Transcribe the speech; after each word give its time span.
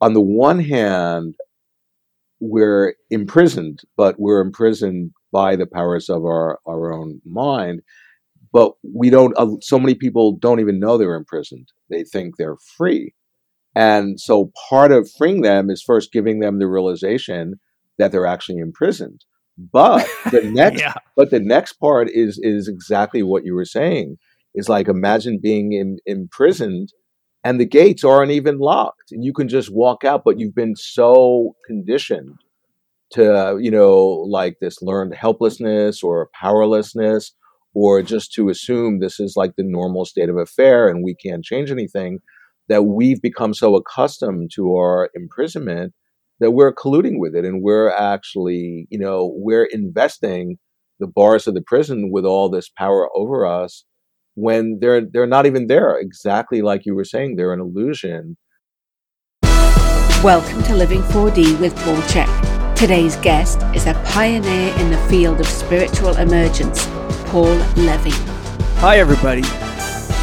on 0.00 0.14
the 0.14 0.20
one 0.20 0.60
hand, 0.60 1.34
we're 2.40 2.94
imprisoned, 3.10 3.80
but 3.96 4.16
we're 4.18 4.40
imprisoned 4.40 5.12
by 5.32 5.56
the 5.56 5.66
powers 5.66 6.08
of 6.08 6.24
our, 6.24 6.58
our 6.66 6.92
own 6.92 7.20
mind. 7.24 7.82
But 8.52 8.72
we 8.82 9.10
don't, 9.10 9.36
uh, 9.36 9.56
so 9.60 9.78
many 9.78 9.94
people 9.94 10.32
don't 10.32 10.60
even 10.60 10.78
know 10.80 10.96
they're 10.96 11.14
imprisoned. 11.14 11.68
They 11.90 12.04
think 12.04 12.36
they're 12.36 12.56
free. 12.76 13.12
And 13.74 14.18
so 14.18 14.50
part 14.68 14.90
of 14.90 15.10
freeing 15.16 15.42
them 15.42 15.70
is 15.70 15.82
first 15.82 16.12
giving 16.12 16.40
them 16.40 16.58
the 16.58 16.66
realization 16.66 17.60
that 17.98 18.12
they're 18.12 18.26
actually 18.26 18.58
imprisoned. 18.58 19.24
But 19.58 20.08
the 20.30 20.42
next, 20.42 20.80
yeah. 20.80 20.94
but 21.16 21.30
the 21.30 21.40
next 21.40 21.74
part 21.74 22.08
is 22.10 22.38
is 22.42 22.68
exactly 22.68 23.22
what 23.22 23.44
you 23.44 23.54
were 23.54 23.64
saying. 23.64 24.16
Is 24.54 24.68
like 24.68 24.88
imagine 24.88 25.38
being 25.42 25.72
in, 25.72 25.98
imprisoned, 26.06 26.92
and 27.44 27.60
the 27.60 27.66
gates 27.66 28.04
aren't 28.04 28.32
even 28.32 28.58
locked, 28.58 29.12
and 29.12 29.24
you 29.24 29.32
can 29.32 29.48
just 29.48 29.72
walk 29.72 30.04
out. 30.04 30.22
But 30.24 30.38
you've 30.38 30.54
been 30.54 30.76
so 30.76 31.54
conditioned 31.66 32.36
to, 33.12 33.58
you 33.60 33.70
know, 33.70 33.96
like 34.28 34.58
this 34.60 34.82
learned 34.82 35.14
helplessness 35.14 36.02
or 36.02 36.28
powerlessness, 36.34 37.32
or 37.74 38.02
just 38.02 38.32
to 38.34 38.48
assume 38.48 38.98
this 38.98 39.20
is 39.20 39.34
like 39.36 39.56
the 39.56 39.64
normal 39.64 40.04
state 40.04 40.28
of 40.28 40.36
affair 40.36 40.88
and 40.88 41.04
we 41.04 41.14
can't 41.14 41.44
change 41.44 41.70
anything. 41.70 42.18
That 42.68 42.82
we've 42.82 43.22
become 43.22 43.54
so 43.54 43.76
accustomed 43.76 44.50
to 44.56 44.74
our 44.76 45.08
imprisonment 45.14 45.94
that 46.38 46.50
we're 46.50 46.74
colluding 46.74 47.18
with 47.18 47.34
it 47.34 47.46
and 47.46 47.62
we're 47.62 47.90
actually, 47.90 48.86
you 48.90 48.98
know, 48.98 49.32
we're 49.36 49.64
investing 49.64 50.58
the 51.00 51.06
bars 51.06 51.46
of 51.46 51.54
the 51.54 51.62
prison 51.62 52.10
with 52.12 52.26
all 52.26 52.50
this 52.50 52.68
power 52.68 53.08
over 53.16 53.46
us 53.46 53.84
when 54.38 54.78
they're 54.80 55.04
they're 55.04 55.26
not 55.26 55.46
even 55.46 55.66
there. 55.66 55.98
Exactly 55.98 56.62
like 56.62 56.86
you 56.86 56.94
were 56.94 57.04
saying, 57.04 57.34
they're 57.34 57.52
an 57.52 57.60
illusion. 57.60 58.36
Welcome 60.22 60.62
to 60.64 60.76
Living 60.76 61.02
4D 61.02 61.58
with 61.58 61.74
Paul 61.78 61.96
Chek. 62.02 62.74
Today's 62.76 63.16
guest 63.16 63.62
is 63.74 63.86
a 63.86 63.94
pioneer 64.06 64.72
in 64.76 64.90
the 64.90 64.98
field 65.08 65.40
of 65.40 65.46
spiritual 65.46 66.16
emergence, 66.16 66.86
Paul 67.26 67.56
Levy. 67.76 68.12
Hi 68.78 69.00
everybody. 69.00 69.42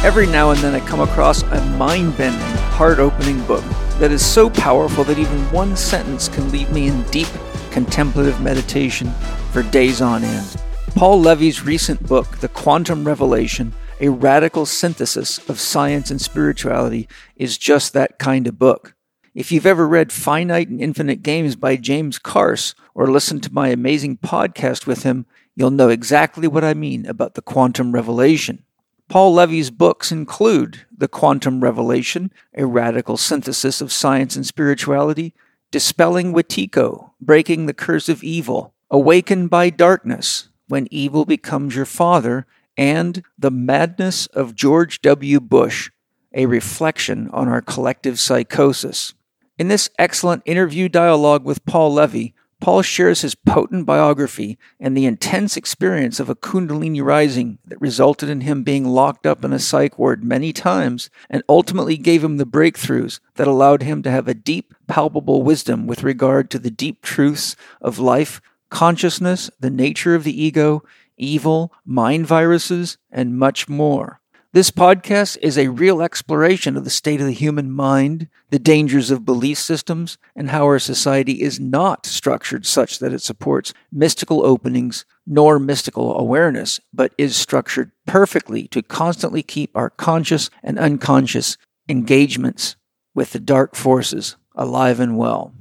Every 0.02 0.26
now 0.26 0.50
and 0.50 0.60
then 0.60 0.74
I 0.74 0.80
come 0.86 1.00
across 1.00 1.42
a 1.42 1.60
mind-bending, 1.76 2.40
heart-opening 2.72 3.42
book 3.44 3.64
that 3.98 4.12
is 4.12 4.24
so 4.24 4.48
powerful 4.48 5.04
that 5.04 5.18
even 5.18 5.38
one 5.52 5.76
sentence 5.76 6.28
can 6.28 6.50
leave 6.50 6.70
me 6.72 6.88
in 6.88 7.02
deep 7.04 7.28
contemplative 7.70 8.40
meditation 8.40 9.10
for 9.52 9.62
days 9.62 10.00
on 10.00 10.24
end. 10.24 10.56
Paul 10.94 11.20
Levy's 11.20 11.62
recent 11.62 12.06
book, 12.06 12.38
The 12.38 12.48
Quantum 12.48 13.06
Revelation, 13.06 13.74
a 14.00 14.08
radical 14.08 14.66
synthesis 14.66 15.38
of 15.48 15.58
science 15.60 16.10
and 16.10 16.20
spirituality, 16.20 17.08
is 17.36 17.58
just 17.58 17.92
that 17.92 18.18
kind 18.18 18.46
of 18.46 18.58
book. 18.58 18.94
If 19.34 19.52
you've 19.52 19.66
ever 19.66 19.86
read 19.86 20.12
Finite 20.12 20.68
and 20.68 20.80
Infinite 20.80 21.22
Games 21.22 21.56
by 21.56 21.76
James 21.76 22.18
Carse 22.18 22.74
or 22.94 23.06
listened 23.06 23.42
to 23.42 23.52
my 23.52 23.68
amazing 23.68 24.16
podcast 24.18 24.86
with 24.86 25.02
him, 25.02 25.26
you'll 25.54 25.70
know 25.70 25.88
exactly 25.88 26.48
what 26.48 26.64
I 26.64 26.74
mean 26.74 27.06
about 27.06 27.34
the 27.34 27.42
quantum 27.42 27.92
revelation. 27.92 28.62
Paul 29.08 29.34
Levy's 29.34 29.70
books 29.70 30.10
include 30.10 30.84
The 30.96 31.06
Quantum 31.06 31.60
Revelation, 31.62 32.32
a 32.54 32.66
radical 32.66 33.16
synthesis 33.16 33.80
of 33.80 33.92
science 33.92 34.34
and 34.34 34.44
spirituality, 34.44 35.32
Dispelling 35.70 36.32
Wetiko, 36.32 37.12
Breaking 37.20 37.66
the 37.66 37.74
Curse 37.74 38.08
of 38.08 38.24
Evil, 38.24 38.74
Awakened 38.90 39.48
by 39.48 39.70
Darkness, 39.70 40.48
When 40.66 40.88
Evil 40.90 41.24
Becomes 41.24 41.76
Your 41.76 41.84
Father, 41.84 42.46
and 42.76 43.22
The 43.38 43.50
Madness 43.50 44.26
of 44.26 44.54
George 44.54 45.00
W. 45.02 45.40
Bush, 45.40 45.90
a 46.32 46.46
reflection 46.46 47.30
on 47.32 47.48
our 47.48 47.62
collective 47.62 48.18
psychosis. 48.20 49.14
In 49.58 49.68
this 49.68 49.88
excellent 49.98 50.42
interview 50.44 50.88
dialogue 50.88 51.44
with 51.44 51.64
Paul 51.64 51.94
Levy, 51.94 52.34
Paul 52.60 52.82
shares 52.82 53.20
his 53.20 53.34
potent 53.34 53.84
biography 53.84 54.58
and 54.80 54.96
the 54.96 55.04
intense 55.04 55.56
experience 55.56 56.18
of 56.18 56.30
a 56.30 56.34
Kundalini 56.34 57.02
rising 57.02 57.58
that 57.66 57.80
resulted 57.80 58.30
in 58.30 58.40
him 58.42 58.62
being 58.62 58.86
locked 58.86 59.26
up 59.26 59.44
in 59.44 59.52
a 59.52 59.58
psych 59.58 59.98
ward 59.98 60.24
many 60.24 60.52
times 60.52 61.10
and 61.28 61.42
ultimately 61.48 61.98
gave 61.98 62.24
him 62.24 62.38
the 62.38 62.46
breakthroughs 62.46 63.20
that 63.34 63.46
allowed 63.46 63.82
him 63.82 64.02
to 64.02 64.10
have 64.10 64.26
a 64.26 64.34
deep, 64.34 64.74
palpable 64.86 65.42
wisdom 65.42 65.86
with 65.86 66.02
regard 66.02 66.50
to 66.50 66.58
the 66.58 66.70
deep 66.70 67.02
truths 67.02 67.56
of 67.82 67.98
life, 67.98 68.40
consciousness, 68.70 69.50
the 69.60 69.70
nature 69.70 70.14
of 70.14 70.24
the 70.24 70.42
ego, 70.42 70.82
evil, 71.16 71.72
mind 71.84 72.26
viruses, 72.26 72.98
and 73.10 73.38
much 73.38 73.68
more. 73.68 74.20
This 74.56 74.70
podcast 74.70 75.36
is 75.42 75.58
a 75.58 75.68
real 75.68 76.00
exploration 76.00 76.78
of 76.78 76.84
the 76.84 76.90
state 76.90 77.20
of 77.20 77.26
the 77.26 77.32
human 77.34 77.70
mind, 77.70 78.28
the 78.48 78.58
dangers 78.58 79.10
of 79.10 79.26
belief 79.26 79.58
systems, 79.58 80.16
and 80.34 80.48
how 80.48 80.64
our 80.64 80.78
society 80.78 81.42
is 81.42 81.60
not 81.60 82.06
structured 82.06 82.64
such 82.64 82.98
that 83.00 83.12
it 83.12 83.20
supports 83.20 83.74
mystical 83.92 84.46
openings 84.46 85.04
nor 85.26 85.58
mystical 85.58 86.18
awareness, 86.18 86.80
but 86.90 87.12
is 87.18 87.36
structured 87.36 87.92
perfectly 88.06 88.66
to 88.68 88.80
constantly 88.82 89.42
keep 89.42 89.76
our 89.76 89.90
conscious 89.90 90.48
and 90.62 90.78
unconscious 90.78 91.58
engagements 91.86 92.76
with 93.14 93.32
the 93.32 93.40
dark 93.40 93.74
forces 93.74 94.36
alive 94.54 95.00
and 95.00 95.18
well. 95.18 95.52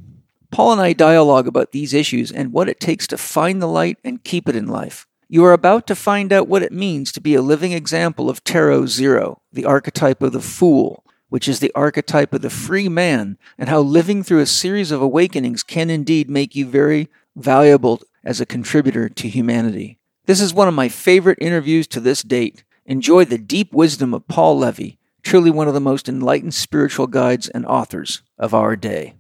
Paul 0.52 0.72
and 0.72 0.82
I 0.82 0.94
dialogue 0.94 1.48
about 1.48 1.74
these 1.74 1.94
issues 1.94 2.32
and 2.32 2.54
what 2.54 2.70
it 2.70 2.80
takes 2.80 3.08
to 3.08 3.18
find 3.18 3.62
the 3.62 3.68
light 3.68 3.98
and 4.06 4.24
keep 4.24 4.48
it 4.48 4.56
in 4.56 4.68
life. 4.68 5.06
You 5.36 5.44
are 5.44 5.52
about 5.52 5.86
to 5.88 5.96
find 5.96 6.32
out 6.32 6.48
what 6.48 6.64
it 6.64 6.72
means 6.72 7.12
to 7.12 7.20
be 7.20 7.36
a 7.36 7.42
living 7.42 7.74
example 7.74 8.30
of 8.30 8.42
Tarot 8.46 8.86
Zero, 8.86 9.42
the 9.52 9.66
archetype 9.66 10.22
of 10.22 10.32
the 10.32 10.40
fool, 10.40 11.04
which 11.28 11.50
is 11.50 11.60
the 11.60 11.74
archetype 11.76 12.34
of 12.34 12.42
the 12.42 12.50
free 12.50 12.88
man, 12.88 13.38
and 13.58 13.68
how 13.68 13.82
living 13.82 14.24
through 14.24 14.40
a 14.40 14.46
series 14.46 14.92
of 14.92 15.02
awakenings 15.02 15.62
can 15.62 15.90
indeed 15.90 16.30
make 16.30 16.56
you 16.56 16.66
very 16.66 17.10
valuable 17.36 18.02
as 18.24 18.40
a 18.40 18.46
contributor 18.46 19.10
to 19.10 19.28
humanity. 19.28 20.00
This 20.26 20.40
is 20.40 20.54
one 20.54 20.70
of 20.70 20.74
my 20.74 20.88
favorite 20.88 21.40
interviews 21.42 21.86
to 21.88 22.00
this 22.00 22.24
date. 22.24 22.64
Enjoy 22.86 23.26
the 23.26 23.38
deep 23.38 23.74
wisdom 23.74 24.14
of 24.14 24.30
Paul 24.30 24.58
Levy, 24.58 25.00
truly 25.22 25.52
one 25.52 25.68
of 25.68 25.74
the 25.74 25.82
most 25.82 26.08
enlightened 26.08 26.54
spiritual 26.54 27.08
guides 27.08 27.50
and 27.50 27.66
authors 27.66 28.22
of 28.38 28.54
our 28.54 28.78
day. 28.78 29.16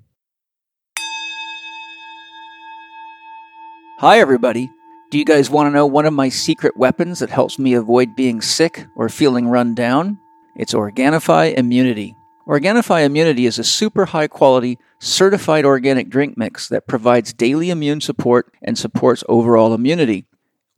Hi, 3.99 4.17
everybody. 4.17 4.69
Do 5.11 5.19
you 5.19 5.25
guys 5.25 5.51
want 5.51 5.67
to 5.67 5.71
know 5.71 5.85
one 5.85 6.07
of 6.07 6.13
my 6.13 6.29
secret 6.29 6.75
weapons 6.75 7.19
that 7.19 7.29
helps 7.29 7.59
me 7.59 7.75
avoid 7.75 8.15
being 8.15 8.41
sick 8.41 8.87
or 8.95 9.07
feeling 9.07 9.47
run 9.47 9.75
down? 9.75 10.17
It's 10.55 10.73
Organifi 10.73 11.53
Immunity. 11.53 12.15
Organifi 12.47 13.05
Immunity 13.05 13.45
is 13.45 13.59
a 13.59 13.63
super 13.63 14.05
high 14.05 14.27
quality, 14.27 14.79
certified 14.99 15.63
organic 15.63 16.09
drink 16.09 16.37
mix 16.39 16.67
that 16.69 16.87
provides 16.87 17.33
daily 17.33 17.69
immune 17.69 18.01
support 18.01 18.51
and 18.63 18.79
supports 18.79 19.23
overall 19.29 19.75
immunity. 19.75 20.25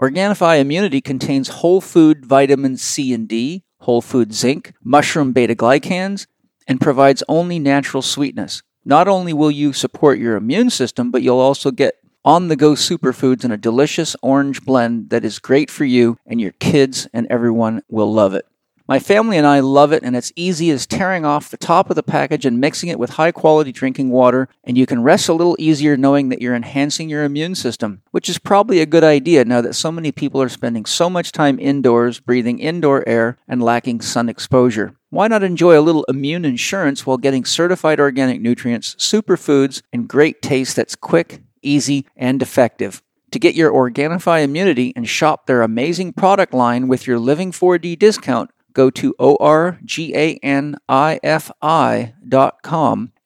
Organifi 0.01 0.59
Immunity 0.59 0.99
contains 0.99 1.47
whole 1.47 1.79
food 1.79 2.25
vitamins 2.25 2.81
C 2.81 3.13
and 3.13 3.29
D, 3.29 3.63
whole 3.79 4.01
food 4.01 4.33
zinc, 4.33 4.73
mushroom 4.83 5.31
beta 5.31 5.55
glucans, 5.55 6.27
and 6.67 6.81
provides 6.81 7.23
only 7.29 7.59
natural 7.59 8.01
sweetness. 8.03 8.61
Not 8.83 9.07
only 9.07 9.31
will 9.31 9.51
you 9.51 9.71
support 9.71 10.19
your 10.19 10.35
immune 10.35 10.69
system, 10.69 11.11
but 11.11 11.21
you'll 11.21 11.39
also 11.39 11.71
get 11.71 11.95
on 12.25 12.47
the 12.47 12.55
go 12.55 12.73
superfoods 12.73 13.45
in 13.45 13.51
a 13.51 13.57
delicious 13.57 14.15
orange 14.21 14.63
blend 14.65 15.09
that 15.09 15.23
is 15.23 15.39
great 15.39 15.71
for 15.71 15.85
you 15.85 16.17
and 16.25 16.41
your 16.41 16.51
kids, 16.53 17.07
and 17.13 17.27
everyone 17.27 17.81
will 17.89 18.11
love 18.11 18.33
it. 18.33 18.45
My 18.89 18.99
family 18.99 19.37
and 19.37 19.45
I 19.45 19.59
love 19.59 19.91
it, 19.91 20.03
and 20.03 20.15
it's 20.15 20.31
easy 20.37 20.71
as 20.71 20.85
tearing 20.85 21.25
off 21.25 21.49
the 21.49 21.57
top 21.57 21.89
of 21.89 21.97
the 21.97 22.03
package 22.03 22.45
and 22.45 22.61
mixing 22.61 22.87
it 22.87 22.97
with 22.97 23.09
high 23.09 23.33
quality 23.33 23.73
drinking 23.73 24.11
water, 24.11 24.47
and 24.63 24.77
you 24.77 24.85
can 24.85 25.03
rest 25.03 25.27
a 25.27 25.33
little 25.33 25.57
easier 25.59 25.97
knowing 25.97 26.29
that 26.29 26.41
you're 26.41 26.55
enhancing 26.55 27.09
your 27.09 27.25
immune 27.25 27.53
system, 27.53 28.01
which 28.11 28.29
is 28.29 28.37
probably 28.37 28.79
a 28.79 28.85
good 28.85 29.03
idea 29.03 29.43
now 29.43 29.59
that 29.59 29.73
so 29.73 29.91
many 29.91 30.13
people 30.13 30.41
are 30.41 30.47
spending 30.47 30.85
so 30.85 31.09
much 31.09 31.33
time 31.33 31.59
indoors, 31.59 32.21
breathing 32.21 32.59
indoor 32.59 33.05
air, 33.05 33.37
and 33.45 33.61
lacking 33.61 33.99
sun 33.99 34.29
exposure. 34.29 34.95
Why 35.09 35.27
not 35.27 35.43
enjoy 35.43 35.77
a 35.77 35.81
little 35.81 36.05
immune 36.05 36.45
insurance 36.45 37.05
while 37.05 37.17
getting 37.17 37.43
certified 37.43 37.99
organic 37.99 38.39
nutrients, 38.39 38.95
superfoods, 38.95 39.81
and 39.91 40.07
great 40.07 40.41
taste 40.41 40.77
that's 40.77 40.95
quick, 40.95 41.41
easy, 41.67 42.05
and 42.15 42.41
effective. 42.41 43.01
To 43.31 43.39
get 43.39 43.55
your 43.55 43.71
Organifi 43.71 44.43
immunity 44.43 44.93
and 44.95 45.07
shop 45.07 45.45
their 45.47 45.61
amazing 45.61 46.13
product 46.13 46.53
line 46.53 46.87
with 46.87 47.05
your 47.05 47.19
Living 47.19 47.51
4D 47.51 47.99
discount, 47.99 48.51
go 48.71 48.89
to 48.91 49.13
organifi.com 49.19 49.51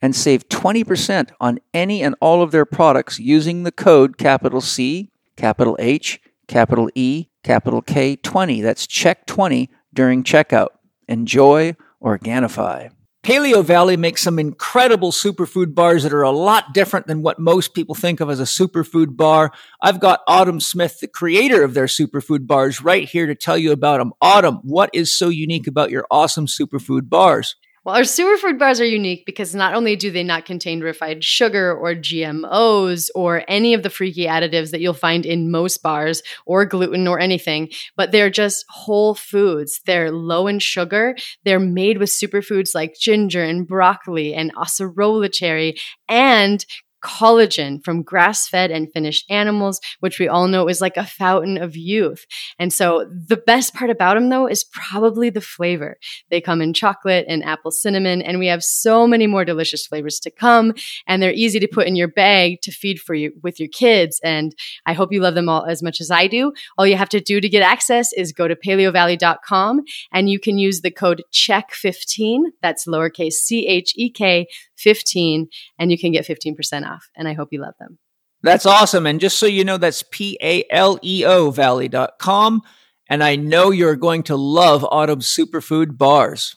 and 0.02 0.16
save 0.16 0.50
20% 0.50 1.30
on 1.40 1.60
any 1.74 2.02
and 2.02 2.16
all 2.20 2.42
of 2.42 2.52
their 2.52 2.66
products 2.66 3.20
using 3.20 3.62
the 3.64 3.72
code 3.72 4.18
capital 4.18 4.62
C, 4.62 5.12
capital 5.36 5.76
H, 5.80 6.20
capital 6.48 6.90
E, 6.96 7.28
capital 7.44 7.82
K 7.82 8.16
20. 8.16 8.62
That's 8.62 8.88
check 8.88 9.28
20 9.28 9.70
during 9.94 10.24
checkout. 10.24 10.70
Enjoy 11.08 11.76
Organifi. 12.02 12.92
Paleo 13.24 13.64
Valley 13.64 13.98
makes 13.98 14.24
some 14.24 14.40
incredible 14.40 15.12
superfood 15.12 15.76
bars 15.76 16.02
that 16.02 16.14
are 16.14 16.24
a 16.24 16.32
lot 16.32 16.74
different 16.74 17.06
than 17.06 17.22
what 17.22 17.38
most 17.38 17.76
people 17.76 17.94
think 17.94 18.20
of 18.20 18.32
as 18.32 18.40
a 18.40 18.46
superfood 18.46 19.16
bar. 19.16 19.52
I've 19.80 20.00
got 20.00 20.22
Autumn 20.28 20.60
Smith, 20.60 21.00
the 21.00 21.08
creator 21.08 21.64
of 21.64 21.76
their 21.76 21.86
superfood 21.86 22.48
bars, 22.48 22.82
right 22.82 23.08
here 23.08 23.28
to 23.28 23.36
tell 23.36 23.60
you 23.60 23.74
about 23.74 24.00
them. 24.00 24.14
Autumn, 24.22 24.56
what 24.64 24.90
is 24.92 25.16
so 25.16 25.30
unique 25.30 25.68
about 25.68 25.92
your 25.92 26.08
awesome 26.10 26.48
superfood 26.48 27.10
bars? 27.10 27.56
Well, 27.84 27.96
our 27.96 28.02
superfood 28.02 28.60
bars 28.60 28.80
are 28.80 28.86
unique 28.86 29.26
because 29.26 29.56
not 29.56 29.74
only 29.74 29.96
do 29.96 30.12
they 30.12 30.22
not 30.22 30.46
contain 30.46 30.82
refined 30.82 31.24
sugar 31.24 31.76
or 31.76 31.96
GMOs 31.96 33.10
or 33.16 33.44
any 33.48 33.74
of 33.74 33.82
the 33.82 33.90
freaky 33.90 34.26
additives 34.26 34.70
that 34.70 34.82
you'll 34.82 34.94
find 34.94 35.26
in 35.26 35.50
most 35.50 35.82
bars 35.82 36.22
or 36.46 36.64
gluten 36.64 37.08
or 37.08 37.20
anything, 37.20 37.70
but 37.98 38.12
they're 38.12 38.30
just 38.30 38.66
whole 38.70 39.16
foods. 39.16 39.82
They're 39.88 40.12
low 40.12 40.46
in 40.46 40.60
sugar. 40.60 41.16
They're 41.44 41.60
made 41.60 41.98
with 41.98 42.12
superfoods 42.12 42.76
like 42.76 42.94
ginger 43.00 43.44
and 43.44 43.68
broccoli 43.68 44.36
and 44.36 44.54
acerola 44.54 45.34
cherry 45.34 45.76
and 46.08 46.64
collagen 47.02 47.84
from 47.84 48.04
grass 48.04 48.48
fed 48.48 48.72
and 48.72 48.92
finished 48.92 49.26
animals, 49.30 49.80
which 50.00 50.20
we 50.20 50.28
all 50.28 50.48
know 50.48 50.68
is 50.68 50.82
like 50.82 50.98
a 50.98 51.06
fountain 51.06 51.58
of 51.58 51.76
youth. 51.76 52.26
And 52.60 52.72
so 52.72 53.10
the 53.10 53.38
best 53.38 53.74
part 53.74 53.90
about 53.90 54.16
them 54.16 54.30
though 54.30 54.48
is 54.48 54.64
probably 54.64 55.30
the 55.30 55.42
flavor. 55.42 55.98
They 56.30 56.42
come 56.42 56.62
in 56.62 56.74
chocolate 56.74 57.26
and 57.28 57.44
apple 57.44 57.72
cinnamon, 57.72 58.22
and 58.22 58.40
we 58.40 58.48
have 58.48 58.64
so 58.64 59.08
many 59.08 59.28
more 59.28 59.46
delicious 59.46 59.86
flavors 59.86 60.20
to 60.22 60.32
come. 60.32 60.74
And 61.08 61.22
they're 61.22 61.34
easy 61.34 61.60
to 61.60 61.68
put 61.68 61.88
in 61.88 61.96
your 61.96 62.08
bag 62.08 62.62
to 62.62 62.72
feed 62.72 63.00
for 63.00 63.14
you 63.14 63.34
with 63.44 63.60
your 63.60 63.70
kids. 63.70 64.20
And 64.24 64.56
I 64.86 64.94
hope 64.94 65.12
you 65.12 65.22
love 65.22 65.36
them 65.36 65.50
all 65.50 65.66
as 65.66 65.84
much 65.84 66.02
as 66.02 66.12
I 66.12 66.28
do. 66.28 66.54
All 66.78 66.88
you 66.88 66.96
have 66.96 67.10
to 67.10 67.20
do 67.20 67.42
to 67.42 67.50
get 67.50 67.64
access 67.64 68.14
is 68.14 68.32
go 68.32 68.48
to 68.48 68.56
paleovalley.com 68.56 69.82
and 70.12 70.30
you 70.30 70.40
can 70.40 70.58
use 70.58 70.82
the 70.82 70.92
code 70.92 71.24
CHECK15. 71.34 72.44
That's 72.62 72.88
lowercase 72.88 73.34
C 73.34 73.68
H 73.68 73.94
E 73.96 74.10
K 74.10 74.48
15 74.78 75.48
and 75.80 75.92
you 75.92 75.98
can 75.98 76.12
get 76.12 76.26
15% 76.26 76.88
off. 76.90 76.91
And 77.16 77.28
I 77.28 77.34
hope 77.34 77.50
you 77.52 77.62
love 77.62 77.76
them. 77.80 77.98
That's 78.44 78.66
awesome. 78.66 79.06
And 79.06 79.20
just 79.20 79.38
so 79.38 79.46
you 79.46 79.64
know, 79.64 79.78
that's 79.78 80.04
P 80.10 80.38
A 80.42 80.64
L 80.70 81.00
E 81.04 81.24
O 81.26 81.52
valley.com. 81.52 82.62
And 83.10 83.24
I 83.24 83.36
know 83.36 83.72
you're 83.72 83.96
going 83.96 84.24
to 84.24 84.36
love 84.36 84.86
Autumn 84.90 85.20
Superfood 85.20 85.98
Bars. 85.98 86.56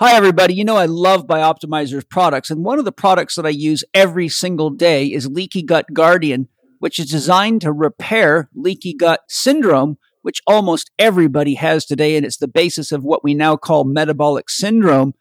Hi, 0.00 0.16
everybody. 0.16 0.54
You 0.54 0.64
know, 0.64 0.76
I 0.76 0.86
love 0.86 1.28
Bioptimizer's 1.28 2.04
products. 2.04 2.50
And 2.50 2.64
one 2.64 2.80
of 2.80 2.84
the 2.84 2.92
products 2.92 3.36
that 3.36 3.46
I 3.46 3.50
use 3.50 3.84
every 3.94 4.28
single 4.28 4.70
day 4.70 5.06
is 5.06 5.28
Leaky 5.28 5.62
Gut 5.62 5.86
Guardian, 5.92 6.48
which 6.80 6.98
is 6.98 7.08
designed 7.08 7.60
to 7.60 7.70
repair 7.72 8.50
leaky 8.54 8.92
gut 8.92 9.20
syndrome, 9.28 9.96
which 10.22 10.42
almost 10.48 10.90
everybody 10.98 11.54
has 11.54 11.86
today. 11.86 12.16
And 12.16 12.26
it's 12.26 12.38
the 12.38 12.48
basis 12.48 12.90
of 12.90 13.04
what 13.04 13.22
we 13.22 13.32
now 13.32 13.56
call 13.56 13.84
metabolic 13.84 14.50
syndrome. 14.50 15.14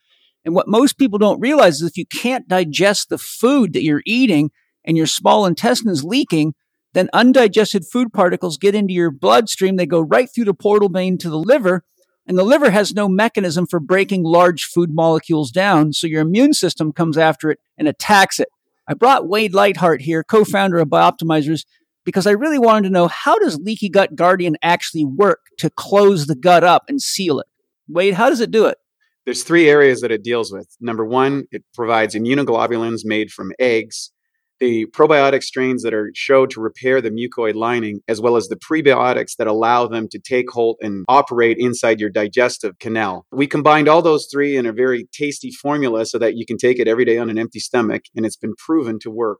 And 0.46 0.54
what 0.54 0.68
most 0.68 0.98
people 0.98 1.20
don't 1.20 1.40
realize 1.40 1.76
is 1.76 1.84
if 1.84 1.98
you 1.98 2.06
can't 2.06 2.48
digest 2.48 3.10
the 3.10 3.18
food 3.18 3.74
that 3.74 3.84
you're 3.84 4.04
eating 4.06 4.52
and 4.86 4.98
your 4.98 5.08
small 5.08 5.46
intestine 5.46 5.92
is 5.92 6.04
leaking, 6.04 6.54
then 6.94 7.10
undigested 7.14 7.86
food 7.86 8.14
particles 8.14 8.58
get 8.58 8.76
into 8.76 8.94
your 8.94 9.12
bloodstream. 9.12 9.78
They 9.78 9.86
go 9.86 10.02
right 10.02 10.30
through 10.34 10.46
the 10.46 10.54
portal 10.54 10.90
vein 10.90 11.18
to 11.20 11.30
the 11.30 11.40
liver. 11.40 11.84
And 12.26 12.38
the 12.38 12.44
liver 12.44 12.72
has 12.72 12.94
no 12.94 13.10
mechanism 13.10 13.68
for 13.68 13.80
breaking 13.80 14.24
large 14.24 14.64
food 14.64 14.94
molecules 14.94 15.52
down. 15.52 15.94
So 15.94 16.08
your 16.08 16.22
immune 16.22 16.54
system 16.54 16.94
comes 16.94 17.18
after 17.18 17.52
it 17.52 17.60
and 17.78 17.88
attacks 17.88 18.40
it. 18.40 18.50
I 18.88 18.94
brought 18.94 19.28
Wade 19.28 19.54
Lightheart 19.54 20.02
here, 20.02 20.24
co-founder 20.24 20.78
of 20.78 20.90
Bioptimizers, 20.90 21.66
because 22.06 22.28
I 22.28 22.32
really 22.32 22.60
wanted 22.60 22.84
to 22.84 22.94
know 22.94 23.08
how 23.08 23.40
does 23.40 23.58
Leaky 23.60 23.90
Gut 23.90 24.16
Guardian 24.16 24.58
actually 24.62 25.06
work 25.06 25.40
to 25.60 25.70
close 25.70 26.28
the 26.28 26.36
gut 26.36 26.64
up 26.64 26.84
and 26.90 27.02
seal 27.02 27.40
it? 27.40 27.48
Wade, 27.88 28.14
how 28.14 28.30
does 28.30 28.42
it 28.42 28.52
do 28.52 28.66
it? 28.66 28.78
There's 29.26 29.44
three 29.44 29.70
areas 29.70 30.02
that 30.02 30.12
it 30.12 30.24
deals 30.24 30.52
with. 30.52 30.68
Number 30.82 31.06
one, 31.06 31.46
it 31.52 31.64
provides 31.74 32.14
immunoglobulins 32.14 33.02
made 33.06 33.32
from 33.32 33.54
eggs, 33.58 34.12
the 34.60 34.86
probiotic 34.88 35.44
strains 35.44 35.84
that 35.84 35.94
are 35.94 36.12
shown 36.14 36.50
to 36.50 36.62
repair 36.62 37.02
the 37.02 37.10
mucoid 37.10 37.56
lining, 37.56 38.02
as 38.08 38.20
well 38.20 38.36
as 38.36 38.48
the 38.48 38.58
prebiotics 38.58 39.36
that 39.38 39.48
allow 39.48 39.88
them 39.88 40.08
to 40.10 40.20
take 40.20 40.50
hold 40.50 40.78
and 40.82 41.06
operate 41.08 41.58
inside 41.58 42.00
your 42.00 42.10
digestive 42.10 42.80
canal. 42.80 43.26
We 43.32 43.48
combined 43.48 43.88
all 43.88 44.02
those 44.02 44.28
three 44.32 44.58
in 44.58 44.66
a 44.66 44.74
very 44.74 45.08
tasty 45.14 45.52
formula 45.52 46.06
so 46.06 46.18
that 46.20 46.36
you 46.36 46.46
can 46.46 46.58
take 46.58 46.80
it 46.80 46.88
every 46.88 47.06
day 47.06 47.18
on 47.18 47.30
an 47.30 47.38
empty 47.38 47.60
stomach, 47.60 48.04
and 48.16 48.26
it's 48.26 48.38
been 48.38 48.56
proven 48.56 49.00
to 49.00 49.12
work. 49.12 49.40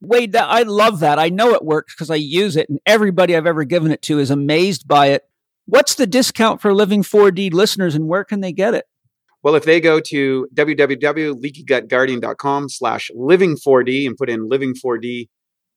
Wade, 0.00 0.34
I 0.34 0.62
love 0.62 1.00
that. 1.00 1.18
I 1.18 1.28
know 1.28 1.52
it 1.52 1.64
works 1.64 1.94
because 1.94 2.10
I 2.10 2.16
use 2.16 2.56
it, 2.56 2.68
and 2.68 2.80
everybody 2.86 3.36
I've 3.36 3.46
ever 3.46 3.64
given 3.64 3.92
it 3.92 4.02
to 4.02 4.18
is 4.18 4.30
amazed 4.30 4.88
by 4.88 5.08
it. 5.08 5.22
What's 5.66 5.94
the 5.94 6.06
discount 6.06 6.60
for 6.60 6.74
Living 6.74 7.02
4D 7.02 7.52
listeners, 7.52 7.94
and 7.94 8.08
where 8.08 8.24
can 8.24 8.40
they 8.40 8.52
get 8.52 8.74
it? 8.74 8.86
Well, 9.42 9.54
if 9.54 9.64
they 9.64 9.80
go 9.80 10.00
to 10.00 10.46
www.leakygutguardian.com 10.54 12.68
slash 12.68 13.10
living4D 13.16 14.06
and 14.06 14.14
put 14.14 14.28
in 14.28 14.50
living4D 14.50 15.30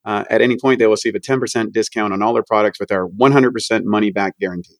uh, 0.03 0.25
at 0.29 0.41
any 0.41 0.57
point, 0.57 0.79
they 0.79 0.85
will 0.85 0.95
receive 0.95 1.15
a 1.15 1.19
10% 1.19 1.71
discount 1.71 2.11
on 2.11 2.21
all 2.21 2.33
their 2.33 2.43
products 2.43 2.77
with 2.77 2.91
our 2.91 3.07
100% 3.07 3.85
money 3.85 4.11
back 4.11 4.37
guarantee. 4.37 4.75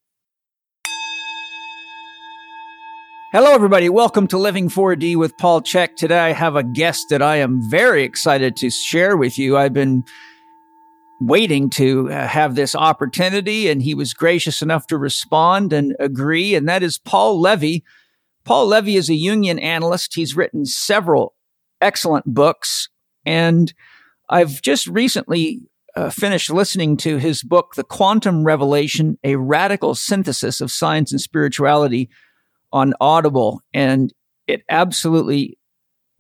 Hello, 3.32 3.54
everybody. 3.54 3.88
Welcome 3.88 4.28
to 4.28 4.38
Living 4.38 4.68
4D 4.68 5.16
with 5.16 5.38
Paul 5.38 5.62
Chek. 5.62 5.96
Today, 5.96 6.20
I 6.20 6.34
have 6.34 6.58
a 6.58 6.64
guest 6.64 7.06
that 7.10 7.22
I 7.22 7.38
am 7.38 7.62
very 7.72 8.04
excited 8.04 8.58
to 8.58 8.70
share 8.70 9.16
with 9.16 9.40
you. 9.40 9.56
I've 9.56 9.72
been 9.72 10.04
waiting 11.22 11.70
to 11.70 12.12
uh, 12.12 12.28
have 12.28 12.56
this 12.56 12.76
opportunity, 12.76 13.70
and 13.70 13.82
he 13.82 13.96
was 13.96 14.14
gracious 14.14 14.62
enough 14.62 14.88
to 14.88 14.98
respond 14.98 15.72
and 15.72 15.96
agree, 16.02 16.54
and 16.54 16.68
that 16.68 16.84
is 16.84 16.98
Paul 16.98 17.40
Levy 17.40 17.86
Paul 18.46 18.68
Levy 18.68 18.96
is 18.96 19.10
a 19.10 19.14
Jungian 19.14 19.62
analyst. 19.62 20.16
He's 20.16 20.36
written 20.36 20.66
several 20.66 21.36
excellent 21.82 22.26
books. 22.26 22.90
And 23.26 23.74
I've 24.30 24.62
just 24.62 24.88
recently 24.88 25.62
uh, 25.96 26.10
finished 26.10 26.50
listening 26.50 26.98
to 26.98 27.18
his 27.18 27.44
book, 27.44 27.76
The 27.76 27.84
Quantum 27.84 28.44
Revelation 28.44 29.18
A 29.24 29.36
Radical 29.36 29.96
Synthesis 29.96 30.60
of 30.60 30.72
Science 30.72 31.12
and 31.12 31.22
Spirituality, 31.22 32.10
on 32.72 32.94
Audible. 33.00 33.62
And 33.74 34.12
it 34.48 34.64
absolutely 34.70 35.58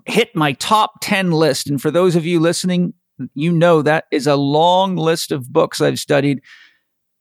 hit 0.05 0.35
my 0.35 0.53
top 0.53 0.93
10 1.01 1.31
list. 1.31 1.69
And 1.69 1.81
for 1.81 1.91
those 1.91 2.15
of 2.15 2.25
you 2.25 2.39
listening, 2.39 2.93
you 3.33 3.51
know 3.51 3.81
that 3.81 4.05
is 4.11 4.27
a 4.27 4.35
long 4.35 4.95
list 4.95 5.31
of 5.31 5.51
books 5.51 5.81
I've 5.81 5.99
studied. 5.99 6.41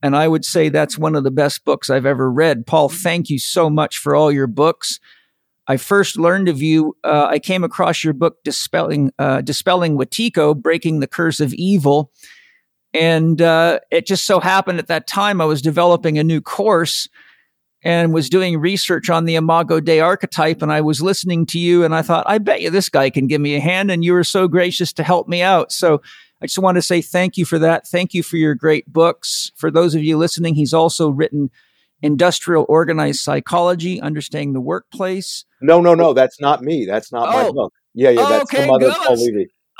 And 0.03 0.17
I 0.17 0.27
would 0.27 0.45
say 0.45 0.69
that's 0.69 0.99
one 0.99 1.15
of 1.15 1.25
the 1.25 1.31
best 1.31 1.65
books 1.65 1.89
I've 1.89 2.07
ever 2.07 2.31
read. 2.31 2.67
Paul, 2.67 2.89
thank 2.89 3.31
you 3.31 3.39
so 3.39 3.71
much 3.71 3.99
for 3.99 4.15
all 4.17 4.33
your 4.33 4.49
books. 4.49 4.99
I 5.69 5.77
first 5.77 6.19
learned 6.19 6.49
of 6.49 6.61
you. 6.61 6.97
Uh, 7.05 7.27
I 7.31 7.39
came 7.39 7.63
across 7.63 8.03
your 8.03 8.13
book, 8.13 8.43
Dispelling, 8.43 9.13
uh, 9.19 9.43
Dispelling 9.43 9.97
Wetiko, 9.97 10.61
Breaking 10.61 11.01
the 11.01 11.07
Curse 11.07 11.39
of 11.39 11.55
Evil. 11.55 12.11
And 12.93 13.41
uh, 13.41 13.79
it 13.91 14.07
just 14.07 14.27
so 14.27 14.41
happened 14.41 14.81
at 14.81 14.89
that 14.89 15.07
time 15.07 15.41
I 15.41 15.45
was 15.45 15.63
developing 15.63 16.19
a 16.19 16.25
new 16.25 16.41
course 16.41 17.09
and 17.85 18.13
was 18.13 18.29
doing 18.29 18.59
research 18.59 19.09
on 19.09 19.25
the 19.25 19.37
Imago 19.37 19.81
Dei 19.81 20.01
archetype. 20.01 20.63
And 20.63 20.73
I 20.73 20.81
was 20.81 21.01
listening 21.01 21.47
to 21.47 21.59
you 21.59 21.85
and 21.85 21.95
I 21.95 22.03
thought, 22.03 22.25
I 22.27 22.39
bet 22.39 22.61
you 22.61 22.71
this 22.71 22.89
guy 22.89 23.11
can 23.11 23.27
give 23.27 23.41
me 23.41 23.55
a 23.55 23.61
hand. 23.61 23.91
And 23.91 24.05
you 24.05 24.13
were 24.13 24.25
so 24.25 24.49
gracious 24.49 24.93
to 24.95 25.03
help 25.03 25.29
me 25.29 25.43
out. 25.43 25.73
So 25.73 26.03
I 26.43 26.47
just 26.47 26.59
want 26.59 26.75
to 26.75 26.83
say 26.83 27.01
thank 27.01 27.37
you 27.37 27.45
for 27.45 27.59
that. 27.61 27.87
Thank 27.87 28.15
you 28.15 28.23
for 28.23 28.37
your 28.37 28.55
great 28.55 28.93
books. 28.93 29.53
For 29.55 29.71
those 29.71 29.95
of 29.95 30.03
you 30.03 30.19
listening, 30.19 30.57
he's 30.57 30.75
also 30.75 31.09
written 31.09 31.51
Industrial 32.03 32.67
Organized 32.69 33.21
Psychology, 33.21 34.01
Understanding 34.01 34.53
the 34.53 34.61
Workplace. 34.61 35.45
No, 35.61 35.81
no, 35.81 35.95
no. 35.95 36.15
That's 36.15 36.41
not 36.41 36.63
me. 36.63 36.85
That's 36.85 37.13
not 37.13 37.29
oh. 37.29 37.45
my 37.45 37.51
book. 37.53 37.75
Yeah, 37.95 38.11
yeah. 38.11 38.29
That's 38.29 38.43
okay, 38.45 38.67
some 38.67 38.75
other 38.75 38.91
Paul 38.91 39.17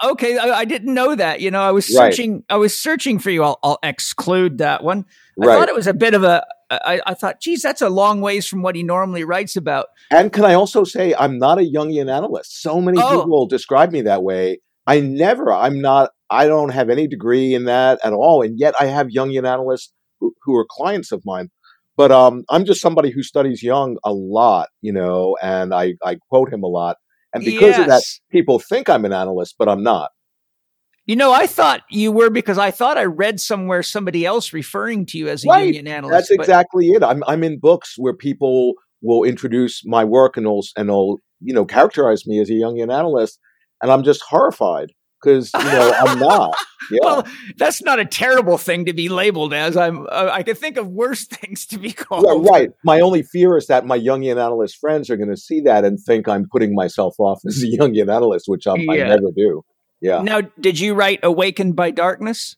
Okay, 0.05 0.37
I, 0.37 0.61
I, 0.61 0.65
didn't 0.65 0.93
know 0.95 1.15
that. 1.15 1.41
You 1.41 1.51
know, 1.51 1.61
I 1.61 1.71
was 1.71 1.87
searching. 1.87 2.35
Right. 2.35 2.45
I 2.51 2.57
was 2.57 2.77
searching 2.77 3.19
for 3.19 3.31
you. 3.31 3.45
I'll, 3.45 3.59
I'll 3.63 3.79
exclude 3.83 4.59
that 4.59 4.83
one. 4.83 5.05
I 5.41 5.47
right. 5.47 5.59
thought 5.59 5.69
it 5.69 5.75
was 5.75 5.87
a 5.87 5.95
bit 5.95 6.15
of 6.15 6.25
a. 6.25 6.45
I, 6.71 7.01
I 7.07 7.15
thought, 7.15 7.41
geez, 7.41 7.63
that's 7.63 7.83
a 7.83 7.89
long 7.89 8.21
ways 8.21 8.47
from 8.47 8.63
what 8.63 8.75
he 8.75 8.83
normally 8.83 9.25
writes 9.25 9.57
about. 9.57 9.87
And 10.11 10.33
can 10.33 10.45
I 10.45 10.55
also 10.55 10.85
say, 10.85 11.15
I'm 11.15 11.39
not 11.39 11.59
a 11.59 11.63
Jungian 11.63 12.11
analyst. 12.11 12.63
So 12.63 12.81
many 12.81 12.99
oh. 13.01 13.23
people 13.23 13.47
describe 13.47 13.93
me 13.93 14.03
that 14.03 14.23
way. 14.23 14.61
I 14.87 15.01
never. 15.01 15.53
I'm 15.53 15.81
not. 15.81 16.11
I 16.31 16.47
don't 16.47 16.71
have 16.71 16.91
any 16.91 17.07
degree 17.07 17.55
in 17.55 17.65
that 17.65 18.01
at 18.05 18.13
all, 18.13 18.43
and 18.43 18.59
yet 18.59 18.75
I 18.81 18.87
have 18.87 19.09
Jungian 19.09 19.47
analysts 19.47 19.93
who, 20.19 20.35
who 20.43 20.57
are 20.57 20.67
clients 20.69 21.13
of 21.13 21.23
mine. 21.25 21.51
But 21.97 22.11
um, 22.11 22.45
I'm 22.49 22.65
just 22.65 22.81
somebody 22.81 23.11
who 23.11 23.23
studies 23.23 23.63
Jung 23.63 23.99
a 24.03 24.13
lot, 24.13 24.69
you 24.81 24.93
know, 24.93 25.37
and 25.43 25.75
I, 25.75 25.95
I 26.03 26.17
quote 26.31 26.53
him 26.53 26.63
a 26.63 26.69
lot. 26.69 26.97
And 27.35 27.45
because 27.45 27.77
yes. 27.77 27.81
of 27.81 27.87
that, 27.89 28.03
people 28.31 28.59
think 28.59 28.89
I'm 28.89 29.05
an 29.05 29.13
analyst, 29.13 29.57
but 29.59 29.69
I'm 29.69 29.83
not. 29.83 30.11
You 31.05 31.17
know, 31.17 31.33
I 31.33 31.47
thought 31.47 31.83
you 31.91 32.13
were 32.13 32.31
because 32.31 32.59
I 32.59 32.71
thought 32.71 32.97
I 32.97 33.05
read 33.05 33.41
somewhere 33.41 33.83
somebody 33.83 34.25
else 34.25 34.53
referring 34.53 35.05
to 35.07 35.19
you 35.19 35.29
as 35.29 35.45
a 35.45 35.49
right. 35.49 35.75
Jungian 35.75 35.89
analyst. 35.89 36.13
That's 36.13 36.37
but... 36.37 36.43
exactly 36.43 36.91
it. 36.91 37.03
I'm 37.03 37.25
I'm 37.27 37.43
in 37.43 37.59
books 37.59 37.95
where 37.97 38.15
people 38.15 38.75
will 39.03 39.25
introduce 39.25 39.85
my 39.85 40.05
work 40.05 40.37
and 40.37 40.47
they'll 40.47 40.63
and 40.77 40.89
they'll 40.89 41.19
you 41.41 41.53
know 41.53 41.65
characterize 41.65 42.27
me 42.27 42.39
as 42.41 42.49
a 42.51 42.55
Jungian 42.55 42.93
analyst, 42.93 43.41
and 43.83 43.91
I'm 43.91 44.03
just 44.03 44.23
horrified 44.23 44.93
because 45.23 45.53
you 45.55 45.65
know 45.65 45.93
I'm 45.99 46.19
not. 46.19 46.55
Yeah. 46.91 46.99
well, 47.05 47.27
that's 47.57 47.81
not 47.81 48.01
a 48.01 48.05
terrible 48.05 48.59
thing 48.59 48.87
to 48.87 48.93
be 48.93 49.09
labeled 49.09 49.55
as. 49.55 49.77
I'm. 49.77 50.07
Uh, 50.11 50.29
I 50.31 50.43
can 50.43 50.57
think 50.57 50.77
of 50.77 50.89
worse 50.89 51.25
things 51.31 51.65
to 51.67 51.79
be 51.79 51.93
called. 51.93 52.27
Yeah, 52.27 52.51
right. 52.51 52.71
My 52.85 53.01
only 53.01 53.23
fear 53.23 53.57
is 53.57 53.69
that 53.69 53.87
my 53.87 53.99
Jungian 53.99 54.33
analyst 54.33 54.79
friends 54.79 55.09
are 55.09 55.17
going 55.17 55.31
to 55.31 55.37
see 55.37 55.61
that 55.61 55.85
and 55.85 55.99
think 55.99 56.29
I'm 56.29 56.47
putting 56.51 56.75
myself 56.75 57.15
off 57.19 57.41
as 57.47 57.63
a 57.63 57.67
Jungian 57.79 58.13
analyst, 58.15 58.47
which 58.49 58.67
yeah. 58.67 58.73
i 58.73 58.97
never 58.97 59.31
do. 59.35 59.63
Yeah. 60.03 60.23
Now, 60.23 60.41
did 60.61 60.81
you 60.81 60.95
write 60.95 61.21
"Awakened 61.23 61.77
by 61.77 61.93
Darkness"? 61.93 62.57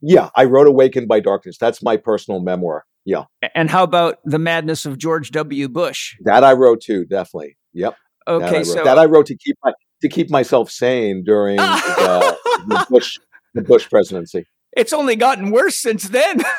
Yeah, 0.00 0.30
I 0.36 0.44
wrote 0.44 0.68
"Awakened 0.68 1.08
by 1.08 1.18
Darkness." 1.18 1.58
That's 1.58 1.82
my 1.82 1.96
personal 1.96 2.40
memoir. 2.40 2.84
Yeah. 3.04 3.24
And 3.54 3.68
how 3.68 3.82
about 3.82 4.20
the 4.24 4.38
madness 4.38 4.86
of 4.86 4.96
George 4.96 5.32
W. 5.32 5.68
Bush? 5.68 6.14
That 6.20 6.44
I 6.44 6.52
wrote 6.52 6.82
too. 6.82 7.04
Definitely. 7.04 7.58
Yep. 7.72 7.96
Okay, 8.28 8.58
that 8.58 8.66
so 8.66 8.84
that 8.84 8.96
I 8.96 9.06
wrote 9.06 9.26
to 9.26 9.36
keep 9.36 9.56
my 9.64 9.72
to 10.02 10.08
keep 10.08 10.30
myself 10.30 10.70
sane 10.70 11.22
during 11.24 11.56
the, 11.56 12.36
the 12.66 12.86
Bush 12.90 13.18
the 13.54 13.62
Bush 13.62 13.88
presidency. 13.90 14.46
it's 14.76 14.92
only 14.92 15.16
gotten 15.16 15.50
worse 15.50 15.76
since 15.76 16.08
then. 16.08 16.40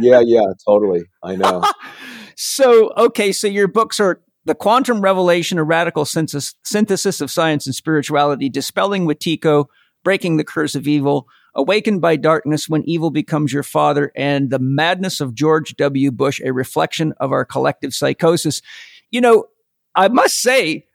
Yeah, 0.00 0.20
yeah, 0.24 0.44
totally. 0.66 1.04
I 1.22 1.36
know. 1.36 1.62
so, 2.36 2.92
okay, 2.96 3.32
so 3.32 3.46
your 3.46 3.68
books 3.68 3.98
are 4.00 4.20
The 4.44 4.54
Quantum 4.54 5.00
Revelation, 5.00 5.58
a 5.58 5.64
radical 5.64 6.04
synthesis, 6.04 6.54
synthesis 6.64 7.20
of 7.20 7.30
science 7.30 7.66
and 7.66 7.74
spirituality, 7.74 8.48
Dispelling 8.48 9.06
Wetiko, 9.06 9.66
Breaking 10.04 10.36
the 10.36 10.44
Curse 10.44 10.74
of 10.74 10.86
Evil, 10.86 11.26
Awakened 11.54 12.00
by 12.00 12.16
Darkness 12.16 12.68
When 12.68 12.84
Evil 12.84 13.10
Becomes 13.10 13.52
Your 13.52 13.62
Father, 13.62 14.12
and 14.14 14.50
The 14.50 14.60
Madness 14.60 15.20
of 15.20 15.34
George 15.34 15.74
W. 15.76 16.12
Bush, 16.12 16.40
a 16.44 16.52
reflection 16.52 17.12
of 17.18 17.32
our 17.32 17.44
collective 17.44 17.92
psychosis. 17.92 18.62
You 19.10 19.20
know, 19.20 19.46
I 19.94 20.08
must 20.08 20.40
say, 20.40 20.86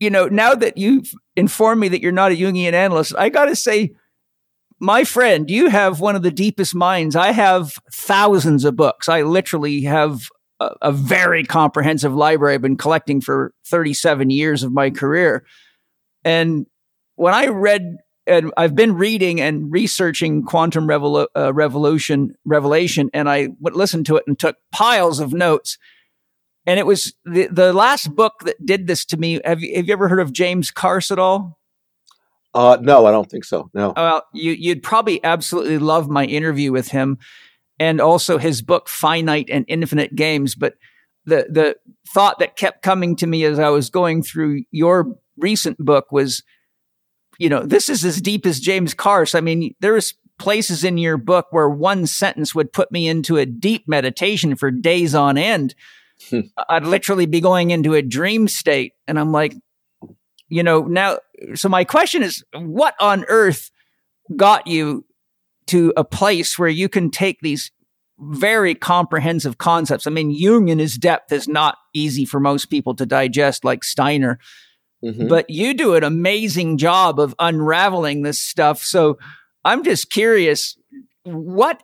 you 0.00 0.10
know, 0.10 0.26
now 0.26 0.54
that 0.54 0.78
you've 0.78 1.12
informed 1.36 1.80
me 1.80 1.88
that 1.88 2.02
you're 2.02 2.12
not 2.12 2.32
a 2.32 2.36
Jungian 2.36 2.72
analyst, 2.72 3.14
I 3.18 3.28
got 3.28 3.46
to 3.46 3.56
say, 3.56 3.92
my 4.80 5.04
friend, 5.04 5.50
you 5.50 5.68
have 5.68 6.00
one 6.00 6.14
of 6.14 6.22
the 6.22 6.30
deepest 6.30 6.74
minds. 6.74 7.16
I 7.16 7.32
have 7.32 7.78
thousands 7.92 8.64
of 8.64 8.76
books. 8.76 9.08
I 9.08 9.22
literally 9.22 9.82
have 9.82 10.28
a, 10.60 10.70
a, 10.82 10.92
very 10.92 11.44
comprehensive 11.44 12.14
library 12.14 12.54
I've 12.54 12.62
been 12.62 12.76
collecting 12.76 13.20
for 13.20 13.52
37 13.66 14.30
years 14.30 14.62
of 14.62 14.72
my 14.72 14.90
career. 14.90 15.44
And 16.24 16.66
when 17.16 17.34
I 17.34 17.46
read, 17.46 17.96
and 18.26 18.52
I've 18.56 18.76
been 18.76 18.94
reading 18.94 19.40
and 19.40 19.72
researching 19.72 20.44
quantum 20.44 20.88
uh, 20.90 21.52
revolution 21.52 22.34
revelation, 22.44 23.10
and 23.14 23.28
I 23.28 23.48
listened 23.60 24.06
to 24.06 24.16
it 24.16 24.24
and 24.26 24.38
took 24.38 24.56
piles 24.70 25.18
of 25.18 25.32
notes. 25.32 25.78
And 26.68 26.78
it 26.78 26.84
was 26.84 27.14
the, 27.24 27.46
the 27.46 27.72
last 27.72 28.14
book 28.14 28.40
that 28.44 28.64
did 28.64 28.86
this 28.86 29.06
to 29.06 29.16
me. 29.16 29.40
Have 29.42 29.62
you, 29.62 29.74
have 29.74 29.86
you 29.86 29.92
ever 29.94 30.06
heard 30.06 30.20
of 30.20 30.34
James 30.34 30.70
Carse 30.70 31.10
at 31.10 31.18
all? 31.18 31.58
Uh, 32.52 32.76
no, 32.82 33.06
I 33.06 33.10
don't 33.10 33.30
think 33.30 33.46
so. 33.46 33.70
No. 33.72 33.94
Well, 33.96 34.26
you, 34.34 34.52
you'd 34.52 34.82
probably 34.82 35.24
absolutely 35.24 35.78
love 35.78 36.10
my 36.10 36.26
interview 36.26 36.70
with 36.70 36.88
him 36.88 37.16
and 37.80 38.02
also 38.02 38.36
his 38.36 38.60
book, 38.60 38.86
Finite 38.86 39.48
and 39.48 39.64
Infinite 39.66 40.14
Games. 40.14 40.54
But 40.54 40.74
the, 41.24 41.46
the 41.48 41.76
thought 42.12 42.38
that 42.40 42.56
kept 42.56 42.82
coming 42.82 43.16
to 43.16 43.26
me 43.26 43.44
as 43.44 43.58
I 43.58 43.70
was 43.70 43.88
going 43.88 44.22
through 44.22 44.64
your 44.70 45.16
recent 45.38 45.78
book 45.78 46.12
was, 46.12 46.42
you 47.38 47.48
know, 47.48 47.62
this 47.62 47.88
is 47.88 48.04
as 48.04 48.20
deep 48.20 48.44
as 48.44 48.60
James 48.60 48.92
Carse. 48.92 49.34
I 49.34 49.40
mean, 49.40 49.74
there's 49.80 50.12
places 50.38 50.84
in 50.84 50.98
your 50.98 51.16
book 51.16 51.46
where 51.50 51.70
one 51.70 52.06
sentence 52.06 52.54
would 52.54 52.74
put 52.74 52.92
me 52.92 53.08
into 53.08 53.38
a 53.38 53.46
deep 53.46 53.88
meditation 53.88 54.54
for 54.54 54.70
days 54.70 55.14
on 55.14 55.38
end. 55.38 55.74
I'd 56.68 56.84
literally 56.84 57.26
be 57.26 57.40
going 57.40 57.70
into 57.70 57.94
a 57.94 58.02
dream 58.02 58.48
state. 58.48 58.92
And 59.06 59.18
I'm 59.18 59.32
like, 59.32 59.54
you 60.48 60.62
know, 60.62 60.82
now, 60.82 61.18
so 61.54 61.68
my 61.68 61.84
question 61.84 62.22
is 62.22 62.44
what 62.54 62.94
on 63.00 63.24
earth 63.28 63.70
got 64.36 64.66
you 64.66 65.04
to 65.66 65.92
a 65.96 66.04
place 66.04 66.58
where 66.58 66.68
you 66.68 66.88
can 66.88 67.10
take 67.10 67.40
these 67.40 67.70
very 68.18 68.74
comprehensive 68.74 69.58
concepts? 69.58 70.06
I 70.06 70.10
mean, 70.10 70.30
Jung 70.30 70.68
in 70.68 70.78
his 70.78 70.96
depth 70.96 71.32
is 71.32 71.46
not 71.46 71.76
easy 71.94 72.24
for 72.24 72.40
most 72.40 72.66
people 72.66 72.94
to 72.96 73.06
digest, 73.06 73.64
like 73.64 73.84
Steiner. 73.84 74.38
Mm-hmm. 75.04 75.28
But 75.28 75.48
you 75.48 75.74
do 75.74 75.94
an 75.94 76.02
amazing 76.02 76.78
job 76.78 77.20
of 77.20 77.34
unraveling 77.38 78.22
this 78.22 78.40
stuff. 78.40 78.82
So 78.82 79.18
I'm 79.64 79.84
just 79.84 80.10
curious, 80.10 80.76
what, 81.22 81.82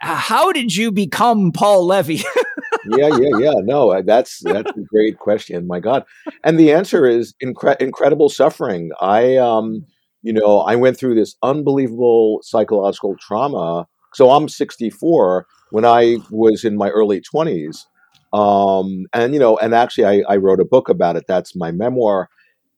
how 0.00 0.52
did 0.52 0.74
you 0.74 0.90
become 0.90 1.52
Paul 1.52 1.86
Levy? 1.86 2.22
yeah, 2.84 3.08
yeah, 3.08 3.30
yeah. 3.34 3.54
No, 3.64 4.02
that's 4.02 4.40
that's 4.50 4.70
a 4.76 4.82
great 4.92 5.18
question. 5.18 5.66
My 5.66 5.80
God, 5.80 6.04
and 6.44 6.58
the 6.58 6.72
answer 6.72 7.06
is 7.06 7.34
incre- 7.42 7.80
incredible 7.80 8.28
suffering. 8.28 8.90
I, 9.00 9.36
um, 9.36 9.86
you 10.22 10.32
know, 10.32 10.60
I 10.60 10.76
went 10.76 10.98
through 10.98 11.14
this 11.14 11.36
unbelievable 11.42 12.40
psychological 12.42 13.16
trauma. 13.20 13.86
So 14.14 14.30
I'm 14.30 14.48
64. 14.48 15.46
When 15.70 15.84
I 15.84 16.18
was 16.30 16.62
in 16.64 16.76
my 16.76 16.90
early 16.90 17.20
20s, 17.20 17.86
um, 18.32 19.06
and 19.12 19.32
you 19.34 19.40
know, 19.40 19.56
and 19.58 19.74
actually, 19.74 20.04
I, 20.04 20.34
I 20.34 20.36
wrote 20.36 20.60
a 20.60 20.64
book 20.64 20.88
about 20.88 21.16
it. 21.16 21.24
That's 21.26 21.56
my 21.56 21.72
memoir, 21.72 22.28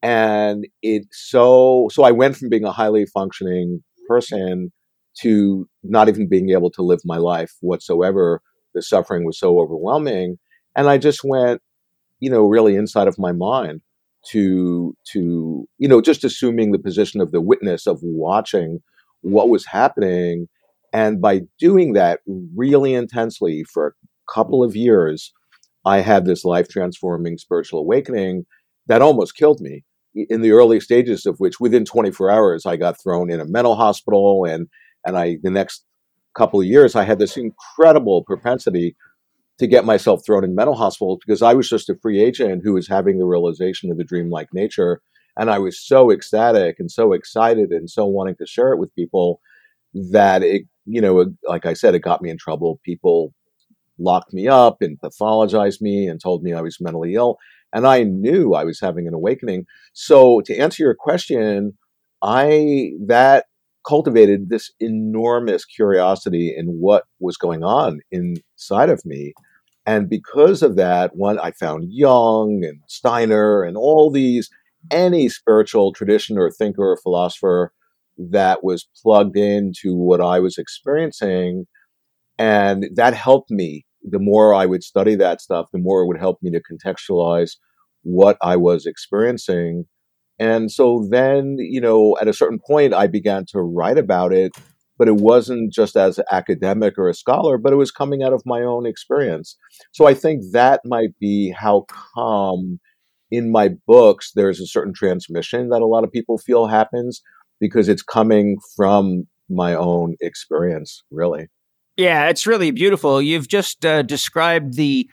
and 0.03 0.67
it 0.83 1.05
so 1.13 1.89
so 1.93 2.05
I 2.05 2.13
went 2.13 2.37
from 2.37 2.49
being 2.49 2.65
a 2.65 2.73
highly 2.73 3.07
functioning 3.07 3.83
person 4.09 4.73
to 5.23 5.69
not 5.83 6.09
even 6.09 6.29
being 6.29 6.51
able 6.51 6.71
to 6.71 6.83
live 6.83 7.01
my 7.05 7.17
life 7.17 7.53
whatsoever 7.61 8.41
the 8.76 8.83
suffering 8.83 9.25
was 9.25 9.38
so 9.38 9.59
overwhelming. 9.59 10.38
And 10.76 10.88
I 10.88 10.99
just 10.99 11.23
went, 11.25 11.61
you 12.21 12.30
know, 12.30 12.47
really 12.47 12.76
inside 12.76 13.09
of 13.09 13.18
my 13.18 13.33
mind 13.33 13.80
to, 14.28 14.95
to, 15.12 15.66
you 15.78 15.88
know, 15.88 16.00
just 16.00 16.23
assuming 16.23 16.71
the 16.71 16.78
position 16.78 17.21
of 17.21 17.33
the 17.33 17.40
witness 17.40 17.87
of 17.87 17.99
watching 18.02 18.80
what 19.23 19.49
was 19.49 19.66
happening. 19.66 20.47
And 20.92 21.21
by 21.21 21.40
doing 21.59 21.95
that 21.95 22.21
really 22.54 22.95
intensely 22.95 23.64
for 23.64 23.88
a 23.88 24.33
couple 24.33 24.62
of 24.62 24.76
years, 24.76 25.33
I 25.87 26.00
had 26.00 26.26
this 26.26 26.45
life 26.45 26.68
transforming 26.68 27.38
spiritual 27.38 27.80
awakening 27.80 28.45
that 28.87 29.02
almost 29.02 29.37
killed 29.37 29.61
me 29.61 29.85
in 30.14 30.42
the 30.42 30.52
early 30.52 30.80
stages 30.80 31.25
of 31.26 31.37
which 31.38 31.61
within 31.61 31.85
24 31.85 32.30
hours 32.30 32.66
I 32.66 32.76
got 32.76 33.00
thrown 33.00 33.30
in 33.30 33.40
a 33.40 33.45
mental 33.45 33.76
hospital 33.76 34.45
and 34.45 34.68
and 35.04 35.16
I 35.16 35.37
the 35.42 35.50
next 35.50 35.85
couple 36.37 36.61
of 36.61 36.66
years, 36.66 36.95
I 36.95 37.05
had 37.05 37.19
this 37.19 37.37
incredible 37.37 38.23
propensity 38.25 38.97
to 39.59 39.66
get 39.66 39.85
myself 39.85 40.21
thrown 40.25 40.45
in 40.45 40.55
mental 40.55 40.75
hospitals 40.75 41.19
because 41.25 41.43
I 41.43 41.55
was 41.55 41.69
just 41.69 41.88
a 41.88 41.97
free 41.97 42.21
agent 42.21 42.62
who 42.62 42.75
was 42.75 42.88
having 42.88 43.19
the 43.19 43.25
realization 43.25 43.90
of 43.90 43.97
the 43.97 44.05
dreamlike 44.05 44.49
nature. 44.52 45.00
And 45.37 45.50
I 45.50 45.59
was 45.59 45.81
so 45.81 46.11
ecstatic 46.11 46.76
and 46.78 46.90
so 46.90 47.12
excited 47.12 47.71
and 47.71 47.88
so 47.88 48.05
wanting 48.07 48.37
to 48.37 48.47
share 48.47 48.73
it 48.73 48.78
with 48.78 48.95
people 48.95 49.40
that 49.95 50.43
it, 50.43 50.64
you 50.85 51.00
know, 51.00 51.33
like 51.49 51.66
I 51.66 51.73
said, 51.73 51.95
it 51.95 52.00
got 52.00 52.23
me 52.23 52.31
in 52.31 52.38
trouble. 52.38 52.81
People 52.85 53.33
locked 53.99 54.35
me 54.35 54.47
up 54.47 54.83
and 54.83 55.00
pathologized 55.00 55.81
me 55.81 56.07
and 56.07 56.21
told 56.21 56.43
me 56.43 56.52
I 56.52 56.61
was 56.61 56.81
mentally 56.81 57.14
ill. 57.14 57.38
And 57.73 57.87
I 57.87 58.02
knew 58.02 58.55
I 58.55 58.64
was 58.64 58.78
having 58.81 59.09
an 59.09 59.14
awakening. 59.14 59.64
So 59.95 60.43
to 60.43 60.57
answer 60.57 60.83
your 60.83 60.95
question, 60.95 61.73
I, 62.23 62.93
that 63.07 63.47
cultivated 63.87 64.49
this 64.49 64.71
enormous 64.81 65.64
curiosity 65.64 66.55
in 66.57 66.66
what 66.66 67.05
was 67.21 67.37
going 67.37 67.62
on 67.62 68.00
inside 68.11 68.90
of 68.90 69.05
me. 69.05 69.33
And 69.87 70.09
because 70.09 70.62
of 70.62 70.76
that, 70.76 71.14
one, 71.14 71.38
I 71.38 71.52
found 71.52 71.85
Jung 71.88 72.62
and 72.64 72.81
Steiner 72.88 73.62
and 73.62 73.76
all 73.76 74.11
these, 74.11 74.50
any 74.90 75.28
spiritual 75.28 75.93
tradition 75.93 76.37
or 76.37 76.50
thinker 76.50 76.83
or 76.83 76.97
philosopher 76.97 77.73
that 78.19 78.64
was 78.64 78.88
plugged 79.02 79.37
into 79.37 79.95
what 79.95 80.21
I 80.21 80.40
was 80.40 80.59
experiencing. 80.59 81.66
And 82.38 82.87
that 82.95 83.14
helped 83.14 83.50
me. 83.50 83.85
The 84.02 84.19
more 84.19 84.55
I 84.55 84.66
would 84.66 84.83
study 84.83 85.14
that 85.16 85.40
stuff, 85.40 85.66
the 85.73 85.78
more 85.78 86.02
it 86.02 86.07
would 86.07 86.19
help 86.19 86.38
me 86.43 86.50
to 86.50 86.61
contextualize 86.61 87.52
what 88.02 88.37
I 88.43 88.57
was 88.57 88.87
experiencing 88.87 89.85
and 90.38 90.71
so 90.71 91.07
then, 91.11 91.57
you 91.59 91.81
know, 91.81 92.16
at 92.21 92.28
a 92.28 92.33
certain 92.33 92.59
point, 92.59 92.95
I 92.95 93.07
began 93.07 93.45
to 93.47 93.61
write 93.61 93.99
about 93.99 94.33
it, 94.33 94.52
but 94.99 95.09
it 95.09 95.16
wasn't 95.16 95.73
just 95.73 95.97
as 95.97 96.21
academic 96.31 96.99
or 96.99 97.09
a 97.09 97.14
scholar, 97.14 97.59
but 97.59 97.73
it 97.73 97.76
was 97.76 97.90
coming 97.90 98.23
out 98.23 98.33
of 98.33 98.43
my 98.45 98.61
own 98.61 98.87
experience. 98.87 99.57
So 99.93 100.07
I 100.07 100.14
think 100.14 100.43
that 100.52 100.83
might 100.85 101.19
be 101.19 101.50
how 101.57 101.87
come 102.14 102.81
in 103.31 103.50
my 103.50 103.71
books 103.87 104.33
there's 104.35 104.61
a 104.61 104.66
certain 104.66 104.95
transmission 104.95 105.69
that 105.71 105.83
a 105.83 105.87
lot 105.87 106.05
of 106.05 106.12
people 106.12 106.38
feel 106.38 106.66
happens 106.66 107.23
because 107.61 107.88
it's 107.88 108.02
coming 108.02 108.57
from 108.76 109.26
my 109.49 109.75
own 109.75 110.16
experience, 110.21 111.02
really. 111.11 111.49
Yeah, 111.97 112.28
it's 112.28 112.47
really 112.47 112.71
beautiful. 112.71 113.23
You've 113.23 113.49
just 113.49 113.87
uh, 113.87 114.02
described 114.02 114.75
the 114.75 115.09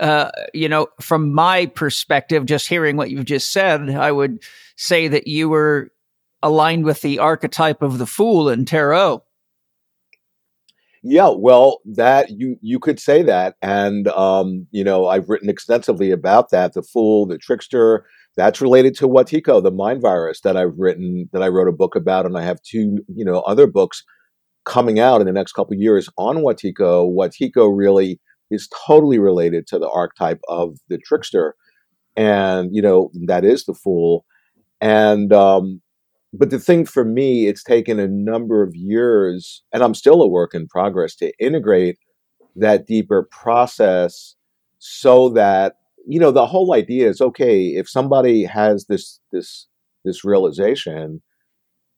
uh, 0.00 0.30
you 0.54 0.68
know, 0.68 0.88
from 1.00 1.32
my 1.32 1.66
perspective, 1.66 2.46
just 2.46 2.68
hearing 2.68 2.96
what 2.96 3.10
you've 3.10 3.24
just 3.24 3.52
said, 3.52 3.90
I 3.90 4.12
would 4.12 4.42
say 4.76 5.08
that 5.08 5.26
you 5.26 5.48
were 5.48 5.90
aligned 6.42 6.84
with 6.84 7.02
the 7.02 7.18
archetype 7.18 7.82
of 7.82 7.98
the 7.98 8.06
fool 8.06 8.48
in 8.48 8.64
tarot. 8.64 9.22
Yeah, 11.02 11.30
well, 11.36 11.80
that 11.84 12.30
you 12.30 12.56
you 12.60 12.78
could 12.80 12.98
say 12.98 13.22
that, 13.22 13.54
and 13.62 14.08
um, 14.08 14.66
you 14.72 14.82
know, 14.82 15.06
I've 15.06 15.28
written 15.28 15.48
extensively 15.48 16.10
about 16.10 16.50
that. 16.50 16.74
The 16.74 16.82
fool, 16.82 17.26
the 17.26 17.38
trickster. 17.38 18.04
That's 18.36 18.60
related 18.60 18.94
to 18.96 19.08
Wetiko, 19.08 19.60
the 19.60 19.72
mind 19.72 20.00
virus 20.00 20.42
that 20.42 20.56
I've 20.56 20.78
written, 20.78 21.28
that 21.32 21.42
I 21.42 21.48
wrote 21.48 21.66
a 21.66 21.72
book 21.72 21.96
about, 21.96 22.24
and 22.24 22.38
I 22.38 22.42
have 22.42 22.62
two, 22.62 22.98
you 23.08 23.24
know, 23.24 23.40
other 23.40 23.66
books 23.66 24.04
coming 24.64 25.00
out 25.00 25.20
in 25.20 25.26
the 25.26 25.32
next 25.32 25.52
couple 25.52 25.74
years 25.76 26.08
on 26.16 26.36
Wetiko. 26.36 27.12
Wetiko 27.12 27.72
really 27.74 28.20
is 28.50 28.68
totally 28.86 29.18
related 29.18 29.66
to 29.68 29.78
the 29.78 29.88
archetype 29.90 30.40
of 30.48 30.78
the 30.88 30.98
trickster, 30.98 31.54
and 32.16 32.74
you 32.74 32.82
know 32.82 33.10
that 33.26 33.44
is 33.44 33.64
the 33.64 33.74
fool. 33.74 34.24
And 34.80 35.32
um, 35.32 35.80
but 36.32 36.50
the 36.50 36.58
thing 36.58 36.84
for 36.84 37.04
me, 37.04 37.46
it's 37.46 37.64
taken 37.64 37.98
a 37.98 38.08
number 38.08 38.62
of 38.62 38.74
years, 38.74 39.62
and 39.72 39.82
I'm 39.82 39.94
still 39.94 40.22
a 40.22 40.28
work 40.28 40.54
in 40.54 40.68
progress 40.68 41.14
to 41.16 41.32
integrate 41.38 41.98
that 42.56 42.86
deeper 42.86 43.28
process 43.30 44.34
so 44.78 45.28
that 45.30 45.74
you 46.08 46.18
know, 46.18 46.30
the 46.30 46.46
whole 46.46 46.72
idea 46.72 47.06
is 47.06 47.20
okay 47.20 47.66
if 47.66 47.88
somebody 47.88 48.44
has 48.44 48.86
this 48.86 49.20
this 49.30 49.66
this 50.06 50.24
realization, 50.24 51.20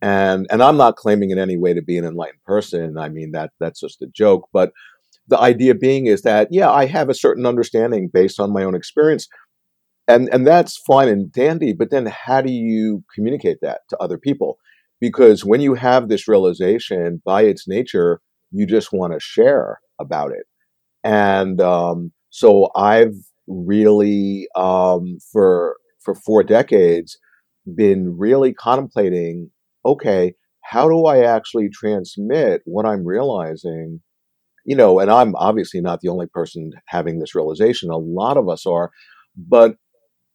and 0.02 0.48
and 0.50 0.62
I'm 0.62 0.76
not 0.76 0.96
claiming 0.96 1.30
in 1.30 1.38
any 1.38 1.56
way 1.56 1.74
to 1.74 1.82
be 1.82 1.96
an 1.96 2.04
enlightened 2.04 2.42
person. 2.44 2.98
I 2.98 3.08
mean 3.08 3.30
that 3.32 3.50
that's 3.60 3.80
just 3.80 4.02
a 4.02 4.08
joke, 4.08 4.48
but 4.52 4.72
the 5.30 5.38
idea 5.38 5.74
being 5.74 6.06
is 6.06 6.22
that 6.22 6.48
yeah, 6.50 6.70
I 6.70 6.86
have 6.86 7.08
a 7.08 7.14
certain 7.14 7.46
understanding 7.46 8.10
based 8.12 8.38
on 8.40 8.52
my 8.52 8.64
own 8.64 8.74
experience, 8.74 9.28
and 10.06 10.28
and 10.32 10.46
that's 10.46 10.76
fine 10.86 11.08
and 11.08 11.32
dandy. 11.32 11.72
But 11.72 11.90
then 11.90 12.06
how 12.06 12.42
do 12.42 12.52
you 12.52 13.04
communicate 13.14 13.58
that 13.62 13.80
to 13.90 13.96
other 13.98 14.18
people? 14.18 14.58
Because 15.00 15.44
when 15.44 15.60
you 15.60 15.74
have 15.74 16.08
this 16.08 16.28
realization, 16.28 17.22
by 17.24 17.42
its 17.42 17.66
nature, 17.66 18.20
you 18.50 18.66
just 18.66 18.92
want 18.92 19.14
to 19.14 19.20
share 19.20 19.80
about 19.98 20.32
it, 20.32 20.46
and 21.04 21.60
um, 21.60 22.12
so 22.30 22.70
I've 22.76 23.14
really 23.46 24.48
um, 24.56 25.18
for 25.32 25.76
for 26.04 26.14
four 26.14 26.42
decades 26.42 27.18
been 27.76 28.16
really 28.18 28.52
contemplating 28.52 29.50
okay 29.84 30.32
how 30.64 30.88
do 30.88 31.04
i 31.04 31.22
actually 31.22 31.68
transmit 31.68 32.62
what 32.64 32.86
i'm 32.86 33.04
realizing 33.04 34.00
you 34.64 34.76
know 34.76 34.98
and 34.98 35.10
i'm 35.10 35.34
obviously 35.36 35.80
not 35.80 36.00
the 36.00 36.08
only 36.08 36.26
person 36.26 36.72
having 36.86 37.18
this 37.18 37.34
realization 37.34 37.90
a 37.90 37.96
lot 37.96 38.36
of 38.36 38.48
us 38.48 38.66
are 38.66 38.90
but 39.36 39.76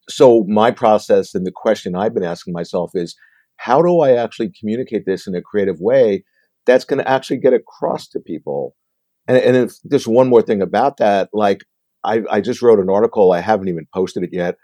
so 0.08 0.46
my 0.48 0.72
process 0.72 1.34
and 1.34 1.46
the 1.46 1.52
question 1.54 1.96
i've 1.96 2.14
been 2.14 2.24
asking 2.24 2.54
myself 2.54 2.92
is 2.94 3.16
how 3.58 3.82
do 3.82 4.00
i 4.00 4.12
actually 4.12 4.52
communicate 4.60 5.06
this 5.06 5.28
in 5.28 5.36
a 5.36 5.42
creative 5.42 5.80
way 5.80 6.24
that's 6.66 6.86
going 6.86 7.00
to 7.00 7.10
actually 7.10 7.38
get 7.38 7.54
across 7.54 8.08
to 8.08 8.20
people 8.20 8.76
and, 9.28 9.38
and 9.38 9.56
if 9.56 9.74
just 9.90 10.08
one 10.08 10.30
more 10.30 10.42
thing 10.42 10.62
about 10.62 10.98
that 10.98 11.30
like 11.34 11.62
I, 12.06 12.22
I 12.30 12.42
just 12.42 12.62
wrote 12.62 12.80
an 12.80 12.90
article. 12.90 13.32
I 13.32 13.42
haven't 13.42 13.68
even 13.68 13.88
posted 13.94 14.24
it 14.24 14.30
yet. 14.32 14.56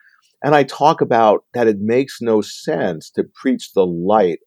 And 0.43 0.55
I 0.55 0.63
talk 0.63 1.01
about 1.01 1.43
that 1.53 1.67
it 1.67 1.79
makes 1.79 2.21
no 2.21 2.41
sense 2.41 3.09
to 3.11 3.23
preach 3.23 3.73
the 3.73 3.85
light 3.85 4.39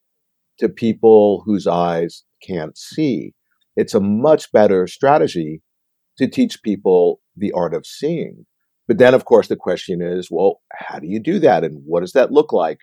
to 0.59 0.69
people 0.69 1.43
whose 1.45 1.67
eyes 1.67 2.25
can't 2.47 2.77
see. 2.79 3.35
It's 3.77 3.95
a 3.95 4.01
much 4.01 4.51
better 4.53 4.87
strategy 4.87 5.63
to 6.19 6.29
teach 6.29 6.63
people 6.63 7.21
the 7.37 7.53
art 7.53 7.75
of 7.75 7.87
seeing. 7.87 8.47
But 8.87 8.99
then, 8.99 9.15
of 9.15 9.25
course, 9.25 9.49
the 9.49 9.57
question 9.57 10.03
is, 10.03 10.29
well, 10.31 10.61
how 10.73 10.99
do 10.99 11.07
you 11.07 11.19
do 11.19 11.39
that? 11.41 11.65
And 11.65 11.83
what 11.87 12.01
does 12.01 12.13
that 12.13 12.31
look 12.31 12.53
like? 12.53 12.81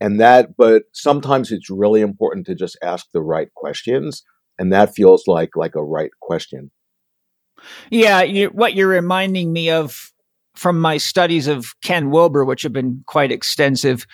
And 0.00 0.20
that, 0.20 0.56
but 0.56 0.84
sometimes 0.92 1.52
it's 1.52 1.70
really 1.70 2.00
important 2.00 2.46
to 2.46 2.54
just 2.54 2.78
ask 2.82 3.06
the 3.12 3.20
right 3.20 3.52
questions. 3.54 4.24
And 4.58 4.72
that 4.72 4.94
feels 4.94 5.26
like, 5.26 5.50
like 5.54 5.74
a 5.74 5.84
right 5.84 6.10
question. 6.20 6.70
Yeah, 7.90 8.22
you, 8.22 8.48
what 8.48 8.74
you're 8.74 8.88
reminding 8.88 9.52
me 9.52 9.70
of 9.70 10.12
from 10.54 10.80
my 10.80 10.96
studies 10.96 11.46
of 11.46 11.74
Ken 11.82 12.10
Wilber, 12.10 12.44
which 12.44 12.62
have 12.62 12.72
been 12.72 13.02
quite 13.06 13.32
extensive, 13.32 14.06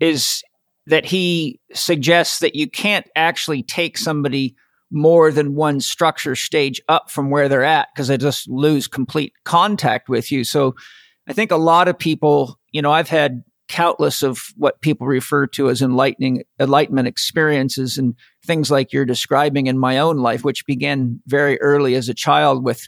is 0.00 0.42
that 0.86 1.04
he 1.06 1.60
suggests 1.72 2.40
that 2.40 2.54
you 2.54 2.68
can't 2.68 3.08
actually 3.14 3.62
take 3.62 3.96
somebody 3.96 4.56
more 4.92 5.32
than 5.32 5.54
one 5.54 5.80
structure 5.80 6.36
stage 6.36 6.80
up 6.88 7.10
from 7.10 7.30
where 7.30 7.48
they're 7.48 7.64
at 7.64 7.88
because 7.94 8.08
they 8.08 8.18
just 8.18 8.48
lose 8.48 8.86
complete 8.86 9.32
contact 9.44 10.08
with 10.08 10.30
you. 10.30 10.44
So 10.44 10.74
I 11.26 11.32
think 11.32 11.50
a 11.50 11.56
lot 11.56 11.88
of 11.88 11.98
people, 11.98 12.58
you 12.70 12.82
know, 12.82 12.92
I've 12.92 13.08
had 13.08 13.42
countless 13.68 14.22
of 14.22 14.42
what 14.56 14.82
people 14.82 15.06
refer 15.06 15.46
to 15.46 15.70
as 15.70 15.80
enlightening 15.80 16.42
enlightenment 16.60 17.08
experiences 17.08 17.96
and 17.96 18.14
things 18.44 18.70
like 18.70 18.92
you're 18.92 19.06
describing 19.06 19.66
in 19.66 19.78
my 19.78 19.98
own 19.98 20.18
life, 20.18 20.44
which 20.44 20.66
began 20.66 21.20
very 21.26 21.60
early 21.62 21.94
as 21.94 22.08
a 22.08 22.14
child 22.14 22.64
with 22.64 22.86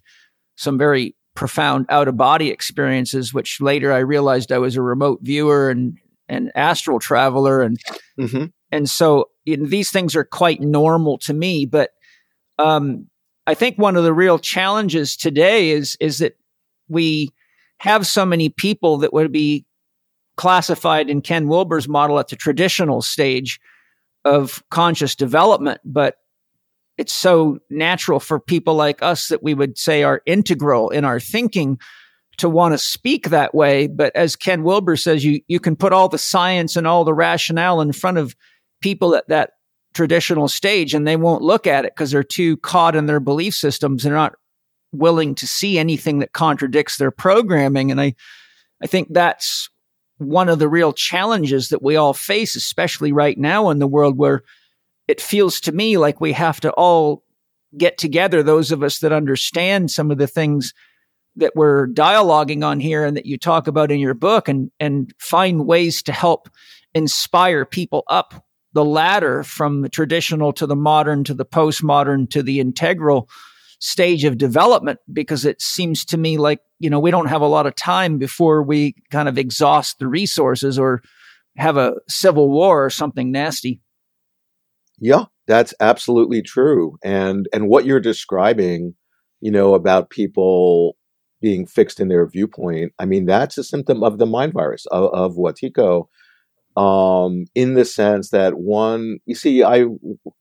some 0.56 0.76
very 0.76 1.16
profound 1.34 1.86
out 1.88 2.06
of 2.06 2.16
body 2.16 2.50
experiences, 2.50 3.32
which 3.32 3.60
later 3.60 3.92
I 3.92 3.98
realized 3.98 4.52
I 4.52 4.58
was 4.58 4.76
a 4.76 4.82
remote 4.82 5.20
viewer 5.22 5.70
and 5.70 5.96
an 6.28 6.50
astral 6.54 6.98
traveler, 6.98 7.62
and 7.62 7.78
mm-hmm. 8.18 8.46
and 8.70 8.88
so 8.88 9.28
these 9.46 9.90
things 9.90 10.16
are 10.16 10.24
quite 10.24 10.60
normal 10.60 11.18
to 11.18 11.34
me. 11.34 11.66
But 11.66 11.90
um, 12.58 13.08
I 13.46 13.54
think 13.54 13.76
one 13.76 13.96
of 13.96 14.04
the 14.04 14.14
real 14.14 14.38
challenges 14.38 15.16
today 15.16 15.70
is 15.70 15.96
is 16.00 16.18
that 16.18 16.36
we 16.88 17.30
have 17.78 18.06
so 18.06 18.24
many 18.24 18.48
people 18.48 18.98
that 18.98 19.12
would 19.12 19.32
be 19.32 19.66
classified 20.36 21.08
in 21.08 21.20
Ken 21.20 21.48
Wilber's 21.48 21.88
model 21.88 22.18
at 22.18 22.28
the 22.28 22.36
traditional 22.36 23.02
stage 23.02 23.60
of 24.24 24.62
conscious 24.70 25.14
development, 25.14 25.80
but 25.84 26.16
it's 26.96 27.12
so 27.12 27.58
natural 27.70 28.20
for 28.20 28.40
people 28.40 28.74
like 28.74 29.02
us 29.02 29.28
that 29.28 29.42
we 29.42 29.54
would 29.54 29.76
say 29.76 30.02
are 30.02 30.22
integral 30.26 30.90
in 30.90 31.04
our 31.04 31.20
thinking 31.20 31.78
to 32.38 32.48
want 32.48 32.72
to 32.72 32.78
speak 32.78 33.28
that 33.28 33.54
way. 33.54 33.86
But 33.86 34.14
as 34.16 34.36
Ken 34.36 34.62
Wilber 34.62 34.96
says, 34.96 35.24
you, 35.24 35.40
you 35.48 35.60
can 35.60 35.76
put 35.76 35.92
all 35.92 36.08
the 36.08 36.18
science 36.18 36.76
and 36.76 36.86
all 36.86 37.04
the 37.04 37.14
rationale 37.14 37.80
in 37.80 37.92
front 37.92 38.18
of 38.18 38.34
people 38.80 39.14
at 39.14 39.28
that 39.28 39.50
traditional 39.94 40.48
stage 40.48 40.94
and 40.94 41.06
they 41.06 41.16
won't 41.16 41.42
look 41.42 41.66
at 41.66 41.84
it 41.84 41.92
because 41.94 42.10
they're 42.10 42.22
too 42.22 42.56
caught 42.58 42.96
in 42.96 43.06
their 43.06 43.20
belief 43.20 43.54
systems. 43.54 44.02
They're 44.02 44.12
not 44.12 44.34
willing 44.92 45.34
to 45.36 45.46
see 45.46 45.78
anything 45.78 46.18
that 46.18 46.32
contradicts 46.32 46.96
their 46.96 47.10
programming. 47.10 47.90
And 47.90 48.00
I, 48.00 48.14
I 48.82 48.86
think 48.86 49.08
that's 49.10 49.70
one 50.18 50.48
of 50.48 50.58
the 50.58 50.68
real 50.68 50.92
challenges 50.92 51.68
that 51.68 51.82
we 51.82 51.96
all 51.96 52.12
face, 52.12 52.56
especially 52.56 53.12
right 53.12 53.38
now 53.38 53.70
in 53.70 53.78
the 53.78 53.86
world 53.86 54.16
where 54.16 54.42
it 55.08 55.20
feels 55.20 55.60
to 55.60 55.72
me 55.72 55.98
like 55.98 56.20
we 56.20 56.32
have 56.32 56.60
to 56.60 56.70
all 56.72 57.22
get 57.76 57.98
together, 57.98 58.42
those 58.42 58.70
of 58.70 58.82
us 58.82 59.00
that 59.00 59.12
understand 59.12 59.90
some 59.90 60.10
of 60.10 60.18
the 60.18 60.26
things 60.26 60.72
that 61.36 61.52
we're 61.56 61.88
dialoguing 61.88 62.64
on 62.64 62.78
here 62.78 63.04
and 63.04 63.16
that 63.16 63.26
you 63.26 63.36
talk 63.36 63.66
about 63.66 63.90
in 63.90 63.98
your 63.98 64.14
book 64.14 64.48
and, 64.48 64.70
and 64.78 65.12
find 65.18 65.66
ways 65.66 66.02
to 66.04 66.12
help 66.12 66.48
inspire 66.94 67.64
people 67.64 68.04
up 68.06 68.43
the 68.74 68.84
ladder 68.84 69.42
from 69.42 69.82
the 69.82 69.88
traditional 69.88 70.52
to 70.52 70.66
the 70.66 70.76
modern 70.76 71.24
to 71.24 71.34
the 71.34 71.44
postmodern 71.44 72.28
to 72.30 72.42
the 72.42 72.60
integral 72.60 73.28
stage 73.80 74.24
of 74.24 74.38
development 74.38 74.98
because 75.12 75.44
it 75.44 75.60
seems 75.60 76.04
to 76.04 76.16
me 76.16 76.38
like 76.38 76.60
you 76.78 76.90
know 76.90 77.00
we 77.00 77.10
don't 77.10 77.28
have 77.28 77.42
a 77.42 77.46
lot 77.46 77.66
of 77.66 77.74
time 77.74 78.18
before 78.18 78.62
we 78.62 78.94
kind 79.10 79.28
of 79.28 79.38
exhaust 79.38 79.98
the 79.98 80.06
resources 80.06 80.78
or 80.78 81.02
have 81.56 81.76
a 81.76 81.94
civil 82.08 82.50
war 82.50 82.84
or 82.84 82.90
something 82.90 83.30
nasty. 83.30 83.80
Yeah 84.98 85.24
that's 85.46 85.74
absolutely 85.80 86.42
true. 86.42 86.96
And 87.04 87.48
and 87.52 87.68
what 87.68 87.84
you're 87.84 88.00
describing 88.00 88.94
you 89.44 89.50
know 89.50 89.74
about 89.74 90.10
people 90.10 90.96
being 91.42 91.66
fixed 91.66 92.00
in 92.00 92.08
their 92.08 92.26
viewpoint 92.26 92.92
i 92.98 93.04
mean 93.04 93.26
that's 93.26 93.58
a 93.58 93.62
symptom 93.62 94.02
of 94.02 94.16
the 94.16 94.24
mind 94.24 94.54
virus 94.54 94.86
of, 94.86 95.12
of 95.12 95.36
wetiko 95.36 96.06
um, 96.76 97.44
in 97.54 97.74
the 97.74 97.84
sense 97.84 98.30
that 98.30 98.54
one, 98.58 99.18
you 99.26 99.34
see, 99.34 99.62
I, 99.62 99.86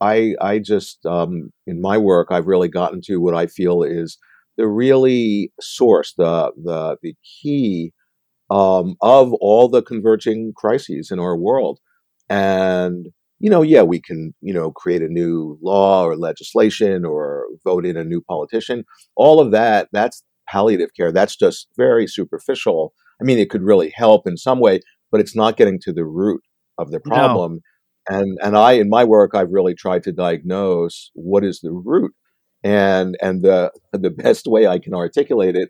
I, 0.02 0.36
I 0.42 0.60
just 0.60 1.06
um, 1.06 1.52
in 1.68 1.82
my 1.82 1.98
work, 1.98 2.30
I've 2.32 2.48
really 2.48 2.70
gotten 2.70 3.02
to 3.06 3.18
what 3.18 3.36
I 3.36 3.48
feel 3.48 3.84
is 3.84 4.18
the 4.58 4.68
really 4.68 5.52
source, 5.60 6.14
the 6.18 6.52
the 6.64 6.98
the 7.02 7.16
key 7.24 7.94
um, 8.50 8.96
of 9.02 9.34
all 9.36 9.68
the 9.70 9.82
converging 9.82 10.54
crises 10.56 11.12
in 11.12 11.20
our 11.20 11.38
world, 11.38 11.80
and 12.30 13.08
you 13.40 13.50
know, 13.50 13.62
yeah, 13.62 13.84
we 13.84 14.02
can 14.02 14.34
you 14.42 14.54
know 14.54 14.72
create 14.72 15.02
a 15.02 15.08
new 15.08 15.58
law 15.62 16.06
or 16.06 16.16
legislation 16.18 17.06
or 17.06 17.46
vote 17.64 17.86
in 17.86 17.98
a 17.98 18.04
new 18.04 18.22
politician. 18.22 18.86
All 19.16 19.40
of 19.40 19.52
that, 19.52 19.90
that's 19.92 20.24
palliative 20.48 20.90
care. 20.96 21.12
That's 21.12 21.36
just 21.36 21.68
very 21.78 22.08
superficial. 22.08 22.94
I 23.22 23.26
mean, 23.26 23.38
it 23.40 23.50
could 23.50 23.64
really 23.64 23.92
help 23.96 24.28
in 24.28 24.38
some 24.38 24.60
way, 24.60 24.82
but 25.14 25.22
it's 25.22 25.36
not 25.36 25.58
getting 25.58 25.80
to 25.80 25.94
the 25.94 26.04
root 26.04 26.42
of 26.80 26.90
the 26.90 27.00
problem. 27.00 27.62
No. 28.10 28.18
And 28.18 28.38
and 28.42 28.58
I 28.58 28.74
in 28.74 28.90
my 28.90 29.06
work 29.06 29.36
I've 29.36 29.52
really 29.52 29.76
tried 29.76 30.04
to 30.04 30.12
diagnose 30.12 31.12
what 31.14 31.46
is 31.46 31.62
the 31.62 31.72
root. 31.72 32.12
And 32.64 33.16
and 33.22 33.44
the 33.44 33.72
the 33.94 34.10
best 34.10 34.48
way 34.48 34.68
I 34.68 34.80
can 34.80 34.94
articulate 34.94 35.56
it 35.56 35.70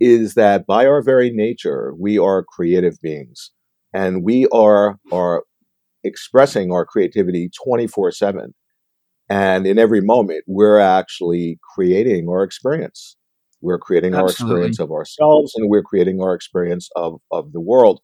is 0.00 0.34
that 0.34 0.66
by 0.66 0.86
our 0.86 1.02
very 1.02 1.30
nature 1.30 1.94
we 1.98 2.18
are 2.18 2.42
creative 2.42 3.00
beings 3.00 3.52
and 3.94 4.24
we 4.24 4.48
are 4.48 4.98
are 5.12 5.44
expressing 6.02 6.72
our 6.72 6.84
creativity 6.84 7.48
24/7 7.66 8.54
and 9.28 9.66
in 9.66 9.78
every 9.78 10.00
moment 10.00 10.42
we're 10.46 10.78
actually 10.78 11.58
creating 11.74 12.26
our 12.28 12.42
experience 12.42 13.16
we're 13.60 13.78
creating 13.78 14.14
Absolutely. 14.14 14.22
our 14.22 14.30
experience 14.30 14.80
of 14.80 14.90
ourselves 14.90 15.52
and 15.54 15.68
we're 15.68 15.82
creating 15.82 16.22
our 16.22 16.34
experience 16.34 16.88
of 16.96 17.20
of 17.30 17.52
the 17.52 17.60
world 17.60 18.00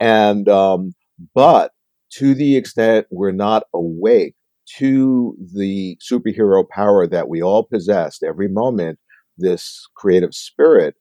and, 0.00 0.48
um, 0.48 0.94
but 1.34 1.72
to 2.12 2.34
the 2.34 2.56
extent 2.56 3.06
we're 3.10 3.32
not 3.32 3.64
awake 3.74 4.34
to 4.78 5.34
the 5.54 5.96
superhero 5.98 6.64
power 6.68 7.06
that 7.06 7.28
we 7.28 7.42
all 7.42 7.64
possess 7.64 8.22
every 8.22 8.48
moment, 8.48 8.98
this 9.36 9.86
creative 9.96 10.34
spirit 10.34 10.94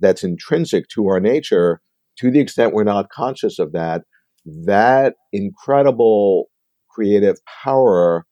that's 0.00 0.24
intrinsic 0.24 0.88
to 0.88 1.06
our 1.06 1.20
nature, 1.20 1.80
to 2.18 2.30
the 2.30 2.40
extent 2.40 2.74
we're 2.74 2.84
not 2.84 3.10
conscious 3.10 3.58
of 3.58 3.72
that, 3.72 4.02
that 4.44 5.14
incredible 5.32 6.46
creative 6.90 7.36
power 7.64 8.26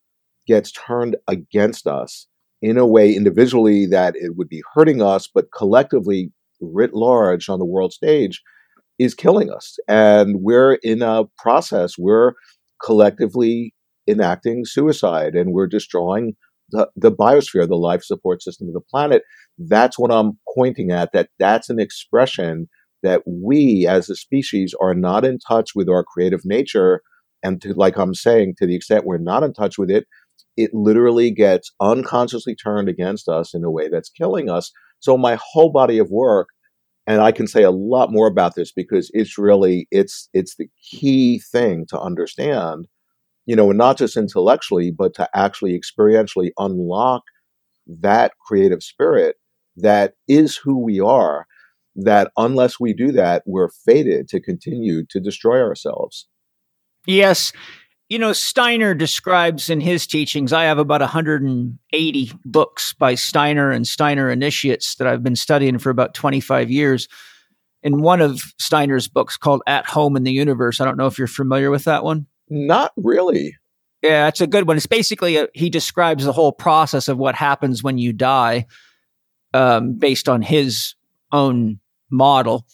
gets 0.47 0.73
turned 0.73 1.17
against 1.29 1.87
us 1.87 2.27
in 2.61 2.77
a 2.77 2.87
way 2.87 3.15
individually 3.15 3.87
that 3.87 4.15
it 4.17 4.37
would 4.37 4.49
be 4.49 4.63
hurting 4.75 5.01
us, 5.01 5.29
but 5.33 5.47
collectively 5.57 6.33
writ 6.61 6.93
large 6.93 7.49
on 7.49 7.59
the 7.59 7.65
world 7.65 7.93
stage 7.93 8.43
is 9.01 9.15
killing 9.15 9.51
us. 9.51 9.79
And 9.89 10.37
we're 10.43 10.75
in 10.83 11.01
a 11.01 11.25
process, 11.39 11.95
we're 11.99 12.35
collectively 12.85 13.75
enacting 14.07 14.65
suicide 14.67 15.35
and 15.35 15.53
we're 15.55 15.67
destroying 15.67 16.35
the, 16.71 16.89
the 16.95 17.11
biosphere, 17.11 17.67
the 17.67 17.77
life 17.77 18.05
support 18.05 18.43
system 18.43 18.69
of 18.69 18.75
the 18.75 18.81
planet. 18.81 19.23
That's 19.59 19.99
what 19.99 20.13
I'm 20.13 20.39
pointing 20.55 20.91
at, 20.91 21.13
that 21.15 21.31
that's 21.39 21.71
an 21.71 21.81
expression 21.81 22.69
that 23.03 23.23
we 23.27 23.87
as 23.89 24.11
a 24.11 24.15
species 24.15 24.75
are 24.83 24.95
not 24.95 25.25
in 25.25 25.39
touch 25.39 25.71
with 25.75 25.89
our 25.89 26.05
creative 26.05 26.43
nature. 26.45 27.01
And 27.43 27.61
to, 27.63 27.73
like 27.73 27.97
I'm 27.97 28.15
saying, 28.15 28.57
to 28.59 28.67
the 28.67 28.77
extent 28.77 29.07
we're 29.07 29.17
not 29.17 29.43
in 29.43 29.55
touch 29.55 29.79
with 29.79 29.91
it, 29.91 30.07
it 30.59 30.75
literally 30.75 31.31
gets 31.31 31.73
unconsciously 31.81 32.55
turned 32.55 32.91
against 32.91 33.31
us 33.31 33.55
in 33.55 33.65
a 33.65 33.71
way 33.71 33.89
that's 33.89 34.11
killing 34.11 34.51
us. 34.51 34.71
So 34.99 35.17
my 35.17 35.39
whole 35.43 35.73
body 35.73 35.97
of 35.97 36.11
work, 36.11 36.49
and 37.11 37.21
I 37.21 37.33
can 37.33 37.49
say 37.49 37.65
a 37.65 37.73
lot 37.73 38.13
more 38.13 38.29
about 38.29 38.55
this 38.55 38.71
because 38.71 39.11
it's 39.13 39.37
really 39.37 39.89
it's 39.91 40.29
it's 40.33 40.55
the 40.55 40.69
key 40.81 41.41
thing 41.41 41.85
to 41.89 41.99
understand, 41.99 42.87
you 43.47 43.57
know, 43.57 43.71
and 43.71 43.79
not 43.79 43.99
just 43.99 44.17
intellectually, 44.17 44.93
but 44.97 45.15
to 45.15 45.29
actually 45.35 45.77
experientially 45.77 46.51
unlock 46.57 47.23
that 47.89 48.33
creative 48.47 48.83
spirit 48.85 49.37
that 49.77 50.15
is 50.29 50.57
who 50.57 50.79
we 50.79 51.01
are. 51.01 51.47
That 51.97 52.31
unless 52.37 52.79
we 52.79 52.95
do 52.95 53.11
that, 53.13 53.43
we're 53.45 53.71
fated 53.85 54.29
to 54.29 54.41
continue 54.41 55.05
to 55.11 55.19
destroy 55.19 55.61
ourselves. 55.61 56.29
Yes 57.07 57.53
you 58.11 58.19
know, 58.19 58.33
Steiner 58.33 58.93
describes 58.93 59.71
in 59.71 59.81
his 59.81 60.05
teachings, 60.05 60.53
I 60.53 60.65
have 60.65 60.79
about 60.79 61.01
180 61.01 62.33
books 62.45 62.93
by 62.93 63.15
Steiner 63.15 63.71
and 63.71 63.87
Steiner 63.87 64.29
initiates 64.29 64.97
that 64.97 65.07
I've 65.07 65.23
been 65.23 65.37
studying 65.37 65.79
for 65.79 65.91
about 65.91 66.13
25 66.13 66.73
years. 66.73 67.09
In 67.85 68.03
one 68.03 68.21
of 68.21 68.43
Steiner's 68.59 69.07
books 69.07 69.37
called 69.37 69.63
At 69.65 69.87
Home 69.87 70.17
in 70.17 70.25
the 70.25 70.33
Universe, 70.33 70.81
I 70.81 70.87
don't 70.87 70.97
know 70.97 71.07
if 71.07 71.19
you're 71.19 71.29
familiar 71.29 71.71
with 71.71 71.85
that 71.85 72.03
one. 72.03 72.27
Not 72.49 72.93
really. 72.97 73.57
Yeah, 74.03 74.27
it's 74.27 74.41
a 74.41 74.47
good 74.49 74.67
one. 74.67 74.77
It's 74.77 74.87
basically, 74.87 75.37
a, 75.37 75.47
he 75.55 75.71
describes 75.71 76.25
the 76.25 76.33
whole 76.33 76.53
process 76.53 77.07
of 77.07 77.17
what 77.17 77.37
happens 77.37 77.81
when 77.81 77.97
you 77.97 78.13
die 78.13 78.67
um, 79.55 79.95
based 79.95 80.29
on 80.29 80.43
his 80.43 80.97
own 81.31 81.79
model. 82.11 82.67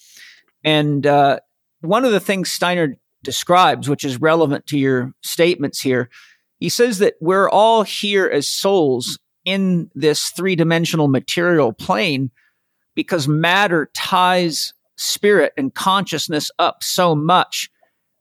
And 0.64 1.06
uh, 1.06 1.40
one 1.80 2.06
of 2.06 2.12
the 2.12 2.20
things 2.20 2.50
Steiner 2.50 2.96
describes, 3.26 3.90
which 3.90 4.04
is 4.04 4.20
relevant 4.20 4.66
to 4.68 4.78
your 4.78 5.12
statements 5.22 5.80
here. 5.80 6.08
He 6.58 6.70
says 6.70 6.98
that 7.00 7.16
we're 7.20 7.50
all 7.50 7.82
here 7.82 8.26
as 8.26 8.48
souls 8.48 9.18
in 9.44 9.90
this 9.94 10.30
three 10.30 10.56
dimensional 10.56 11.08
material 11.08 11.74
plane 11.74 12.30
because 12.94 13.28
matter 13.28 13.90
ties 13.94 14.72
spirit 14.96 15.52
and 15.58 15.74
consciousness 15.74 16.50
up 16.58 16.82
so 16.82 17.14
much 17.14 17.68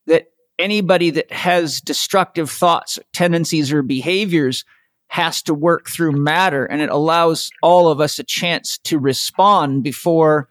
that 0.07 0.25
anybody 0.59 1.11
that 1.11 1.31
has 1.31 1.79
destructive 1.79 2.49
thoughts, 2.49 2.99
tendencies, 3.13 3.71
or 3.71 3.83
behaviors 3.83 4.65
has 5.07 5.41
to 5.43 5.53
work 5.53 5.87
through 5.87 6.11
matter. 6.11 6.65
And 6.65 6.81
it 6.81 6.89
allows 6.89 7.49
all 7.61 7.87
of 7.87 8.01
us 8.01 8.19
a 8.19 8.23
chance 8.23 8.79
to 8.79 8.99
respond 8.99 9.83
before 9.83 10.49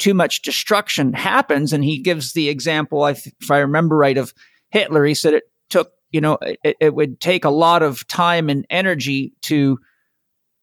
too 0.00 0.14
much 0.14 0.42
destruction 0.42 1.12
happens. 1.12 1.72
And 1.72 1.84
he 1.84 2.00
gives 2.00 2.32
the 2.32 2.48
example, 2.48 3.06
if 3.06 3.50
I 3.50 3.58
remember 3.58 3.96
right, 3.96 4.18
of 4.18 4.34
Hitler. 4.70 5.04
He 5.04 5.14
said 5.14 5.34
it 5.34 5.44
took, 5.68 5.92
you 6.10 6.20
know, 6.20 6.38
it, 6.42 6.76
it 6.80 6.94
would 6.94 7.20
take 7.20 7.44
a 7.44 7.50
lot 7.50 7.82
of 7.84 8.06
time 8.08 8.50
and 8.50 8.66
energy 8.68 9.32
to 9.42 9.78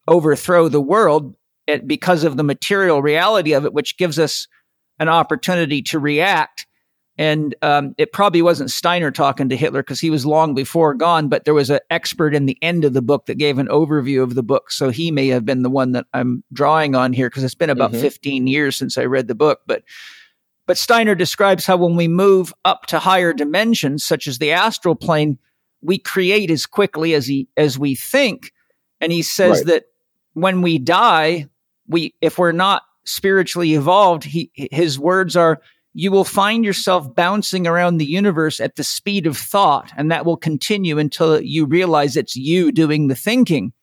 overthrow 0.08 0.68
the 0.68 0.82
world 0.82 1.36
because 1.86 2.24
of 2.24 2.38
the 2.38 2.44
material 2.44 3.02
reality 3.02 3.54
of 3.54 3.66
it, 3.66 3.74
which 3.74 3.98
gives 3.98 4.20
us 4.20 4.48
an 5.00 5.10
opportunity 5.10 5.82
to 5.84 6.00
react 6.00 6.67
and 7.18 7.56
um, 7.64 7.96
it 7.98 8.14
probably 8.14 8.44
wasn't 8.44 8.70
Steiner 8.70 9.10
talking 9.10 9.50
to 9.50 9.58
Hitler 9.58 9.82
because 9.82 10.00
he 10.00 10.12
was 10.12 10.26
long 10.26 10.54
before 10.54 10.94
gone, 10.94 11.30
but 11.30 11.46
there 11.46 11.54
was 11.54 11.72
an 11.72 11.80
expert 11.90 12.36
in 12.36 12.46
the 12.46 12.58
end 12.62 12.86
of 12.86 12.94
the 12.94 13.02
book 13.02 13.26
that 13.26 13.40
gave 13.40 13.58
an 13.58 13.68
overview 13.68 14.22
of 14.22 14.36
the 14.36 14.44
book. 14.44 14.70
So 14.70 14.90
he 14.90 15.10
may 15.10 15.28
have 15.30 15.44
been 15.44 15.64
the 15.64 15.70
one 15.70 15.94
that 15.94 16.06
I'm 16.14 16.44
drawing 16.54 16.94
on 16.94 17.14
here 17.14 17.28
because 17.28 17.44
it's 17.44 17.56
been 17.56 17.72
about 17.72 17.92
mm-hmm. 17.92 18.02
15 18.02 18.46
years 18.46 18.76
since 18.76 19.00
I 19.00 19.06
read 19.06 19.28
the 19.28 19.36
book. 19.36 19.62
But 19.66 19.84
but 20.68 20.78
Steiner 20.78 21.16
describes 21.16 21.66
how 21.66 21.78
when 21.78 21.96
we 21.96 22.08
move 22.08 22.54
up 22.66 22.86
to 22.88 23.00
higher 23.00 23.34
dimensions, 23.34 24.06
such 24.06 24.28
as 24.28 24.38
the 24.38 24.52
astral 24.52 24.96
plane, 24.96 25.40
we 25.82 25.98
create 25.98 26.52
as 26.52 26.68
quickly 26.68 27.16
as 27.16 27.26
he 27.26 27.48
as 27.58 27.80
we 27.80 27.96
think. 27.96 28.52
And 29.02 29.12
he 29.12 29.24
says 29.24 29.60
right. 29.60 29.68
that 29.68 29.86
when 30.34 30.62
we 30.62 30.78
die, 30.78 31.48
we 31.88 32.14
if 32.22 32.38
we're 32.38 32.52
not 32.52 32.84
spiritually 33.06 33.74
evolved, 33.74 34.24
he 34.24 34.52
his 34.54 35.00
words 35.00 35.36
are 35.36 35.62
you 36.00 36.12
will 36.12 36.24
find 36.24 36.64
yourself 36.64 37.16
bouncing 37.16 37.66
around 37.66 37.98
the 37.98 38.06
universe 38.06 38.60
at 38.60 38.76
the 38.76 38.84
speed 38.84 39.26
of 39.26 39.36
thought, 39.36 39.92
and 39.98 40.12
that 40.12 40.28
will 40.28 40.38
continue 40.38 41.00
until 41.00 41.42
you 41.42 41.66
realize 41.66 42.16
it's 42.16 42.36
you 42.36 42.72
doing 42.72 43.08
the 43.08 43.16
thinking. 43.16 43.74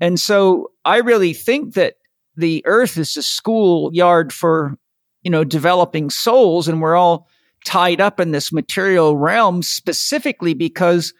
And 0.00 0.18
so 0.18 0.72
I 0.84 0.96
really 0.96 1.32
think 1.32 1.74
that 1.74 1.94
the 2.34 2.60
earth 2.66 2.98
is 2.98 3.16
a 3.16 3.22
schoolyard 3.22 4.32
for, 4.32 4.76
you 5.22 5.30
know, 5.30 5.44
developing 5.44 6.10
souls, 6.10 6.66
and 6.66 6.82
we're 6.82 6.96
all 6.96 7.28
tied 7.64 8.00
up 8.00 8.18
in 8.18 8.32
this 8.32 8.50
material 8.50 9.16
realm 9.16 9.62
specifically 9.62 10.54
because 10.54 11.14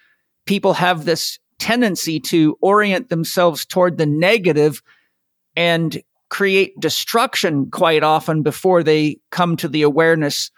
people 0.47 0.75
have 0.75 1.05
this 1.05 1.39
tendency 1.61 2.19
to 2.19 2.59
orient 2.61 3.09
themselves 3.09 3.65
toward 3.65 3.99
the 3.99 4.07
negative 4.07 4.83
and 5.55 6.03
create 6.33 6.73
destruction 6.81 7.71
quite 7.71 8.03
often 8.03 8.43
before 8.43 8.83
they 8.83 9.19
come 9.31 9.55
to 9.55 9.69
the 9.69 9.83
awareness 9.83 10.51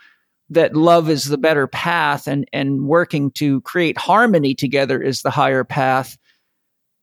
that 0.48 0.76
love 0.76 1.10
is 1.10 1.24
the 1.24 1.36
better 1.36 1.66
path 1.66 2.28
and, 2.28 2.48
and 2.52 2.86
working 2.86 3.28
to 3.32 3.60
create 3.62 3.98
harmony 3.98 4.54
together 4.54 5.02
is 5.02 5.22
the 5.22 5.32
higher 5.32 5.64
path. 5.64 6.16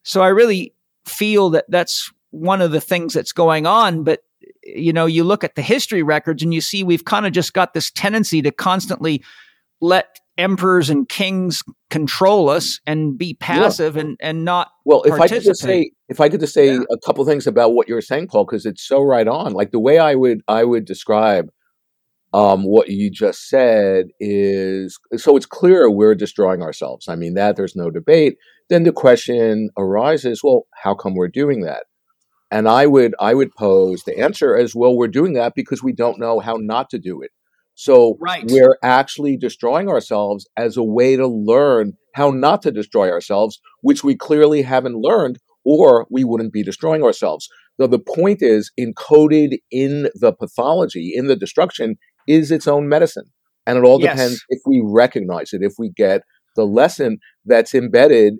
So 0.04 0.22
I 0.22 0.28
really 0.28 0.74
feel 1.04 1.50
that 1.50 1.66
that's 1.68 2.10
one 2.30 2.62
of 2.62 2.70
the 2.70 2.80
things 2.80 3.12
that's 3.12 3.34
going 3.34 3.66
on. 3.66 4.04
But, 4.04 4.20
you 4.62 4.94
know, 4.94 5.04
you 5.04 5.22
look 5.22 5.44
at 5.44 5.54
the 5.54 5.60
history 5.60 6.02
records 6.02 6.42
and 6.42 6.54
you 6.54 6.62
see 6.62 6.82
we've 6.82 7.04
kind 7.04 7.26
of 7.26 7.32
just 7.34 7.52
got 7.52 7.74
this 7.74 7.90
tendency 7.90 8.40
to 8.40 8.50
constantly 8.50 9.22
let 9.82 10.18
emperors 10.38 10.88
and 10.88 11.08
kings 11.08 11.62
control 11.90 12.48
us 12.48 12.80
and 12.86 13.18
be 13.18 13.34
passive 13.34 13.96
yeah. 13.96 14.02
and, 14.02 14.16
and 14.20 14.44
not 14.44 14.70
well 14.86 15.02
if 15.02 15.12
i 15.20 15.28
could 15.28 15.42
just 15.42 15.60
say 15.60 15.90
if 16.08 16.20
i 16.20 16.28
could 16.28 16.40
just 16.40 16.54
say 16.54 16.72
yeah. 16.74 16.80
a 16.90 16.96
couple 17.04 17.24
things 17.26 17.46
about 17.46 17.74
what 17.74 17.86
you 17.86 17.94
were 17.94 18.00
saying 18.00 18.26
paul 18.26 18.44
because 18.44 18.64
it's 18.64 18.82
so 18.86 19.02
right 19.02 19.28
on. 19.28 19.52
Like 19.52 19.72
the 19.72 19.78
way 19.78 19.98
i 19.98 20.14
would 20.14 20.40
i 20.48 20.64
would 20.64 20.84
describe 20.84 21.50
um, 22.34 22.64
what 22.64 22.88
you 22.88 23.10
just 23.10 23.50
said 23.50 24.06
is 24.18 24.98
so 25.16 25.36
it's 25.36 25.44
clear 25.44 25.90
we're 25.90 26.14
destroying 26.14 26.62
ourselves. 26.62 27.06
I 27.08 27.14
mean 27.14 27.34
that 27.34 27.56
there's 27.56 27.76
no 27.76 27.90
debate. 27.90 28.38
Then 28.70 28.84
the 28.84 28.92
question 28.92 29.68
arises 29.76 30.42
well 30.42 30.62
how 30.82 30.94
come 30.94 31.14
we're 31.14 31.28
doing 31.28 31.60
that? 31.62 31.84
And 32.50 32.68
i 32.68 32.86
would 32.86 33.14
i 33.20 33.34
would 33.34 33.54
pose 33.54 34.04
the 34.04 34.18
answer 34.18 34.56
as 34.56 34.74
well 34.74 34.96
we're 34.96 35.08
doing 35.08 35.34
that 35.34 35.52
because 35.54 35.82
we 35.82 35.92
don't 35.92 36.18
know 36.18 36.40
how 36.40 36.56
not 36.58 36.88
to 36.90 36.98
do 36.98 37.20
it 37.20 37.32
so 37.82 38.16
right. 38.20 38.44
we're 38.48 38.78
actually 38.84 39.36
destroying 39.36 39.88
ourselves 39.88 40.48
as 40.56 40.76
a 40.76 40.84
way 40.84 41.16
to 41.16 41.26
learn 41.26 41.94
how 42.14 42.30
not 42.30 42.62
to 42.62 42.70
destroy 42.70 43.10
ourselves, 43.10 43.58
which 43.80 44.04
we 44.04 44.14
clearly 44.14 44.62
haven't 44.62 45.00
learned, 45.00 45.38
or 45.64 46.06
we 46.08 46.22
wouldn't 46.22 46.52
be 46.52 46.62
destroying 46.62 47.02
ourselves. 47.02 47.48
So 47.80 47.88
the 47.88 47.98
point 47.98 48.40
is, 48.40 48.70
encoded 48.78 49.58
in 49.72 50.10
the 50.14 50.32
pathology, 50.32 51.12
in 51.12 51.26
the 51.26 51.34
destruction, 51.34 51.96
is 52.28 52.52
its 52.52 52.68
own 52.68 52.88
medicine. 52.88 53.24
And 53.66 53.76
it 53.76 53.84
all 53.84 54.00
yes. 54.00 54.14
depends 54.14 54.44
if 54.48 54.60
we 54.64 54.80
recognize 54.84 55.52
it, 55.52 55.62
if 55.62 55.72
we 55.76 55.90
get 55.90 56.22
the 56.54 56.64
lesson 56.64 57.18
that's 57.44 57.74
embedded 57.74 58.34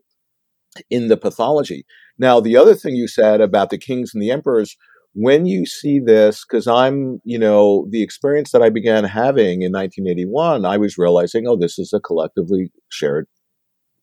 in 0.88 1.08
the 1.08 1.16
pathology. 1.16 1.84
Now, 2.16 2.38
the 2.38 2.56
other 2.56 2.76
thing 2.76 2.94
you 2.94 3.08
said 3.08 3.40
about 3.40 3.70
the 3.70 3.78
kings 3.78 4.12
and 4.14 4.22
the 4.22 4.30
emperors 4.30 4.76
when 5.14 5.46
you 5.46 5.66
see 5.66 5.98
this, 5.98 6.44
because 6.44 6.66
I'm, 6.66 7.20
you 7.24 7.38
know, 7.38 7.86
the 7.90 8.02
experience 8.02 8.52
that 8.52 8.62
I 8.62 8.70
began 8.70 9.04
having 9.04 9.62
in 9.62 9.72
1981, 9.72 10.64
I 10.64 10.78
was 10.78 10.96
realizing, 10.96 11.46
oh, 11.46 11.56
this 11.56 11.78
is 11.78 11.92
a 11.92 12.00
collectively 12.00 12.70
shared, 12.88 13.26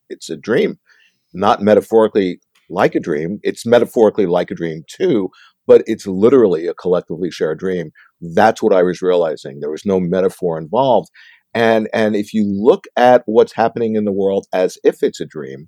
it's 0.10 0.30
a 0.30 0.38
dream, 0.38 0.80
not 1.34 1.62
metaphorically 1.62 2.40
like 2.70 2.96
a 2.96 3.00
dream. 3.00 3.40
It's 3.44 3.66
metaphorically 3.66 4.28
like 4.28 4.52
a 4.52 4.56
dream 4.56 4.84
too, 4.88 5.30
but 5.66 5.84
it's 5.88 6.06
literally 6.06 6.68
a 6.68 6.74
collectively 6.74 7.32
shared 7.32 7.60
dream. 7.60 7.92
That's 8.22 8.62
what 8.62 8.74
I 8.74 8.84
was 8.84 9.02
realizing. 9.02 9.60
There 9.60 9.72
was 9.72 9.86
no 9.86 10.00
metaphor 10.00 10.58
involved. 10.58 11.10
And, 11.54 11.90
and 11.94 12.16
if 12.16 12.34
you 12.34 12.46
look 12.46 12.86
at 12.96 13.24
what's 13.26 13.54
happening 13.54 13.96
in 13.96 14.06
the 14.06 14.12
world 14.12 14.46
as 14.54 14.78
if 14.84 15.02
it's 15.02 15.20
a 15.20 15.26
dream, 15.26 15.68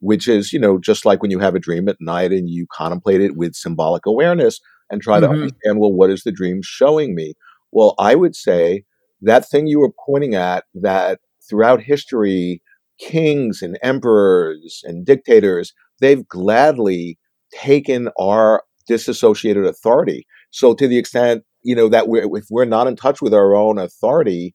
which 0.00 0.26
is, 0.26 0.52
you 0.52 0.58
know, 0.58 0.78
just 0.78 1.04
like 1.04 1.22
when 1.22 1.30
you 1.30 1.38
have 1.38 1.54
a 1.54 1.60
dream 1.60 1.88
at 1.88 1.98
night 2.00 2.32
and 2.32 2.48
you 2.48 2.66
contemplate 2.72 3.20
it 3.20 3.36
with 3.36 3.54
symbolic 3.54 4.06
awareness, 4.06 4.58
and 4.90 5.00
try 5.00 5.20
mm-hmm. 5.20 5.32
to 5.32 5.40
understand, 5.40 5.78
well, 5.78 5.92
what 5.92 6.10
is 6.10 6.22
the 6.22 6.32
dream 6.32 6.60
showing 6.62 7.14
me? 7.14 7.34
Well, 7.72 7.94
I 7.98 8.14
would 8.14 8.34
say 8.34 8.84
that 9.22 9.48
thing 9.48 9.66
you 9.66 9.80
were 9.80 9.92
pointing 10.06 10.34
at 10.34 10.64
that 10.74 11.20
throughout 11.48 11.82
history, 11.82 12.62
kings 12.98 13.62
and 13.62 13.78
emperors 13.82 14.82
and 14.84 15.06
dictators, 15.06 15.72
they've 16.00 16.26
gladly 16.26 17.18
taken 17.52 18.08
our 18.18 18.64
disassociated 18.86 19.64
authority. 19.64 20.26
So 20.50 20.74
to 20.74 20.88
the 20.88 20.98
extent 20.98 21.44
you 21.62 21.74
know 21.74 21.88
that 21.88 22.08
we're 22.08 22.36
if 22.36 22.46
we're 22.50 22.64
not 22.64 22.86
in 22.86 22.96
touch 22.96 23.20
with 23.20 23.34
our 23.34 23.54
own 23.54 23.78
authority 23.78 24.54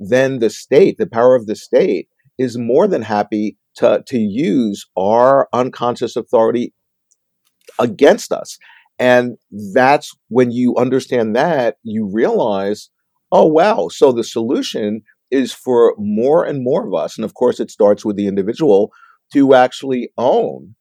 then 0.00 0.38
the 0.38 0.50
state 0.50 0.96
the 0.98 1.06
power 1.06 1.34
of 1.34 1.46
the 1.46 1.56
state 1.56 2.08
is 2.38 2.56
more 2.56 2.86
than 2.86 3.02
happy 3.02 3.56
to 3.76 4.02
to 4.06 4.18
use 4.18 4.86
our 4.96 5.48
unconscious 5.52 6.16
authority 6.16 6.72
against 7.78 8.32
us 8.32 8.58
and 8.98 9.36
that's 9.74 10.12
when 10.28 10.50
you 10.50 10.74
understand 10.76 11.36
that 11.36 11.76
you 11.82 12.08
realize 12.12 12.90
oh 13.32 13.46
wow 13.46 13.88
so 13.88 14.12
the 14.12 14.24
solution 14.24 15.02
is 15.30 15.52
for 15.52 15.94
more 15.98 16.44
and 16.44 16.64
more 16.64 16.86
of 16.86 16.94
us 16.94 17.16
and 17.16 17.24
of 17.24 17.34
course 17.34 17.60
it 17.60 17.70
starts 17.70 18.04
with 18.04 18.16
the 18.16 18.26
individual 18.26 18.90
to 19.32 19.54
actually 19.54 20.10
own 20.16 20.74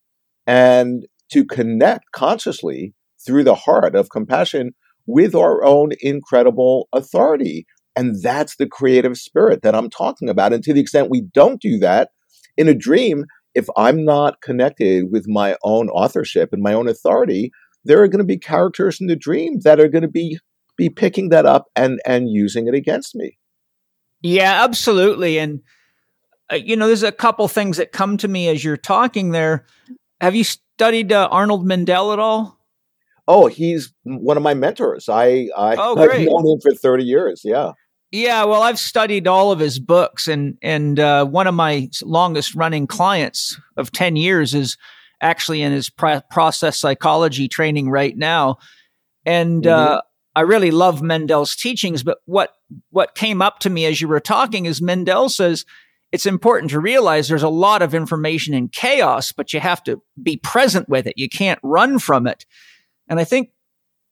and 0.45 1.05
to 1.31 1.45
connect 1.45 2.11
consciously 2.13 2.93
through 3.25 3.43
the 3.43 3.55
heart 3.55 3.95
of 3.95 4.09
compassion 4.09 4.71
with 5.05 5.35
our 5.35 5.63
own 5.63 5.91
incredible 6.01 6.87
authority. 6.93 7.65
And 7.95 8.21
that's 8.21 8.55
the 8.57 8.67
creative 8.67 9.17
spirit 9.17 9.61
that 9.63 9.75
I'm 9.75 9.89
talking 9.89 10.29
about. 10.29 10.53
And 10.53 10.63
to 10.63 10.73
the 10.73 10.81
extent 10.81 11.09
we 11.09 11.21
don't 11.33 11.61
do 11.61 11.77
that 11.79 12.09
in 12.55 12.67
a 12.67 12.75
dream, 12.75 13.25
if 13.55 13.67
I'm 13.75 14.05
not 14.05 14.41
connected 14.41 15.05
with 15.11 15.25
my 15.27 15.55
own 15.63 15.89
authorship 15.89 16.49
and 16.51 16.61
my 16.61 16.73
own 16.73 16.87
authority, 16.87 17.51
there 17.83 18.01
are 18.01 18.07
going 18.07 18.19
to 18.19 18.25
be 18.25 18.37
characters 18.37 18.99
in 18.99 19.07
the 19.07 19.15
dream 19.15 19.59
that 19.61 19.79
are 19.79 19.87
going 19.87 20.01
to 20.03 20.07
be 20.07 20.39
be 20.77 20.89
picking 20.89 21.29
that 21.29 21.45
up 21.45 21.67
and 21.75 21.99
and 22.05 22.29
using 22.29 22.67
it 22.67 22.73
against 22.73 23.15
me. 23.15 23.37
Yeah, 24.21 24.63
absolutely. 24.63 25.37
And 25.39 25.61
uh, 26.51 26.55
you 26.55 26.75
know, 26.75 26.87
there's 26.87 27.03
a 27.03 27.11
couple 27.11 27.47
things 27.47 27.77
that 27.77 27.91
come 27.91 28.17
to 28.17 28.27
me 28.27 28.47
as 28.47 28.63
you're 28.63 28.77
talking 28.77 29.31
there. 29.31 29.65
Have 30.21 30.35
you 30.35 30.43
studied 30.43 31.11
uh, 31.11 31.27
Arnold 31.31 31.67
Mindell 31.67 32.13
at 32.13 32.19
all? 32.19 32.57
Oh, 33.27 33.47
he's 33.47 33.93
one 34.03 34.37
of 34.37 34.43
my 34.43 34.53
mentors. 34.53 35.09
I, 35.09 35.49
I 35.55 35.75
oh, 35.77 35.97
I've 35.97 36.21
known 36.21 36.47
him 36.47 36.61
for 36.61 36.73
30 36.73 37.03
years. 37.03 37.41
Yeah. 37.43 37.73
Yeah, 38.09 38.45
well, 38.45 38.61
I've 38.61 38.79
studied 38.79 39.27
all 39.27 39.51
of 39.51 39.59
his 39.59 39.79
books, 39.79 40.29
and 40.29 40.57
and 40.61 40.97
uh, 40.97 41.25
one 41.25 41.45
of 41.45 41.53
my 41.53 41.89
longest 42.01 42.55
running 42.55 42.87
clients 42.87 43.59
of 43.75 43.91
ten 43.91 44.15
years 44.15 44.55
is 44.55 44.77
actually 45.21 45.61
in 45.61 45.71
his 45.71 45.89
process 45.89 46.77
psychology 46.77 47.47
training 47.47 47.89
right 47.89 48.15
now, 48.15 48.57
and 49.25 49.63
mm-hmm. 49.63 49.93
uh, 49.95 50.01
I 50.35 50.41
really 50.41 50.71
love 50.71 51.01
Mindell's 51.01 51.55
teachings. 51.55 52.03
But 52.03 52.19
what 52.25 52.53
what 52.89 53.15
came 53.15 53.41
up 53.41 53.59
to 53.59 53.69
me 53.69 53.85
as 53.85 53.99
you 53.99 54.07
were 54.07 54.19
talking 54.19 54.65
is 54.65 54.81
Mendel 54.81 55.29
says 55.29 55.65
it's 56.11 56.25
important 56.25 56.71
to 56.71 56.79
realize 56.79 57.27
there's 57.27 57.43
a 57.43 57.49
lot 57.49 57.81
of 57.81 57.93
information 57.93 58.53
in 58.53 58.69
chaos, 58.69 59.31
but 59.31 59.51
you 59.51 59.59
have 59.59 59.83
to 59.83 60.01
be 60.21 60.37
present 60.37 60.87
with 60.87 61.07
it. 61.07 61.17
You 61.17 61.27
can't 61.27 61.59
run 61.63 61.99
from 61.99 62.27
it. 62.27 62.45
And 63.09 63.19
I 63.19 63.23
think 63.23 63.49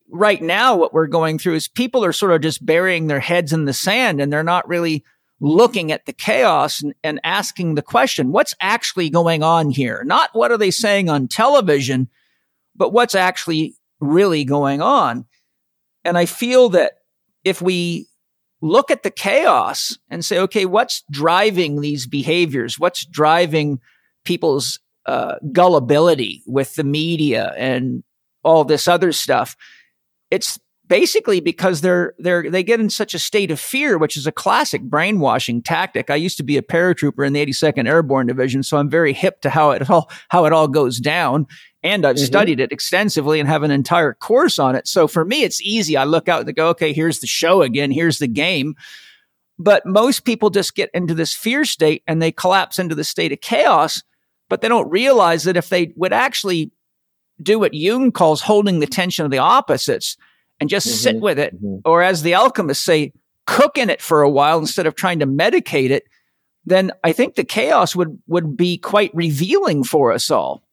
right 0.10 0.41
now 0.41 0.76
what 0.76 0.94
we're 0.94 1.08
going 1.08 1.39
through 1.39 1.56
is 1.56 1.68
people 1.68 2.04
are 2.04 2.13
sort 2.13 2.34
of 2.34 2.41
just 2.41 2.65
burying 2.65 3.08
their 3.08 3.20
heads 3.20 3.54
in 3.54 3.65
the 3.65 3.74
sand 3.74 4.20
and 4.20 4.32
they're 4.32 4.44
not 4.44 4.68
really 4.68 5.04
looking 5.39 5.91
at 5.91 6.06
the 6.06 6.13
chaos 6.13 6.82
and, 6.82 6.93
and, 7.04 7.19
asking 7.24 7.76
the 7.76 7.82
question, 7.82 8.32
what's 8.32 8.54
actually 8.62 9.10
going 9.10 9.43
on 9.43 9.69
here? 9.69 10.04
Not 10.06 10.30
what 10.34 10.52
are 10.52 10.58
they 10.58 10.71
saying 10.71 11.10
on 11.10 11.28
television, 11.28 12.10
but 12.76 12.93
what's 12.93 13.15
actually 13.15 13.76
really 14.00 14.45
going 14.45 14.82
on. 14.82 15.26
And 16.04 16.17
I 16.17 16.26
feel 16.26 16.69
that 16.69 16.93
if 17.43 17.62
we 17.62 18.08
look 18.62 18.89
at 18.91 19.04
the 19.04 19.12
chaos 19.12 19.98
and 20.10 20.24
say, 20.24 20.39
okay, 20.39 20.65
what's 20.65 21.04
driving 21.12 21.82
these 21.82 22.08
behaviors? 22.08 22.80
What's 22.80 23.06
driving 23.06 23.80
people's 24.24 24.80
uh, 25.06 25.36
gullibility 25.52 26.43
with 26.48 26.76
the 26.76 26.84
media 26.84 27.54
and 27.58 28.04
all 28.43 28.63
this 28.63 28.88
other 28.88 29.12
stuff. 29.12 29.56
It's 30.32 30.60
basically 30.88 31.39
because 31.39 31.82
they're 31.82 32.13
they're 32.19 32.50
they 32.50 32.63
get 32.63 32.80
in 32.80 32.89
such 32.89 33.13
a 33.13 33.19
state 33.19 33.52
of 33.52 33.60
fear, 33.60 33.98
which 33.98 34.17
is 34.17 34.28
a 34.28 34.32
classic 34.32 34.82
brainwashing 34.84 35.62
tactic. 35.62 36.10
I 36.10 36.15
used 36.15 36.38
to 36.38 36.43
be 36.43 36.58
a 36.58 36.62
paratrooper 36.62 37.26
in 37.26 37.34
the 37.34 37.45
82nd 37.45 37.88
Airborne 37.88 38.28
Division, 38.28 38.63
so 38.63 38.78
I'm 38.78 38.89
very 38.89 39.13
hip 39.13 39.41
to 39.41 39.50
how 39.50 39.71
it 39.71 39.89
all 39.89 40.10
how 40.30 40.45
it 40.45 40.54
all 40.54 40.67
goes 40.67 41.00
down. 41.00 41.48
And 41.84 42.06
I've 42.06 42.15
mm-hmm. 42.15 42.26
studied 42.26 42.60
it 42.60 42.71
extensively 42.71 43.39
and 43.39 43.48
have 43.48 43.63
an 43.63 43.71
entire 43.71 44.13
course 44.13 44.58
on 44.58 44.76
it. 44.76 44.88
So 44.88 45.08
for 45.08 45.24
me, 45.24 45.43
it's 45.43 45.62
easy. 45.62 45.95
I 45.95 46.04
look 46.04 46.28
out 46.28 46.45
and 46.45 46.56
go, 46.56 46.69
okay, 46.69 46.93
here's 46.93 47.19
the 47.19 47.28
show 47.28 47.62
again. 47.62 47.91
Here's 47.91 48.17
the 48.17 48.28
game. 48.28 48.76
But 49.60 49.86
most 49.86 50.26
people 50.26 50.50
just 50.50 50.76
get 50.76 50.89
into 50.95 51.13
this 51.13 51.34
fear 51.34 51.63
state 51.63 52.02
and 52.08 52.21
they 52.21 52.32
collapse 52.32 52.80
into 52.80 52.95
the 52.95 53.04
state 53.04 53.32
of 53.32 53.39
chaos. 53.41 54.02
But 54.50 54.62
they 54.62 54.67
don't 54.67 54.89
realize 54.89 55.43
that 55.43 55.58
if 55.58 55.69
they 55.69 55.93
would 55.95 56.12
actually 56.12 56.71
do 57.41 57.60
what 57.60 57.76
Jung 57.76 58.12
calls 58.12 58.41
holding 58.41 58.80
the 58.80 58.88
tension 58.88 59.24
of 59.24 59.32
the 59.32 59.38
opposites 59.38 60.17
and 60.60 60.70
just 60.70 60.88
mm-hmm. 60.88 60.96
sit 60.96 61.22
with 61.22 61.39
it. 61.39 61.56
Mm-hmm. 61.56 61.80
Or 61.86 62.02
as 62.02 62.24
the 62.24 62.34
alchemists 62.34 62.86
say, 62.86 63.13
cook 63.46 63.78
in 63.78 63.89
it 63.89 64.02
for 64.02 64.22
a 64.22 64.30
while 64.30 64.58
instead 64.58 64.88
of 64.88 64.96
trying 64.96 65.20
to 65.20 65.28
medicate 65.28 65.89
it, 65.89 66.04
then 66.65 66.91
I 67.04 67.12
think 67.12 67.36
the 67.36 67.44
chaos 67.44 67.96
would, 67.96 68.20
would 68.28 68.58
be 68.58 68.78
quite 68.78 69.12
revealing 69.13 69.84
for 69.84 70.12
us 70.12 70.32
all. 70.32 70.63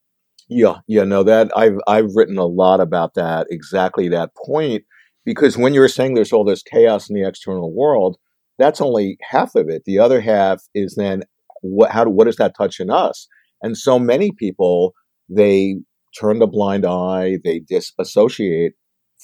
Yeah, 0.49 0.77
yeah, 0.87 1.03
no, 1.03 1.23
that 1.23 1.51
I've 1.55 1.77
I've 1.87 2.15
written 2.15 2.37
a 2.37 2.45
lot 2.45 2.79
about 2.79 3.13
that, 3.15 3.47
exactly 3.49 4.09
that 4.09 4.35
point. 4.35 4.83
Because 5.25 5.57
when 5.57 5.73
you're 5.73 5.87
saying 5.87 6.13
there's 6.13 6.33
all 6.33 6.43
this 6.43 6.61
chaos 6.61 7.09
in 7.09 7.15
the 7.15 7.27
external 7.27 7.73
world, 7.73 8.17
that's 8.59 8.81
only 8.81 9.17
half 9.21 9.55
of 9.55 9.69
it. 9.69 9.83
The 9.85 9.99
other 9.99 10.19
half 10.19 10.61
is 10.73 10.95
then 10.95 11.23
what 11.61 11.91
how 11.91 12.03
do, 12.03 12.09
what 12.09 12.25
does 12.25 12.35
that 12.35 12.55
touch 12.57 12.79
in 12.79 12.89
us? 12.89 13.27
And 13.61 13.77
so 13.77 13.97
many 13.97 14.31
people 14.31 14.93
they 15.29 15.77
turn 16.19 16.41
a 16.41 16.47
blind 16.47 16.85
eye, 16.85 17.37
they 17.43 17.59
disassociate 17.59 18.73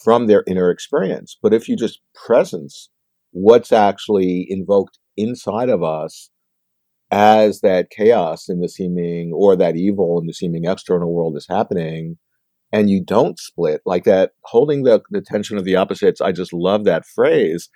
from 0.03 0.27
their 0.27 0.43
inner 0.47 0.69
experience. 0.69 1.37
But 1.41 1.53
if 1.53 1.67
you 1.67 1.75
just 1.75 1.99
presence 2.25 2.89
what's 3.31 3.71
actually 3.71 4.47
invoked 4.49 4.97
inside 5.17 5.69
of 5.69 5.83
us 5.83 6.29
as 7.11 7.61
that 7.61 7.89
chaos 7.89 8.49
in 8.49 8.61
the 8.61 8.69
seeming 8.69 9.31
or 9.33 9.55
that 9.55 9.75
evil 9.75 10.19
in 10.19 10.27
the 10.27 10.33
seeming 10.33 10.65
external 10.65 11.13
world 11.13 11.35
is 11.35 11.47
happening, 11.49 12.17
and 12.71 12.89
you 12.89 13.03
don't 13.03 13.39
split 13.39 13.81
like 13.85 14.03
that, 14.03 14.31
holding 14.43 14.83
the, 14.83 15.01
the 15.09 15.21
tension 15.21 15.57
of 15.57 15.65
the 15.65 15.75
opposites, 15.75 16.21
I 16.21 16.31
just 16.31 16.53
love 16.53 16.85
that 16.85 17.05
phrase 17.05 17.69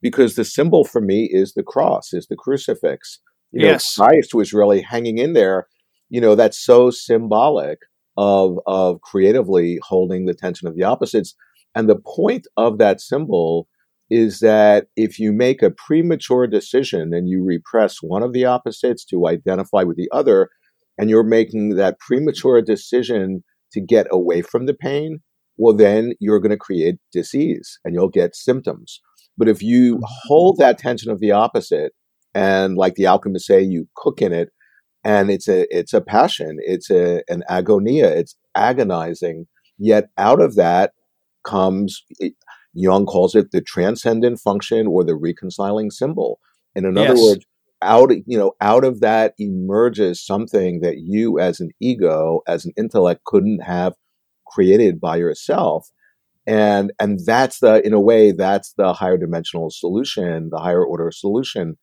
because 0.00 0.34
the 0.34 0.44
symbol 0.44 0.84
for 0.84 1.00
me 1.00 1.28
is 1.30 1.52
the 1.52 1.62
cross, 1.62 2.12
is 2.12 2.26
the 2.28 2.36
crucifix. 2.36 3.20
You 3.52 3.66
yes. 3.66 3.98
know, 3.98 4.06
Christ 4.06 4.34
was 4.34 4.52
really 4.52 4.80
hanging 4.80 5.18
in 5.18 5.32
there. 5.32 5.66
You 6.08 6.20
know, 6.20 6.34
that's 6.34 6.58
so 6.58 6.90
symbolic 6.90 7.78
of 8.16 8.58
of 8.66 9.00
creatively 9.00 9.78
holding 9.82 10.26
the 10.26 10.34
tension 10.34 10.66
of 10.66 10.74
the 10.74 10.82
opposites. 10.82 11.34
And 11.78 11.88
the 11.88 11.94
point 11.94 12.48
of 12.56 12.78
that 12.78 13.00
symbol 13.00 13.68
is 14.10 14.40
that 14.40 14.86
if 14.96 15.20
you 15.20 15.32
make 15.32 15.62
a 15.62 15.70
premature 15.70 16.48
decision 16.48 17.14
and 17.14 17.28
you 17.28 17.44
repress 17.44 17.98
one 18.02 18.24
of 18.24 18.32
the 18.32 18.44
opposites 18.44 19.04
to 19.04 19.28
identify 19.28 19.84
with 19.84 19.96
the 19.96 20.08
other, 20.10 20.48
and 20.98 21.08
you're 21.08 21.22
making 21.22 21.76
that 21.76 22.00
premature 22.00 22.60
decision 22.60 23.44
to 23.70 23.80
get 23.80 24.08
away 24.10 24.42
from 24.42 24.66
the 24.66 24.74
pain, 24.74 25.20
well, 25.56 25.72
then 25.72 26.14
you're 26.18 26.40
going 26.40 26.50
to 26.50 26.56
create 26.56 26.96
disease 27.12 27.78
and 27.84 27.94
you'll 27.94 28.08
get 28.08 28.34
symptoms. 28.34 29.00
But 29.36 29.48
if 29.48 29.62
you 29.62 29.98
mm-hmm. 29.98 30.04
hold 30.26 30.58
that 30.58 30.78
tension 30.78 31.12
of 31.12 31.20
the 31.20 31.30
opposite, 31.30 31.92
and 32.34 32.76
like 32.76 32.96
the 32.96 33.06
alchemists 33.06 33.46
say, 33.46 33.62
you 33.62 33.86
cook 33.94 34.20
in 34.20 34.32
it, 34.32 34.48
and 35.04 35.30
it's 35.30 35.46
a 35.46 35.64
it's 35.76 35.94
a 35.94 36.00
passion 36.00 36.56
it's 36.58 36.90
a 36.90 37.22
an 37.28 37.44
agonia 37.48 38.10
it's 38.10 38.36
agonizing 38.56 39.46
yet 39.78 40.08
out 40.18 40.40
of 40.40 40.56
that 40.56 40.90
comes 41.48 42.02
Jung 42.74 43.06
calls 43.06 43.34
it 43.34 43.50
the 43.50 43.60
transcendent 43.60 44.38
function 44.38 44.86
or 44.86 45.02
the 45.04 45.16
reconciling 45.16 45.90
symbol. 45.90 46.38
And 46.74 46.86
in 46.86 46.96
yes. 46.96 47.10
other 47.10 47.20
words 47.20 47.44
out 47.80 48.10
you 48.26 48.36
know 48.36 48.52
out 48.60 48.84
of 48.84 49.00
that 49.00 49.34
emerges 49.38 50.24
something 50.24 50.80
that 50.80 50.98
you 50.98 51.38
as 51.38 51.60
an 51.60 51.70
ego 51.80 52.40
as 52.48 52.64
an 52.64 52.72
intellect 52.76 53.22
couldn't 53.24 53.60
have 53.60 53.94
created 54.46 55.00
by 55.00 55.16
yourself. 55.16 55.88
And 56.46 56.92
and 56.98 57.20
that's 57.24 57.60
the 57.60 57.84
in 57.86 57.92
a 57.92 58.00
way 58.00 58.32
that's 58.32 58.72
the 58.74 58.92
higher 58.92 59.18
dimensional 59.18 59.70
solution 59.70 60.50
the 60.50 60.58
higher 60.58 60.84
order 60.84 61.10
solution. 61.10 61.76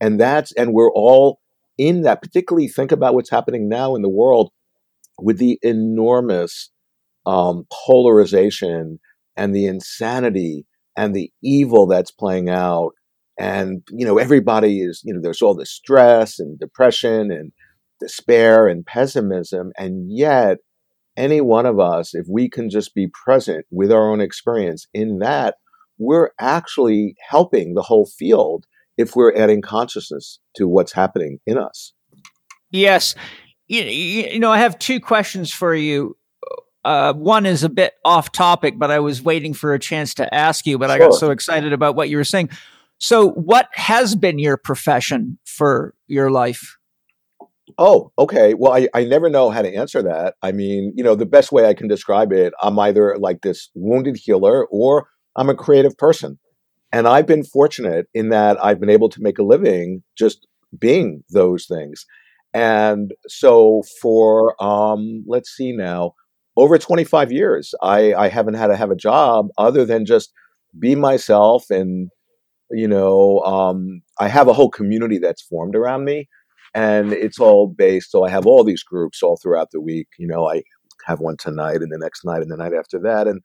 And 0.00 0.18
that's 0.18 0.52
and 0.52 0.72
we're 0.72 0.92
all 0.92 1.40
in 1.80 2.02
that, 2.02 2.20
particularly 2.20 2.68
think 2.68 2.92
about 2.92 3.14
what's 3.14 3.30
happening 3.30 3.68
now 3.68 3.94
in 3.94 4.02
the 4.02 4.08
world 4.08 4.50
with 5.18 5.38
the 5.38 5.58
enormous 5.62 6.70
um, 7.24 7.66
polarization 7.86 9.00
and 9.40 9.54
the 9.54 9.64
insanity 9.64 10.66
and 10.98 11.14
the 11.14 11.32
evil 11.42 11.86
that's 11.86 12.10
playing 12.10 12.50
out. 12.50 12.90
And, 13.38 13.82
you 13.90 14.04
know, 14.04 14.18
everybody 14.18 14.82
is, 14.82 15.00
you 15.02 15.14
know, 15.14 15.20
there's 15.22 15.40
all 15.40 15.54
this 15.54 15.70
stress 15.70 16.38
and 16.38 16.58
depression 16.58 17.32
and 17.32 17.50
despair 18.00 18.68
and 18.68 18.84
pessimism. 18.84 19.72
And 19.78 20.12
yet, 20.14 20.58
any 21.16 21.40
one 21.40 21.64
of 21.64 21.80
us, 21.80 22.14
if 22.14 22.26
we 22.28 22.50
can 22.50 22.68
just 22.68 22.94
be 22.94 23.08
present 23.24 23.64
with 23.70 23.90
our 23.90 24.10
own 24.10 24.20
experience 24.20 24.86
in 24.92 25.20
that, 25.20 25.54
we're 25.96 26.32
actually 26.38 27.14
helping 27.30 27.72
the 27.72 27.82
whole 27.82 28.06
field 28.06 28.66
if 28.98 29.16
we're 29.16 29.34
adding 29.34 29.62
consciousness 29.62 30.38
to 30.56 30.68
what's 30.68 30.92
happening 30.92 31.38
in 31.46 31.56
us. 31.56 31.94
Yes. 32.70 33.14
You, 33.68 33.84
you 33.84 34.38
know, 34.38 34.52
I 34.52 34.58
have 34.58 34.78
two 34.78 35.00
questions 35.00 35.50
for 35.50 35.74
you. 35.74 36.18
Uh, 36.84 37.12
one 37.12 37.46
is 37.46 37.62
a 37.62 37.68
bit 37.68 37.94
off 38.04 38.32
topic, 38.32 38.78
but 38.78 38.90
I 38.90 39.00
was 39.00 39.22
waiting 39.22 39.54
for 39.54 39.74
a 39.74 39.78
chance 39.78 40.14
to 40.14 40.34
ask 40.34 40.66
you, 40.66 40.78
but 40.78 40.86
sure. 40.86 40.94
I 40.94 40.98
got 40.98 41.14
so 41.14 41.30
excited 41.30 41.72
about 41.72 41.94
what 41.94 42.08
you 42.08 42.16
were 42.16 42.24
saying. 42.24 42.50
So, 42.98 43.30
what 43.30 43.68
has 43.72 44.14
been 44.14 44.38
your 44.38 44.56
profession 44.56 45.38
for 45.44 45.94
your 46.06 46.30
life? 46.30 46.76
Oh, 47.78 48.12
okay. 48.18 48.54
Well, 48.54 48.72
I, 48.72 48.88
I 48.94 49.04
never 49.04 49.30
know 49.30 49.50
how 49.50 49.62
to 49.62 49.74
answer 49.74 50.02
that. 50.02 50.34
I 50.42 50.52
mean, 50.52 50.92
you 50.96 51.04
know, 51.04 51.14
the 51.14 51.26
best 51.26 51.52
way 51.52 51.66
I 51.66 51.74
can 51.74 51.88
describe 51.88 52.32
it, 52.32 52.52
I'm 52.62 52.78
either 52.78 53.16
like 53.18 53.42
this 53.42 53.70
wounded 53.74 54.16
healer 54.16 54.66
or 54.66 55.08
I'm 55.36 55.48
a 55.48 55.54
creative 55.54 55.96
person. 55.96 56.38
And 56.92 57.06
I've 57.06 57.26
been 57.26 57.44
fortunate 57.44 58.06
in 58.12 58.30
that 58.30 58.62
I've 58.62 58.80
been 58.80 58.90
able 58.90 59.08
to 59.10 59.22
make 59.22 59.38
a 59.38 59.44
living 59.44 60.02
just 60.16 60.46
being 60.76 61.22
those 61.30 61.66
things. 61.66 62.04
And 62.52 63.12
so 63.28 63.82
for, 64.02 64.60
um, 64.62 65.24
let's 65.26 65.50
see 65.50 65.72
now, 65.72 66.14
over 66.56 66.78
25 66.78 67.32
years, 67.32 67.74
I, 67.82 68.14
I 68.14 68.28
haven't 68.28 68.54
had 68.54 68.68
to 68.68 68.76
have 68.76 68.90
a 68.90 68.96
job 68.96 69.48
other 69.58 69.84
than 69.84 70.06
just 70.06 70.32
be 70.78 70.94
myself. 70.94 71.70
And, 71.70 72.10
you 72.70 72.88
know, 72.88 73.40
um, 73.40 74.02
I 74.18 74.28
have 74.28 74.48
a 74.48 74.52
whole 74.52 74.70
community 74.70 75.18
that's 75.18 75.42
formed 75.42 75.76
around 75.76 76.04
me 76.04 76.28
and 76.74 77.12
it's 77.12 77.38
all 77.40 77.66
based. 77.66 78.10
So 78.10 78.24
I 78.24 78.30
have 78.30 78.46
all 78.46 78.64
these 78.64 78.82
groups 78.82 79.22
all 79.22 79.38
throughout 79.42 79.70
the 79.72 79.80
week. 79.80 80.08
You 80.18 80.26
know, 80.26 80.48
I 80.48 80.62
have 81.06 81.20
one 81.20 81.36
tonight 81.38 81.76
and 81.76 81.90
the 81.90 81.98
next 81.98 82.24
night 82.24 82.42
and 82.42 82.50
the 82.50 82.56
night 82.56 82.72
after 82.74 82.98
that. 83.00 83.26
And, 83.26 83.40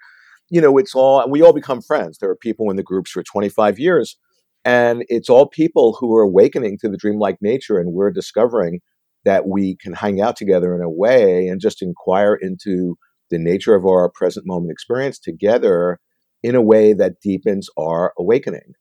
you 0.50 0.62
know, 0.62 0.78
it's 0.78 0.94
all, 0.94 1.28
we 1.30 1.42
all 1.42 1.54
become 1.54 1.82
friends. 1.82 2.18
There 2.18 2.30
are 2.30 2.36
people 2.36 2.70
in 2.70 2.76
the 2.76 2.84
groups 2.84 3.12
for 3.12 3.24
25 3.24 3.80
years 3.80 4.18
and 4.64 5.06
it's 5.10 5.30
all 5.30 5.48
people 5.48 5.96
who 6.00 6.16
are 6.16 6.24
awakening 6.24 6.80
to 6.80 6.90
the 6.90 6.98
dreamlike 6.98 7.38
nature 7.40 7.78
and 7.78 7.94
we're 7.94 8.12
discovering 8.12 8.80
that 9.26 9.48
we 9.48 9.76
can 9.76 9.94
hang 9.94 10.22
out 10.22 10.36
together 10.36 10.76
in 10.76 10.82
a 10.82 10.90
way 10.90 11.48
and 11.48 11.60
just 11.60 11.82
inquire 11.82 12.36
into 12.36 12.98
the 13.30 13.40
nature 13.40 13.76
of 13.76 13.86
our 13.86 14.10
present 14.10 14.46
moment 14.46 14.72
experience 14.72 15.20
together 15.20 16.00
in 16.44 16.56
a 16.56 16.62
way 16.62 16.94
that 16.94 17.20
deepens 17.22 17.68
our 17.78 18.14
awakening. 18.20 18.74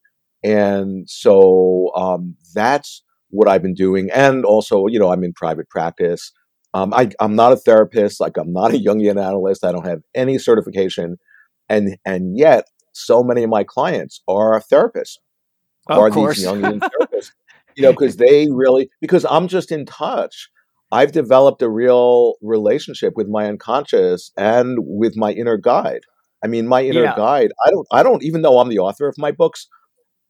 And 0.43 1.09
so 1.09 1.91
um, 1.95 2.35
that's 2.53 3.03
what 3.29 3.49
I've 3.49 3.63
been 3.63 3.73
doing. 3.73 4.09
And 4.13 4.45
also, 4.45 4.85
you 4.87 4.99
know, 4.99 5.11
I'm 5.11 5.23
in 5.23 5.33
private 5.33 5.67
practice. 5.69 6.31
Um, 6.73 6.93
I, 6.93 7.09
am 7.19 7.35
not 7.35 7.53
a 7.53 7.57
therapist. 7.57 8.21
Like 8.21 8.37
I'm 8.37 8.53
not 8.53 8.73
a 8.73 8.77
Jungian 8.77 9.19
analyst. 9.19 9.65
I 9.65 9.71
don't 9.71 9.87
have 9.87 10.01
any 10.13 10.37
certification. 10.37 11.17
And, 11.67 11.97
and 12.05 12.37
yet 12.37 12.65
so 12.93 13.23
many 13.23 13.43
of 13.43 13.49
my 13.49 13.63
clients 13.63 14.21
are 14.27 14.61
therapists, 14.61 15.17
of 15.89 15.97
are 15.97 16.09
course. 16.11 16.37
these 16.37 16.45
Jungian 16.45 16.79
therapists, 16.79 17.31
you 17.75 17.83
know, 17.83 17.91
because 17.91 18.17
they 18.17 18.47
really, 18.51 18.89
because 19.01 19.25
I'm 19.29 19.47
just 19.47 19.71
in 19.71 19.85
touch. 19.85 20.49
I've 20.91 21.11
developed 21.11 21.61
a 21.61 21.69
real 21.69 22.35
relationship 22.41 23.13
with 23.15 23.27
my 23.27 23.47
unconscious 23.47 24.31
and 24.37 24.77
with 24.81 25.17
my 25.17 25.31
inner 25.31 25.57
guide. 25.57 26.01
I 26.43 26.47
mean, 26.47 26.67
my 26.67 26.83
inner 26.83 27.03
yeah. 27.03 27.15
guide, 27.15 27.51
I 27.65 27.71
don't, 27.71 27.87
I 27.91 28.03
don't, 28.03 28.23
even 28.23 28.43
though 28.43 28.59
I'm 28.59 28.69
the 28.69 28.79
author 28.79 29.07
of 29.07 29.17
my 29.17 29.31
books, 29.31 29.67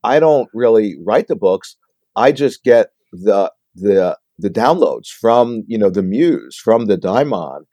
I 0.04 0.20
don't 0.20 0.50
really 0.54 0.96
write 1.06 1.28
the 1.28 1.36
books. 1.36 1.76
I 2.16 2.32
just 2.32 2.64
get 2.64 2.92
the 3.12 3.52
the 3.76 4.18
the 4.38 4.50
downloads 4.50 5.08
from 5.08 5.64
you 5.68 5.78
know 5.78 5.90
the 5.90 6.04
muse 6.04 6.58
from 6.62 6.86
the 6.86 6.98
daimon 6.98 7.64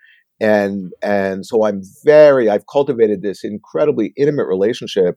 and 0.40 0.92
and 1.02 1.44
so 1.46 1.64
i'm 1.64 1.82
very 2.04 2.48
i've 2.48 2.66
cultivated 2.66 3.22
this 3.22 3.44
incredibly 3.44 4.12
intimate 4.16 4.46
relationship 4.46 5.16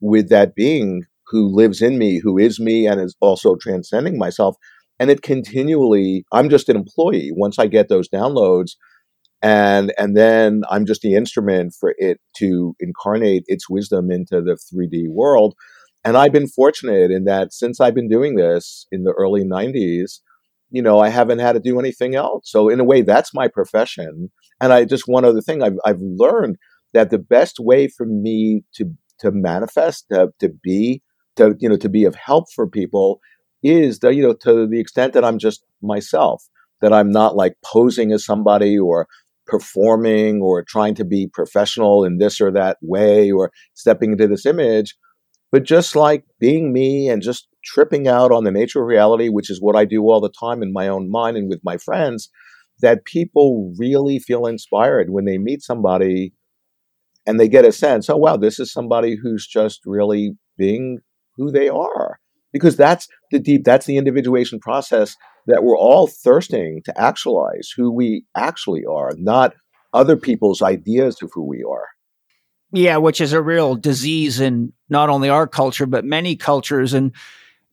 with 0.00 0.28
that 0.28 0.54
being 0.54 1.02
who 1.30 1.48
lives 1.54 1.80
in 1.80 1.98
me 1.98 2.18
who 2.18 2.38
is 2.38 2.60
me 2.60 2.86
and 2.86 3.00
is 3.00 3.16
also 3.20 3.56
transcending 3.56 4.18
myself 4.18 4.56
and 4.98 5.10
it 5.10 5.22
continually 5.22 6.24
i'm 6.32 6.48
just 6.48 6.68
an 6.68 6.76
employee 6.76 7.30
once 7.34 7.58
i 7.58 7.66
get 7.66 7.88
those 7.88 8.08
downloads 8.08 8.72
and 9.42 9.92
and 9.98 10.16
then 10.16 10.62
i'm 10.70 10.84
just 10.84 11.02
the 11.02 11.14
instrument 11.14 11.74
for 11.78 11.94
it 11.98 12.20
to 12.36 12.74
incarnate 12.80 13.44
its 13.46 13.68
wisdom 13.68 14.10
into 14.10 14.40
the 14.40 14.58
3d 14.72 15.08
world 15.08 15.54
and 16.04 16.16
I've 16.16 16.32
been 16.32 16.48
fortunate 16.48 17.10
in 17.10 17.24
that 17.24 17.52
since 17.52 17.80
I've 17.80 17.94
been 17.94 18.08
doing 18.08 18.36
this 18.36 18.86
in 18.90 19.04
the 19.04 19.12
early 19.12 19.44
90s, 19.44 20.20
you 20.70 20.82
know, 20.82 21.00
I 21.00 21.08
haven't 21.08 21.40
had 21.40 21.52
to 21.52 21.60
do 21.60 21.78
anything 21.78 22.14
else. 22.14 22.50
So 22.50 22.68
in 22.68 22.80
a 22.80 22.84
way, 22.84 23.02
that's 23.02 23.34
my 23.34 23.48
profession. 23.48 24.30
And 24.60 24.72
I 24.72 24.84
just 24.84 25.04
one 25.06 25.24
other 25.24 25.40
thing 25.40 25.62
I've 25.62 25.78
I've 25.84 26.00
learned 26.00 26.56
that 26.94 27.10
the 27.10 27.18
best 27.18 27.58
way 27.58 27.88
for 27.88 28.06
me 28.06 28.62
to 28.74 28.90
to 29.18 29.30
manifest, 29.30 30.06
to, 30.10 30.32
to 30.38 30.48
be, 30.48 31.02
to 31.40 31.56
you 31.58 31.68
know, 31.68 31.76
to 31.76 31.88
be 31.88 32.04
of 32.04 32.14
help 32.14 32.46
for 32.54 32.66
people 32.66 33.20
is 33.62 33.98
that 33.98 34.14
you 34.14 34.22
know 34.22 34.34
to 34.34 34.66
the 34.66 34.80
extent 34.80 35.12
that 35.14 35.24
I'm 35.24 35.38
just 35.38 35.64
myself, 35.82 36.44
that 36.80 36.92
I'm 36.92 37.10
not 37.10 37.36
like 37.36 37.54
posing 37.64 38.12
as 38.12 38.24
somebody 38.24 38.78
or 38.78 39.08
performing 39.46 40.40
or 40.40 40.62
trying 40.62 40.94
to 40.94 41.04
be 41.04 41.28
professional 41.32 42.04
in 42.04 42.18
this 42.18 42.40
or 42.40 42.52
that 42.52 42.78
way 42.82 43.32
or 43.32 43.50
stepping 43.74 44.12
into 44.12 44.28
this 44.28 44.46
image 44.46 44.94
but 45.52 45.64
just 45.64 45.96
like 45.96 46.24
being 46.38 46.72
me 46.72 47.08
and 47.08 47.22
just 47.22 47.48
tripping 47.64 48.08
out 48.08 48.32
on 48.32 48.44
the 48.44 48.52
nature 48.52 48.80
of 48.80 48.86
reality, 48.86 49.28
which 49.28 49.50
is 49.50 49.60
what 49.60 49.76
I 49.76 49.84
do 49.84 50.02
all 50.02 50.20
the 50.20 50.30
time 50.30 50.62
in 50.62 50.72
my 50.72 50.88
own 50.88 51.10
mind 51.10 51.36
and 51.36 51.48
with 51.48 51.60
my 51.64 51.76
friends, 51.76 52.30
that 52.80 53.04
people 53.04 53.74
really 53.76 54.18
feel 54.18 54.46
inspired 54.46 55.10
when 55.10 55.24
they 55.24 55.38
meet 55.38 55.62
somebody 55.62 56.32
and 57.26 57.38
they 57.38 57.48
get 57.48 57.64
a 57.64 57.72
sense, 57.72 58.08
oh, 58.08 58.16
wow, 58.16 58.36
this 58.36 58.58
is 58.58 58.72
somebody 58.72 59.16
who's 59.20 59.46
just 59.46 59.80
really 59.84 60.36
being 60.56 61.00
who 61.36 61.50
they 61.50 61.68
are. 61.68 62.18
Because 62.52 62.76
that's 62.76 63.06
the 63.30 63.38
deep, 63.38 63.64
that's 63.64 63.86
the 63.86 63.96
individuation 63.96 64.58
process 64.58 65.16
that 65.46 65.62
we're 65.62 65.78
all 65.78 66.06
thirsting 66.06 66.82
to 66.84 67.00
actualize 67.00 67.70
who 67.76 67.92
we 67.92 68.24
actually 68.36 68.84
are, 68.84 69.12
not 69.16 69.54
other 69.92 70.16
people's 70.16 70.62
ideas 70.62 71.22
of 71.22 71.30
who 71.32 71.44
we 71.44 71.62
are. 71.62 71.86
Yeah, 72.72 72.98
which 72.98 73.20
is 73.20 73.32
a 73.32 73.42
real 73.42 73.74
disease 73.74 74.40
in 74.40 74.72
not 74.88 75.08
only 75.08 75.28
our 75.28 75.46
culture, 75.46 75.86
but 75.86 76.04
many 76.04 76.36
cultures. 76.36 76.94
And, 76.94 77.12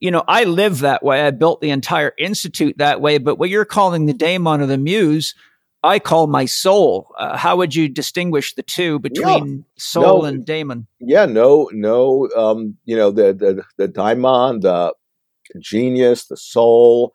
you 0.00 0.10
know, 0.10 0.24
I 0.26 0.44
live 0.44 0.80
that 0.80 1.04
way. 1.04 1.22
I 1.22 1.30
built 1.30 1.60
the 1.60 1.70
entire 1.70 2.12
institute 2.18 2.78
that 2.78 3.00
way. 3.00 3.18
But 3.18 3.38
what 3.38 3.50
you're 3.50 3.64
calling 3.64 4.06
the 4.06 4.12
daemon 4.12 4.60
or 4.60 4.66
the 4.66 4.78
muse, 4.78 5.34
I 5.82 5.98
call 5.98 6.26
my 6.26 6.44
soul. 6.44 7.14
Uh, 7.18 7.36
how 7.36 7.56
would 7.56 7.74
you 7.74 7.88
distinguish 7.88 8.54
the 8.54 8.62
two 8.62 8.98
between 8.98 9.58
yeah. 9.58 9.62
soul 9.76 10.22
no, 10.22 10.24
and 10.24 10.44
daemon? 10.44 10.86
Yeah, 11.00 11.26
no, 11.26 11.70
no. 11.72 12.28
Um, 12.36 12.76
you 12.84 12.96
know, 12.96 13.10
the 13.10 13.32
the 13.32 13.62
the 13.76 13.88
daimon, 13.88 14.60
the 14.60 14.92
genius, 15.60 16.26
the 16.26 16.36
soul, 16.36 17.12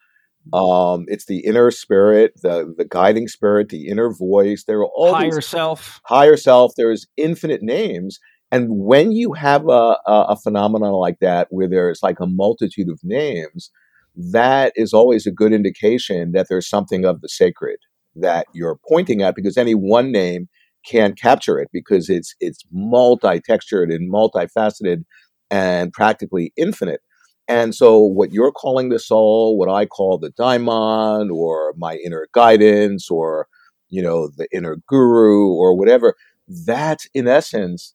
um, 0.53 1.05
it's 1.07 1.25
the 1.25 1.39
inner 1.39 1.71
spirit, 1.71 2.33
the 2.41 2.73
the 2.77 2.85
guiding 2.85 3.27
spirit, 3.27 3.69
the 3.69 3.87
inner 3.87 4.13
voice. 4.13 4.63
There 4.65 4.79
are 4.79 4.89
all 4.95 5.13
higher 5.13 5.41
self, 5.41 6.01
higher 6.05 6.37
self. 6.37 6.73
There's 6.77 7.05
infinite 7.17 7.61
names, 7.61 8.19
and 8.51 8.67
when 8.69 9.11
you 9.11 9.33
have 9.33 9.67
a, 9.67 9.97
a, 10.05 10.25
a 10.29 10.37
phenomenon 10.37 10.93
like 10.93 11.19
that, 11.19 11.47
where 11.49 11.67
there's 11.67 12.01
like 12.01 12.19
a 12.19 12.27
multitude 12.27 12.89
of 12.89 12.99
names, 13.03 13.71
that 14.15 14.71
is 14.75 14.93
always 14.93 15.25
a 15.25 15.31
good 15.31 15.53
indication 15.53 16.31
that 16.31 16.47
there's 16.49 16.69
something 16.69 17.03
of 17.03 17.21
the 17.21 17.29
sacred 17.29 17.77
that 18.15 18.47
you're 18.53 18.79
pointing 18.87 19.21
at, 19.21 19.35
because 19.35 19.57
any 19.57 19.73
one 19.73 20.11
name 20.11 20.47
can't 20.85 21.17
capture 21.17 21.59
it 21.59 21.69
because 21.71 22.09
it's 22.09 22.35
it's 22.39 22.59
multi-textured 22.71 23.89
and 23.89 24.11
multifaceted 24.11 25.03
and 25.49 25.93
practically 25.93 26.51
infinite. 26.57 27.01
And 27.47 27.75
so, 27.75 27.99
what 27.99 28.31
you're 28.31 28.51
calling 28.51 28.89
the 28.89 28.99
soul, 28.99 29.57
what 29.57 29.69
I 29.69 29.85
call 29.85 30.17
the 30.17 30.31
daimon, 30.31 31.29
or 31.31 31.73
my 31.77 31.95
inner 31.95 32.27
guidance, 32.33 33.09
or 33.09 33.47
you 33.89 34.01
know, 34.01 34.29
the 34.35 34.47
inner 34.51 34.77
guru, 34.87 35.49
or 35.53 35.77
whatever, 35.77 36.15
that's 36.65 37.07
in 37.13 37.27
essence, 37.27 37.93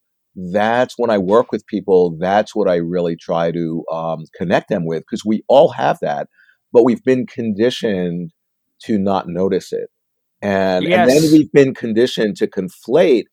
that's 0.52 0.94
when 0.96 1.10
I 1.10 1.18
work 1.18 1.50
with 1.50 1.66
people. 1.66 2.16
That's 2.20 2.54
what 2.54 2.68
I 2.68 2.76
really 2.76 3.16
try 3.16 3.50
to 3.52 3.84
um, 3.90 4.24
connect 4.36 4.68
them 4.68 4.86
with, 4.86 5.00
because 5.00 5.24
we 5.24 5.42
all 5.48 5.70
have 5.72 5.98
that, 6.02 6.28
but 6.72 6.84
we've 6.84 7.02
been 7.02 7.26
conditioned 7.26 8.32
to 8.84 8.98
not 8.98 9.28
notice 9.28 9.72
it, 9.72 9.88
and, 10.40 10.84
yes. 10.84 11.00
and 11.00 11.10
then 11.10 11.32
we've 11.32 11.52
been 11.52 11.74
conditioned 11.74 12.36
to 12.36 12.46
conflate 12.46 13.24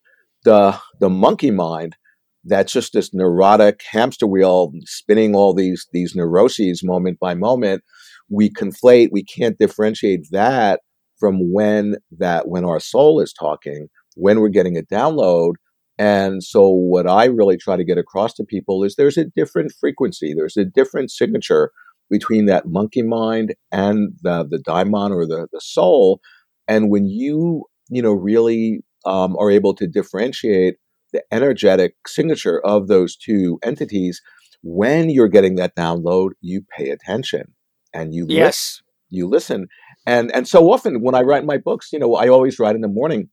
the 0.44 0.78
the 1.00 1.10
monkey 1.10 1.50
mind 1.50 1.96
that's 2.44 2.72
just 2.72 2.92
this 2.92 3.12
neurotic 3.12 3.82
hamster 3.90 4.26
wheel 4.26 4.72
spinning 4.84 5.34
all 5.34 5.52
these 5.52 5.86
these 5.92 6.14
neuroses 6.14 6.82
moment 6.84 7.18
by 7.18 7.34
moment 7.34 7.82
we 8.30 8.50
conflate 8.50 9.08
we 9.10 9.24
can't 9.24 9.58
differentiate 9.58 10.26
that 10.30 10.80
from 11.18 11.52
when 11.52 11.96
that 12.16 12.48
when 12.48 12.64
our 12.64 12.80
soul 12.80 13.20
is 13.20 13.32
talking 13.32 13.88
when 14.14 14.40
we're 14.40 14.48
getting 14.48 14.76
a 14.76 14.82
download 14.82 15.54
and 15.98 16.42
so 16.42 16.68
what 16.68 17.06
i 17.08 17.24
really 17.24 17.56
try 17.56 17.76
to 17.76 17.84
get 17.84 17.98
across 17.98 18.32
to 18.34 18.44
people 18.44 18.84
is 18.84 18.94
there's 18.94 19.18
a 19.18 19.26
different 19.36 19.72
frequency 19.78 20.32
there's 20.34 20.56
a 20.56 20.64
different 20.64 21.10
signature 21.10 21.72
between 22.08 22.46
that 22.46 22.66
monkey 22.66 23.02
mind 23.02 23.54
and 23.72 24.12
the 24.22 24.46
the 24.48 24.58
daimon 24.58 25.12
or 25.12 25.26
the 25.26 25.48
the 25.52 25.60
soul 25.60 26.20
and 26.68 26.90
when 26.90 27.06
you 27.06 27.64
you 27.88 28.02
know 28.02 28.12
really 28.12 28.80
um, 29.04 29.36
are 29.38 29.50
able 29.50 29.74
to 29.74 29.86
differentiate 29.86 30.76
the 31.12 31.22
energetic 31.32 31.94
signature 32.06 32.60
of 32.64 32.88
those 32.88 33.16
two 33.16 33.58
entities, 33.62 34.20
when 34.62 35.08
you're 35.08 35.28
getting 35.28 35.54
that 35.56 35.76
download, 35.76 36.30
you 36.40 36.62
pay 36.76 36.90
attention 36.90 37.54
and 37.94 38.14
you 38.14 38.26
yes. 38.28 38.46
listen. 38.46 38.82
You 39.08 39.28
listen. 39.28 39.66
And 40.06 40.34
and 40.34 40.48
so 40.48 40.70
often 40.70 41.02
when 41.02 41.14
I 41.14 41.22
write 41.22 41.44
my 41.44 41.58
books, 41.58 41.90
you 41.92 41.98
know, 41.98 42.14
I 42.14 42.28
always 42.28 42.58
write 42.58 42.74
in 42.74 42.80
the 42.80 42.88
morning 42.88 43.28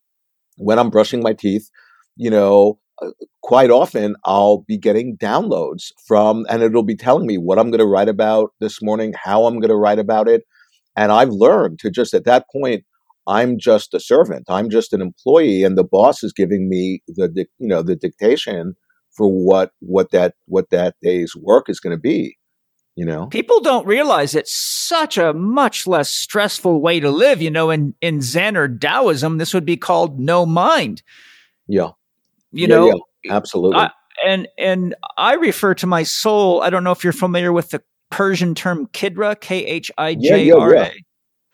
when 0.58 0.80
I'm 0.80 0.90
brushing 0.90 1.22
my 1.22 1.34
teeth, 1.34 1.70
you 2.16 2.30
know, 2.30 2.80
uh, 3.02 3.10
quite 3.42 3.72
often 3.72 4.16
I'll 4.24 4.64
be 4.68 4.78
getting 4.78 5.18
downloads 5.18 5.92
from, 6.08 6.46
and 6.50 6.62
it'll 6.62 6.84
be 6.84 6.96
telling 6.96 7.26
me 7.26 7.38
what 7.38 7.58
I'm 7.58 7.72
going 7.72 7.80
to 7.80 7.86
write 7.86 8.10
about 8.10 8.52
this 8.60 8.82
morning, 8.82 9.14
how 9.22 9.46
I'm 9.46 9.60
going 9.60 9.70
to 9.70 9.76
write 9.76 10.00
about 10.00 10.28
it. 10.28 10.44
And 10.96 11.12
I've 11.12 11.30
learned 11.30 11.80
to 11.80 11.90
just 11.90 12.14
at 12.14 12.26
that 12.26 12.46
point, 12.52 12.84
I'm 13.28 13.58
just 13.58 13.94
a 13.94 14.00
servant. 14.00 14.46
I'm 14.50 14.70
just 14.70 14.94
an 14.94 15.02
employee, 15.02 15.64
and 15.64 15.78
the 15.78 15.84
boss 15.84 16.24
is 16.24 16.34
giving 16.34 16.70
me 16.70 17.02
the 17.08 17.46
you 17.60 17.68
know 17.68 17.82
the 17.82 17.96
dictation 17.96 18.76
for 19.12 19.28
what 19.28 19.72
what 19.80 20.12
that 20.12 20.36
what 20.46 20.70
that 20.72 20.96
day's 21.02 21.36
work 21.36 21.70
is 21.70 21.80
going 21.80 21.96
to 21.96 22.02
be. 22.02 22.38
You 22.96 23.06
know, 23.06 23.26
people 23.28 23.60
don't 23.60 23.88
realize 23.88 24.36
it's 24.36 24.56
such 24.56 25.18
a 25.18 25.34
much 25.34 25.88
less 25.88 26.12
stressful 26.12 26.80
way 26.80 27.00
to 27.00 27.10
live. 27.10 27.42
You 27.42 27.50
know, 27.50 27.72
in 27.72 27.96
in 28.02 28.22
Zen 28.22 28.56
or 28.56 28.68
Taoism, 28.68 29.40
this 29.40 29.54
would 29.54 29.66
be 29.66 29.78
called 29.78 30.20
no 30.20 30.46
mind. 30.46 31.02
Yeah, 31.68 31.92
you 32.52 32.68
yeah, 32.68 32.68
know, 32.68 33.02
yeah, 33.24 33.36
absolutely. 33.36 33.80
I, 33.80 33.92
and 34.26 34.48
and 34.60 34.96
I 35.18 35.34
refer 35.36 35.74
to 35.76 35.88
my 35.88 36.04
soul. 36.04 36.62
I 36.62 36.70
don't 36.70 36.84
know 36.84 36.92
if 36.92 37.04
you're 37.04 37.14
familiar 37.14 37.52
with 37.52 37.72
the 37.72 37.82
Persian 38.12 38.54
term 38.54 38.86
kidra, 38.88 39.40
K 39.40 39.66
H 39.66 39.90
I 39.98 40.14
J 40.14 40.52
R 40.52 40.76
A. 40.76 40.92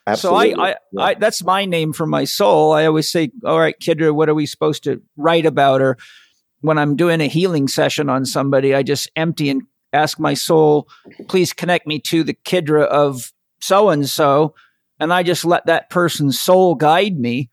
Absolutely. 0.10 0.54
So 0.54 0.62
I, 0.62 0.70
I, 0.70 0.76
yeah. 0.92 1.02
I, 1.02 1.14
that's 1.16 1.44
my 1.44 1.66
name 1.66 1.94
for 1.94 2.06
my 2.06 2.24
soul. 2.24 2.74
I 2.74 2.86
always 2.86 3.10
say, 3.10 3.32
all 3.46 3.60
right, 3.60 3.76
Kidra, 3.80 4.14
what 4.14 4.30
are 4.30 4.36
we 4.36 4.46
supposed 4.46 4.84
to 4.84 5.02
write 5.18 5.46
about? 5.46 5.82
Or 5.82 5.98
when 6.62 6.78
I'm 6.78 6.96
doing 6.96 7.22
a 7.22 7.28
healing 7.28 7.68
session 7.68 8.10
on 8.10 8.26
somebody, 8.26 8.74
I 8.76 8.84
just 8.84 9.10
empty 9.16 9.50
and 9.50 9.64
ask 9.94 10.20
my 10.20 10.34
soul, 10.34 10.88
please 11.28 11.54
connect 11.54 11.88
me 11.88 12.00
to 12.00 12.24
the 12.24 12.34
Kidra 12.34 12.86
of 12.86 13.32
so 13.62 13.90
and 13.90 14.08
so. 14.08 14.56
And 15.00 15.14
I 15.14 15.24
just 15.24 15.46
let 15.46 15.66
that 15.68 15.90
person's 15.90 16.40
soul 16.40 16.76
guide 16.76 17.18
me. 17.18 17.50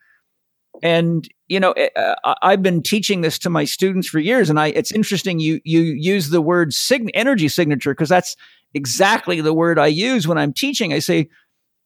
And, 0.82 1.26
you 1.48 1.60
know, 1.60 1.72
uh, 1.72 2.34
I've 2.42 2.62
been 2.62 2.82
teaching 2.82 3.20
this 3.20 3.38
to 3.40 3.50
my 3.50 3.64
students 3.64 4.08
for 4.08 4.18
years. 4.18 4.50
And 4.50 4.58
I, 4.58 4.68
it's 4.68 4.92
interesting 4.92 5.38
you, 5.38 5.60
you 5.64 5.80
use 5.80 6.30
the 6.30 6.42
word 6.42 6.72
energy 7.14 7.48
signature 7.48 7.94
because 7.94 8.08
that's 8.08 8.36
exactly 8.74 9.40
the 9.40 9.54
word 9.54 9.78
I 9.78 9.86
use 9.86 10.26
when 10.26 10.38
I'm 10.38 10.52
teaching. 10.52 10.92
I 10.92 10.98
say, 10.98 11.28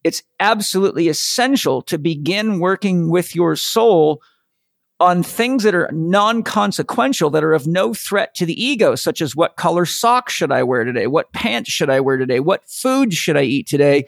it's 0.05 0.22
absolutely 0.38 1.09
essential 1.09 1.82
to 1.82 1.98
begin 1.98 2.59
working 2.59 3.11
with 3.11 3.34
your 3.34 3.57
soul 3.57 4.22
on 4.98 5.22
things 5.22 5.62
that 5.62 5.74
are 5.74 5.90
non 5.92 6.42
consequential, 6.42 7.30
that 7.30 7.42
are 7.42 7.55
of 7.55 7.66
no 7.66 7.94
threat 7.94 8.34
to 8.34 8.46
the 8.46 8.62
ego, 8.62 8.94
such 8.94 9.22
as 9.22 9.34
what 9.34 9.57
color 9.57 9.86
socks 9.86 10.32
should 10.32 10.53
I 10.53 10.62
wear 10.62 10.84
today? 10.84 11.07
What 11.07 11.32
pants 11.32 11.70
should 11.70 11.90
I 11.90 12.01
wear 12.01 12.18
today? 12.18 12.40
What 12.40 12.68
food 12.68 13.14
should 13.14 13.36
I 13.36 13.42
eat 13.42 13.66
today? 13.66 14.07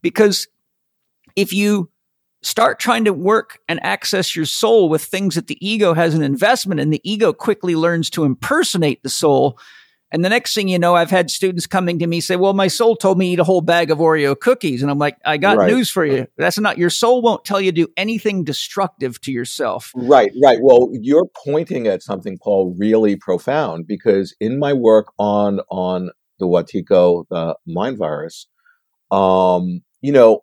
Because 0.00 0.48
if 1.36 1.52
you 1.52 1.90
start 2.42 2.78
trying 2.78 3.04
to 3.04 3.12
work 3.12 3.60
and 3.68 3.82
access 3.82 4.36
your 4.36 4.44
soul 4.44 4.88
with 4.88 5.02
things 5.02 5.34
that 5.34 5.46
the 5.46 5.66
ego 5.66 5.94
has 5.94 6.14
an 6.14 6.22
investment 6.22 6.80
in, 6.80 6.90
the 6.90 7.00
ego 7.02 7.32
quickly 7.32 7.74
learns 7.74 8.10
to 8.10 8.24
impersonate 8.24 9.02
the 9.02 9.08
soul 9.08 9.58
and 10.10 10.24
the 10.24 10.28
next 10.28 10.54
thing 10.54 10.68
you 10.68 10.78
know, 10.78 10.94
I've 10.94 11.10
had 11.10 11.30
students 11.30 11.66
coming 11.66 11.98
to 11.98 12.06
me 12.06 12.20
say, 12.20 12.36
well, 12.36 12.52
my 12.52 12.68
soul 12.68 12.94
told 12.94 13.18
me 13.18 13.32
eat 13.32 13.40
a 13.40 13.44
whole 13.44 13.60
bag 13.60 13.90
of 13.90 13.98
Oreo 13.98 14.38
cookies. 14.38 14.80
And 14.80 14.90
I'm 14.90 14.98
like, 14.98 15.16
I 15.24 15.38
got 15.38 15.56
right. 15.56 15.70
news 15.70 15.90
for 15.90 16.04
you. 16.04 16.26
That's 16.36 16.58
not 16.58 16.78
your 16.78 16.90
soul 16.90 17.20
won't 17.20 17.44
tell 17.44 17.60
you 17.60 17.72
to 17.72 17.86
do 17.86 17.88
anything 17.96 18.44
destructive 18.44 19.20
to 19.22 19.32
yourself. 19.32 19.90
Right, 19.94 20.30
right. 20.42 20.58
Well, 20.62 20.90
you're 20.92 21.26
pointing 21.44 21.86
at 21.88 22.02
something, 22.02 22.38
Paul, 22.40 22.76
really 22.78 23.16
profound 23.16 23.86
because 23.86 24.36
in 24.40 24.58
my 24.58 24.72
work 24.72 25.06
on 25.18 25.60
on 25.70 26.10
the 26.38 26.46
Wetiko, 26.46 27.24
the 27.30 27.56
mind 27.66 27.98
virus, 27.98 28.46
um, 29.10 29.82
you 30.00 30.12
know, 30.12 30.40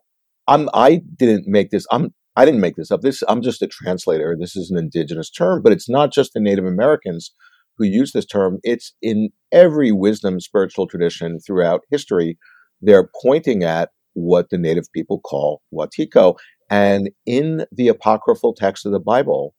I'm 0.47 0.70
I 0.74 1.01
didn't 1.18 1.47
make 1.47 1.70
this. 1.70 1.86
I'm 1.91 2.14
I 2.36 2.45
didn't 2.45 2.62
make 2.62 2.76
this 2.76 2.91
up. 2.91 3.01
This 3.01 3.24
I'm 3.28 3.41
just 3.41 3.62
a 3.62 3.68
translator. 3.68 4.36
This 4.38 4.55
is 4.55 4.72
an 4.72 4.78
indigenous 4.78 5.30
term, 5.30 5.62
but 5.62 5.72
it's 5.72 5.89
not 5.89 6.12
just 6.12 6.34
the 6.34 6.39
Native 6.39 6.66
Americans 6.66 7.32
who 7.78 7.86
use 7.86 8.11
this 8.11 8.26
term. 8.26 8.59
It's 8.63 8.93
in 9.01 9.30
every 9.51 9.91
wisdom 9.91 10.39
spiritual 10.39 10.88
tradition 10.88 11.39
throughout 11.39 11.82
history. 11.89 12.38
They're 12.82 13.09
pointing 13.22 13.63
at 13.63 13.89
what 14.13 14.49
the 14.49 14.57
native 14.57 14.86
people 14.93 15.19
call 15.19 15.61
Wetiko. 15.74 16.36
And 16.69 17.09
in 17.26 17.65
the 17.72 17.88
apocryphal 17.88 18.53
text 18.53 18.86
of 18.86 18.91
the 18.91 18.99
Bible, 18.99 19.53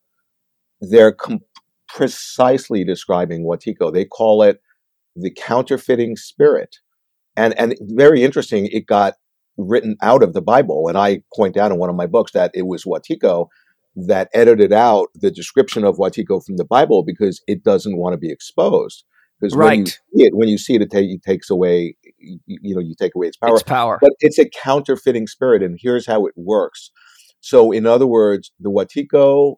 they're 0.81 1.13
com- 1.13 1.41
precisely 1.89 2.85
describing 2.85 3.45
Wetiko. 3.45 3.93
They 3.93 4.05
call 4.05 4.43
it 4.43 4.61
the 5.15 5.31
counterfeiting 5.31 6.17
spirit. 6.17 6.77
And, 7.37 7.59
and 7.59 7.77
very 7.81 8.23
interesting, 8.23 8.67
it 8.67 8.87
got 8.87 9.15
written 9.57 9.97
out 10.03 10.23
of 10.23 10.33
the 10.33 10.43
Bible. 10.43 10.89
And 10.89 10.97
I 10.97 11.23
point 11.35 11.57
out 11.57 11.71
in 11.71 11.79
one 11.79 11.91
of 11.91 11.97
my 11.97 12.07
books 12.07 12.33
that 12.33 12.51
it 12.55 12.67
was 12.67 12.85
Wetiko 12.85 13.49
that 13.95 14.29
edited 14.33 14.73
out 14.73 15.09
the 15.15 15.31
description 15.31 15.85
of 15.85 15.97
Wetiko 15.97 16.45
from 16.45 16.57
the 16.57 16.65
Bible 16.65 17.03
because 17.03 17.43
it 17.47 17.63
doesn't 17.63 17.99
want 17.99 18.15
to 18.15 18.19
be 18.19 18.31
exposed. 18.31 19.05
Because 19.41 19.57
right. 19.57 19.67
when 19.67 19.81
you 19.81 19.87
see 19.87 20.25
it, 20.27 20.35
when 20.35 20.49
you 20.49 20.59
see 20.59 20.75
it, 20.75 20.83
it, 20.83 20.91
take, 20.91 21.11
it 21.11 21.23
takes 21.23 21.51
away, 21.51 21.97
you, 22.19 22.39
you, 22.47 22.75
know, 22.75 22.81
you 22.81 22.95
take 22.99 23.15
away 23.15 23.27
its 23.27 23.37
power. 23.37 23.55
Its 23.55 23.63
power. 23.63 23.99
But 24.01 24.13
it's 24.21 24.39
a 24.39 24.49
counterfeiting 24.49 25.27
spirit, 25.27 25.63
and 25.63 25.79
here's 25.81 26.07
how 26.07 26.27
it 26.27 26.35
works. 26.37 26.91
So, 27.41 27.73
in 27.73 27.85
other 27.87 28.07
words, 28.07 28.53
the 28.61 28.71
Wetiko 28.71 29.57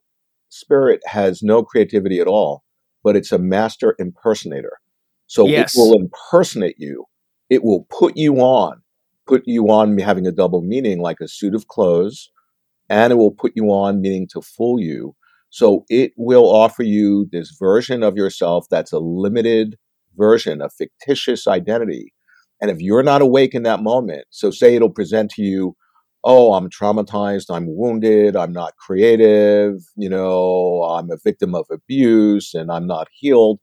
spirit 0.48 1.02
has 1.06 1.42
no 1.42 1.62
creativity 1.62 2.18
at 2.18 2.26
all, 2.26 2.64
but 3.02 3.14
it's 3.14 3.32
a 3.32 3.38
master 3.38 3.94
impersonator. 3.98 4.78
So 5.26 5.46
yes. 5.46 5.74
it 5.74 5.78
will 5.78 5.94
impersonate 5.94 6.76
you. 6.78 7.06
It 7.50 7.64
will 7.64 7.86
put 7.90 8.16
you 8.16 8.36
on, 8.36 8.82
put 9.26 9.42
you 9.46 9.70
on 9.70 9.98
having 9.98 10.26
a 10.26 10.32
double 10.32 10.62
meaning, 10.62 11.00
like 11.00 11.20
a 11.20 11.28
suit 11.28 11.54
of 11.54 11.68
clothes 11.68 12.30
and 12.88 13.12
it 13.12 13.16
will 13.16 13.32
put 13.32 13.52
you 13.54 13.66
on, 13.66 14.00
meaning 14.00 14.28
to 14.32 14.42
fool 14.42 14.80
you. 14.80 15.14
So 15.50 15.84
it 15.88 16.12
will 16.16 16.46
offer 16.46 16.82
you 16.82 17.28
this 17.30 17.56
version 17.58 18.02
of 18.02 18.16
yourself 18.16 18.66
that's 18.70 18.92
a 18.92 18.98
limited 18.98 19.76
version, 20.16 20.60
a 20.60 20.68
fictitious 20.68 21.46
identity. 21.46 22.12
And 22.60 22.70
if 22.70 22.80
you're 22.80 23.02
not 23.02 23.22
awake 23.22 23.54
in 23.54 23.62
that 23.64 23.82
moment, 23.82 24.24
so 24.30 24.50
say 24.50 24.74
it'll 24.74 24.90
present 24.90 25.30
to 25.32 25.42
you, 25.42 25.76
oh, 26.24 26.54
I'm 26.54 26.70
traumatized, 26.70 27.54
I'm 27.54 27.66
wounded, 27.68 28.34
I'm 28.34 28.52
not 28.52 28.76
creative, 28.76 29.74
you 29.96 30.08
know, 30.08 30.82
I'm 30.84 31.10
a 31.10 31.18
victim 31.22 31.54
of 31.54 31.66
abuse 31.70 32.54
and 32.54 32.72
I'm 32.72 32.86
not 32.86 33.08
healed. 33.12 33.60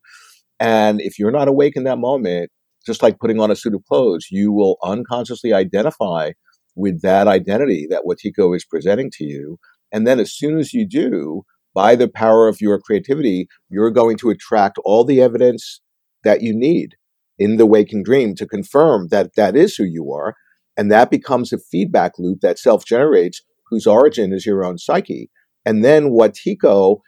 And 0.60 1.00
if 1.00 1.18
you're 1.18 1.32
not 1.32 1.48
awake 1.48 1.76
in 1.76 1.84
that 1.84 1.98
moment, 1.98 2.50
just 2.86 3.02
like 3.02 3.18
putting 3.18 3.40
on 3.40 3.50
a 3.50 3.56
suit 3.56 3.74
of 3.74 3.84
clothes, 3.84 4.28
you 4.30 4.52
will 4.52 4.78
unconsciously 4.84 5.52
identify 5.52 6.32
with 6.74 7.02
that 7.02 7.28
identity 7.28 7.86
that 7.90 8.04
Wetiko 8.06 8.56
is 8.56 8.64
presenting 8.64 9.10
to 9.14 9.24
you. 9.24 9.58
And 9.92 10.06
then 10.06 10.18
as 10.18 10.32
soon 10.32 10.58
as 10.58 10.72
you 10.72 10.86
do, 10.86 11.42
by 11.74 11.94
the 11.94 12.08
power 12.08 12.48
of 12.48 12.60
your 12.60 12.78
creativity, 12.78 13.48
you're 13.68 13.90
going 13.90 14.16
to 14.18 14.30
attract 14.30 14.78
all 14.84 15.04
the 15.04 15.20
evidence 15.20 15.80
that 16.24 16.42
you 16.42 16.54
need 16.54 16.96
in 17.38 17.56
the 17.56 17.66
waking 17.66 18.02
dream 18.02 18.34
to 18.36 18.46
confirm 18.46 19.08
that 19.08 19.34
that 19.36 19.56
is 19.56 19.76
who 19.76 19.84
you 19.84 20.12
are. 20.12 20.34
And 20.76 20.90
that 20.90 21.10
becomes 21.10 21.52
a 21.52 21.58
feedback 21.58 22.12
loop 22.18 22.40
that 22.40 22.58
self 22.58 22.84
generates, 22.84 23.42
whose 23.68 23.86
origin 23.86 24.32
is 24.32 24.46
your 24.46 24.64
own 24.64 24.78
psyche. 24.78 25.30
And 25.64 25.84
then 25.84 26.10
Wetiko, 26.10 26.98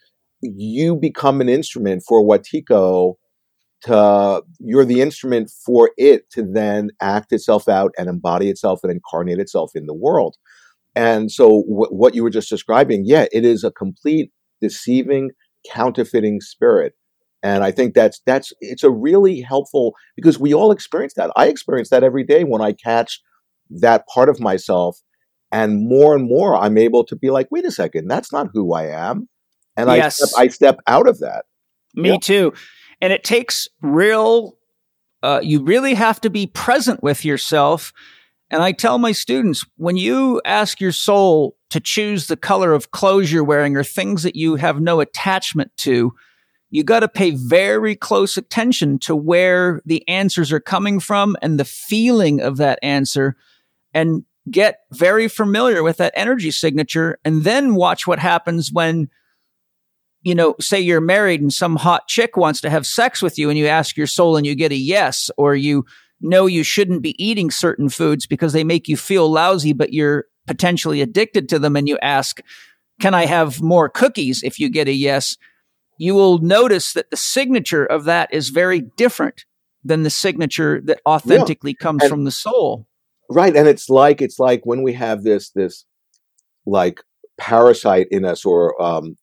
you 0.43 0.97
become 0.97 1.41
an 1.41 1.49
instrument 1.49 2.03
for 2.07 2.23
Wetiko 2.23 3.15
to 3.85 4.43
you're 4.61 4.85
the 4.85 5.03
instrument 5.03 5.51
for 5.51 5.91
it 5.97 6.31
to 6.31 6.43
then 6.43 6.91
act 7.01 7.33
itself 7.33 7.69
out 7.69 7.93
and 7.99 8.09
embody 8.09 8.49
itself 8.49 8.81
and 8.83 8.91
incarnate 8.91 9.39
itself 9.39 9.73
in 9.75 9.87
the 9.87 9.95
world. 9.95 10.37
And 10.95 11.31
so 11.31 11.65
w- 11.69 11.91
what 11.91 12.15
you 12.15 12.23
were 12.23 12.31
just 12.31 12.49
describing, 12.49 13.03
yeah, 13.05 13.27
it 13.33 13.45
is 13.45 13.63
a 13.63 13.71
complete 13.71 14.31
deceiving, 14.61 15.33
counterfeiting 15.71 16.41
spirit. 16.41 16.95
And 17.43 17.63
I 17.63 17.73
think 17.73 17.95
that's 17.95 18.23
that's 18.25 18.55
it's 18.61 18.85
a 18.85 18.91
really 18.91 19.43
helpful 19.43 19.95
because 20.17 20.39
we 20.39 20.55
all 20.55 20.73
experience 20.73 21.15
that. 21.15 21.31
I 21.37 21.49
experience 21.49 21.91
that 21.91 22.05
every 22.05 22.25
day 22.25 22.45
when 22.45 22.63
I 22.63 22.73
catch 22.73 23.21
that 23.69 24.07
part 24.07 24.31
of 24.31 24.41
myself 24.41 24.99
and 25.53 25.87
more 25.87 26.15
and 26.15 26.27
more 26.27 26.57
I'm 26.57 26.79
able 26.79 27.05
to 27.05 27.17
be 27.17 27.31
like, 27.31 27.49
wait 27.51 27.67
a 27.67 27.71
second, 27.71 28.09
that's 28.09 28.33
not 28.33 28.49
who 28.55 28.73
I 28.73 28.87
am. 28.87 29.29
And 29.77 29.91
yes. 29.91 30.23
I 30.23 30.27
step, 30.27 30.39
I 30.39 30.49
step 30.49 30.77
out 30.87 31.07
of 31.07 31.19
that. 31.19 31.45
Me 31.95 32.11
yeah. 32.11 32.17
too. 32.19 32.55
And 33.05 33.13
it 33.13 33.23
takes 33.23 33.69
real, 33.83 34.57
uh, 35.23 35.41
you 35.43 35.63
really 35.63 35.93
have 35.93 36.23
to 36.23 36.31
be 36.31 36.47
present 36.47 37.03
with 37.03 37.23
yourself. 37.23 37.93
And 38.49 38.63
I 38.63 38.73
tell 38.73 38.97
my 38.97 39.13
students 39.13 39.63
when 39.77 39.99
you 39.99 40.41
ask 40.47 40.81
your 40.81 40.91
soul 40.91 41.55
to 41.69 41.81
choose 41.81 42.29
the 42.29 42.37
color 42.39 42.73
of 42.73 42.93
clothes 42.93 43.31
you're 43.31 43.45
wearing 43.45 43.77
or 43.77 43.85
things 43.85 44.23
that 44.23 44.37
you 44.37 44.57
have 44.57 44.81
no 44.81 45.01
attachment 45.01 45.71
to, 45.77 46.15
you 46.71 46.83
got 46.83 47.01
to 47.01 47.09
pay 47.09 47.33
very 47.33 47.95
close 47.95 48.39
attention 48.39 48.99
to 49.01 49.15
where 49.15 49.83
the 49.85 50.03
answers 50.09 50.51
are 50.51 50.59
coming 50.59 50.99
from 50.99 51.37
and 51.43 51.61
the 51.61 51.67
feeling 51.67 52.41
of 52.41 52.57
that 52.57 52.79
answer 52.83 53.37
and 53.93 54.25
get 54.51 54.79
very 54.93 55.29
familiar 55.29 55.83
with 55.83 55.99
that 55.99 56.15
energy 56.17 56.51
signature 56.51 57.19
and 57.23 57.45
then 57.45 57.75
watch 57.75 58.07
what 58.07 58.19
happens 58.19 58.73
when 58.73 59.11
you 60.25 60.35
know, 60.35 60.55
say 60.59 60.81
you're 60.81 61.03
married 61.03 61.43
and 61.43 61.53
some 61.53 61.77
hot 61.77 62.09
chick 62.09 62.37
wants 62.37 62.61
to 62.63 62.71
have 62.71 62.87
sex 62.87 63.23
with 63.23 63.39
you 63.39 63.51
and 63.51 63.59
you 63.59 63.67
ask 63.67 63.97
your 63.97 64.07
soul 64.07 64.37
and 64.37 64.47
you 64.47 64.55
get 64.55 64.73
a 64.73 64.77
yes, 64.77 65.31
or 65.37 65.55
you 65.55 65.85
know 66.21 66.47
you 66.47 66.63
shouldn't 66.63 67.03
be 67.03 67.23
eating 67.23 67.51
certain 67.51 67.91
foods 67.91 68.27
because 68.27 68.55
they 68.55 68.65
make 68.65 68.89
you 68.89 68.97
feel 68.97 69.31
lousy, 69.31 69.75
but 69.75 69.93
you're 69.93 70.25
potentially 70.47 71.03
addicted 71.03 71.49
to 71.51 71.59
them 71.59 71.77
and 71.77 71.87
you 71.87 71.99
ask, 72.01 72.41
can 73.01 73.13
I 73.13 73.27
have 73.27 73.61
more 73.61 73.91
cookies? 73.91 74.43
If 74.43 74.59
you 74.59 74.71
get 74.71 74.89
a 74.89 74.93
yes, 74.93 75.37
you 75.99 76.15
will 76.15 76.39
notice 76.39 76.95
that 76.95 77.11
the 77.11 77.17
signature 77.19 77.85
of 77.85 78.05
that 78.05 78.33
is 78.33 78.49
very 78.49 78.81
different 78.97 79.45
than 79.85 80.05
the 80.05 80.11
signature 80.11 80.81
that 80.85 81.01
authentically 81.07 81.77
yeah. 81.79 81.83
comes 81.83 82.03
and, 82.03 82.11
from 82.11 82.25
the 82.25 82.31
soul. 82.31 82.87
Right. 83.29 83.55
And 83.55 83.69
it's 83.69 83.91
like, 83.91 84.23
it's 84.23 84.39
like 84.39 84.63
when 84.65 84.83
we 84.83 84.95
have 84.95 85.23
this, 85.23 85.51
this 85.51 85.85
like 86.65 87.01
parasite 87.39 88.09
in 88.11 88.25
us 88.25 88.47
or 88.47 88.81
um, 88.81 89.17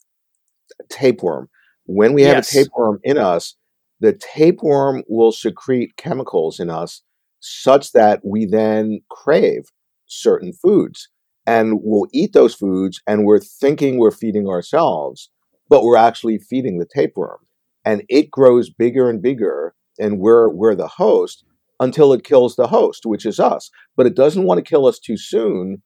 tapeworm, 0.90 1.50
when 1.86 2.14
we 2.14 2.24
have 2.24 2.38
yes. 2.38 2.54
a 2.54 2.64
tapeworm 2.64 3.00
in 3.04 3.18
us, 3.18 3.56
the 4.00 4.14
tapeworm 4.14 5.04
will 5.08 5.32
secrete 5.32 5.96
chemicals 5.98 6.60
in 6.60 6.70
us 6.70 7.04
such 7.40 7.92
that 7.92 8.22
we 8.24 8.46
then 8.46 9.02
crave 9.10 9.66
certain 10.06 10.54
foods 10.54 11.10
and 11.46 11.80
we'll 11.84 12.08
eat 12.14 12.34
those 12.34 12.54
foods 12.54 13.02
and 13.08 13.26
we're 13.26 13.40
thinking 13.40 13.98
we're 13.98 14.12
feeding 14.12 14.48
ourselves, 14.48 15.30
but 15.70 15.84
we're 15.84 15.98
actually 15.98 16.38
feeding 16.38 16.78
the 16.78 16.86
tapeworm. 16.86 17.40
And 17.84 18.04
it 18.10 18.30
grows 18.30 18.70
bigger 18.70 19.10
and 19.10 19.22
bigger, 19.22 19.74
and 20.00 20.20
we're, 20.20 20.50
we're 20.50 20.76
the 20.76 20.88
host 20.88 21.44
until 21.80 22.14
it 22.14 22.24
kills 22.24 22.56
the 22.56 22.68
host, 22.68 23.06
which 23.06 23.26
is 23.26 23.40
us. 23.40 23.72
But 23.98 24.06
it 24.06 24.16
doesn't 24.16 24.44
want 24.44 24.60
to 24.60 24.70
kill 24.70 24.86
us 24.86 25.00
too 25.00 25.18
soon, 25.18 25.82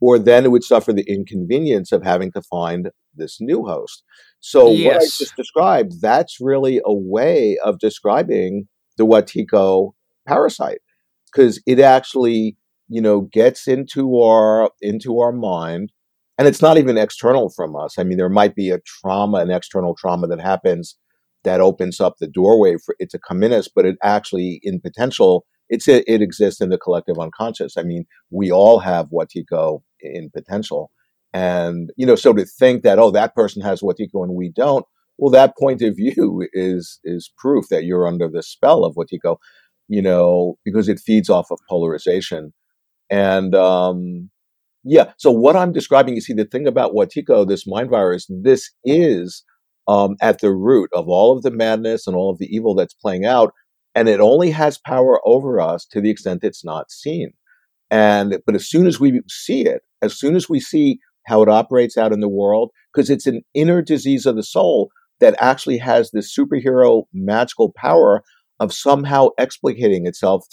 or 0.00 0.18
then 0.18 0.44
it 0.44 0.52
would 0.52 0.62
suffer 0.62 0.92
the 0.92 1.10
inconvenience 1.10 1.90
of 1.90 2.04
having 2.04 2.30
to 2.32 2.42
find 2.42 2.90
this 3.14 3.38
new 3.40 3.64
host. 3.64 4.02
So 4.40 4.70
yes. 4.70 4.86
what 4.86 4.96
I 4.96 5.04
just 5.04 5.36
described, 5.36 6.00
that's 6.00 6.38
really 6.40 6.80
a 6.84 6.94
way 6.94 7.58
of 7.64 7.78
describing 7.78 8.68
the 8.96 9.06
Wetiko 9.06 9.92
parasite 10.26 10.80
because 11.32 11.60
it 11.66 11.80
actually 11.80 12.56
you 12.88 13.00
know 13.00 13.22
gets 13.22 13.66
into 13.66 14.20
our 14.20 14.70
into 14.80 15.20
our 15.20 15.32
mind 15.32 15.92
and 16.38 16.46
it's 16.46 16.60
not 16.60 16.76
even 16.76 16.98
external 16.98 17.50
from 17.50 17.74
us 17.76 17.98
i 17.98 18.04
mean 18.04 18.18
there 18.18 18.28
might 18.28 18.54
be 18.54 18.70
a 18.70 18.80
trauma 18.80 19.38
an 19.38 19.50
external 19.50 19.94
trauma 19.94 20.26
that 20.26 20.40
happens 20.40 20.96
that 21.44 21.60
opens 21.60 22.00
up 22.00 22.16
the 22.18 22.26
doorway 22.26 22.76
for 22.84 22.94
it 22.98 23.10
to 23.10 23.18
come 23.18 23.42
in 23.42 23.52
us 23.52 23.68
but 23.74 23.86
it 23.86 23.96
actually 24.02 24.60
in 24.62 24.80
potential 24.80 25.46
it's 25.68 25.88
it, 25.88 26.04
it 26.06 26.20
exists 26.20 26.60
in 26.60 26.68
the 26.68 26.78
collective 26.78 27.18
unconscious 27.18 27.76
i 27.76 27.82
mean 27.82 28.04
we 28.30 28.50
all 28.50 28.80
have 28.80 29.08
wetiko 29.10 29.80
in 30.00 30.30
potential 30.30 30.90
and 31.32 31.90
you 31.96 32.06
know 32.06 32.16
so 32.16 32.32
to 32.32 32.44
think 32.44 32.82
that 32.82 32.98
oh 32.98 33.10
that 33.10 33.34
person 33.34 33.62
has 33.62 33.82
wetiko 33.82 34.24
and 34.24 34.34
we 34.34 34.50
don't 34.50 34.84
well 35.18 35.30
that 35.30 35.56
point 35.58 35.80
of 35.82 35.94
view 35.96 36.46
is 36.52 36.98
is 37.04 37.30
proof 37.38 37.68
that 37.68 37.84
you're 37.84 38.06
under 38.06 38.28
the 38.28 38.42
spell 38.42 38.84
of 38.84 38.96
wetiko 38.96 39.36
you 39.90 40.00
know, 40.00 40.56
because 40.64 40.88
it 40.88 41.00
feeds 41.00 41.28
off 41.28 41.50
of 41.50 41.58
polarization. 41.68 42.54
And 43.10 43.56
um, 43.56 44.30
yeah, 44.84 45.12
so 45.18 45.32
what 45.32 45.56
I'm 45.56 45.72
describing, 45.72 46.14
you 46.14 46.20
see, 46.20 46.32
the 46.32 46.44
thing 46.44 46.66
about 46.66 46.94
Wetiko, 46.94 47.46
this 47.46 47.66
mind 47.66 47.90
virus, 47.90 48.30
this 48.30 48.70
is 48.84 49.44
um, 49.88 50.14
at 50.22 50.40
the 50.40 50.52
root 50.52 50.90
of 50.94 51.08
all 51.08 51.36
of 51.36 51.42
the 51.42 51.50
madness 51.50 52.06
and 52.06 52.14
all 52.14 52.30
of 52.30 52.38
the 52.38 52.46
evil 52.54 52.76
that's 52.76 52.94
playing 52.94 53.26
out. 53.26 53.52
And 53.96 54.08
it 54.08 54.20
only 54.20 54.52
has 54.52 54.78
power 54.78 55.20
over 55.26 55.60
us 55.60 55.84
to 55.86 56.00
the 56.00 56.08
extent 56.08 56.44
it's 56.44 56.64
not 56.64 56.92
seen. 56.92 57.32
And, 57.90 58.38
but 58.46 58.54
as 58.54 58.68
soon 58.68 58.86
as 58.86 59.00
we 59.00 59.20
see 59.28 59.66
it, 59.66 59.82
as 60.02 60.16
soon 60.16 60.36
as 60.36 60.48
we 60.48 60.60
see 60.60 61.00
how 61.30 61.42
it 61.42 61.48
operates 61.48 61.96
out 61.96 62.12
in 62.12 62.18
the 62.18 62.28
world, 62.28 62.72
because 62.92 63.08
it's 63.08 63.26
an 63.28 63.42
inner 63.54 63.80
disease 63.80 64.26
of 64.26 64.34
the 64.34 64.42
soul 64.42 64.90
that 65.20 65.36
actually 65.40 65.78
has 65.78 66.10
this 66.10 66.36
superhero 66.36 67.04
magical 67.12 67.72
power 67.76 68.24
of 68.58 68.72
somehow 68.72 69.28
explicating 69.38 70.08
itself 70.08 70.44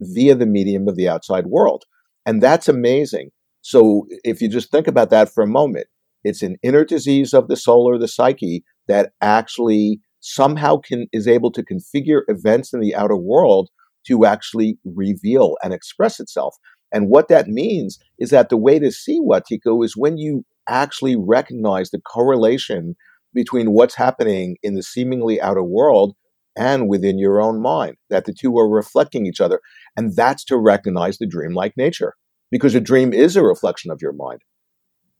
via 0.00 0.34
the 0.34 0.46
medium 0.46 0.88
of 0.88 0.96
the 0.96 1.08
outside 1.08 1.46
world. 1.46 1.84
And 2.26 2.42
that's 2.42 2.68
amazing. 2.68 3.30
So 3.62 4.06
if 4.24 4.42
you 4.42 4.48
just 4.48 4.70
think 4.70 4.86
about 4.86 5.08
that 5.10 5.32
for 5.32 5.42
a 5.42 5.48
moment, 5.48 5.86
it's 6.22 6.42
an 6.42 6.56
inner 6.62 6.84
disease 6.84 7.32
of 7.32 7.48
the 7.48 7.56
soul 7.56 7.88
or 7.88 7.98
the 7.98 8.08
psyche 8.08 8.62
that 8.88 9.12
actually 9.22 10.00
somehow 10.20 10.76
can 10.76 11.06
is 11.12 11.26
able 11.26 11.50
to 11.52 11.64
configure 11.64 12.22
events 12.28 12.74
in 12.74 12.80
the 12.80 12.94
outer 12.94 13.16
world 13.16 13.70
to 14.06 14.26
actually 14.26 14.78
reveal 14.84 15.56
and 15.62 15.72
express 15.72 16.20
itself. 16.20 16.54
And 16.92 17.08
what 17.08 17.28
that 17.28 17.48
means 17.48 17.98
is 18.18 18.30
that 18.30 18.48
the 18.48 18.56
way 18.56 18.78
to 18.78 18.90
see 18.90 19.20
Wetiko 19.20 19.84
is 19.84 19.96
when 19.96 20.18
you 20.18 20.44
actually 20.68 21.16
recognize 21.16 21.90
the 21.90 22.00
correlation 22.00 22.96
between 23.34 23.72
what's 23.72 23.94
happening 23.94 24.56
in 24.62 24.74
the 24.74 24.82
seemingly 24.82 25.40
outer 25.40 25.62
world 25.62 26.14
and 26.56 26.88
within 26.88 27.18
your 27.18 27.40
own 27.40 27.60
mind, 27.60 27.96
that 28.08 28.24
the 28.24 28.32
two 28.32 28.56
are 28.58 28.68
reflecting 28.68 29.26
each 29.26 29.40
other. 29.40 29.60
And 29.96 30.16
that's 30.16 30.44
to 30.44 30.56
recognize 30.56 31.18
the 31.18 31.26
dreamlike 31.26 31.74
nature 31.76 32.14
because 32.50 32.74
a 32.74 32.80
dream 32.80 33.12
is 33.12 33.36
a 33.36 33.42
reflection 33.42 33.90
of 33.90 34.00
your 34.00 34.12
mind. 34.12 34.40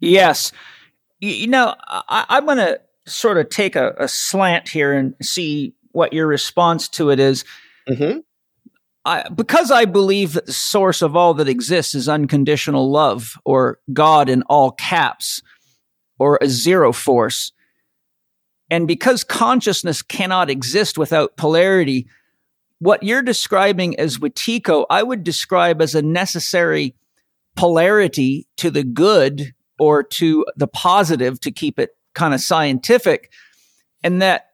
Yes. 0.01 0.53
You 1.21 1.47
know, 1.47 1.75
I, 1.87 2.25
am 2.31 2.47
going 2.47 2.59
to 2.59 2.81
sort 3.07 3.39
of 3.39 3.49
take 3.51 3.77
a, 3.77 3.95
a, 3.99 4.09
slant 4.09 4.69
here 4.69 4.93
and 4.93 5.14
see 5.23 5.75
what 5.93 6.12
your 6.12 6.27
response 6.27 6.89
to 6.91 7.11
it 7.11 7.21
is. 7.21 7.45
Mm-hmm. 7.89 8.19
I, 9.07 9.29
because 9.29 9.71
I 9.71 9.85
believe 9.85 10.33
that 10.33 10.47
the 10.47 10.53
source 10.53 11.01
of 11.01 11.15
all 11.15 11.33
that 11.35 11.49
exists 11.49 11.95
is 11.95 12.09
unconditional 12.09 12.91
love 12.91 13.39
or 13.45 13.79
God 13.93 14.29
in 14.29 14.43
all 14.43 14.73
caps 14.73 15.43
or 16.19 16.39
a 16.43 16.49
zero 16.49 16.93
force. 16.93 17.53
And 18.69 18.89
because 18.89 19.23
consciousness 19.23 20.03
cannot 20.03 20.51
exist 20.51 20.99
without 20.99 21.37
polarity, 21.37 22.09
what 22.81 23.05
you're 23.05 23.23
describing 23.23 23.99
as 23.99 24.19
Wetiko, 24.19 24.87
I 24.91 25.05
would 25.05 25.23
describe 25.23 25.81
as 25.81 25.95
a 25.95 26.03
necessary 26.03 26.97
polarity 27.55 28.49
to 28.57 28.73
the 28.73 28.83
good 28.83 29.55
or 29.79 30.03
to 30.03 30.45
the 30.57 30.67
positive 30.67 31.39
to 31.41 31.53
keep 31.53 31.79
it 31.79 31.91
kind 32.15 32.35
of 32.35 32.41
scientific. 32.41 33.31
And 34.03 34.21
that 34.21 34.45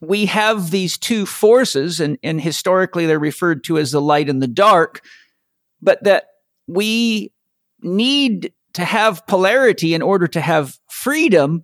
we 0.00 0.26
have 0.26 0.70
these 0.70 0.98
two 0.98 1.26
forces, 1.26 2.00
and, 2.00 2.18
and 2.22 2.40
historically 2.40 3.06
they're 3.06 3.18
referred 3.18 3.64
to 3.64 3.78
as 3.78 3.92
the 3.92 4.00
light 4.00 4.28
and 4.28 4.42
the 4.42 4.48
dark, 4.48 5.02
but 5.80 6.02
that 6.04 6.24
we 6.66 7.32
need 7.80 8.52
to 8.74 8.84
have 8.84 9.26
polarity 9.26 9.94
in 9.94 10.02
order 10.02 10.26
to 10.26 10.40
have 10.40 10.78
freedom 10.88 11.62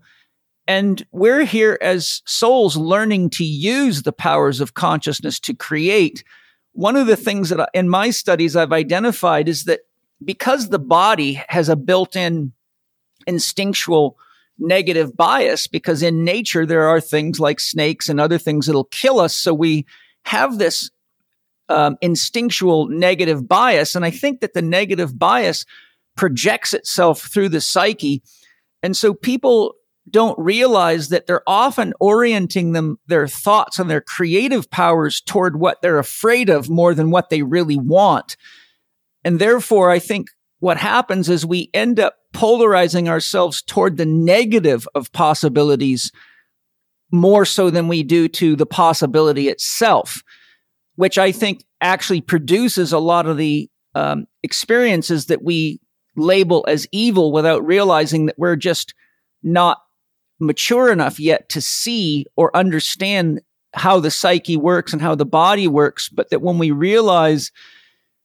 and 0.66 1.04
we're 1.10 1.44
here 1.44 1.78
as 1.80 2.22
souls 2.24 2.76
learning 2.76 3.30
to 3.30 3.44
use 3.44 4.02
the 4.02 4.12
powers 4.12 4.60
of 4.60 4.74
consciousness 4.74 5.40
to 5.40 5.54
create. 5.54 6.24
One 6.72 6.96
of 6.96 7.06
the 7.06 7.16
things 7.16 7.48
that 7.48 7.60
I, 7.60 7.66
in 7.74 7.88
my 7.88 8.10
studies 8.10 8.54
I've 8.54 8.72
identified 8.72 9.48
is 9.48 9.64
that 9.64 9.80
because 10.24 10.68
the 10.68 10.78
body 10.78 11.42
has 11.48 11.68
a 11.68 11.76
built 11.76 12.14
in 12.14 12.52
instinctual 13.26 14.16
negative 14.58 15.16
bias, 15.16 15.66
because 15.66 16.02
in 16.02 16.24
nature 16.24 16.66
there 16.66 16.86
are 16.86 17.00
things 17.00 17.40
like 17.40 17.60
snakes 17.60 18.08
and 18.08 18.20
other 18.20 18.38
things 18.38 18.66
that'll 18.66 18.84
kill 18.84 19.18
us. 19.18 19.36
So 19.36 19.52
we 19.54 19.86
have 20.24 20.58
this 20.58 20.90
um, 21.68 21.96
instinctual 22.00 22.88
negative 22.88 23.48
bias. 23.48 23.94
And 23.94 24.04
I 24.04 24.10
think 24.10 24.40
that 24.40 24.52
the 24.52 24.62
negative 24.62 25.18
bias 25.18 25.64
projects 26.16 26.74
itself 26.74 27.22
through 27.22 27.48
the 27.48 27.60
psyche. 27.60 28.22
And 28.82 28.96
so 28.96 29.14
people 29.14 29.74
don't 30.10 30.38
realize 30.38 31.08
that 31.08 31.26
they're 31.26 31.48
often 31.48 31.94
orienting 32.00 32.72
them 32.72 32.98
their 33.06 33.28
thoughts 33.28 33.78
and 33.78 33.88
their 33.88 34.00
creative 34.00 34.68
powers 34.70 35.20
toward 35.20 35.58
what 35.58 35.80
they're 35.80 35.98
afraid 35.98 36.50
of 36.50 36.68
more 36.68 36.92
than 36.94 37.10
what 37.10 37.30
they 37.30 37.42
really 37.42 37.78
want. 37.78 38.36
And 39.24 39.38
therefore, 39.38 39.90
I 39.90 40.00
think 40.00 40.28
what 40.58 40.76
happens 40.76 41.28
is 41.28 41.46
we 41.46 41.70
end 41.72 42.00
up 42.00 42.16
polarizing 42.32 43.08
ourselves 43.08 43.62
toward 43.62 43.96
the 43.96 44.06
negative 44.06 44.88
of 44.94 45.12
possibilities 45.12 46.10
more 47.10 47.44
so 47.44 47.70
than 47.70 47.88
we 47.88 48.02
do 48.02 48.26
to 48.26 48.56
the 48.56 48.66
possibility 48.66 49.48
itself, 49.48 50.22
which 50.96 51.18
I 51.18 51.30
think 51.30 51.64
actually 51.80 52.22
produces 52.22 52.92
a 52.92 52.98
lot 52.98 53.26
of 53.26 53.36
the 53.36 53.68
um, 53.94 54.26
experiences 54.42 55.26
that 55.26 55.42
we 55.42 55.80
label 56.16 56.64
as 56.68 56.86
evil 56.92 57.32
without 57.32 57.64
realizing 57.64 58.26
that 58.26 58.38
we're 58.38 58.56
just 58.56 58.94
not 59.42 59.78
mature 60.40 60.90
enough 60.90 61.20
yet 61.20 61.48
to 61.50 61.60
see 61.60 62.26
or 62.36 62.54
understand 62.56 63.40
how 63.74 64.00
the 64.00 64.10
psyche 64.10 64.56
works 64.56 64.92
and 64.92 65.00
how 65.00 65.14
the 65.14 65.26
body 65.26 65.68
works, 65.68 66.08
but 66.08 66.30
that 66.30 66.42
when 66.42 66.58
we 66.58 66.70
realize 66.70 67.50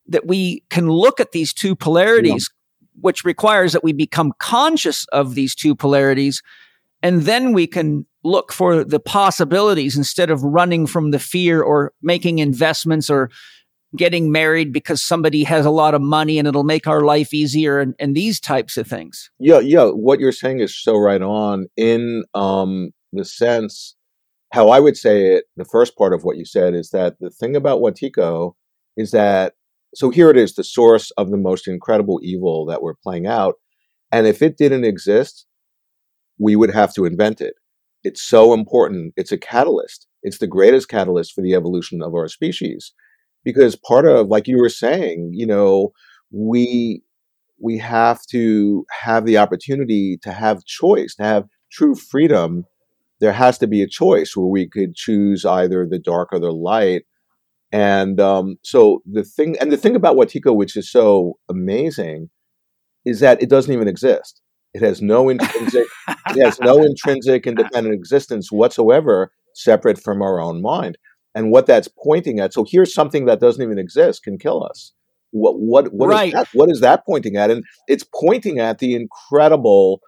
that 0.07 0.25
we 0.25 0.63
can 0.69 0.89
look 0.89 1.19
at 1.19 1.31
these 1.31 1.53
two 1.53 1.75
polarities. 1.75 2.49
Which 2.99 3.23
requires 3.23 3.73
that 3.73 3.83
we 3.83 3.93
become 3.93 4.33
conscious 4.39 5.05
of 5.11 5.35
these 5.35 5.53
two 5.55 5.75
polarities, 5.75 6.41
and 7.01 7.23
then 7.23 7.53
we 7.53 7.67
can 7.67 8.05
look 8.23 8.51
for 8.51 8.83
the 8.83 8.99
possibilities 8.99 9.95
instead 9.95 10.29
of 10.29 10.43
running 10.43 10.87
from 10.87 11.11
the 11.11 11.19
fear 11.19 11.61
or 11.61 11.93
making 12.01 12.39
investments 12.39 13.09
or 13.09 13.29
getting 13.95 14.31
married 14.31 14.73
because 14.73 15.01
somebody 15.01 15.43
has 15.43 15.65
a 15.65 15.71
lot 15.71 15.93
of 15.93 16.01
money 16.01 16.37
and 16.37 16.47
it'll 16.47 16.63
make 16.63 16.87
our 16.87 17.01
life 17.01 17.33
easier 17.33 17.79
and, 17.79 17.95
and 17.99 18.15
these 18.15 18.39
types 18.39 18.75
of 18.75 18.85
things. 18.85 19.29
Yeah, 19.39 19.59
yeah. 19.59 19.85
What 19.85 20.19
you're 20.19 20.33
saying 20.33 20.59
is 20.59 20.77
so 20.77 20.97
right 20.97 21.21
on 21.21 21.67
in 21.77 22.25
um, 22.33 22.91
the 23.13 23.23
sense 23.23 23.95
how 24.51 24.69
I 24.69 24.79
would 24.79 24.97
say 24.97 25.35
it, 25.35 25.45
the 25.55 25.65
first 25.65 25.97
part 25.97 26.13
of 26.13 26.23
what 26.23 26.37
you 26.37 26.45
said 26.45 26.73
is 26.73 26.91
that 26.91 27.15
the 27.19 27.29
thing 27.29 27.55
about 27.55 27.81
Wetiko 27.81 28.53
is 28.95 29.11
that 29.11 29.53
so 29.97 30.11
here 30.11 30.29
it 30.29 30.37
is, 30.37 30.53
the 30.53 30.63
source 30.63 31.09
of 31.17 31.31
the 31.31 31.37
most 31.37 31.67
incredible 31.67 32.19
evil 32.21 32.67
that 32.67 32.83
we're 32.83 32.93
playing 32.93 33.25
out. 33.25 33.55
And 34.11 34.27
if 34.27 34.43
it 34.43 34.55
didn't 34.55 34.83
exist, 34.83 35.47
we 36.37 36.55
would 36.55 36.69
have 36.69 36.93
to 36.93 37.05
invent 37.05 37.41
it. 37.41 37.55
It's 38.03 38.21
so 38.21 38.53
important. 38.53 39.15
It's 39.17 39.31
a 39.31 39.39
catalyst. 39.39 40.05
It's 40.21 40.37
the 40.37 40.45
greatest 40.45 40.87
catalyst 40.87 41.33
for 41.33 41.41
the 41.41 41.55
evolution 41.55 42.03
of 42.03 42.13
our 42.13 42.27
species. 42.27 42.93
Because 43.43 43.75
part 43.75 44.05
of, 44.05 44.27
like 44.27 44.47
you 44.47 44.59
were 44.59 44.69
saying, 44.69 45.31
you 45.33 45.47
know, 45.47 45.93
we 46.29 47.01
we 47.59 47.79
have 47.79 48.19
to 48.29 48.85
have 49.01 49.25
the 49.25 49.39
opportunity 49.39 50.19
to 50.21 50.31
have 50.31 50.63
choice, 50.65 51.15
to 51.15 51.23
have 51.23 51.45
true 51.71 51.95
freedom. 51.95 52.65
There 53.19 53.33
has 53.33 53.57
to 53.57 53.65
be 53.65 53.81
a 53.81 53.87
choice 53.87 54.35
where 54.35 54.45
we 54.45 54.69
could 54.69 54.93
choose 54.93 55.43
either 55.43 55.87
the 55.89 55.97
dark 55.97 56.29
or 56.33 56.39
the 56.39 56.51
light. 56.51 57.05
And 57.71 58.19
um, 58.19 58.57
so 58.63 59.01
the 59.05 59.23
thing, 59.23 59.57
and 59.59 59.71
the 59.71 59.77
thing 59.77 59.95
about 59.95 60.15
Wetiko, 60.15 60.55
which 60.55 60.77
is 60.77 60.89
so 60.91 61.37
amazing, 61.49 62.29
is 63.05 63.19
that 63.19 63.41
it 63.41 63.49
doesn't 63.49 63.73
even 63.73 63.87
exist. 63.87 64.41
It 64.73 64.81
has 64.81 65.01
no 65.01 65.29
intrinsic, 65.29 65.87
it 66.29 66.43
has 66.43 66.59
no 66.61 66.83
intrinsic 66.83 67.47
independent 67.47 67.93
existence 67.93 68.51
whatsoever, 68.51 69.31
separate 69.53 70.01
from 70.01 70.21
our 70.21 70.39
own 70.39 70.61
mind. 70.61 70.97
And 71.35 71.51
what 71.51 71.67
that's 71.67 71.87
pointing 72.03 72.39
at. 72.39 72.53
So 72.53 72.65
here's 72.67 72.93
something 72.93 73.25
that 73.25 73.39
doesn't 73.39 73.61
even 73.61 73.77
exist 73.77 74.23
can 74.23 74.39
kill 74.39 74.63
us. 74.63 74.93
What 75.31 75.59
what 75.59 75.93
what 75.93 76.09
Right. 76.09 76.27
is 76.27 76.33
that? 76.33 76.47
What 76.53 76.71
is 76.71 76.79
that 76.81 77.05
pointing 77.05 77.35
at? 77.35 77.51
And 77.51 77.63
it's 77.87 78.05
pointing 78.15 78.59
at 78.59 78.79
the 78.79 78.95
incredible 78.95 80.01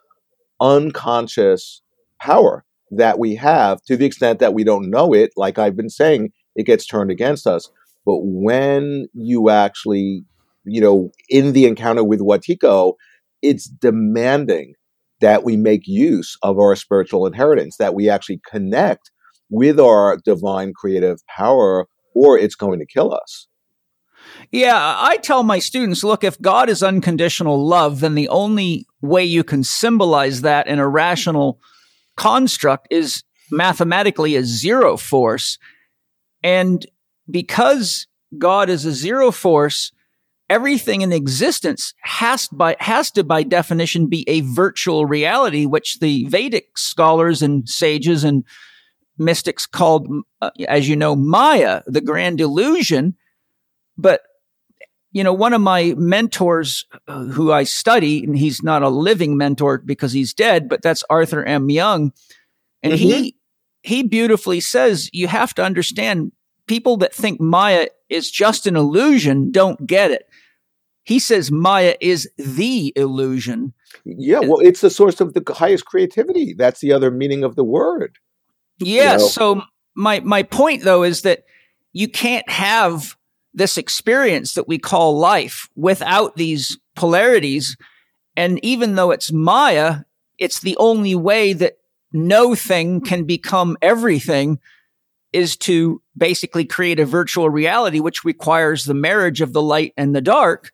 unconscious 0.61 1.81
power 2.21 2.65
that 2.91 3.19
we 3.19 3.35
have 3.35 3.81
to 3.83 3.95
the 3.95 4.05
extent 4.05 4.39
that 4.39 4.53
we 4.53 4.63
don't 4.63 4.89
know 4.89 5.13
it. 5.13 5.31
Like 5.37 5.59
I've 5.59 5.75
been 5.75 5.89
saying, 5.89 6.31
it 6.59 6.65
gets 6.65 6.85
turned 6.85 7.09
against 7.09 7.47
us. 7.47 7.69
But 8.05 8.19
when 8.21 9.07
you 9.13 9.49
actually, 9.49 10.25
you 10.65 10.81
know, 10.81 11.09
in 11.29 11.53
the 11.53 11.65
encounter 11.65 12.03
with 12.03 12.19
Wetiko, 12.19 12.95
it's 13.41 13.65
demanding 13.65 14.73
that 15.21 15.45
we 15.45 15.55
make 15.55 15.87
use 15.87 16.37
of 16.43 16.59
our 16.59 16.75
spiritual 16.75 17.25
inheritance, 17.25 17.77
that 17.77 17.95
we 17.95 18.09
actually 18.09 18.41
connect 18.45 19.09
with 19.49 19.79
our 19.79 20.17
divine 20.25 20.73
creative 20.73 21.19
power, 21.27 21.87
or 22.13 22.37
it's 22.37 22.55
going 22.55 22.79
to 22.79 22.85
kill 22.85 23.13
us. 23.13 23.47
Yeah, 24.51 24.75
I 24.75 25.15
tell 25.17 25.43
my 25.43 25.59
students 25.59 26.03
look, 26.03 26.25
if 26.25 26.41
God 26.41 26.69
is 26.69 26.83
unconditional 26.83 27.65
love, 27.65 28.01
then 28.01 28.15
the 28.15 28.27
only 28.27 28.85
way 29.01 29.23
you 29.23 29.45
can 29.45 29.63
symbolize 29.63 30.41
that 30.41 30.67
in 30.67 30.77
a 30.77 30.87
rational 30.87 31.61
construct 32.17 32.89
is 32.91 33.23
mathematically 33.49 34.35
a 34.35 34.43
zero 34.43 34.97
force. 34.97 35.57
And 36.43 36.85
because 37.29 38.07
God 38.37 38.69
is 38.69 38.85
a 38.85 38.91
zero 38.91 39.31
force, 39.31 39.91
everything 40.49 41.01
in 41.01 41.11
existence 41.11 41.93
has 42.01 42.47
by 42.47 42.75
has 42.79 43.11
to 43.11 43.23
by 43.23 43.43
definition 43.43 44.07
be 44.07 44.27
a 44.27 44.41
virtual 44.41 45.05
reality 45.05 45.65
which 45.65 45.99
the 45.99 46.25
vedic 46.25 46.77
scholars 46.77 47.41
and 47.41 47.69
sages 47.69 48.23
and 48.23 48.43
mystics 49.17 49.65
called 49.65 50.07
uh, 50.41 50.49
as 50.67 50.89
you 50.89 50.95
know 50.95 51.15
maya 51.15 51.81
the 51.85 52.01
grand 52.01 52.41
illusion. 52.41 53.15
But 53.97 54.21
you 55.11 55.23
know 55.23 55.33
one 55.33 55.53
of 55.53 55.61
my 55.61 55.93
mentors 55.97 56.85
uh, 57.07 57.23
who 57.25 57.51
i 57.51 57.63
study 57.63 58.23
and 58.23 58.37
he's 58.37 58.61
not 58.61 58.83
a 58.83 58.89
living 58.89 59.37
mentor 59.37 59.79
because 59.79 60.13
he's 60.13 60.35
dead 60.35 60.69
but 60.69 60.81
that's 60.81 61.03
arthur 61.09 61.43
m. 61.43 61.69
Young. 61.69 62.13
And 62.81 62.93
he 62.93 63.35
he 63.81 64.03
beautifully 64.03 64.59
says 64.59 65.09
you 65.13 65.27
have 65.27 65.53
to 65.53 65.63
understand 65.63 66.31
people 66.67 66.97
that 66.97 67.13
think 67.13 67.39
maya 67.39 67.87
is 68.09 68.29
just 68.29 68.67
an 68.67 68.75
illusion 68.75 69.51
don't 69.51 69.87
get 69.87 70.11
it 70.11 70.25
he 71.09 71.17
says 71.17 71.51
Maya 71.51 71.95
is 71.99 72.29
the 72.37 72.93
illusion. 72.95 73.73
Yeah, 74.05 74.41
well, 74.41 74.59
it's 74.59 74.81
the 74.81 74.91
source 74.91 75.19
of 75.19 75.33
the 75.33 75.41
highest 75.51 75.85
creativity. 75.85 76.53
That's 76.53 76.81
the 76.81 76.93
other 76.93 77.09
meaning 77.09 77.43
of 77.43 77.55
the 77.55 77.63
word. 77.63 78.19
Yeah. 78.77 79.13
know? 79.13 79.27
So 79.27 79.63
my 79.95 80.19
my 80.19 80.43
point 80.43 80.83
though 80.83 81.01
is 81.01 81.23
that 81.23 81.45
you 81.93 82.07
can't 82.09 82.47
have 82.47 83.17
this 83.55 83.75
experience 83.75 84.53
that 84.53 84.67
we 84.67 84.77
call 84.77 85.17
life 85.17 85.67
without 85.75 86.35
these 86.35 86.77
polarities. 86.95 87.75
And 88.37 88.63
even 88.63 88.93
though 88.93 89.09
it's 89.09 89.31
Maya, 89.31 90.01
it's 90.37 90.59
the 90.59 90.77
only 90.77 91.15
way 91.15 91.53
that 91.53 91.78
no 92.11 92.55
thing 92.55 93.01
can 93.01 93.25
become 93.25 93.77
everything 93.81 94.59
is 95.31 95.55
to 95.55 96.01
basically 96.17 96.65
create 96.65 96.99
a 96.99 97.05
virtual 97.05 97.49
reality, 97.49 97.99
which 97.99 98.23
requires 98.23 98.85
the 98.85 98.93
marriage 98.93 99.41
of 99.41 99.53
the 99.53 99.61
light 99.61 99.93
and 99.95 100.15
the 100.15 100.21
dark. 100.21 100.71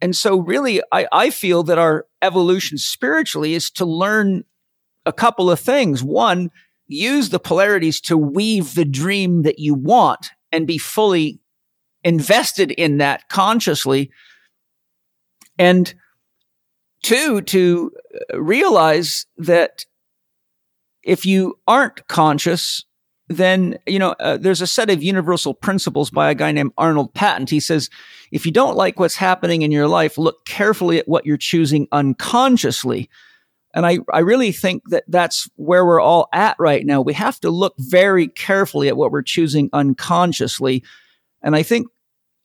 And 0.00 0.14
so, 0.14 0.40
really, 0.40 0.82
I, 0.92 1.06
I 1.12 1.30
feel 1.30 1.62
that 1.64 1.78
our 1.78 2.06
evolution 2.20 2.78
spiritually 2.78 3.54
is 3.54 3.70
to 3.72 3.84
learn 3.84 4.44
a 5.06 5.12
couple 5.12 5.50
of 5.50 5.60
things. 5.60 6.02
One, 6.02 6.50
use 6.88 7.30
the 7.30 7.38
polarities 7.38 8.00
to 8.02 8.18
weave 8.18 8.74
the 8.74 8.84
dream 8.84 9.42
that 9.42 9.58
you 9.58 9.74
want 9.74 10.30
and 10.52 10.66
be 10.66 10.78
fully 10.78 11.40
invested 12.04 12.70
in 12.72 12.98
that 12.98 13.28
consciously. 13.28 14.10
And 15.58 15.92
two, 17.02 17.40
to 17.42 17.92
realize 18.34 19.26
that 19.38 19.86
if 21.06 21.24
you 21.24 21.58
aren't 21.66 22.06
conscious, 22.08 22.84
then, 23.28 23.78
you 23.86 23.98
know, 23.98 24.14
uh, 24.20 24.36
there's 24.36 24.60
a 24.60 24.66
set 24.66 24.90
of 24.90 25.02
universal 25.02 25.54
principles 25.54 26.10
by 26.10 26.30
a 26.30 26.34
guy 26.34 26.52
named 26.52 26.72
Arnold 26.76 27.14
Patent. 27.14 27.48
He 27.48 27.60
says, 27.60 27.88
if 28.32 28.44
you 28.44 28.52
don't 28.52 28.76
like 28.76 28.98
what's 28.98 29.16
happening 29.16 29.62
in 29.62 29.70
your 29.70 29.88
life, 29.88 30.18
look 30.18 30.44
carefully 30.44 30.98
at 30.98 31.08
what 31.08 31.24
you're 31.24 31.36
choosing 31.36 31.88
unconsciously. 31.92 33.08
And 33.72 33.86
I, 33.86 33.98
I 34.12 34.20
really 34.20 34.52
think 34.52 34.82
that 34.90 35.04
that's 35.06 35.48
where 35.56 35.86
we're 35.86 36.00
all 36.00 36.28
at 36.32 36.56
right 36.58 36.84
now. 36.84 37.00
We 37.00 37.14
have 37.14 37.38
to 37.40 37.50
look 37.50 37.74
very 37.78 38.26
carefully 38.26 38.88
at 38.88 38.96
what 38.96 39.12
we're 39.12 39.22
choosing 39.22 39.70
unconsciously. 39.72 40.82
And 41.42 41.54
I 41.54 41.62
think 41.62 41.86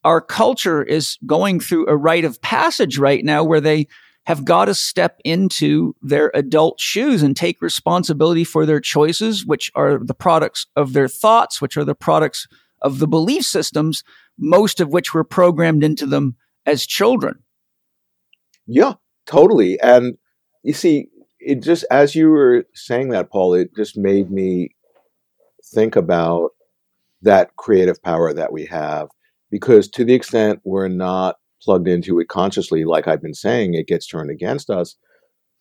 our 0.03 0.22
culture 0.22 0.84
is 0.84 1.18
going 1.26 1.59
through 1.59 1.88
a 1.88 1.95
rite 1.95 2.26
of 2.26 2.41
passage 2.41 2.97
right 2.97 3.24
now 3.24 3.43
where 3.43 3.62
they 3.62 3.88
have 4.32 4.45
got 4.45 4.65
to 4.65 4.73
step 4.73 5.19
into 5.25 5.93
their 6.01 6.32
adult 6.34 6.79
shoes 6.79 7.21
and 7.21 7.36
take 7.36 7.61
responsibility 7.61 8.45
for 8.45 8.65
their 8.65 8.79
choices, 8.79 9.45
which 9.45 9.69
are 9.75 9.99
the 10.01 10.13
products 10.13 10.67
of 10.77 10.93
their 10.93 11.09
thoughts, 11.09 11.61
which 11.61 11.75
are 11.75 11.84
the 11.84 11.93
products 11.93 12.47
of 12.82 12.99
the 12.99 13.09
belief 13.09 13.43
systems, 13.43 14.05
most 14.38 14.79
of 14.79 14.88
which 14.88 15.13
were 15.13 15.25
programmed 15.25 15.84
into 15.84 16.05
them 16.05 16.38
as 16.65 16.86
children. 16.86 17.43
Yeah, 18.65 18.93
totally. 19.25 19.77
And 19.82 20.17
you 20.63 20.71
see, 20.71 21.09
it 21.41 21.61
just 21.61 21.84
as 21.91 22.15
you 22.15 22.29
were 22.29 22.63
saying 22.73 23.09
that, 23.09 23.29
Paul, 23.29 23.53
it 23.55 23.75
just 23.75 23.97
made 23.97 24.32
me 24.32 24.73
think 25.73 25.97
about 25.97 26.51
that 27.21 27.57
creative 27.57 28.01
power 28.01 28.34
that 28.34 28.53
we 28.53 28.65
have. 28.67 29.09
Because 29.49 29.89
to 29.89 30.05
the 30.05 30.13
extent 30.13 30.61
we're 30.63 30.88
not 30.88 31.36
plugged 31.64 31.88
into 31.88 32.20
it 32.20 32.28
consciously, 32.28 32.84
like 32.86 33.07
I've 33.07 33.22
been 33.22 33.34
saying, 33.34 33.74
it 33.74 33.88
gets 33.88 34.07
turned 34.07 34.32
against 34.32 34.70
us. 34.70 34.95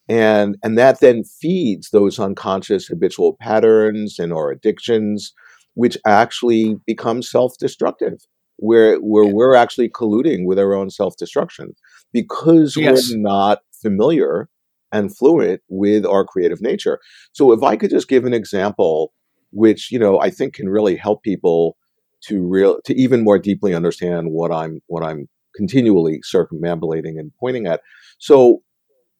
And 0.09 0.57
and 0.65 0.77
that 0.77 1.01
then 1.01 1.23
feeds 1.25 1.91
those 1.91 2.19
unconscious 2.19 2.89
habitual 2.89 3.37
patterns 3.41 4.19
and 4.19 4.33
our 4.33 4.51
addictions, 4.51 5.33
which 5.75 5.97
actually 6.07 6.77
become 6.87 7.23
self-destructive, 7.23 8.19
where 8.57 8.97
where 8.97 9.27
we're 9.27 9.55
actually 9.55 9.89
colluding 9.89 10.47
with 10.47 10.59
our 10.59 10.75
own 10.75 10.91
self-destruction 10.91 11.75
because 12.13 12.77
Yes. 12.77 13.11
we're 13.11 13.19
not 13.19 13.61
familiar 13.81 14.49
and 14.93 15.17
fluent 15.17 15.63
with 15.69 16.05
our 16.05 16.25
creative 16.25 16.61
nature. 16.61 16.99
So 17.33 17.53
if 17.53 17.63
I 17.63 17.77
could 17.77 17.91
just 17.91 18.09
give 18.09 18.25
an 18.25 18.35
example, 18.35 19.13
which 19.53 19.93
you 19.93 19.99
know 19.99 20.19
I 20.21 20.31
think 20.31 20.55
can 20.55 20.69
really 20.69 20.97
help 20.97 21.23
people 21.23 21.77
to 22.23 22.43
real 22.47 22.81
to 22.85 22.95
even 22.95 23.23
more 23.23 23.39
deeply 23.39 23.75
understand 23.75 24.33
what 24.33 24.51
I'm 24.53 24.81
what 24.89 25.05
I'm 25.05 25.29
continually 25.57 26.21
circumambulating 26.23 27.19
and 27.19 27.33
pointing 27.41 27.67
at. 27.67 27.81
So 28.19 28.63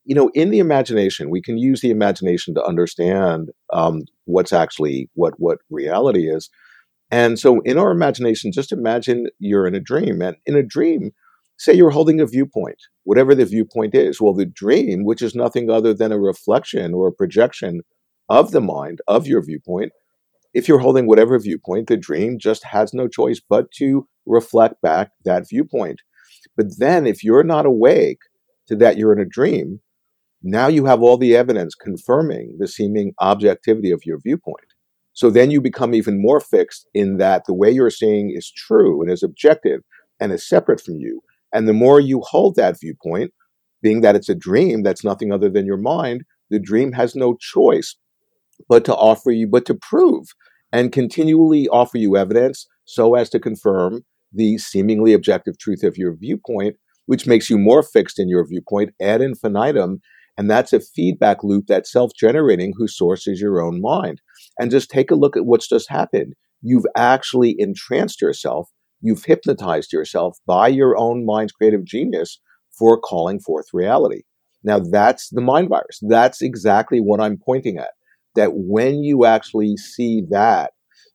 you 0.05 0.14
know, 0.14 0.31
in 0.35 0.51
the 0.51 0.59
imagination, 0.59 1.31
we 1.31 1.43
can 1.43 1.59
use 1.59 1.83
the 1.83 1.91
imagination 1.91 2.55
to 2.55 2.64
understand 2.64 3.51
um, 3.72 4.03
what's 4.24 4.53
actually 4.53 5.11
what 5.14 5.35
what 5.39 5.59
reality 5.70 6.28
is. 6.28 6.49
And 7.11 7.39
so, 7.39 7.61
in 7.62 7.76
our 7.78 7.91
imagination, 7.91 8.53
just 8.53 8.72
imagine 8.72 9.26
you're 9.39 9.66
in 9.66 9.74
a 9.74 9.81
dream, 9.81 10.22
and 10.22 10.37
in 10.47 10.57
a 10.57 10.62
dream, 10.62 11.11
say 11.59 11.74
you're 11.74 11.91
holding 11.91 12.20
a 12.20 12.26
viewpoint, 12.26 12.78
whatever 13.05 13.35
the 13.35 13.45
viewpoint 13.45 13.95
is. 13.95 14.20
Well, 14.20 14.35
the 14.35 14.47
dream, 14.47 15.05
which 15.05 15.22
is 15.22 15.35
nothing 15.35 15.70
other 15.70 15.93
than 15.93 16.12
a 16.12 16.18
reflection 16.18 16.95
or 16.95 17.09
a 17.09 17.12
projection 17.12 17.83
of 18.28 18.53
the 18.53 18.61
mind 18.61 19.01
of 19.09 19.26
your 19.26 19.43
viewpoint, 19.43 19.93
if 20.55 20.68
you're 20.68 20.78
holding 20.78 21.07
whatever 21.07 21.39
viewpoint, 21.39 21.89
the 21.89 21.97
dream 21.97 22.39
just 22.39 22.64
has 22.64 22.95
no 22.95 23.09
choice 23.09 23.41
but 23.47 23.70
to 23.72 24.09
reflect 24.26 24.81
back 24.83 25.11
that 25.24 25.49
viewpoint. 25.49 26.01
But 26.61 26.78
then, 26.78 27.06
if 27.06 27.24
you're 27.24 27.42
not 27.42 27.64
awake 27.64 28.18
to 28.68 28.76
that 28.76 28.98
you're 28.98 29.14
in 29.14 29.18
a 29.18 29.24
dream, 29.24 29.80
now 30.42 30.66
you 30.66 30.84
have 30.84 31.00
all 31.00 31.16
the 31.16 31.34
evidence 31.34 31.74
confirming 31.74 32.56
the 32.58 32.68
seeming 32.68 33.14
objectivity 33.18 33.90
of 33.90 34.02
your 34.04 34.18
viewpoint. 34.22 34.74
So 35.14 35.30
then 35.30 35.50
you 35.50 35.62
become 35.62 35.94
even 35.94 36.20
more 36.20 36.38
fixed 36.38 36.86
in 36.92 37.16
that 37.16 37.44
the 37.46 37.54
way 37.54 37.70
you're 37.70 37.88
seeing 37.88 38.30
is 38.36 38.52
true 38.54 39.00
and 39.00 39.11
is 39.11 39.22
objective 39.22 39.80
and 40.20 40.32
is 40.32 40.46
separate 40.46 40.82
from 40.82 40.96
you. 40.96 41.22
And 41.50 41.66
the 41.66 41.72
more 41.72 41.98
you 41.98 42.20
hold 42.20 42.56
that 42.56 42.78
viewpoint, 42.78 43.32
being 43.80 44.02
that 44.02 44.14
it's 44.14 44.28
a 44.28 44.34
dream 44.34 44.82
that's 44.82 45.02
nothing 45.02 45.32
other 45.32 45.48
than 45.48 45.64
your 45.64 45.78
mind, 45.78 46.24
the 46.50 46.61
dream 46.61 46.92
has 46.92 47.16
no 47.16 47.38
choice 47.40 47.96
but 48.68 48.84
to 48.84 48.94
offer 48.94 49.30
you, 49.30 49.46
but 49.46 49.64
to 49.64 49.74
prove 49.74 50.26
and 50.74 50.92
continually 50.92 51.68
offer 51.68 51.96
you 51.96 52.18
evidence 52.18 52.66
so 52.84 53.14
as 53.14 53.30
to 53.30 53.40
confirm 53.40 54.04
the 54.33 54.59
seemingly 54.59 55.12
objective 55.12 55.59
truth 55.59 55.83
of 55.83 55.97
your 55.97 56.14
viewpoint, 56.14 56.76
which 57.07 57.26
makes 57.26 57.51
you 57.51 57.59
more 57.59 57.83
fixed 57.83 58.18
in 58.18 58.28
your 58.28 58.47
viewpoint 58.47 58.91
ad 59.01 59.20
infinitum. 59.20 60.01
And 60.39 60.51
that's 60.51 60.72
a 60.72 60.81
feedback 60.81 61.43
loop 61.43 61.66
that's 61.66 61.93
self 61.93 62.12
generating, 62.18 62.72
whose 62.76 62.97
source 62.97 63.26
is 63.26 63.41
your 63.41 63.61
own 63.61 63.81
mind. 63.81 64.20
And 64.59 64.70
just 64.70 64.91
take 64.91 65.11
a 65.11 65.16
look 65.16 65.37
at 65.37 65.45
what's 65.45 65.68
just 65.68 65.91
happened. 65.91 66.35
You've 66.62 66.87
actually 66.97 67.57
entranced 67.59 68.20
yourself, 68.20 68.70
you've 69.01 69.24
hypnotized 69.24 69.93
yourself 69.93 70.39
by 70.47 70.68
your 70.68 70.97
own 70.97 71.24
mind's 71.24 71.53
creative 71.53 71.85
genius 71.85 72.41
for 72.78 72.99
calling 73.01 73.41
forth 73.41 73.66
reality. 73.72 74.22
Now, 74.62 74.78
that's 74.78 75.31
the 75.31 75.41
mind 75.41 75.68
virus. 75.68 76.01
That's 76.03 76.43
exactly 76.43 76.99
what 76.99 77.20
I'm 77.20 77.39
pointing 77.39 77.78
at. 77.78 77.91
That 78.37 78.51
when 78.55 79.03
you 79.03 79.24
actually 79.24 79.76
see 79.76 80.22
that, 80.31 80.72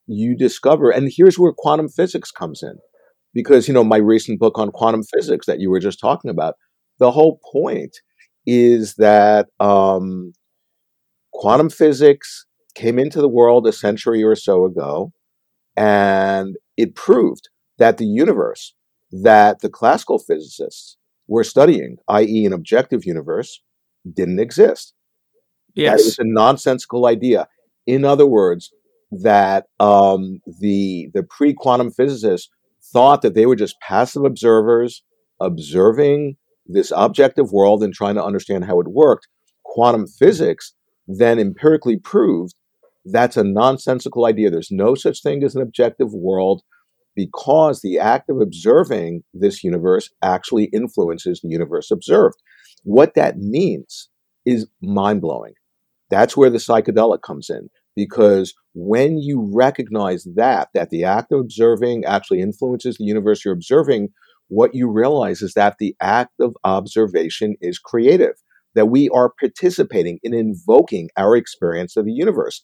you 0.07 0.36
discover, 0.36 0.89
and 0.89 1.11
here's 1.16 1.39
where 1.39 1.53
quantum 1.55 1.89
physics 1.89 2.32
comes 2.32 2.61
in 2.61 2.76
because 3.36 3.67
you 3.67 3.73
know 3.73 3.83
my 3.83 3.97
recent 3.97 4.39
book 4.39 4.57
on 4.57 4.71
quantum 4.71 5.03
physics 5.03 5.45
that 5.45 5.59
you 5.59 5.69
were 5.69 5.79
just 5.79 5.99
talking 5.99 6.31
about 6.31 6.55
the 6.97 7.11
whole 7.11 7.39
point 7.51 7.97
is 8.47 8.95
that 8.95 9.47
um, 9.59 10.33
quantum 11.33 11.69
physics 11.69 12.47
came 12.73 12.97
into 12.97 13.21
the 13.21 13.29
world 13.29 13.67
a 13.67 13.71
century 13.71 14.23
or 14.23 14.36
so 14.36 14.65
ago 14.65 15.11
and 15.77 16.55
it 16.77 16.95
proved 16.95 17.49
that 17.77 17.97
the 17.97 18.05
universe 18.05 18.73
that 19.11 19.59
the 19.59 19.69
classical 19.69 20.17
physicists 20.17 20.97
were 21.27 21.43
studying 21.43 21.97
i.e 22.07 22.45
an 22.45 22.53
objective 22.53 23.05
universe 23.05 23.61
didn't 24.13 24.39
exist. 24.39 24.93
Yes. 25.73 26.01
it 26.01 26.05
was 26.05 26.19
a 26.19 26.23
nonsensical 26.25 27.05
idea. 27.05 27.47
In 27.86 28.05
other 28.05 28.25
words 28.25 28.71
that 29.11 29.65
um, 29.79 30.39
the 30.59 31.09
the 31.13 31.23
pre-quantum 31.23 31.91
physicists 31.91 32.49
thought 32.93 33.21
that 33.21 33.36
they 33.36 33.45
were 33.45 33.55
just 33.55 33.79
passive 33.81 34.23
observers 34.23 35.03
observing 35.39 36.38
this 36.65 36.91
objective 36.95 37.51
world 37.51 37.83
and 37.83 37.93
trying 37.93 38.15
to 38.15 38.23
understand 38.23 38.65
how 38.65 38.79
it 38.79 38.88
worked. 38.88 39.27
Quantum 39.63 40.07
physics 40.07 40.73
then 41.07 41.39
empirically 41.39 41.97
proved 41.97 42.55
that's 43.05 43.38
a 43.38 43.43
nonsensical 43.43 44.25
idea. 44.25 44.49
There's 44.49 44.71
no 44.71 44.95
such 44.95 45.21
thing 45.21 45.43
as 45.43 45.55
an 45.55 45.61
objective 45.61 46.11
world 46.13 46.63
because 47.15 47.81
the 47.81 47.99
act 47.99 48.29
of 48.29 48.41
observing 48.41 49.23
this 49.33 49.63
universe 49.63 50.09
actually 50.21 50.65
influences 50.65 51.39
the 51.41 51.49
universe 51.49 51.91
observed. 51.91 52.36
What 52.83 53.13
that 53.13 53.38
means 53.38 54.09
is 54.45 54.67
mind 54.81 55.21
blowing. 55.21 55.53
That's 56.09 56.36
where 56.36 56.49
the 56.49 56.57
psychedelic 56.57 57.21
comes 57.21 57.49
in 57.49 57.69
because 57.95 58.53
when 58.73 59.17
you 59.17 59.49
recognize 59.53 60.27
that 60.35 60.69
that 60.73 60.89
the 60.89 61.03
act 61.03 61.31
of 61.31 61.39
observing 61.39 62.03
actually 62.05 62.41
influences 62.41 62.97
the 62.97 63.05
universe 63.05 63.43
you're 63.43 63.53
observing 63.53 64.09
what 64.47 64.75
you 64.75 64.89
realize 64.89 65.41
is 65.41 65.53
that 65.53 65.77
the 65.79 65.95
act 66.01 66.33
of 66.39 66.55
observation 66.63 67.55
is 67.61 67.79
creative 67.79 68.35
that 68.75 68.87
we 68.87 69.09
are 69.09 69.31
participating 69.39 70.19
in 70.21 70.33
invoking 70.33 71.09
our 71.17 71.35
experience 71.35 71.97
of 71.97 72.05
the 72.05 72.11
universe. 72.11 72.63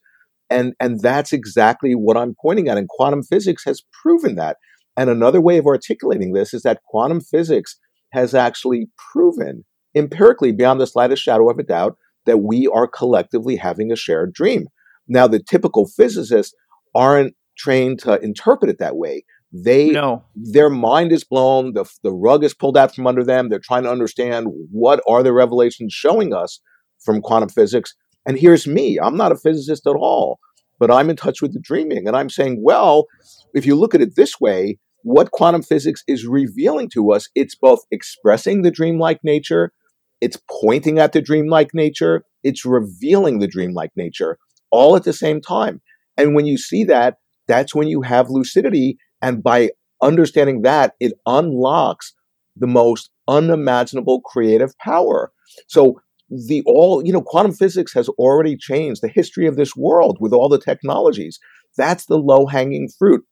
And 0.49 0.73
and 0.79 0.99
that's 0.99 1.33
exactly 1.33 1.93
what 1.93 2.17
i'm 2.17 2.35
pointing 2.39 2.67
at 2.67 2.77
and 2.77 2.89
quantum 2.89 3.23
physics 3.23 3.63
has 3.65 3.81
proven 4.03 4.35
that. 4.35 4.57
And 4.97 5.09
another 5.09 5.41
way 5.41 5.57
of 5.57 5.65
articulating 5.65 6.33
this 6.33 6.53
is 6.53 6.63
that 6.63 6.83
quantum 6.83 7.21
physics 7.21 7.77
has 8.11 8.35
actually 8.35 8.87
proven 9.13 9.63
empirically 9.95 10.51
beyond 10.51 10.81
the 10.81 10.87
slightest 10.87 11.23
shadow 11.23 11.49
of 11.49 11.57
a 11.57 11.63
doubt 11.63 11.95
that 12.25 12.39
we 12.39 12.67
are 12.67 12.87
collectively 12.87 13.55
having 13.55 13.91
a 13.91 13.95
shared 13.95 14.33
dream 14.33 14.67
now, 15.11 15.27
the 15.27 15.43
typical 15.43 15.87
physicists 15.87 16.55
aren't 16.95 17.35
trained 17.57 17.99
to 17.99 18.17
interpret 18.21 18.71
it 18.71 18.79
that 18.79 18.95
way. 18.95 19.25
They 19.53 19.91
no. 19.91 20.23
their 20.33 20.69
mind 20.69 21.11
is 21.11 21.25
blown, 21.25 21.73
the 21.73 21.83
the 22.01 22.13
rug 22.13 22.45
is 22.45 22.53
pulled 22.53 22.77
out 22.77 22.95
from 22.95 23.05
under 23.05 23.23
them. 23.23 23.49
They're 23.49 23.59
trying 23.59 23.83
to 23.83 23.91
understand 23.91 24.47
what 24.71 25.03
are 25.09 25.21
the 25.21 25.33
revelations 25.33 25.93
showing 25.93 26.33
us 26.33 26.61
from 27.03 27.21
quantum 27.21 27.49
physics. 27.49 27.93
And 28.25 28.39
here's 28.39 28.65
me. 28.65 28.97
I'm 29.03 29.17
not 29.17 29.33
a 29.33 29.35
physicist 29.35 29.85
at 29.85 29.97
all, 29.97 30.39
but 30.79 30.89
I'm 30.89 31.09
in 31.09 31.17
touch 31.17 31.41
with 31.41 31.53
the 31.53 31.59
dreaming. 31.59 32.07
And 32.07 32.15
I'm 32.15 32.29
saying, 32.29 32.61
well, 32.63 33.07
if 33.53 33.65
you 33.65 33.75
look 33.75 33.93
at 33.93 34.01
it 34.01 34.15
this 34.15 34.39
way, 34.39 34.79
what 35.03 35.31
quantum 35.31 35.63
physics 35.63 36.03
is 36.07 36.25
revealing 36.25 36.87
to 36.93 37.11
us, 37.11 37.27
it's 37.35 37.55
both 37.55 37.81
expressing 37.91 38.61
the 38.61 38.71
dreamlike 38.71 39.19
nature, 39.23 39.73
it's 40.21 40.37
pointing 40.61 40.99
at 40.99 41.11
the 41.11 41.21
dreamlike 41.21 41.71
nature, 41.73 42.23
it's 42.43 42.63
revealing 42.63 43.39
the 43.39 43.47
dreamlike 43.47 43.91
nature 43.97 44.37
all 44.71 44.95
at 44.95 45.03
the 45.03 45.13
same 45.13 45.41
time. 45.41 45.81
And 46.17 46.35
when 46.35 46.45
you 46.45 46.57
see 46.57 46.83
that, 46.85 47.17
that's 47.47 47.75
when 47.75 47.87
you 47.87 48.01
have 48.01 48.29
lucidity. 48.29 48.97
And 49.21 49.43
by 49.43 49.71
understanding 50.01 50.61
that, 50.63 50.93
it 50.99 51.13
unlocks 51.25 52.13
the 52.55 52.67
most 52.67 53.09
unimaginable 53.27 54.21
creative 54.21 54.77
power. 54.77 55.31
So 55.67 56.01
the 56.29 56.63
all, 56.65 57.05
you 57.05 57.11
know, 57.11 57.21
quantum 57.21 57.53
physics 57.53 57.93
has 57.93 58.07
already 58.09 58.55
changed 58.57 59.01
the 59.01 59.09
history 59.09 59.47
of 59.47 59.57
this 59.57 59.75
world 59.75 60.17
with 60.19 60.33
all 60.33 60.49
the 60.49 60.59
technologies. 60.59 61.39
That's 61.77 62.05
the 62.05 62.17
low 62.17 62.45
hanging 62.45 62.89
fruit. 62.97 63.25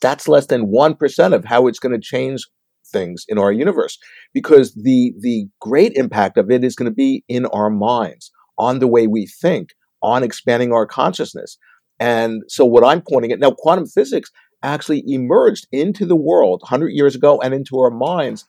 That's 0.00 0.26
less 0.28 0.46
than 0.46 0.72
1% 0.72 1.34
of 1.34 1.44
how 1.44 1.68
it's 1.68 1.78
going 1.78 1.92
to 1.92 2.00
change 2.00 2.44
things 2.92 3.24
in 3.28 3.38
our 3.38 3.52
universe 3.52 3.98
because 4.34 4.74
the 4.74 5.14
the 5.20 5.46
great 5.60 5.92
impact 5.94 6.36
of 6.36 6.50
it 6.50 6.62
is 6.62 6.76
going 6.76 6.90
to 6.90 6.94
be 6.94 7.24
in 7.28 7.46
our 7.46 7.70
minds 7.70 8.30
on 8.58 8.80
the 8.80 8.88
way 8.88 9.06
we 9.06 9.26
think 9.26 9.70
on 10.02 10.22
expanding 10.22 10.72
our 10.72 10.86
consciousness. 10.86 11.58
And 12.00 12.42
so 12.48 12.64
what 12.64 12.84
I'm 12.84 13.02
pointing 13.02 13.32
at 13.32 13.38
now, 13.38 13.52
quantum 13.52 13.86
physics 13.86 14.30
actually 14.62 15.02
emerged 15.06 15.66
into 15.72 16.06
the 16.06 16.16
world 16.16 16.60
100 16.62 16.88
years 16.88 17.14
ago 17.14 17.40
and 17.40 17.52
into 17.54 17.78
our 17.78 17.90
minds. 17.90 18.44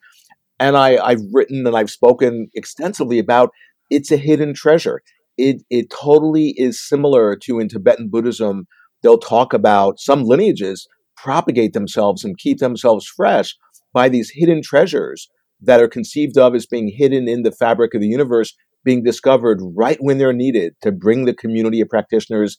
And 0.58 0.76
I, 0.76 0.96
I've 0.96 1.22
written 1.32 1.66
and 1.66 1.76
I've 1.76 1.90
spoken 1.90 2.48
extensively 2.54 3.18
about 3.18 3.50
it's 3.90 4.10
a 4.10 4.16
hidden 4.16 4.54
treasure. 4.54 5.02
It, 5.36 5.62
it 5.70 5.90
totally 5.90 6.54
is 6.56 6.80
similar 6.80 7.36
to 7.42 7.58
in 7.58 7.68
Tibetan 7.68 8.08
Buddhism. 8.08 8.66
They'll 9.02 9.18
talk 9.18 9.52
about 9.52 9.98
some 9.98 10.24
lineages 10.24 10.88
propagate 11.16 11.72
themselves 11.72 12.24
and 12.24 12.38
keep 12.38 12.58
themselves 12.58 13.06
fresh 13.06 13.56
by 13.92 14.08
these 14.08 14.30
hidden 14.34 14.62
treasures 14.62 15.28
that 15.60 15.80
are 15.80 15.88
conceived 15.88 16.36
of 16.36 16.54
as 16.54 16.66
being 16.66 16.92
hidden 16.94 17.28
in 17.28 17.42
the 17.42 17.52
fabric 17.52 17.94
of 17.94 18.00
the 18.00 18.08
universe 18.08 18.54
being 18.84 19.02
discovered 19.02 19.60
right 19.74 19.98
when 20.00 20.18
they're 20.18 20.32
needed 20.32 20.74
to 20.82 20.92
bring 20.92 21.24
the 21.24 21.34
community 21.34 21.80
of 21.80 21.88
practitioners 21.88 22.58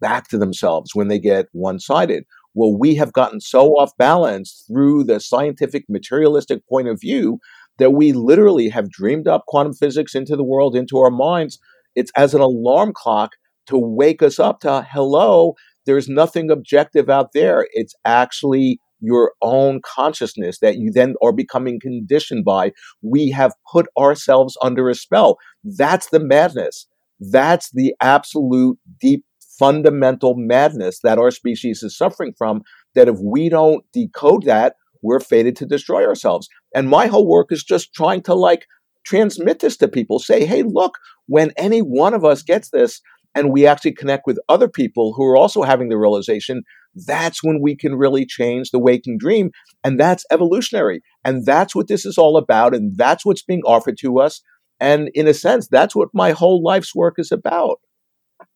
back 0.00 0.28
to 0.28 0.38
themselves 0.38 0.94
when 0.94 1.08
they 1.08 1.18
get 1.18 1.46
one 1.52 1.78
sided. 1.78 2.24
Well, 2.54 2.76
we 2.76 2.94
have 2.96 3.12
gotten 3.12 3.40
so 3.40 3.72
off 3.72 3.96
balance 3.96 4.64
through 4.66 5.04
the 5.04 5.20
scientific 5.20 5.84
materialistic 5.88 6.66
point 6.68 6.88
of 6.88 7.00
view 7.00 7.38
that 7.78 7.92
we 7.92 8.12
literally 8.12 8.68
have 8.68 8.90
dreamed 8.90 9.28
up 9.28 9.44
quantum 9.46 9.74
physics 9.74 10.14
into 10.14 10.36
the 10.36 10.44
world, 10.44 10.74
into 10.74 10.98
our 10.98 11.10
minds. 11.10 11.58
It's 11.94 12.12
as 12.16 12.34
an 12.34 12.40
alarm 12.40 12.92
clock 12.94 13.32
to 13.66 13.78
wake 13.78 14.22
us 14.22 14.38
up 14.38 14.60
to 14.60 14.86
hello, 14.90 15.54
there's 15.86 16.08
nothing 16.08 16.50
objective 16.50 17.08
out 17.08 17.32
there. 17.32 17.66
It's 17.72 17.94
actually 18.04 18.80
your 19.00 19.32
own 19.42 19.80
consciousness 19.84 20.58
that 20.60 20.76
you 20.76 20.90
then 20.92 21.14
are 21.22 21.32
becoming 21.32 21.80
conditioned 21.80 22.44
by. 22.44 22.72
We 23.02 23.30
have 23.30 23.52
put 23.70 23.86
ourselves 23.98 24.56
under 24.62 24.88
a 24.88 24.94
spell. 24.94 25.38
That's 25.64 26.08
the 26.10 26.20
madness. 26.20 26.86
That's 27.18 27.70
the 27.72 27.94
absolute 28.00 28.78
deep 29.00 29.24
fundamental 29.58 30.34
madness 30.36 31.00
that 31.02 31.18
our 31.18 31.30
species 31.30 31.82
is 31.82 31.96
suffering 31.96 32.32
from. 32.36 32.62
That 32.94 33.08
if 33.08 33.16
we 33.22 33.48
don't 33.48 33.84
decode 33.92 34.44
that, 34.44 34.74
we're 35.02 35.20
fated 35.20 35.56
to 35.56 35.66
destroy 35.66 36.06
ourselves. 36.06 36.48
And 36.74 36.88
my 36.88 37.06
whole 37.06 37.28
work 37.28 37.50
is 37.50 37.64
just 37.64 37.94
trying 37.94 38.22
to 38.22 38.34
like 38.34 38.66
transmit 39.04 39.60
this 39.60 39.76
to 39.78 39.88
people. 39.88 40.18
Say, 40.18 40.44
hey, 40.44 40.62
look, 40.62 40.98
when 41.26 41.52
any 41.56 41.80
one 41.80 42.14
of 42.14 42.24
us 42.24 42.42
gets 42.42 42.70
this, 42.70 43.00
and 43.34 43.52
we 43.52 43.66
actually 43.66 43.92
connect 43.92 44.26
with 44.26 44.40
other 44.48 44.68
people 44.68 45.14
who 45.16 45.24
are 45.24 45.36
also 45.36 45.62
having 45.62 45.88
the 45.88 45.98
realization 45.98 46.62
that's 46.94 47.42
when 47.42 47.60
we 47.60 47.76
can 47.76 47.94
really 47.94 48.26
change 48.26 48.70
the 48.70 48.78
waking 48.78 49.18
dream. 49.18 49.50
And 49.84 49.98
that's 49.98 50.24
evolutionary. 50.30 51.02
And 51.24 51.46
that's 51.46 51.74
what 51.74 51.88
this 51.88 52.04
is 52.04 52.18
all 52.18 52.36
about. 52.36 52.74
And 52.74 52.96
that's 52.96 53.24
what's 53.24 53.42
being 53.42 53.62
offered 53.62 53.98
to 54.00 54.20
us. 54.20 54.42
And 54.80 55.10
in 55.14 55.28
a 55.28 55.34
sense, 55.34 55.68
that's 55.68 55.94
what 55.94 56.08
my 56.12 56.32
whole 56.32 56.62
life's 56.62 56.94
work 56.94 57.16
is 57.18 57.30
about. 57.30 57.80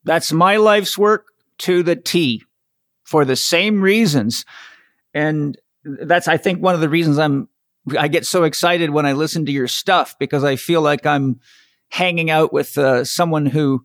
That's 0.05 0.32
my 0.32 0.57
life's 0.57 0.97
work 0.97 1.26
to 1.59 1.82
the 1.82 1.97
T 1.97 2.43
for 3.05 3.24
the 3.24 3.37
same 3.37 3.82
reasons. 3.82 4.45
And 5.12 5.57
that's, 5.85 6.26
I 6.26 6.39
think, 6.39 6.62
one 6.62 6.74
of 6.74 6.80
the 6.80 6.89
reasons 6.89 7.18
I'm, 7.18 7.49
I 7.99 8.09
get 8.09 8.24
so 8.24 8.45
excited 8.45 8.91
when 8.91 9.05
I 9.05 9.12
listen 9.12 9.45
to 9.47 9.53
your 9.53 9.68
stuff 9.68 10.16
because 10.18 10.43
I 10.43 10.57
feel 10.57 10.80
like 10.80 11.05
I'm 11.05 11.41
hanging 11.91 12.30
out 12.30 12.53
with 12.53 12.78
uh, 12.78 13.05
someone 13.05 13.47
who 13.47 13.85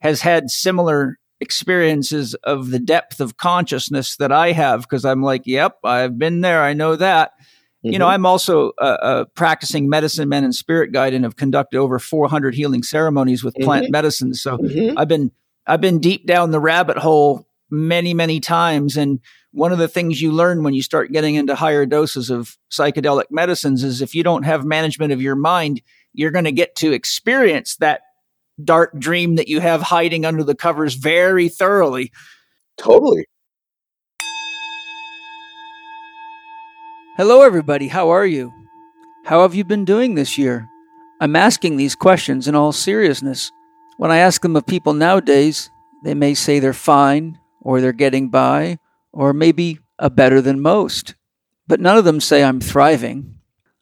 has 0.00 0.20
had 0.20 0.50
similar 0.50 1.18
experiences 1.40 2.34
of 2.44 2.70
the 2.70 2.78
depth 2.78 3.20
of 3.20 3.36
consciousness 3.36 4.16
that 4.16 4.32
I 4.32 4.52
have 4.52 4.82
because 4.82 5.04
I'm 5.04 5.22
like, 5.22 5.42
yep, 5.46 5.78
I've 5.84 6.18
been 6.18 6.40
there. 6.40 6.62
I 6.62 6.72
know 6.74 6.96
that. 6.96 7.32
You 7.82 7.98
know, 7.98 8.06
Mhm. 8.06 8.10
I'm 8.14 8.26
also 8.26 8.72
a, 8.78 8.98
a 9.02 9.26
practicing 9.36 9.88
medicine 9.88 10.28
man 10.28 10.42
and 10.42 10.54
spirit 10.54 10.92
guide 10.92 11.14
and 11.14 11.24
have 11.24 11.36
conducted 11.36 11.78
over 11.78 11.98
400 12.00 12.54
healing 12.54 12.82
ceremonies 12.82 13.44
with 13.44 13.54
plant 13.54 13.90
medicines. 13.90 14.42
So 14.42 14.58
Mhm. 14.58 14.94
I've 14.96 15.08
been 15.08 15.30
I've 15.66 15.80
been 15.80 15.98
deep 16.00 16.26
down 16.26 16.50
the 16.50 16.60
rabbit 16.60 16.96
hole 16.98 17.46
many 17.70 18.14
many 18.14 18.40
times 18.40 18.96
and 18.96 19.20
one 19.52 19.72
of 19.72 19.78
the 19.78 19.88
things 19.88 20.20
you 20.20 20.32
learn 20.32 20.62
when 20.62 20.74
you 20.74 20.82
start 20.82 21.12
getting 21.12 21.34
into 21.34 21.54
higher 21.54 21.86
doses 21.86 22.30
of 22.30 22.56
psychedelic 22.70 23.24
medicines 23.30 23.84
is 23.84 24.00
if 24.02 24.14
you 24.14 24.22
don't 24.22 24.42
have 24.44 24.64
management 24.64 25.12
of 25.12 25.20
your 25.22 25.36
mind 25.36 25.80
you're 26.14 26.30
going 26.30 26.46
to 26.46 26.52
get 26.52 26.74
to 26.76 26.92
experience 26.92 27.76
that 27.76 28.00
dark 28.62 28.98
dream 28.98 29.36
that 29.36 29.48
you 29.48 29.60
have 29.60 29.82
hiding 29.82 30.24
under 30.24 30.44
the 30.44 30.54
covers 30.54 30.94
very 30.94 31.48
thoroughly 31.48 32.12
Totally. 32.78 33.26
Hello, 37.16 37.42
everybody. 37.42 37.88
How 37.88 38.10
are 38.10 38.24
you? 38.24 38.52
How 39.24 39.42
have 39.42 39.54
you 39.54 39.64
been 39.64 39.84
doing 39.84 40.14
this 40.14 40.38
year? 40.38 40.68
I'm 41.20 41.34
asking 41.34 41.76
these 41.76 41.96
questions 41.96 42.46
in 42.46 42.54
all 42.54 42.70
seriousness. 42.70 43.50
When 43.96 44.12
I 44.12 44.18
ask 44.18 44.40
them 44.40 44.54
of 44.54 44.64
people 44.64 44.94
nowadays, 44.94 45.70
they 46.04 46.14
may 46.14 46.34
say 46.34 46.60
they're 46.60 46.72
fine, 46.72 47.40
or 47.60 47.80
they're 47.80 47.92
getting 47.92 48.28
by, 48.28 48.78
or 49.12 49.32
maybe 49.32 49.80
a 49.98 50.08
better 50.08 50.40
than 50.40 50.60
most. 50.60 51.16
But 51.66 51.80
none 51.80 51.98
of 51.98 52.04
them 52.04 52.20
say 52.20 52.44
I'm 52.44 52.60
thriving. 52.60 53.37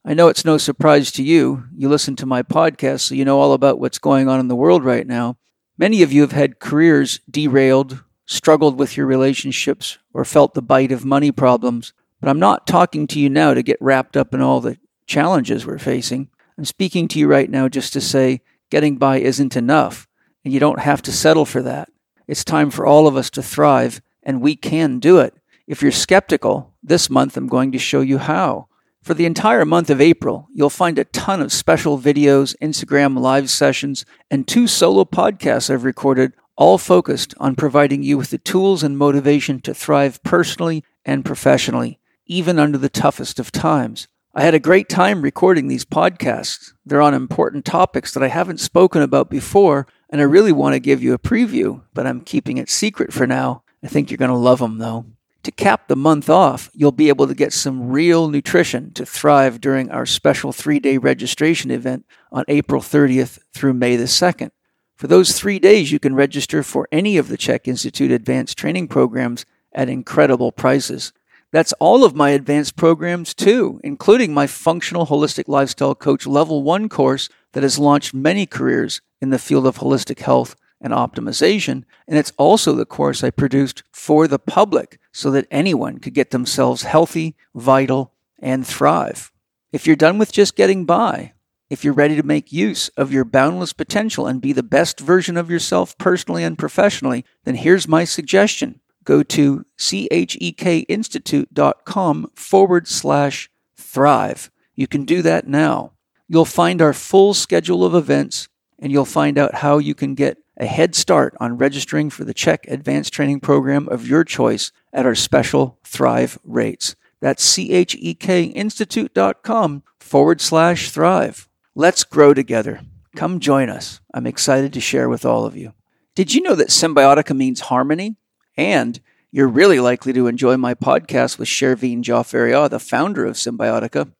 I 0.08 0.14
know 0.14 0.28
it's 0.28 0.44
no 0.44 0.56
surprise 0.56 1.10
to 1.12 1.22
you. 1.24 1.64
You 1.76 1.88
listen 1.88 2.14
to 2.16 2.26
my 2.26 2.44
podcast, 2.44 3.00
so 3.00 3.16
you 3.16 3.24
know 3.24 3.40
all 3.40 3.52
about 3.52 3.80
what's 3.80 3.98
going 3.98 4.28
on 4.28 4.38
in 4.38 4.46
the 4.46 4.54
world 4.54 4.84
right 4.84 5.04
now. 5.04 5.36
Many 5.76 6.00
of 6.00 6.12
you 6.12 6.20
have 6.20 6.30
had 6.30 6.60
careers 6.60 7.18
derailed, 7.28 8.04
struggled 8.24 8.78
with 8.78 8.96
your 8.96 9.06
relationships, 9.06 9.98
or 10.14 10.24
felt 10.24 10.54
the 10.54 10.62
bite 10.62 10.92
of 10.92 11.04
money 11.04 11.32
problems. 11.32 11.92
But 12.20 12.28
I'm 12.28 12.38
not 12.38 12.68
talking 12.68 13.08
to 13.08 13.18
you 13.18 13.28
now 13.28 13.52
to 13.52 13.64
get 13.64 13.78
wrapped 13.80 14.16
up 14.16 14.32
in 14.32 14.40
all 14.40 14.60
the 14.60 14.78
challenges 15.08 15.66
we're 15.66 15.76
facing. 15.76 16.28
I'm 16.56 16.64
speaking 16.64 17.08
to 17.08 17.18
you 17.18 17.26
right 17.26 17.50
now 17.50 17.68
just 17.68 17.92
to 17.94 18.00
say 18.00 18.42
getting 18.70 18.98
by 18.98 19.18
isn't 19.18 19.56
enough, 19.56 20.06
and 20.44 20.54
you 20.54 20.60
don't 20.60 20.78
have 20.78 21.02
to 21.02 21.12
settle 21.12 21.44
for 21.44 21.62
that. 21.62 21.88
It's 22.28 22.44
time 22.44 22.70
for 22.70 22.86
all 22.86 23.08
of 23.08 23.16
us 23.16 23.28
to 23.30 23.42
thrive, 23.42 24.00
and 24.22 24.40
we 24.40 24.54
can 24.54 25.00
do 25.00 25.18
it. 25.18 25.34
If 25.66 25.82
you're 25.82 25.90
skeptical, 25.90 26.74
this 26.80 27.10
month 27.10 27.36
I'm 27.36 27.48
going 27.48 27.72
to 27.72 27.78
show 27.80 28.02
you 28.02 28.18
how. 28.18 28.68
For 29.06 29.14
the 29.14 29.24
entire 29.24 29.64
month 29.64 29.88
of 29.88 30.00
April, 30.00 30.48
you'll 30.52 30.68
find 30.68 30.98
a 30.98 31.04
ton 31.04 31.40
of 31.40 31.52
special 31.52 31.96
videos, 31.96 32.56
Instagram 32.60 33.16
live 33.16 33.48
sessions, 33.48 34.04
and 34.32 34.48
two 34.48 34.66
solo 34.66 35.04
podcasts 35.04 35.70
I've 35.70 35.84
recorded, 35.84 36.32
all 36.56 36.76
focused 36.76 37.32
on 37.38 37.54
providing 37.54 38.02
you 38.02 38.18
with 38.18 38.30
the 38.30 38.38
tools 38.38 38.82
and 38.82 38.98
motivation 38.98 39.60
to 39.60 39.72
thrive 39.72 40.20
personally 40.24 40.82
and 41.04 41.24
professionally, 41.24 42.00
even 42.26 42.58
under 42.58 42.78
the 42.78 42.88
toughest 42.88 43.38
of 43.38 43.52
times. 43.52 44.08
I 44.34 44.42
had 44.42 44.54
a 44.54 44.58
great 44.58 44.88
time 44.88 45.22
recording 45.22 45.68
these 45.68 45.84
podcasts. 45.84 46.72
They're 46.84 47.00
on 47.00 47.14
important 47.14 47.64
topics 47.64 48.12
that 48.12 48.24
I 48.24 48.28
haven't 48.28 48.58
spoken 48.58 49.02
about 49.02 49.30
before, 49.30 49.86
and 50.10 50.20
I 50.20 50.24
really 50.24 50.50
want 50.50 50.72
to 50.72 50.80
give 50.80 51.00
you 51.00 51.14
a 51.14 51.18
preview, 51.20 51.84
but 51.94 52.08
I'm 52.08 52.22
keeping 52.22 52.58
it 52.58 52.68
secret 52.68 53.12
for 53.12 53.28
now. 53.28 53.62
I 53.84 53.86
think 53.86 54.10
you're 54.10 54.18
going 54.18 54.32
to 54.32 54.36
love 54.36 54.58
them, 54.58 54.78
though. 54.78 55.06
To 55.46 55.52
cap 55.52 55.86
the 55.86 55.94
month 55.94 56.28
off, 56.28 56.72
you'll 56.74 56.90
be 56.90 57.08
able 57.08 57.28
to 57.28 57.34
get 57.34 57.52
some 57.52 57.92
real 57.92 58.28
nutrition 58.28 58.92
to 58.94 59.06
thrive 59.06 59.60
during 59.60 59.92
our 59.92 60.04
special 60.04 60.50
three 60.50 60.80
day 60.80 60.98
registration 60.98 61.70
event 61.70 62.04
on 62.32 62.42
April 62.48 62.82
30th 62.82 63.38
through 63.54 63.74
May 63.74 63.94
the 63.94 64.06
2nd. 64.06 64.50
For 64.96 65.06
those 65.06 65.38
three 65.38 65.60
days, 65.60 65.92
you 65.92 66.00
can 66.00 66.16
register 66.16 66.64
for 66.64 66.88
any 66.90 67.16
of 67.16 67.28
the 67.28 67.38
Chek 67.38 67.68
Institute 67.68 68.10
advanced 68.10 68.58
training 68.58 68.88
programs 68.88 69.46
at 69.72 69.88
incredible 69.88 70.50
prices. 70.50 71.12
That's 71.52 71.72
all 71.74 72.02
of 72.02 72.16
my 72.16 72.30
advanced 72.30 72.74
programs, 72.74 73.32
too, 73.32 73.80
including 73.84 74.34
my 74.34 74.48
Functional 74.48 75.06
Holistic 75.06 75.44
Lifestyle 75.46 75.94
Coach 75.94 76.26
Level 76.26 76.64
1 76.64 76.88
course 76.88 77.28
that 77.52 77.62
has 77.62 77.78
launched 77.78 78.12
many 78.12 78.46
careers 78.46 79.00
in 79.20 79.30
the 79.30 79.38
field 79.38 79.68
of 79.68 79.78
holistic 79.78 80.18
health 80.18 80.56
and 80.80 80.92
optimization. 80.92 81.84
And 82.06 82.18
it's 82.18 82.32
also 82.36 82.72
the 82.72 82.84
course 82.84 83.24
I 83.24 83.30
produced 83.30 83.82
for 83.92 84.28
the 84.28 84.38
public 84.38 85.00
so 85.12 85.30
that 85.30 85.48
anyone 85.50 85.98
could 85.98 86.12
get 86.14 86.30
themselves 86.30 86.82
healthy, 86.82 87.34
vital, 87.54 88.12
and 88.38 88.66
thrive. 88.66 89.32
If 89.72 89.86
you're 89.86 89.96
done 89.96 90.18
with 90.18 90.32
just 90.32 90.56
getting 90.56 90.84
by, 90.84 91.32
if 91.68 91.84
you're 91.84 91.92
ready 91.92 92.14
to 92.16 92.22
make 92.22 92.52
use 92.52 92.88
of 92.90 93.12
your 93.12 93.24
boundless 93.24 93.72
potential 93.72 94.24
and 94.26 94.40
be 94.40 94.52
the 94.52 94.62
best 94.62 95.00
version 95.00 95.36
of 95.36 95.50
yourself 95.50 95.98
personally 95.98 96.44
and 96.44 96.56
professionally, 96.56 97.24
then 97.44 97.56
here's 97.56 97.88
my 97.88 98.04
suggestion. 98.04 98.80
Go 99.02 99.24
to 99.24 99.66
chekinstitute.com 99.78 102.30
forward 102.34 102.88
slash 102.88 103.50
thrive. 103.76 104.50
You 104.74 104.86
can 104.86 105.04
do 105.04 105.22
that 105.22 105.48
now. 105.48 105.92
You'll 106.28 106.44
find 106.44 106.82
our 106.82 106.92
full 106.92 107.34
schedule 107.34 107.84
of 107.84 107.94
events 107.94 108.48
and 108.78 108.92
you'll 108.92 109.04
find 109.04 109.38
out 109.38 109.56
how 109.56 109.78
you 109.78 109.94
can 109.94 110.14
get 110.14 110.38
a 110.56 110.66
head 110.66 110.94
start 110.94 111.34
on 111.38 111.58
registering 111.58 112.10
for 112.10 112.24
the 112.24 112.34
Chek 112.34 112.70
Advanced 112.70 113.12
Training 113.12 113.40
Program 113.40 113.88
of 113.88 114.06
your 114.06 114.24
choice 114.24 114.72
at 114.92 115.06
our 115.06 115.14
special 115.14 115.78
Thrive 115.84 116.38
rates. 116.44 116.96
That's 117.20 117.56
chekinstitute.com 117.56 119.82
forward 120.00 120.40
slash 120.40 120.90
thrive. 120.90 121.48
Let's 121.74 122.04
grow 122.04 122.32
together. 122.34 122.80
Come 123.16 123.40
join 123.40 123.68
us. 123.68 124.00
I'm 124.14 124.26
excited 124.26 124.72
to 124.74 124.80
share 124.80 125.08
with 125.08 125.24
all 125.24 125.44
of 125.44 125.56
you. 125.56 125.72
Did 126.14 126.34
you 126.34 126.42
know 126.42 126.54
that 126.54 126.68
symbiotica 126.68 127.36
means 127.36 127.60
harmony? 127.60 128.16
And 128.56 129.00
you're 129.30 129.48
really 129.48 129.80
likely 129.80 130.12
to 130.14 130.28
enjoy 130.28 130.56
my 130.56 130.74
podcast 130.74 131.38
with 131.38 131.48
Shervin 131.48 132.02
Jaffaria, 132.02 132.70
the 132.70 132.78
founder 132.78 133.26
of 133.26 133.34
Cymbiotika. 133.34 134.12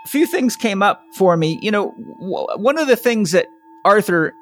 A 0.05 0.07
few 0.07 0.27
things 0.27 0.55
came 0.55 0.83
up 0.83 1.01
for 1.17 1.37
me. 1.37 1.59
You 1.61 1.71
know, 1.71 1.89
one 2.19 2.77
of 2.77 2.87
the 2.87 2.95
things 2.95 3.31
that 3.31 3.47
Arthur 3.85 4.33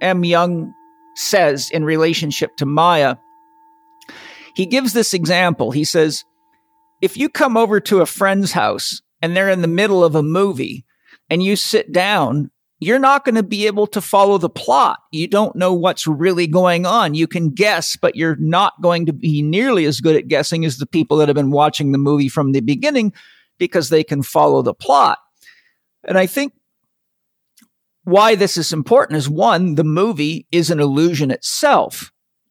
M. 0.00 0.24
Young 0.24 0.72
says 1.16 1.70
in 1.70 1.84
relationship 1.84 2.56
to 2.56 2.66
Maya– 2.66 3.16
he 4.54 4.66
gives 4.66 4.92
this 4.92 5.14
example. 5.14 5.70
He 5.70 5.84
says, 5.84 6.24
if 7.02 7.16
you 7.16 7.28
come 7.28 7.56
over 7.56 7.80
to 7.80 8.00
a 8.00 8.06
friend's 8.06 8.52
house 8.52 9.00
and 9.22 9.36
they're 9.36 9.48
in 9.48 9.62
the 9.62 9.68
middle 9.68 10.04
of 10.04 10.14
a 10.14 10.22
movie 10.22 10.84
and 11.28 11.42
you 11.42 11.56
sit 11.56 11.92
down, 11.92 12.50
you're 12.78 12.98
not 12.98 13.24
going 13.24 13.34
to 13.34 13.42
be 13.42 13.66
able 13.66 13.86
to 13.88 14.00
follow 14.00 14.38
the 14.38 14.48
plot. 14.48 14.98
You 15.12 15.28
don't 15.28 15.54
know 15.54 15.74
what's 15.74 16.06
really 16.06 16.46
going 16.46 16.86
on. 16.86 17.14
You 17.14 17.26
can 17.26 17.50
guess, 17.50 17.96
but 17.96 18.16
you're 18.16 18.36
not 18.36 18.80
going 18.80 19.06
to 19.06 19.12
be 19.12 19.42
nearly 19.42 19.84
as 19.84 20.00
good 20.00 20.16
at 20.16 20.28
guessing 20.28 20.64
as 20.64 20.78
the 20.78 20.86
people 20.86 21.18
that 21.18 21.28
have 21.28 21.34
been 21.34 21.50
watching 21.50 21.92
the 21.92 21.98
movie 21.98 22.28
from 22.28 22.52
the 22.52 22.60
beginning 22.60 23.12
because 23.58 23.90
they 23.90 24.02
can 24.02 24.22
follow 24.22 24.62
the 24.62 24.74
plot. 24.74 25.18
And 26.04 26.16
I 26.16 26.26
think 26.26 26.54
why 28.04 28.34
this 28.34 28.56
is 28.56 28.72
important 28.72 29.18
is 29.18 29.28
one, 29.28 29.74
the 29.74 29.84
movie 29.84 30.46
is 30.50 30.70
an 30.70 30.80
illusion 30.80 31.30
itself. 31.30 32.10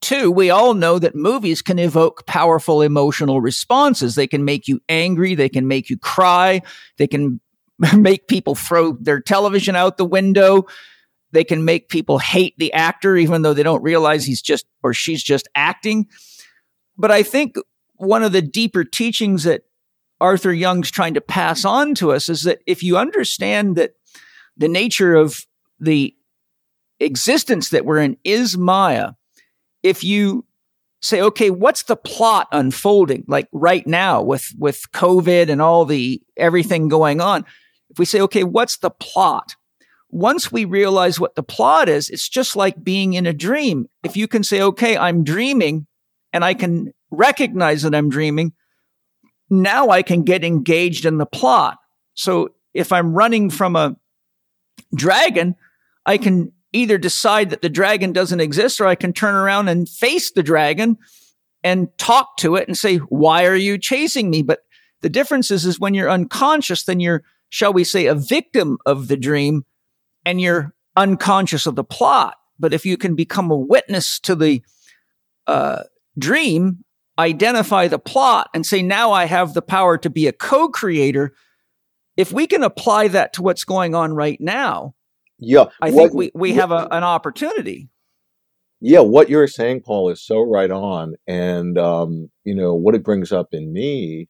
Two, 0.09 0.31
we 0.31 0.49
all 0.49 0.73
know 0.73 0.97
that 0.97 1.13
movies 1.13 1.61
can 1.61 1.77
evoke 1.77 2.25
powerful 2.25 2.81
emotional 2.81 3.41
responses. 3.41 4.15
They 4.15 4.25
can 4.25 4.43
make 4.43 4.67
you 4.67 4.81
angry. 4.89 5.35
They 5.35 5.49
can 5.49 5.67
make 5.67 5.87
you 5.87 5.99
cry. 5.99 6.63
They 6.97 7.05
can 7.05 7.39
make 7.95 8.27
people 8.27 8.55
throw 8.55 8.93
their 8.93 9.21
television 9.21 9.75
out 9.75 9.97
the 9.97 10.05
window. 10.05 10.65
They 11.31 11.43
can 11.43 11.63
make 11.63 11.89
people 11.89 12.17
hate 12.17 12.55
the 12.57 12.73
actor, 12.73 13.17
even 13.17 13.43
though 13.43 13.53
they 13.53 13.61
don't 13.61 13.83
realize 13.83 14.25
he's 14.25 14.41
just 14.41 14.65
or 14.81 14.95
she's 14.95 15.21
just 15.21 15.47
acting. 15.53 16.07
But 16.97 17.11
I 17.11 17.21
think 17.21 17.55
one 17.97 18.23
of 18.23 18.31
the 18.31 18.41
deeper 18.41 18.83
teachings 18.83 19.43
that 19.43 19.61
Arthur 20.19 20.51
Young's 20.51 20.89
trying 20.89 21.13
to 21.13 21.21
pass 21.21 21.63
on 21.65 21.93
to 21.95 22.11
us 22.13 22.29
is 22.29 22.41
that 22.43 22.59
if 22.65 22.81
you 22.81 22.97
understand 22.97 23.75
that 23.75 23.91
the 24.57 24.67
nature 24.67 25.13
of 25.13 25.45
the 25.79 26.15
existence 26.99 27.69
that 27.69 27.85
we're 27.85 27.99
in 27.99 28.17
is 28.23 28.57
Maya, 28.57 29.11
if 29.83 30.03
you 30.03 30.45
say, 31.01 31.21
okay, 31.21 31.49
what's 31.49 31.83
the 31.83 31.95
plot 31.95 32.47
unfolding 32.51 33.23
like 33.27 33.47
right 33.51 33.87
now 33.87 34.21
with, 34.21 34.51
with 34.57 34.83
COVID 34.93 35.49
and 35.49 35.61
all 35.61 35.85
the 35.85 36.21
everything 36.37 36.87
going 36.87 37.21
on? 37.21 37.45
If 37.89 37.99
we 37.99 38.05
say, 38.05 38.21
okay, 38.21 38.43
what's 38.43 38.77
the 38.77 38.91
plot? 38.91 39.55
Once 40.09 40.51
we 40.51 40.65
realize 40.65 41.19
what 41.19 41.35
the 41.35 41.43
plot 41.43 41.87
is, 41.87 42.09
it's 42.09 42.27
just 42.27 42.55
like 42.55 42.83
being 42.83 43.13
in 43.13 43.25
a 43.25 43.33
dream. 43.33 43.87
If 44.03 44.17
you 44.17 44.27
can 44.27 44.43
say, 44.43 44.61
okay, 44.61 44.97
I'm 44.97 45.23
dreaming 45.23 45.87
and 46.33 46.43
I 46.43 46.53
can 46.53 46.91
recognize 47.11 47.83
that 47.83 47.95
I'm 47.95 48.09
dreaming, 48.09 48.53
now 49.49 49.89
I 49.89 50.01
can 50.01 50.23
get 50.23 50.43
engaged 50.43 51.05
in 51.05 51.17
the 51.17 51.25
plot. 51.25 51.77
So 52.13 52.49
if 52.73 52.91
I'm 52.91 53.13
running 53.13 53.49
from 53.49 53.75
a 53.75 53.95
dragon, 54.95 55.55
I 56.05 56.17
can 56.17 56.51
either 56.73 56.97
decide 56.97 57.49
that 57.49 57.61
the 57.61 57.69
dragon 57.69 58.13
doesn't 58.13 58.39
exist 58.39 58.79
or 58.79 58.87
I 58.87 58.95
can 58.95 59.13
turn 59.13 59.35
around 59.35 59.67
and 59.67 59.89
face 59.89 60.31
the 60.31 60.43
dragon 60.43 60.97
and 61.63 61.89
talk 61.97 62.37
to 62.37 62.55
it 62.55 62.67
and 62.67 62.77
say, 62.77 62.97
why 62.97 63.45
are 63.45 63.55
you 63.55 63.77
chasing 63.77 64.29
me? 64.29 64.43
But 64.43 64.59
the 65.01 65.09
difference 65.09 65.51
is, 65.51 65.65
is 65.65 65.79
when 65.79 65.93
you're 65.93 66.09
unconscious, 66.09 66.83
then 66.83 66.99
you're, 66.99 67.23
shall 67.49 67.73
we 67.73 67.83
say, 67.83 68.05
a 68.05 68.15
victim 68.15 68.77
of 68.85 69.07
the 69.07 69.17
dream 69.17 69.65
and 70.25 70.39
you're 70.39 70.73
unconscious 70.95 71.65
of 71.65 71.75
the 71.75 71.83
plot. 71.83 72.35
But 72.59 72.73
if 72.73 72.85
you 72.85 72.97
can 72.97 73.15
become 73.15 73.51
a 73.51 73.57
witness 73.57 74.19
to 74.21 74.35
the 74.35 74.61
uh, 75.47 75.83
dream, 76.17 76.83
identify 77.17 77.87
the 77.87 77.99
plot 77.99 78.49
and 78.53 78.65
say, 78.65 78.81
now 78.81 79.11
I 79.11 79.25
have 79.25 79.53
the 79.53 79.61
power 79.61 79.97
to 79.97 80.09
be 80.09 80.27
a 80.27 80.33
co-creator. 80.33 81.33
If 82.15 82.31
we 82.31 82.47
can 82.47 82.63
apply 82.63 83.07
that 83.09 83.33
to 83.33 83.41
what's 83.41 83.63
going 83.63 83.95
on 83.95 84.13
right 84.13 84.39
now, 84.39 84.93
yeah, 85.39 85.65
I 85.81 85.91
think 85.91 86.13
we, 86.13 86.31
we 86.35 86.53
have 86.53 86.71
a, 86.71 86.87
an 86.91 87.03
opportunity. 87.03 87.89
Yeah, 88.81 89.01
what 89.01 89.29
you're 89.29 89.47
saying, 89.47 89.81
Paul, 89.81 90.09
is 90.09 90.21
so 90.21 90.41
right 90.41 90.71
on. 90.71 91.15
And, 91.27 91.77
um, 91.77 92.29
you 92.45 92.55
know, 92.55 92.73
what 92.73 92.95
it 92.95 93.03
brings 93.03 93.31
up 93.31 93.47
in 93.51 93.73
me 93.73 94.29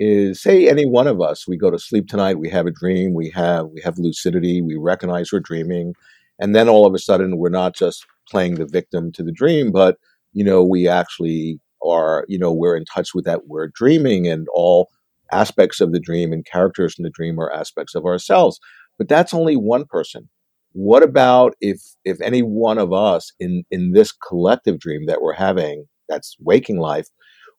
is 0.00 0.42
say 0.42 0.68
any 0.68 0.84
one 0.84 1.06
of 1.06 1.20
us, 1.20 1.46
we 1.46 1.56
go 1.56 1.70
to 1.70 1.78
sleep 1.78 2.08
tonight, 2.08 2.40
we 2.40 2.48
have 2.48 2.66
a 2.66 2.72
dream, 2.72 3.14
we 3.14 3.30
have, 3.30 3.66
we 3.66 3.80
have 3.82 3.96
lucidity, 3.98 4.60
we 4.60 4.76
recognize 4.76 5.30
we're 5.32 5.38
dreaming. 5.38 5.94
And 6.40 6.56
then 6.56 6.68
all 6.68 6.86
of 6.86 6.94
a 6.94 6.98
sudden, 6.98 7.36
we're 7.36 7.50
not 7.50 7.76
just 7.76 8.04
playing 8.28 8.56
the 8.56 8.66
victim 8.66 9.12
to 9.12 9.22
the 9.22 9.30
dream, 9.30 9.70
but, 9.70 9.96
you 10.32 10.42
know, 10.42 10.64
we 10.64 10.88
actually 10.88 11.60
are, 11.86 12.24
you 12.28 12.38
know, 12.38 12.52
we're 12.52 12.76
in 12.76 12.84
touch 12.84 13.14
with 13.14 13.24
that, 13.26 13.46
we're 13.46 13.68
dreaming 13.68 14.26
and 14.26 14.48
all 14.52 14.88
aspects 15.30 15.80
of 15.80 15.92
the 15.92 16.00
dream 16.00 16.32
and 16.32 16.44
characters 16.44 16.96
in 16.98 17.04
the 17.04 17.10
dream 17.10 17.38
are 17.38 17.52
aspects 17.52 17.94
of 17.94 18.04
ourselves. 18.04 18.58
But 18.98 19.08
that's 19.08 19.34
only 19.34 19.56
one 19.56 19.84
person 19.84 20.28
what 20.74 21.04
about 21.04 21.54
if 21.60 21.80
if 22.04 22.20
any 22.20 22.42
one 22.42 22.78
of 22.78 22.92
us 22.92 23.32
in 23.40 23.62
in 23.70 23.92
this 23.92 24.12
collective 24.12 24.78
dream 24.78 25.06
that 25.06 25.22
we're 25.22 25.32
having 25.32 25.86
that's 26.08 26.36
waking 26.40 26.78
life 26.78 27.06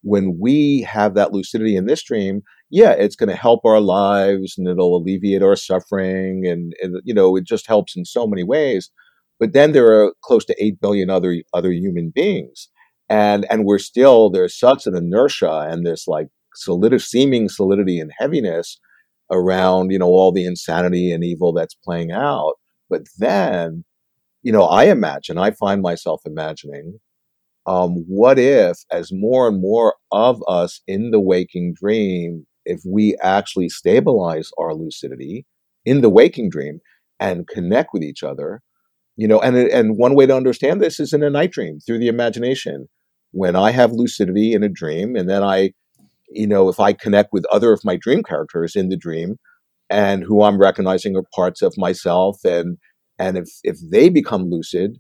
when 0.02 0.38
we 0.40 0.82
have 0.82 1.16
that 1.16 1.32
lucidity 1.32 1.78
in 1.78 1.86
this 1.86 2.04
dream 2.04 2.42
yeah 2.70 2.92
it's 2.92 3.16
going 3.16 3.30
to 3.30 3.36
help 3.36 3.62
our 3.66 3.80
lives 3.80 4.56
and 4.58 4.68
it'll 4.68 4.98
alleviate 4.98 5.42
our 5.42 5.56
suffering 5.56 6.46
and, 6.46 6.74
and 6.82 7.02
you 7.06 7.14
know 7.14 7.36
it 7.38 7.46
just 7.46 7.68
helps 7.68 7.96
in 7.96 8.04
so 8.04 8.28
many 8.28 8.44
ways 8.44 8.92
but 9.40 9.54
then 9.54 9.72
there 9.72 9.88
are 9.88 10.14
close 10.22 10.44
to 10.46 10.64
8 10.64 10.82
billion 10.82 11.10
other 11.10 11.38
other 11.54 11.72
human 11.72 12.12
beings 12.14 12.68
and 13.10 13.46
and 13.50 13.64
we're 13.64 13.80
still 13.80 14.30
there's 14.30 14.60
such 14.60 14.88
an 14.88 14.96
inertia 14.96 15.68
and 15.70 15.86
this 15.86 16.06
like 16.06 16.28
solid 16.54 17.02
seeming 17.02 17.48
solidity 17.48 17.98
and 17.98 18.12
heaviness 18.18 18.78
around 19.32 19.92
you 19.92 20.00
know 20.00 20.08
all 20.08 20.34
the 20.34 20.46
insanity 20.46 21.14
and 21.14 21.24
evil 21.24 21.54
that's 21.54 21.76
playing 21.76 22.12
out 22.12 22.56
but 22.90 23.04
then, 23.18 23.84
you 24.44 24.52
know, 24.52 24.64
I 24.64 24.86
imagine, 24.86 25.38
I 25.38 25.52
find 25.52 25.82
myself 25.82 26.22
imagining, 26.26 27.00
um, 27.68 28.06
what 28.08 28.38
if, 28.38 28.78
as 28.92 29.12
more 29.12 29.48
and 29.48 29.60
more 29.60 29.96
of 30.12 30.42
us 30.48 30.82
in 30.88 31.12
the 31.12 31.20
waking 31.20 31.74
dream, 31.74 32.46
if 32.66 32.82
we 32.86 33.16
actually 33.22 33.70
stabilize 33.70 34.52
our 34.60 34.74
lucidity 34.74 35.46
in 35.84 36.02
the 36.02 36.10
waking 36.10 36.50
dream 36.50 36.80
and 37.20 37.48
connect 37.48 37.90
with 37.94 38.04
each 38.04 38.24
other, 38.24 38.62
you 39.16 39.28
know, 39.28 39.40
and 39.40 39.56
and 39.56 39.98
one 39.98 40.16
way 40.16 40.26
to 40.26 40.36
understand 40.36 40.82
this 40.82 41.00
is 41.00 41.14
in 41.14 41.24
a 41.24 41.30
night 41.30 41.52
dream 41.52 41.80
through 41.80 42.00
the 42.00 42.08
imagination. 42.08 42.88
When 43.32 43.56
I 43.56 43.72
have 43.72 43.92
lucidity 43.92 44.54
in 44.54 44.64
a 44.64 44.70
dream, 44.70 45.16
and 45.16 45.30
then 45.30 45.44
I, 45.44 45.72
you 46.30 46.48
know, 46.48 46.70
if 46.70 46.80
I 46.80 46.94
connect 46.94 47.30
with 47.32 47.46
other 47.52 47.74
of 47.74 47.82
my 47.84 47.96
dream 47.98 48.24
characters 48.24 48.76
in 48.76 48.90
the 48.90 48.98
dream, 48.98 49.38
and 49.90 50.24
who 50.24 50.42
I'm 50.44 50.60
recognizing 50.60 51.16
are 51.16 51.24
parts 51.34 51.62
of 51.62 51.78
myself 51.78 52.44
and 52.44 52.78
and 53.20 53.38
if 53.38 53.50
if 53.64 53.78
they 53.92 54.10
become 54.10 54.50
lucid 54.50 54.98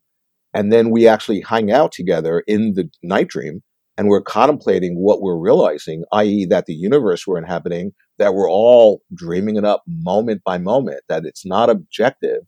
and 0.54 0.72
then 0.72 0.90
we 0.90 1.08
actually 1.08 1.42
hang 1.42 1.72
out 1.72 1.92
together 1.92 2.44
in 2.48 2.74
the 2.76 2.90
night 3.04 3.28
dream 3.28 3.62
and 3.98 4.08
we're 4.08 4.22
contemplating 4.22 4.96
what 4.96 5.22
we're 5.22 5.38
realizing 5.38 6.04
i.e. 6.14 6.46
that 6.46 6.66
the 6.66 6.74
universe 6.74 7.26
we're 7.26 7.38
inhabiting 7.38 7.92
that 8.20 8.34
we're 8.34 8.50
all 8.50 9.02
dreaming 9.14 9.58
it 9.58 9.66
up 9.66 9.84
moment 9.88 10.42
by 10.46 10.58
moment 10.58 11.02
that 11.10 11.26
it's 11.26 11.46
not 11.46 11.70
objective 11.70 12.42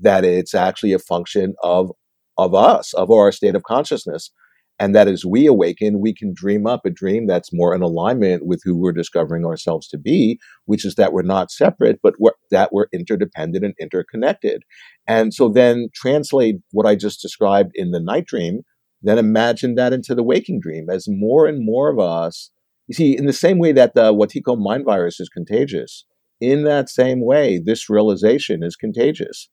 that 0.00 0.24
it's 0.24 0.54
actually 0.54 0.92
a 0.92 0.98
function 0.98 1.54
of 1.62 1.90
of 2.36 2.54
us 2.54 2.92
of 2.94 3.10
our 3.10 3.32
state 3.32 3.54
of 3.54 3.62
consciousness 3.62 4.30
and 4.78 4.94
that 4.94 5.08
as 5.08 5.24
we 5.24 5.46
awaken, 5.46 6.00
we 6.00 6.14
can 6.14 6.32
dream 6.32 6.66
up 6.66 6.86
a 6.86 6.90
dream 6.90 7.26
that's 7.26 7.52
more 7.52 7.74
in 7.74 7.82
alignment 7.82 8.46
with 8.46 8.60
who 8.64 8.76
we're 8.76 8.92
discovering 8.92 9.44
ourselves 9.44 9.88
to 9.88 9.98
be, 9.98 10.38
which 10.66 10.84
is 10.84 10.94
that 10.94 11.12
we're 11.12 11.22
not 11.22 11.50
separate, 11.50 11.98
but 12.02 12.14
we're, 12.18 12.32
that 12.50 12.72
we're 12.72 12.86
interdependent 12.92 13.64
and 13.64 13.74
interconnected. 13.80 14.62
And 15.06 15.34
so 15.34 15.48
then 15.48 15.88
translate 15.94 16.56
what 16.70 16.86
I 16.86 16.94
just 16.94 17.20
described 17.20 17.72
in 17.74 17.90
the 17.90 18.00
night 18.00 18.26
dream, 18.26 18.60
then 19.02 19.18
imagine 19.18 19.74
that 19.74 19.92
into 19.92 20.14
the 20.14 20.22
waking 20.22 20.60
dream 20.60 20.88
as 20.88 21.06
more 21.08 21.46
and 21.46 21.64
more 21.64 21.90
of 21.90 21.98
us. 21.98 22.50
You 22.86 22.94
see, 22.94 23.16
in 23.16 23.26
the 23.26 23.32
same 23.32 23.58
way 23.58 23.72
that 23.72 23.94
the 23.94 24.14
Wetiko 24.14 24.56
mind 24.58 24.84
virus 24.84 25.18
is 25.20 25.28
contagious, 25.28 26.04
in 26.40 26.64
that 26.64 26.88
same 26.88 27.24
way, 27.24 27.60
this 27.62 27.90
realization 27.90 28.62
is 28.62 28.76
contagious. 28.76 29.48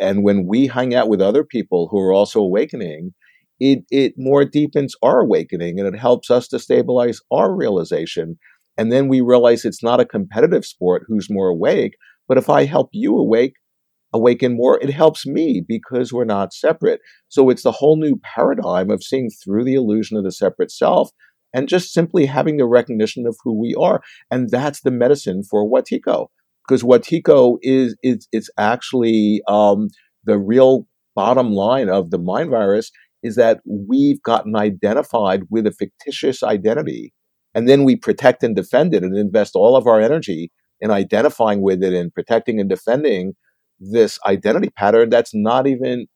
And 0.00 0.24
when 0.24 0.46
we 0.46 0.66
hang 0.66 0.94
out 0.94 1.08
with 1.08 1.20
other 1.20 1.44
people 1.44 1.88
who 1.90 1.98
are 2.00 2.12
also 2.12 2.40
awakening, 2.40 3.14
it 3.60 3.84
it 3.90 4.14
more 4.16 4.44
deepens 4.44 4.94
our 5.02 5.20
awakening 5.20 5.78
and 5.78 5.92
it 5.92 5.98
helps 5.98 6.30
us 6.30 6.48
to 6.48 6.58
stabilize 6.58 7.20
our 7.30 7.54
realization. 7.54 8.38
And 8.78 8.92
then 8.92 9.08
we 9.08 9.20
realize 9.22 9.64
it's 9.64 9.82
not 9.82 10.00
a 10.00 10.04
competitive 10.04 10.66
sport 10.66 11.04
who's 11.06 11.30
more 11.30 11.48
awake 11.48 11.94
but 12.28 12.38
if 12.38 12.50
i 12.50 12.64
help 12.64 12.88
you 12.92 13.16
awake 13.16 13.54
awaken 14.12 14.56
more 14.56 14.80
it 14.82 14.90
helps 14.90 15.26
me 15.26 15.62
because 15.66 16.12
we're 16.12 16.24
not 16.24 16.54
separate. 16.54 17.00
So 17.28 17.50
it's 17.50 17.62
the 17.62 17.72
whole 17.72 17.96
new 17.96 18.16
paradigm 18.22 18.90
of 18.90 19.02
seeing 19.02 19.30
through 19.30 19.64
the 19.64 19.74
illusion 19.74 20.16
of 20.16 20.24
the 20.24 20.32
separate 20.32 20.70
self 20.70 21.10
and 21.52 21.68
just 21.68 21.92
simply 21.92 22.26
having 22.26 22.56
the 22.56 22.66
recognition 22.66 23.26
of 23.26 23.36
who 23.42 23.58
we 23.58 23.74
are. 23.74 24.02
And 24.30 24.50
that's 24.50 24.82
the 24.82 24.90
medicine 24.90 25.42
for 25.42 25.68
Wetiko 25.68 26.28
because 26.66 26.82
Wetiko 26.82 27.58
is 27.62 27.96
is 28.02 28.28
it's 28.32 28.50
actually 28.58 29.42
um, 29.48 29.88
the 30.24 30.38
real 30.38 30.86
bottom 31.14 31.52
line 31.52 31.88
of 31.88 32.10
the 32.10 32.18
mind 32.18 32.50
virus 32.50 32.90
is 33.26 33.36
that 33.36 33.60
we've 33.66 34.22
gotten 34.22 34.56
identified 34.56 35.42
with 35.50 35.66
a 35.66 35.72
fictitious 35.72 36.42
identity 36.42 37.12
and 37.54 37.68
then 37.68 37.84
we 37.84 37.96
protect 37.96 38.42
and 38.42 38.54
defend 38.54 38.94
it 38.94 39.02
and 39.02 39.16
invest 39.16 39.56
all 39.56 39.76
of 39.76 39.86
our 39.86 40.00
energy 40.00 40.52
in 40.80 40.90
identifying 40.90 41.62
with 41.62 41.82
it 41.82 41.94
and 41.94 42.12
protecting 42.12 42.60
and 42.60 42.68
defending 42.68 43.32
this 43.80 44.18
identity 44.26 44.70
pattern 44.70 45.08
that's 45.08 45.34
not 45.34 45.66
even 45.66 46.06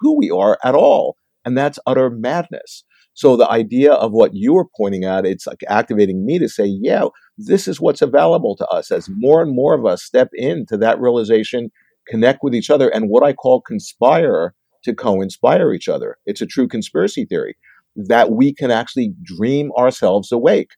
who 0.00 0.16
we 0.16 0.30
are 0.30 0.58
at 0.64 0.74
all. 0.74 1.16
And 1.44 1.58
that's 1.58 1.78
utter 1.86 2.08
madness. 2.08 2.84
So 3.14 3.36
the 3.36 3.50
idea 3.50 3.92
of 3.92 4.12
what 4.12 4.30
you 4.32 4.54
were 4.54 4.68
pointing 4.76 5.04
at, 5.04 5.26
it's 5.26 5.46
like 5.46 5.62
activating 5.68 6.24
me 6.24 6.38
to 6.38 6.48
say, 6.48 6.64
yeah, 6.64 7.04
this 7.36 7.68
is 7.68 7.80
what's 7.80 8.00
available 8.00 8.56
to 8.56 8.66
us 8.68 8.90
as 8.90 9.08
more 9.10 9.42
and 9.42 9.54
more 9.54 9.74
of 9.74 9.84
us 9.84 10.02
step 10.02 10.30
into 10.32 10.78
that 10.78 10.98
realization, 10.98 11.70
connect 12.08 12.38
with 12.42 12.54
each 12.54 12.70
other, 12.70 12.88
and 12.88 13.10
what 13.10 13.22
I 13.22 13.34
call 13.34 13.60
conspire 13.60 14.54
to 14.84 14.94
co-inspire 14.94 15.72
each 15.72 15.88
other. 15.88 16.18
It's 16.26 16.40
a 16.40 16.46
true 16.46 16.68
conspiracy 16.68 17.24
theory 17.24 17.56
that 17.96 18.32
we 18.32 18.52
can 18.52 18.70
actually 18.70 19.14
dream 19.22 19.72
ourselves 19.72 20.32
awake. 20.32 20.72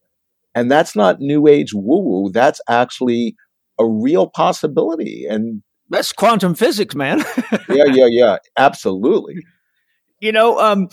And 0.54 0.70
that's 0.70 0.94
not 0.94 1.20
new 1.20 1.46
age 1.46 1.72
woo 1.74 2.00
woo. 2.00 2.30
That's 2.30 2.60
actually 2.68 3.36
a 3.78 3.86
real 3.86 4.28
possibility. 4.28 5.26
And 5.28 5.62
that's 5.90 6.12
quantum 6.12 6.54
physics, 6.54 6.94
man. 6.94 7.18
yeah, 7.68 7.84
yeah, 7.86 8.06
yeah. 8.08 8.36
Absolutely. 8.56 9.36
You 10.20 10.32
know, 10.32 10.58
um, 10.58 10.88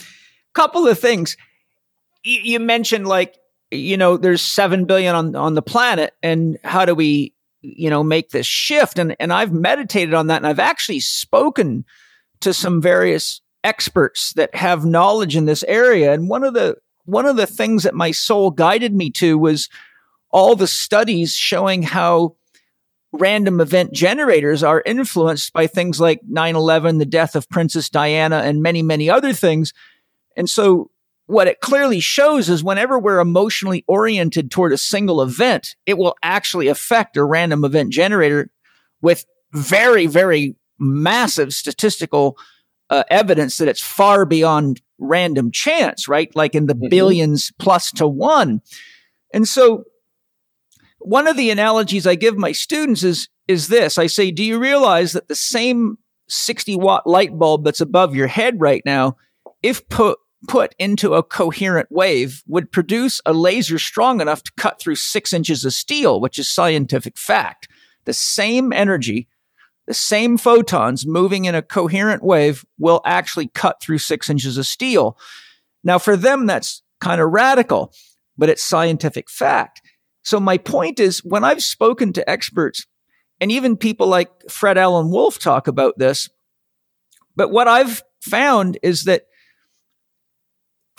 couple 0.53 0.87
of 0.87 0.99
things. 0.99 1.37
You, 2.23 2.39
you 2.43 2.59
mentioned 2.59 3.07
like 3.07 3.37
you 3.71 3.97
know 3.97 4.17
there's 4.17 4.41
seven 4.41 4.85
billion 4.85 5.15
on 5.15 5.35
on 5.35 5.53
the 5.53 5.61
planet, 5.61 6.13
and 6.21 6.57
how 6.63 6.85
do 6.85 6.93
we 6.93 7.33
you 7.61 7.89
know 7.89 8.03
make 8.03 8.29
this 8.29 8.45
shift? 8.45 8.99
And 8.99 9.15
and 9.19 9.31
I've 9.31 9.53
meditated 9.53 10.13
on 10.13 10.27
that, 10.27 10.37
and 10.37 10.47
I've 10.47 10.59
actually 10.59 10.99
spoken 10.99 11.85
to 12.41 12.53
some 12.53 12.81
various 12.81 13.41
experts 13.63 14.33
that 14.33 14.55
have 14.55 14.85
knowledge 14.85 15.35
in 15.35 15.45
this 15.45 15.63
area. 15.63 16.13
And 16.13 16.29
one 16.29 16.43
of 16.43 16.53
the 16.53 16.77
one 17.05 17.25
of 17.25 17.35
the 17.35 17.47
things 17.47 17.83
that 17.83 17.95
my 17.95 18.11
soul 18.11 18.51
guided 18.51 18.93
me 18.93 19.09
to 19.11 19.37
was 19.37 19.69
all 20.31 20.55
the 20.55 20.67
studies 20.67 21.35
showing 21.35 21.83
how 21.83 22.35
random 23.11 23.59
event 23.59 23.91
generators 23.91 24.63
are 24.63 24.83
influenced 24.85 25.51
by 25.51 25.67
things 25.67 25.99
like 25.99 26.21
9-11 26.31 26.97
the 26.97 27.05
death 27.05 27.35
of 27.35 27.49
princess 27.49 27.89
diana 27.89 28.37
and 28.37 28.61
many 28.61 28.81
many 28.81 29.09
other 29.09 29.33
things 29.33 29.73
and 30.37 30.49
so 30.49 30.89
what 31.25 31.47
it 31.47 31.59
clearly 31.59 31.99
shows 31.99 32.47
is 32.47 32.63
whenever 32.63 32.97
we're 32.97 33.19
emotionally 33.19 33.83
oriented 33.85 34.49
toward 34.49 34.71
a 34.71 34.77
single 34.77 35.21
event 35.21 35.75
it 35.85 35.97
will 35.97 36.15
actually 36.23 36.69
affect 36.69 37.17
a 37.17 37.23
random 37.23 37.65
event 37.65 37.91
generator 37.91 38.49
with 39.01 39.25
very 39.51 40.07
very 40.07 40.55
massive 40.81 41.53
statistical 41.53 42.37
uh, 42.89 43.03
evidence 43.09 43.57
that 43.57 43.69
it's 43.69 43.81
far 43.81 44.25
beyond 44.25 44.81
random 44.99 45.51
chance, 45.51 46.07
right? 46.07 46.29
Like 46.35 46.55
in 46.55 46.67
the 46.67 46.75
mm-hmm. 46.75 46.89
billions 46.89 47.51
plus 47.57 47.91
to 47.93 48.07
one. 48.07 48.61
And 49.33 49.47
so 49.47 49.85
one 50.99 51.27
of 51.27 51.37
the 51.37 51.49
analogies 51.49 52.05
I 52.05 52.15
give 52.15 52.37
my 52.37 52.51
students 52.51 53.03
is, 53.03 53.29
is 53.47 53.69
this. 53.69 53.97
I 53.97 54.07
say, 54.07 54.29
do 54.29 54.43
you 54.43 54.59
realize 54.59 55.13
that 55.13 55.29
the 55.29 55.35
same 55.35 55.97
60 56.27 56.75
watt 56.75 57.07
light 57.07 57.37
bulb 57.37 57.63
that's 57.63 57.81
above 57.81 58.13
your 58.13 58.27
head 58.27 58.59
right 58.59 58.83
now, 58.85 59.15
if 59.63 59.87
put, 59.89 60.19
put 60.47 60.75
into 60.77 61.13
a 61.13 61.23
coherent 61.23 61.87
wave 61.91 62.43
would 62.47 62.71
produce 62.71 63.21
a 63.25 63.33
laser 63.33 63.79
strong 63.79 64.21
enough 64.21 64.43
to 64.43 64.51
cut 64.57 64.79
through 64.79 64.95
six 64.95 65.33
inches 65.33 65.63
of 65.63 65.73
steel, 65.73 66.19
which 66.19 66.37
is 66.37 66.49
scientific 66.49 67.17
fact. 67.17 67.67
The 68.05 68.13
same 68.13 68.73
energy 68.73 69.27
the 69.91 69.95
same 69.95 70.37
photons 70.37 71.05
moving 71.05 71.43
in 71.43 71.53
a 71.53 71.61
coherent 71.61 72.23
wave 72.23 72.63
will 72.79 73.01
actually 73.03 73.49
cut 73.49 73.81
through 73.81 73.97
six 73.97 74.29
inches 74.29 74.57
of 74.57 74.65
steel. 74.65 75.17
Now, 75.83 75.99
for 75.99 76.15
them, 76.15 76.45
that's 76.45 76.81
kind 77.01 77.19
of 77.19 77.31
radical, 77.31 77.91
but 78.37 78.47
it's 78.47 78.63
scientific 78.63 79.29
fact. 79.29 79.81
So, 80.23 80.39
my 80.39 80.57
point 80.57 80.97
is 81.01 81.25
when 81.25 81.43
I've 81.43 81.61
spoken 81.61 82.13
to 82.13 82.29
experts, 82.29 82.87
and 83.41 83.51
even 83.51 83.75
people 83.75 84.07
like 84.07 84.29
Fred 84.49 84.77
Alan 84.77 85.11
Wolf 85.11 85.39
talk 85.39 85.67
about 85.67 85.97
this, 85.97 86.29
but 87.35 87.51
what 87.51 87.67
I've 87.67 88.01
found 88.21 88.77
is 88.81 89.03
that 89.03 89.23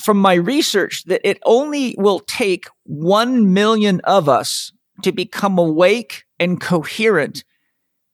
from 0.03 0.19
my 0.19 0.35
research 0.35 1.05
that 1.05 1.23
it 1.25 1.39
only 1.47 1.95
will 1.97 2.21
take 2.21 2.67
1 2.83 3.55
million 3.55 4.01
of 4.01 4.29
us 4.29 4.71
to 5.03 5.13
become 5.13 5.59
awake 5.59 6.25
and 6.39 6.61
coherent 6.61 7.43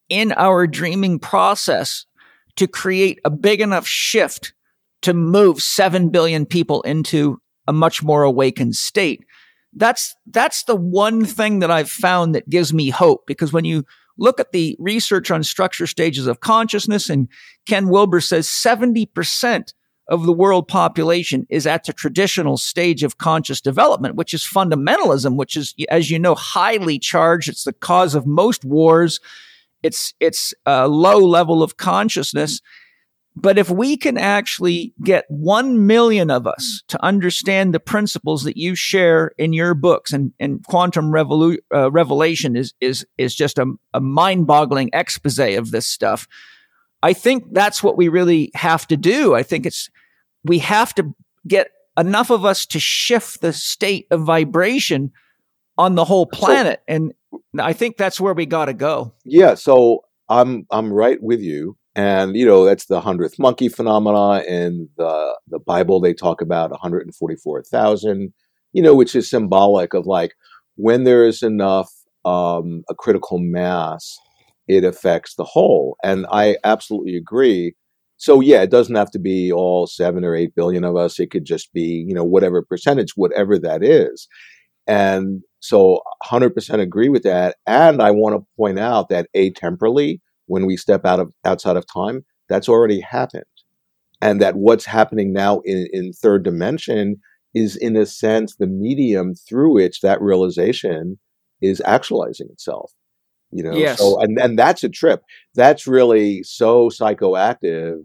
in 0.08 0.32
our 0.32 0.66
dreaming 0.66 1.18
process 1.18 2.06
to 2.56 2.66
create 2.66 3.20
a 3.24 3.30
big 3.30 3.60
enough 3.60 3.86
shift 3.86 4.52
to 5.02 5.14
move 5.14 5.60
7 5.60 6.10
billion 6.10 6.44
people 6.44 6.82
into 6.82 7.40
a 7.66 7.72
much 7.72 8.02
more 8.02 8.22
awakened 8.22 8.74
state. 8.74 9.24
That's, 9.74 10.14
that's 10.26 10.64
the 10.64 10.74
one 10.74 11.24
thing 11.24 11.60
that 11.60 11.70
I've 11.70 11.90
found 11.90 12.34
that 12.34 12.48
gives 12.48 12.72
me 12.72 12.90
hope 12.90 13.26
because 13.26 13.52
when 13.52 13.64
you 13.64 13.84
look 14.16 14.40
at 14.40 14.52
the 14.52 14.76
research 14.80 15.30
on 15.30 15.44
structure 15.44 15.86
stages 15.86 16.26
of 16.26 16.40
consciousness 16.40 17.08
and 17.08 17.28
Ken 17.66 17.88
Wilber 17.88 18.20
says 18.20 18.48
70% 18.48 19.72
of 20.08 20.24
the 20.24 20.32
world 20.32 20.66
population 20.66 21.46
is 21.50 21.66
at 21.66 21.84
the 21.84 21.92
traditional 21.92 22.56
stage 22.56 23.02
of 23.02 23.18
conscious 23.18 23.60
development, 23.60 24.16
which 24.16 24.32
is 24.32 24.42
fundamentalism, 24.42 25.36
which 25.36 25.54
is, 25.54 25.74
as 25.90 26.10
you 26.10 26.18
know, 26.18 26.34
highly 26.34 26.98
charged. 26.98 27.48
It's 27.48 27.64
the 27.64 27.74
cause 27.74 28.14
of 28.14 28.26
most 28.26 28.64
wars 28.64 29.20
it's 29.82 30.14
it's 30.20 30.54
a 30.66 30.88
low 30.88 31.18
level 31.18 31.62
of 31.62 31.76
consciousness 31.76 32.60
but 33.40 33.56
if 33.56 33.70
we 33.70 33.96
can 33.96 34.18
actually 34.18 34.92
get 35.04 35.24
1 35.28 35.86
million 35.86 36.28
of 36.28 36.46
us 36.46 36.82
to 36.88 37.02
understand 37.04 37.72
the 37.72 37.78
principles 37.78 38.42
that 38.42 38.56
you 38.56 38.74
share 38.74 39.30
in 39.38 39.52
your 39.52 39.74
books 39.74 40.12
and, 40.12 40.32
and 40.40 40.64
quantum 40.66 41.12
revolu- 41.12 41.58
uh, 41.72 41.88
revelation 41.92 42.56
is, 42.56 42.74
is, 42.80 43.06
is 43.16 43.36
just 43.36 43.58
a, 43.58 43.72
a 43.94 44.00
mind 44.00 44.48
boggling 44.48 44.90
expose 44.92 45.38
of 45.38 45.70
this 45.70 45.86
stuff. 45.86 46.26
I 47.00 47.12
think 47.12 47.44
that's 47.52 47.80
what 47.80 47.96
we 47.96 48.08
really 48.08 48.50
have 48.54 48.88
to 48.88 48.96
do. 48.96 49.36
I 49.36 49.44
think 49.44 49.66
it's, 49.66 49.88
we 50.42 50.58
have 50.58 50.92
to 50.96 51.14
get 51.46 51.70
enough 51.96 52.30
of 52.30 52.44
us 52.44 52.66
to 52.66 52.80
shift 52.80 53.40
the 53.40 53.52
state 53.52 54.08
of 54.10 54.22
vibration 54.22 55.12
on 55.76 55.94
the 55.94 56.04
whole 56.04 56.26
planet. 56.26 56.80
So, 56.88 56.94
and 56.94 57.14
I 57.58 57.72
think 57.72 57.96
that's 57.96 58.20
where 58.20 58.34
we 58.34 58.46
got 58.46 58.66
to 58.66 58.74
go. 58.74 59.14
Yeah, 59.24 59.54
so 59.54 60.04
I'm 60.28 60.66
I'm 60.70 60.92
right 60.92 61.18
with 61.20 61.40
you, 61.40 61.76
and 61.94 62.36
you 62.36 62.46
know 62.46 62.64
that's 62.64 62.86
the 62.86 63.00
hundredth 63.00 63.38
monkey 63.38 63.68
phenomena 63.68 64.42
in 64.46 64.88
the 64.96 65.38
the 65.48 65.58
Bible. 65.58 66.00
They 66.00 66.14
talk 66.14 66.40
about 66.40 66.70
144,000, 66.70 68.32
you 68.72 68.82
know, 68.82 68.94
which 68.94 69.14
is 69.16 69.28
symbolic 69.28 69.94
of 69.94 70.06
like 70.06 70.32
when 70.76 71.04
there 71.04 71.24
is 71.24 71.42
enough 71.42 71.90
um, 72.24 72.82
a 72.88 72.94
critical 72.94 73.38
mass, 73.38 74.18
it 74.66 74.84
affects 74.84 75.34
the 75.34 75.44
whole. 75.44 75.96
And 76.02 76.26
I 76.30 76.56
absolutely 76.64 77.16
agree. 77.16 77.74
So 78.18 78.40
yeah, 78.40 78.62
it 78.62 78.70
doesn't 78.70 78.96
have 78.96 79.10
to 79.12 79.18
be 79.18 79.52
all 79.52 79.86
seven 79.86 80.24
or 80.24 80.34
eight 80.34 80.54
billion 80.54 80.84
of 80.84 80.96
us. 80.96 81.18
It 81.18 81.30
could 81.30 81.44
just 81.44 81.72
be 81.72 82.04
you 82.06 82.14
know 82.14 82.24
whatever 82.24 82.62
percentage, 82.62 83.12
whatever 83.16 83.58
that 83.60 83.82
is. 83.82 84.28
And 84.86 85.42
so 85.60 86.02
100% 86.24 86.80
agree 86.80 87.08
with 87.08 87.22
that. 87.24 87.56
And 87.66 88.02
I 88.02 88.10
want 88.10 88.36
to 88.36 88.46
point 88.56 88.78
out 88.78 89.08
that 89.08 89.28
atemporally, 89.36 90.20
when 90.46 90.66
we 90.66 90.76
step 90.76 91.04
out 91.04 91.20
of 91.20 91.32
outside 91.44 91.76
of 91.76 91.84
time, 91.92 92.24
that's 92.48 92.68
already 92.68 93.00
happened. 93.00 93.44
And 94.20 94.40
that 94.40 94.56
what's 94.56 94.84
happening 94.84 95.32
now 95.32 95.60
in, 95.60 95.88
in 95.92 96.12
third 96.12 96.42
dimension 96.42 97.16
is 97.54 97.76
in 97.76 97.96
a 97.96 98.06
sense 98.06 98.56
the 98.56 98.66
medium 98.66 99.34
through 99.34 99.74
which 99.74 100.00
that 100.00 100.20
realization 100.20 101.18
is 101.60 101.82
actualizing 101.84 102.48
itself. 102.50 102.92
You 103.50 103.62
know, 103.62 103.74
yes. 103.74 103.98
so 103.98 104.20
and, 104.20 104.38
and 104.38 104.58
that's 104.58 104.84
a 104.84 104.88
trip. 104.88 105.22
That's 105.54 105.86
really 105.86 106.42
so 106.42 106.90
psychoactive. 106.90 108.04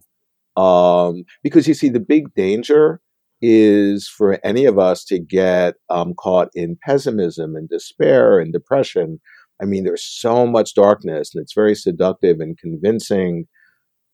Um, 0.56 1.24
because 1.42 1.68
you 1.68 1.74
see 1.74 1.90
the 1.90 2.00
big 2.00 2.34
danger 2.36 3.02
is 3.46 4.08
for 4.08 4.40
any 4.42 4.64
of 4.64 4.80
us 4.80 5.04
to 5.04 5.20
get 5.20 5.76
um, 5.90 6.14
caught 6.16 6.48
in 6.56 6.78
pessimism 6.82 7.58
and 7.58 7.68
despair 7.68 8.40
and 8.40 8.54
depression. 8.54 9.20
I 9.62 9.66
mean, 9.66 9.84
there's 9.84 10.06
so 10.06 10.48
much 10.48 10.74
darkness, 10.74 11.36
and 11.36 11.42
it's 11.42 11.54
very 11.54 11.76
seductive 11.76 12.40
and 12.40 12.58
convincing. 12.58 13.46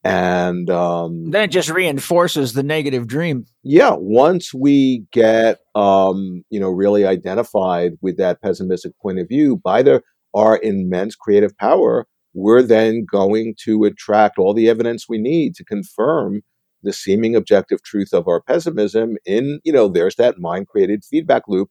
And 0.03 0.69
um, 0.71 1.29
then 1.29 1.43
it 1.43 1.51
just 1.51 1.69
reinforces 1.69 2.53
the 2.53 2.63
negative 2.63 3.05
dream. 3.05 3.45
Yeah, 3.63 3.95
once 3.95 4.51
we 4.53 5.05
get 5.11 5.59
um, 5.75 6.43
you 6.49 6.59
know 6.59 6.69
really 6.69 7.05
identified 7.05 7.93
with 8.01 8.17
that 8.17 8.41
pessimistic 8.41 8.93
point 8.99 9.19
of 9.19 9.27
view 9.27 9.57
by 9.57 9.83
the 9.83 10.01
our 10.33 10.59
immense 10.61 11.15
creative 11.15 11.55
power, 11.57 12.07
we're 12.33 12.63
then 12.63 13.05
going 13.11 13.55
to 13.65 13.83
attract 13.83 14.39
all 14.39 14.53
the 14.53 14.69
evidence 14.69 15.05
we 15.07 15.19
need 15.19 15.53
to 15.55 15.63
confirm 15.65 16.41
the 16.83 16.93
seeming 16.93 17.35
objective 17.35 17.83
truth 17.83 18.13
of 18.13 18.27
our 18.27 18.41
pessimism 18.41 19.17
in, 19.25 19.59
you 19.63 19.73
know, 19.73 19.87
there's 19.87 20.15
that 20.15 20.39
mind 20.39 20.67
created 20.67 21.03
feedback 21.03 21.43
loop 21.47 21.69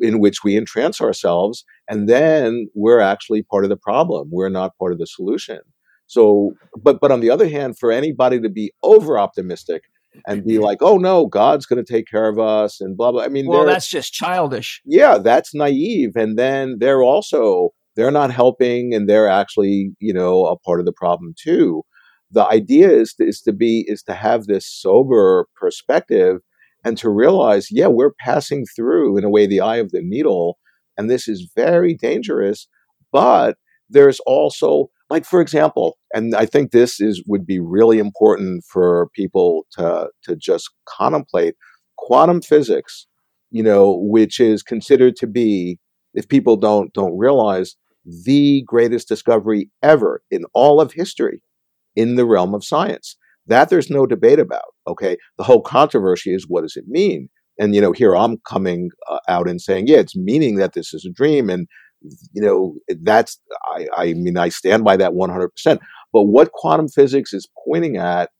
in 0.00 0.20
which 0.20 0.42
we 0.44 0.56
entrance 0.56 1.00
ourselves 1.00 1.64
and 1.88 2.08
then 2.08 2.68
we're 2.74 3.00
actually 3.00 3.42
part 3.42 3.64
of 3.64 3.70
the 3.70 3.76
problem. 3.76 4.28
We're 4.32 4.48
not 4.48 4.76
part 4.78 4.92
of 4.92 4.98
the 4.98 5.06
solution. 5.06 5.60
So, 6.06 6.52
but, 6.80 7.00
but 7.00 7.10
on 7.10 7.20
the 7.20 7.30
other 7.30 7.48
hand, 7.48 7.78
for 7.78 7.90
anybody 7.90 8.40
to 8.40 8.48
be 8.48 8.72
over 8.82 9.18
optimistic 9.18 9.82
and 10.26 10.44
be 10.44 10.58
like, 10.58 10.78
oh 10.80 10.96
no, 10.96 11.26
God's 11.26 11.66
going 11.66 11.84
to 11.84 11.92
take 11.92 12.06
care 12.06 12.28
of 12.28 12.38
us 12.38 12.80
and 12.80 12.96
blah, 12.96 13.10
blah. 13.10 13.24
I 13.24 13.28
mean, 13.28 13.46
well, 13.46 13.66
that's 13.66 13.88
just 13.88 14.12
childish. 14.12 14.80
Yeah, 14.84 15.18
that's 15.18 15.54
naive. 15.54 16.10
And 16.14 16.38
then 16.38 16.76
they're 16.78 17.02
also, 17.02 17.70
they're 17.96 18.10
not 18.10 18.30
helping 18.30 18.94
and 18.94 19.08
they're 19.08 19.28
actually, 19.28 19.92
you 19.98 20.14
know, 20.14 20.46
a 20.46 20.58
part 20.58 20.78
of 20.78 20.86
the 20.86 20.92
problem 20.92 21.34
too 21.36 21.82
the 22.34 22.46
idea 22.46 22.90
is 22.90 23.14
to, 23.14 23.24
is 23.26 23.40
to 23.42 23.52
be 23.52 23.84
is 23.86 24.02
to 24.02 24.14
have 24.14 24.44
this 24.44 24.66
sober 24.66 25.46
perspective 25.56 26.40
and 26.84 26.98
to 26.98 27.08
realize 27.08 27.68
yeah 27.70 27.86
we're 27.86 28.12
passing 28.20 28.64
through 28.76 29.16
in 29.16 29.24
a 29.24 29.30
way 29.30 29.46
the 29.46 29.60
eye 29.60 29.76
of 29.76 29.90
the 29.92 30.02
needle 30.02 30.58
and 30.98 31.08
this 31.08 31.28
is 31.28 31.50
very 31.56 31.94
dangerous 31.94 32.68
but 33.12 33.56
there's 33.88 34.20
also 34.20 34.90
like 35.10 35.24
for 35.24 35.40
example 35.40 35.96
and 36.12 36.34
i 36.34 36.44
think 36.44 36.70
this 36.70 37.00
is 37.00 37.22
would 37.26 37.46
be 37.46 37.60
really 37.60 37.98
important 37.98 38.64
for 38.70 39.08
people 39.14 39.64
to 39.70 40.08
to 40.22 40.36
just 40.36 40.70
contemplate 40.88 41.54
quantum 41.96 42.42
physics 42.42 43.06
you 43.50 43.62
know 43.62 43.96
which 44.00 44.40
is 44.40 44.62
considered 44.62 45.14
to 45.16 45.26
be 45.26 45.78
if 46.14 46.28
people 46.28 46.56
don't 46.56 46.92
don't 46.92 47.16
realize 47.16 47.76
the 48.24 48.62
greatest 48.66 49.08
discovery 49.08 49.70
ever 49.82 50.22
in 50.30 50.44
all 50.52 50.80
of 50.80 50.92
history 50.92 51.40
in 51.96 52.16
the 52.16 52.26
realm 52.26 52.54
of 52.54 52.64
science. 52.64 53.16
That 53.46 53.68
there's 53.68 53.90
no 53.90 54.06
debate 54.06 54.38
about. 54.38 54.74
Okay. 54.86 55.16
The 55.38 55.44
whole 55.44 55.62
controversy 55.62 56.34
is 56.34 56.46
what 56.48 56.62
does 56.62 56.76
it 56.76 56.84
mean? 56.88 57.28
And, 57.58 57.74
you 57.74 57.80
know, 57.80 57.92
here 57.92 58.16
I'm 58.16 58.38
coming 58.48 58.90
uh, 59.08 59.18
out 59.28 59.48
and 59.48 59.60
saying, 59.60 59.86
yeah, 59.86 59.98
it's 59.98 60.16
meaning 60.16 60.56
that 60.56 60.72
this 60.72 60.92
is 60.92 61.04
a 61.04 61.12
dream. 61.12 61.48
And, 61.48 61.68
you 62.32 62.42
know, 62.42 62.74
that's, 63.02 63.40
I, 63.66 63.86
I 63.96 64.14
mean, 64.14 64.36
I 64.36 64.48
stand 64.48 64.82
by 64.82 64.96
that 64.96 65.12
100%. 65.12 65.78
But 66.12 66.22
what 66.22 66.52
quantum 66.52 66.88
physics 66.88 67.32
is 67.32 67.48
pointing 67.66 67.96
at 67.96 68.30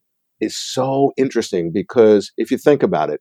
is 0.41 0.57
so 0.57 1.13
interesting 1.17 1.71
because 1.73 2.33
if 2.37 2.51
you 2.51 2.59
think 2.59 2.83
about 2.83 3.11
it, 3.11 3.21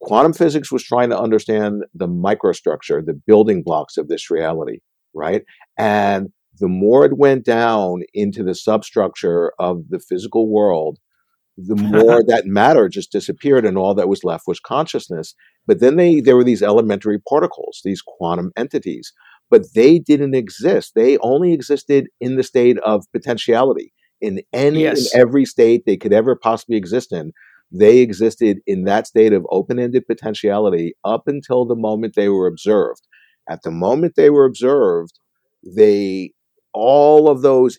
quantum 0.00 0.32
physics 0.32 0.72
was 0.72 0.82
trying 0.82 1.10
to 1.10 1.18
understand 1.18 1.84
the 1.94 2.08
microstructure, 2.08 3.04
the 3.04 3.20
building 3.26 3.62
blocks 3.62 3.96
of 3.96 4.08
this 4.08 4.30
reality, 4.30 4.78
right? 5.14 5.42
And 5.78 6.28
the 6.58 6.68
more 6.68 7.04
it 7.04 7.18
went 7.18 7.44
down 7.44 8.02
into 8.14 8.42
the 8.42 8.54
substructure 8.54 9.52
of 9.58 9.88
the 9.88 9.98
physical 9.98 10.48
world, 10.50 10.98
the 11.56 11.76
more 11.80 12.22
that 12.26 12.46
matter 12.46 12.88
just 12.88 13.12
disappeared 13.12 13.64
and 13.64 13.78
all 13.78 13.94
that 13.94 14.08
was 14.08 14.24
left 14.24 14.44
was 14.46 14.60
consciousness. 14.60 15.34
But 15.66 15.80
then 15.80 15.96
they 15.96 16.20
there 16.20 16.36
were 16.36 16.44
these 16.44 16.62
elementary 16.62 17.18
particles, 17.18 17.80
these 17.84 18.02
quantum 18.02 18.52
entities, 18.56 19.12
but 19.50 19.62
they 19.74 19.98
didn't 19.98 20.34
exist. 20.34 20.92
They 20.94 21.18
only 21.18 21.52
existed 21.52 22.08
in 22.20 22.36
the 22.36 22.42
state 22.42 22.78
of 22.80 23.04
potentiality. 23.12 23.92
In 24.20 24.40
any 24.52 24.82
Yes. 24.82 25.12
and 25.12 25.20
every 25.20 25.44
state 25.44 25.84
they 25.84 25.96
could 25.96 26.12
ever 26.12 26.36
possibly 26.36 26.76
exist 26.76 27.12
in, 27.12 27.32
they 27.70 27.98
existed 27.98 28.58
in 28.66 28.84
that 28.84 29.06
state 29.06 29.32
of 29.32 29.46
open-ended 29.50 30.06
potentiality 30.06 30.94
up 31.04 31.24
until 31.26 31.64
the 31.66 31.76
moment 31.76 32.14
they 32.14 32.28
were 32.28 32.46
observed. 32.46 33.06
At 33.48 33.62
the 33.62 33.70
moment 33.70 34.14
they 34.16 34.30
were 34.30 34.44
observed, 34.46 35.18
they 35.64 36.32
all 36.76 37.30
of 37.30 37.40
those 37.40 37.78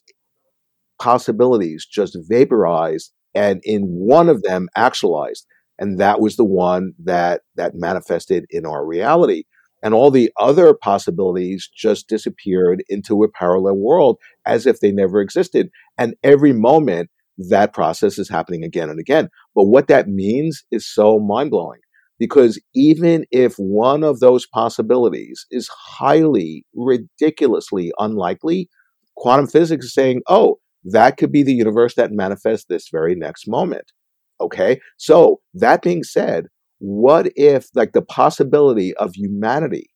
possibilities 1.00 1.86
just 1.86 2.18
vaporized 2.28 3.14
and 3.36 3.62
in 3.64 3.84
one 3.84 4.28
of 4.28 4.42
them 4.42 4.68
actualized. 4.76 5.46
And 5.78 6.00
that 6.00 6.20
was 6.20 6.36
the 6.36 6.44
one 6.44 6.94
that 7.04 7.42
that 7.56 7.76
manifested 7.76 8.46
in 8.50 8.66
our 8.66 8.84
reality. 8.84 9.44
And 9.84 9.94
all 9.94 10.10
the 10.10 10.32
other 10.40 10.74
possibilities 10.74 11.70
just 11.76 12.10
disappeared 12.10 12.84
into 12.90 13.24
a 13.24 13.30
parallel 13.30 13.76
world 13.76 14.18
as 14.48 14.66
if 14.66 14.80
they 14.80 14.92
never 14.92 15.22
existed. 15.22 15.70
And 16.00 16.16
every 16.24 16.52
moment 16.52 17.12
that 17.38 17.76
process 17.76 18.18
is 18.18 18.28
happening 18.28 18.64
again 18.64 18.90
and 18.90 19.00
again. 19.00 19.30
But 19.54 19.66
what 19.66 19.88
that 19.90 20.08
means 20.08 20.64
is 20.72 20.92
so 20.92 21.20
mind-blowing 21.20 21.82
because 22.18 22.60
even 22.74 23.26
if 23.30 23.54
one 23.58 24.04
of 24.04 24.20
those 24.20 24.48
possibilities 24.48 25.46
is 25.52 25.68
highly 25.68 26.66
ridiculously 26.74 27.92
unlikely 28.00 28.70
quantum 29.18 29.48
physics 29.48 29.88
is 29.88 29.94
saying 29.94 30.22
oh 30.28 30.58
that 30.84 31.18
could 31.18 31.32
be 31.32 31.44
the 31.44 31.54
universe 31.54 31.96
that 31.96 32.12
manifests 32.12 32.66
this 32.70 32.88
very 32.92 33.14
next 33.14 33.46
moment. 33.48 33.92
Okay? 34.40 34.80
So 34.98 35.42
that 35.54 35.82
being 35.82 36.04
said 36.04 36.46
what 36.80 37.28
if 37.36 37.68
like 37.76 37.94
the 37.94 38.02
possibility 38.02 38.94
of 38.96 39.16
humanity 39.16 39.90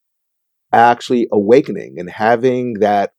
actually 0.74 1.28
awakening 1.32 1.96
and 1.98 2.10
having 2.10 2.76
that 2.80 3.12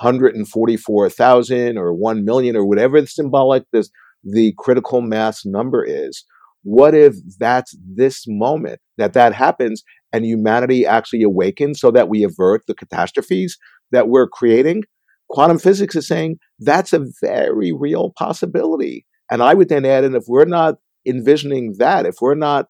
144,000 0.00 1.78
or 1.78 1.94
1 1.94 2.24
million 2.24 2.56
or 2.56 2.66
whatever 2.66 3.00
the 3.00 3.06
symbolic 3.06 3.64
this 3.72 3.90
the 4.22 4.52
critical 4.58 5.00
mass 5.00 5.46
number 5.46 5.82
is 5.82 6.24
what 6.62 6.94
if 6.94 7.14
that's 7.38 7.76
this 7.94 8.24
moment 8.26 8.80
that 8.98 9.14
that 9.14 9.32
happens 9.32 9.82
and 10.12 10.26
humanity 10.26 10.84
actually 10.84 11.22
awakens 11.22 11.80
so 11.80 11.90
that 11.90 12.08
we 12.08 12.24
avert 12.24 12.62
the 12.66 12.74
catastrophes 12.74 13.56
that 13.92 14.08
we're 14.08 14.28
creating 14.28 14.82
quantum 15.28 15.58
physics 15.58 15.96
is 15.96 16.06
saying 16.06 16.36
that's 16.60 16.92
a 16.92 17.06
very 17.20 17.72
real 17.72 18.12
possibility 18.16 19.06
and 19.30 19.42
i 19.42 19.54
would 19.54 19.68
then 19.68 19.84
add 19.84 20.04
in 20.04 20.14
if 20.14 20.24
we're 20.28 20.44
not 20.44 20.76
envisioning 21.06 21.74
that 21.78 22.06
if 22.06 22.16
we're 22.20 22.34
not 22.34 22.66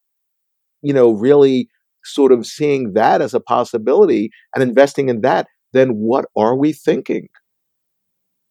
you 0.83 0.93
know 0.93 1.13
really 1.13 1.69
sort 2.05 2.33
of 2.33 2.47
seeing 2.47 2.93
that 2.93 3.21
as 3.21 3.35
a 3.35 3.41
possibility 3.41 4.31
and 4.55 4.63
investing 4.63 5.09
in 5.09 5.21
that 5.21 5.47
then 5.73 5.91
what 5.91 6.27
are 6.37 6.57
we 6.57 6.73
thinking 6.73 7.29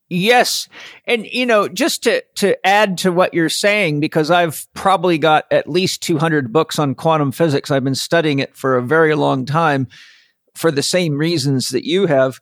Yes. 0.08 0.70
And 1.06 1.26
you 1.26 1.46
know, 1.46 1.68
just 1.68 2.04
to 2.04 2.24
to 2.36 2.66
add 2.66 3.00
to 3.00 3.12
what 3.12 3.34
you're 3.34 3.50
saying 3.50 4.00
because 4.00 4.30
I've 4.30 4.68
probably 4.74 5.18
got 5.18 5.46
at 5.52 5.68
least 5.68 6.04
200 6.04 6.54
books 6.54 6.78
on 6.78 6.94
quantum 6.94 7.32
physics. 7.32 7.72
I've 7.72 7.84
been 7.84 7.96
studying 7.96 8.40
it 8.40 8.56
for 8.56 8.78
a 8.78 8.84
very 8.84 9.16
long 9.16 9.46
time 9.46 9.88
for 10.54 10.70
the 10.70 10.84
same 10.84 11.18
reasons 11.18 11.70
that 11.70 11.86
you 11.86 12.06
have. 12.06 12.40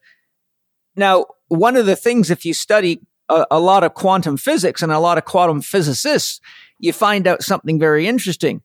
Now, 0.96 1.26
one 1.54 1.76
of 1.76 1.86
the 1.86 1.96
things 1.96 2.30
if 2.30 2.46
you 2.46 2.54
study 2.54 3.02
a, 3.30 3.46
a 3.52 3.60
lot 3.60 3.84
of 3.84 3.94
quantum 3.94 4.38
physics 4.38 4.82
and 4.82 4.92
a 4.92 5.00
lot 5.00 5.18
of 5.18 5.26
quantum 5.26 5.62
physicists, 5.62 6.40
you 6.80 6.94
find 6.94 7.28
out 7.28 7.44
something 7.44 7.80
very 7.80 8.08
interesting. 8.08 8.62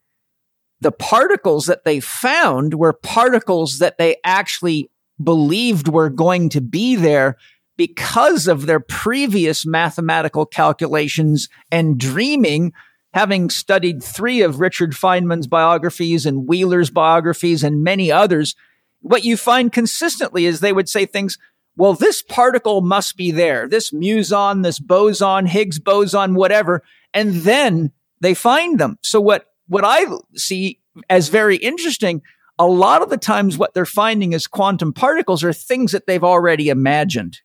The 0.81 0.93
particles 0.93 1.67
that 1.67 1.85
they 1.85 2.01
found 2.01 2.75
were 2.75 2.93
particles 2.93 3.79
that 3.79 3.99
they 3.99 4.17
actually 4.25 4.91
believed 5.23 5.89
were 5.89 6.11
going 6.11 6.49
to 6.51 6.61
be 6.61 6.97
there 6.97 7.37
because 7.77 8.49
of 8.49 8.67
their 8.67 8.81
previous 8.81 9.65
mathematical 9.65 10.47
calculations 10.47 11.49
and 11.71 11.99
dreaming, 11.99 12.73
having 13.15 13.51
studied 13.51 14.03
three 14.03 14.43
of 14.43 14.61
Richard 14.61 14.93
Feynman's 14.93 15.47
biographies 15.47 16.27
and 16.27 16.47
Wheeler's 16.47 16.91
biographies 16.91 17.63
and 17.63 17.83
many 17.83 18.11
others, 18.11 18.55
what 19.01 19.25
you 19.25 19.37
find 19.37 19.73
consistently 19.73 20.45
is 20.45 20.61
they 20.61 20.73
would 20.73 20.89
say 20.89 21.07
things, 21.07 21.39
well, 21.79 21.95
this 21.95 22.23
particle 22.23 22.81
must 22.81 23.17
be 23.17 23.31
there, 23.31 23.69
this 23.69 23.93
muson, 23.93 24.63
this 24.63 24.81
boson, 24.81 25.47
Higgs 25.47 25.79
boson, 25.79 26.35
whatever. 26.35 26.83
And 27.15 27.35
then 27.37 27.93
they 28.21 28.35
find 28.35 28.81
them. 28.81 28.99
So 29.03 29.21
what, 29.21 29.47
what 29.69 29.85
I 29.85 30.05
see 30.35 30.81
as 31.09 31.29
very 31.29 31.57
interesting, 31.57 32.21
a 32.59 32.67
lot 32.67 33.01
of 33.01 33.11
the 33.11 33.17
times 33.17 33.57
what 33.57 33.75
they're 33.75 33.87
finding 33.87 34.33
is 34.33 34.49
quantum 34.49 34.93
particles 34.93 35.45
are 35.45 35.53
things 35.53 35.93
that 35.93 36.09
they've 36.09 36.25
already 36.25 36.69
imagined. 36.69 37.39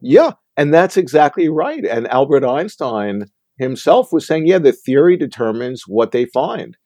Yeah, 0.00 0.32
and 0.56 0.72
that's 0.72 0.96
exactly 0.96 1.48
right. 1.48 1.84
And 1.84 2.06
Albert 2.06 2.44
Einstein 2.44 3.24
himself 3.58 4.12
was 4.12 4.24
saying, 4.24 4.46
yeah, 4.46 4.58
the 4.58 4.72
theory 4.72 5.16
determines 5.16 5.82
what 5.88 6.12
they 6.12 6.26
find. 6.26 6.76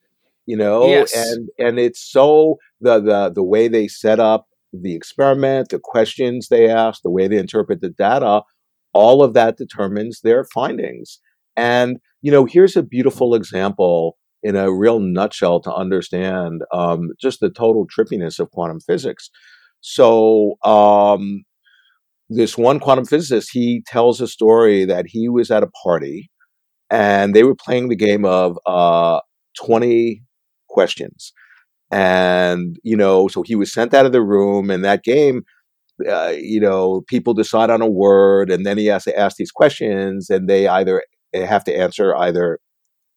You 0.47 0.57
know, 0.57 0.87
Yes. 0.87 1.15
and 1.15 1.49
and 1.59 1.79
it's 1.79 2.01
so 2.01 2.57
the 2.81 2.99
the 2.99 3.29
the 3.29 3.43
way 3.43 3.67
they 3.67 3.87
set 3.87 4.19
up 4.19 4.47
the 4.73 4.95
experiment, 4.95 5.69
the 5.69 5.79
questions 5.81 6.47
they 6.47 6.69
ask, 6.69 7.01
the 7.01 7.09
way 7.09 7.27
they 7.27 7.37
interpret 7.37 7.81
the 7.81 7.89
data, 7.89 8.41
all 8.93 9.23
of 9.23 9.33
that 9.33 9.57
determines 9.57 10.21
their 10.21 10.45
findings. 10.45 11.19
And 11.55 11.97
you 12.21 12.31
know, 12.31 12.45
here's 12.45 12.75
a 12.75 12.83
beautiful 12.83 13.33
example 13.33 14.17
in 14.43 14.55
a 14.55 14.71
real 14.71 14.99
nutshell 14.99 15.59
to 15.61 15.73
understand 15.73 16.61
um, 16.73 17.09
just 17.19 17.39
the 17.39 17.49
total 17.49 17.87
trippiness 17.87 18.39
of 18.39 18.51
quantum 18.51 18.79
physics. 18.79 19.29
So, 19.81 20.55
um, 20.63 21.43
this 22.29 22.57
one 22.57 22.79
quantum 22.79 23.05
physicist, 23.05 23.49
he 23.51 23.83
tells 23.85 24.21
a 24.21 24.27
story 24.27 24.85
that 24.85 25.05
he 25.07 25.27
was 25.27 25.51
at 25.51 25.63
a 25.63 25.69
party 25.83 26.29
and 26.89 27.35
they 27.35 27.43
were 27.43 27.55
playing 27.55 27.89
the 27.89 27.95
game 27.95 28.23
of 28.23 28.57
uh, 28.65 29.19
20 29.61 30.23
questions. 30.69 31.33
And, 31.91 32.77
you 32.83 32.95
know, 32.95 33.27
so 33.27 33.43
he 33.43 33.55
was 33.55 33.73
sent 33.73 33.93
out 33.93 34.05
of 34.05 34.11
the 34.11 34.21
room, 34.21 34.69
and 34.69 34.83
that 34.85 35.03
game, 35.03 35.43
uh, 36.09 36.33
you 36.37 36.59
know, 36.59 37.01
people 37.07 37.33
decide 37.33 37.69
on 37.69 37.81
a 37.81 37.89
word, 37.89 38.51
and 38.51 38.65
then 38.65 38.77
he 38.77 38.87
has 38.87 39.03
to 39.05 39.17
ask 39.17 39.37
these 39.37 39.51
questions, 39.51 40.29
and 40.29 40.49
they 40.49 40.67
either 40.67 41.03
have 41.33 41.63
to 41.65 41.75
answer 41.75 42.15
either, 42.17 42.59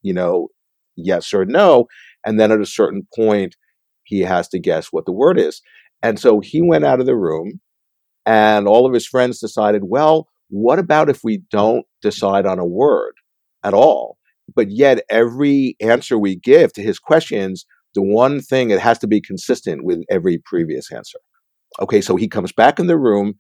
you 0.03 0.13
know, 0.13 0.49
yes 0.97 1.33
or 1.35 1.45
no. 1.45 1.87
And 2.27 2.39
then 2.41 2.53
at 2.53 2.61
a 2.61 2.67
certain 2.67 3.07
point, 3.15 3.57
he 4.05 4.21
has 4.21 4.49
to 4.49 4.59
guess 4.59 4.89
what 4.89 5.07
the 5.07 5.13
word 5.13 5.39
is. 5.39 5.63
And 6.03 6.19
so 6.19 6.41
he 6.41 6.63
went 6.63 6.85
out 6.85 7.01
of 7.01 7.07
the 7.07 7.17
room 7.17 7.61
and 8.27 8.67
all 8.67 8.87
of 8.87 8.93
his 8.93 9.07
friends 9.07 9.41
decided, 9.41 9.85
well, 9.85 10.29
what 10.49 10.79
about 10.79 11.09
if 11.09 11.21
we 11.25 11.43
don't 11.51 11.85
decide 12.03 12.47
on 12.47 12.59
a 12.59 12.67
word 12.67 13.15
at 13.63 13.75
all? 13.75 14.19
But 14.55 14.71
yet, 14.71 15.05
every 15.09 15.77
answer 15.81 16.19
we 16.19 16.37
give 16.37 16.73
to 16.75 16.83
his 16.83 16.99
questions, 16.99 17.65
the 17.95 18.03
one 18.03 18.41
thing 18.41 18.71
it 18.71 18.81
has 18.81 18.99
to 19.01 19.07
be 19.07 19.21
consistent 19.21 19.85
with 19.85 20.03
every 20.11 20.39
previous 20.45 20.91
answer. 20.93 21.19
Okay, 21.81 22.01
so 22.01 22.16
he 22.16 22.29
comes 22.29 22.53
back 22.53 22.79
in 22.79 22.87
the 22.87 22.99
room 22.99 23.35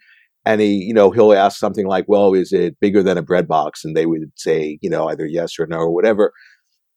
and 0.44 0.60
he, 0.60 0.74
you 0.74 0.94
know, 0.94 1.10
he'll 1.10 1.32
ask 1.32 1.58
something 1.58 1.86
like, 1.86 2.04
well, 2.08 2.34
is 2.34 2.52
it 2.52 2.78
bigger 2.80 3.02
than 3.02 3.16
a 3.16 3.22
bread 3.22 3.48
box? 3.48 3.84
And 3.84 3.96
they 3.96 4.06
would 4.06 4.30
say, 4.36 4.78
you 4.82 4.90
know, 4.90 5.08
either 5.08 5.26
yes 5.26 5.58
or 5.58 5.66
no 5.66 5.78
or 5.78 5.94
whatever. 5.94 6.32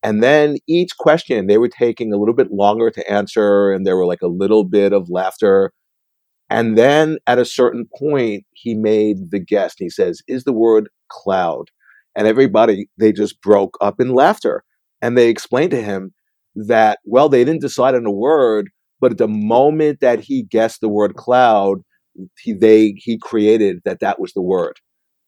And 0.03 0.21
then 0.21 0.57
each 0.67 0.97
question 0.97 1.47
they 1.47 1.57
were 1.57 1.69
taking 1.69 2.13
a 2.13 2.17
little 2.17 2.35
bit 2.35 2.51
longer 2.51 2.91
to 2.91 3.11
answer, 3.11 3.71
and 3.71 3.85
there 3.85 3.97
were 3.97 4.05
like 4.05 4.21
a 4.21 4.27
little 4.27 4.63
bit 4.63 4.93
of 4.93 5.09
laughter. 5.09 5.71
And 6.49 6.77
then 6.77 7.17
at 7.27 7.39
a 7.39 7.45
certain 7.45 7.87
point, 7.97 8.45
he 8.53 8.73
made 8.73 9.31
the 9.31 9.39
guess. 9.39 9.75
And 9.79 9.85
he 9.85 9.89
says, 9.89 10.21
Is 10.27 10.43
the 10.43 10.53
word 10.53 10.89
cloud? 11.09 11.65
And 12.15 12.27
everybody, 12.27 12.89
they 12.97 13.11
just 13.11 13.41
broke 13.41 13.77
up 13.81 13.99
in 13.99 14.13
laughter. 14.13 14.63
And 15.01 15.17
they 15.17 15.29
explained 15.29 15.71
to 15.71 15.81
him 15.81 16.13
that, 16.67 16.99
well, 17.05 17.29
they 17.29 17.43
didn't 17.43 17.61
decide 17.61 17.95
on 17.95 18.05
a 18.05 18.11
word, 18.11 18.69
but 18.99 19.11
at 19.11 19.17
the 19.17 19.27
moment 19.27 19.99
that 19.99 20.19
he 20.21 20.43
guessed 20.43 20.81
the 20.81 20.89
word 20.89 21.15
cloud, 21.15 21.79
he, 22.41 22.53
they, 22.53 22.95
he 22.97 23.17
created 23.17 23.81
that 23.85 23.99
that 23.99 24.19
was 24.19 24.33
the 24.33 24.41
word. 24.41 24.79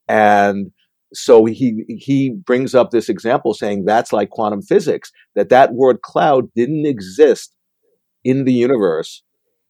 And 0.08 0.72
so 1.12 1.44
he 1.44 1.84
he 1.88 2.30
brings 2.30 2.74
up 2.74 2.90
this 2.90 3.08
example 3.08 3.54
saying 3.54 3.84
that's 3.84 4.12
like 4.12 4.30
quantum 4.30 4.62
physics 4.62 5.10
that 5.34 5.48
that 5.48 5.72
word 5.74 6.02
cloud 6.02 6.48
didn't 6.54 6.86
exist 6.86 7.54
in 8.24 8.44
the 8.44 8.52
universe 8.52 9.22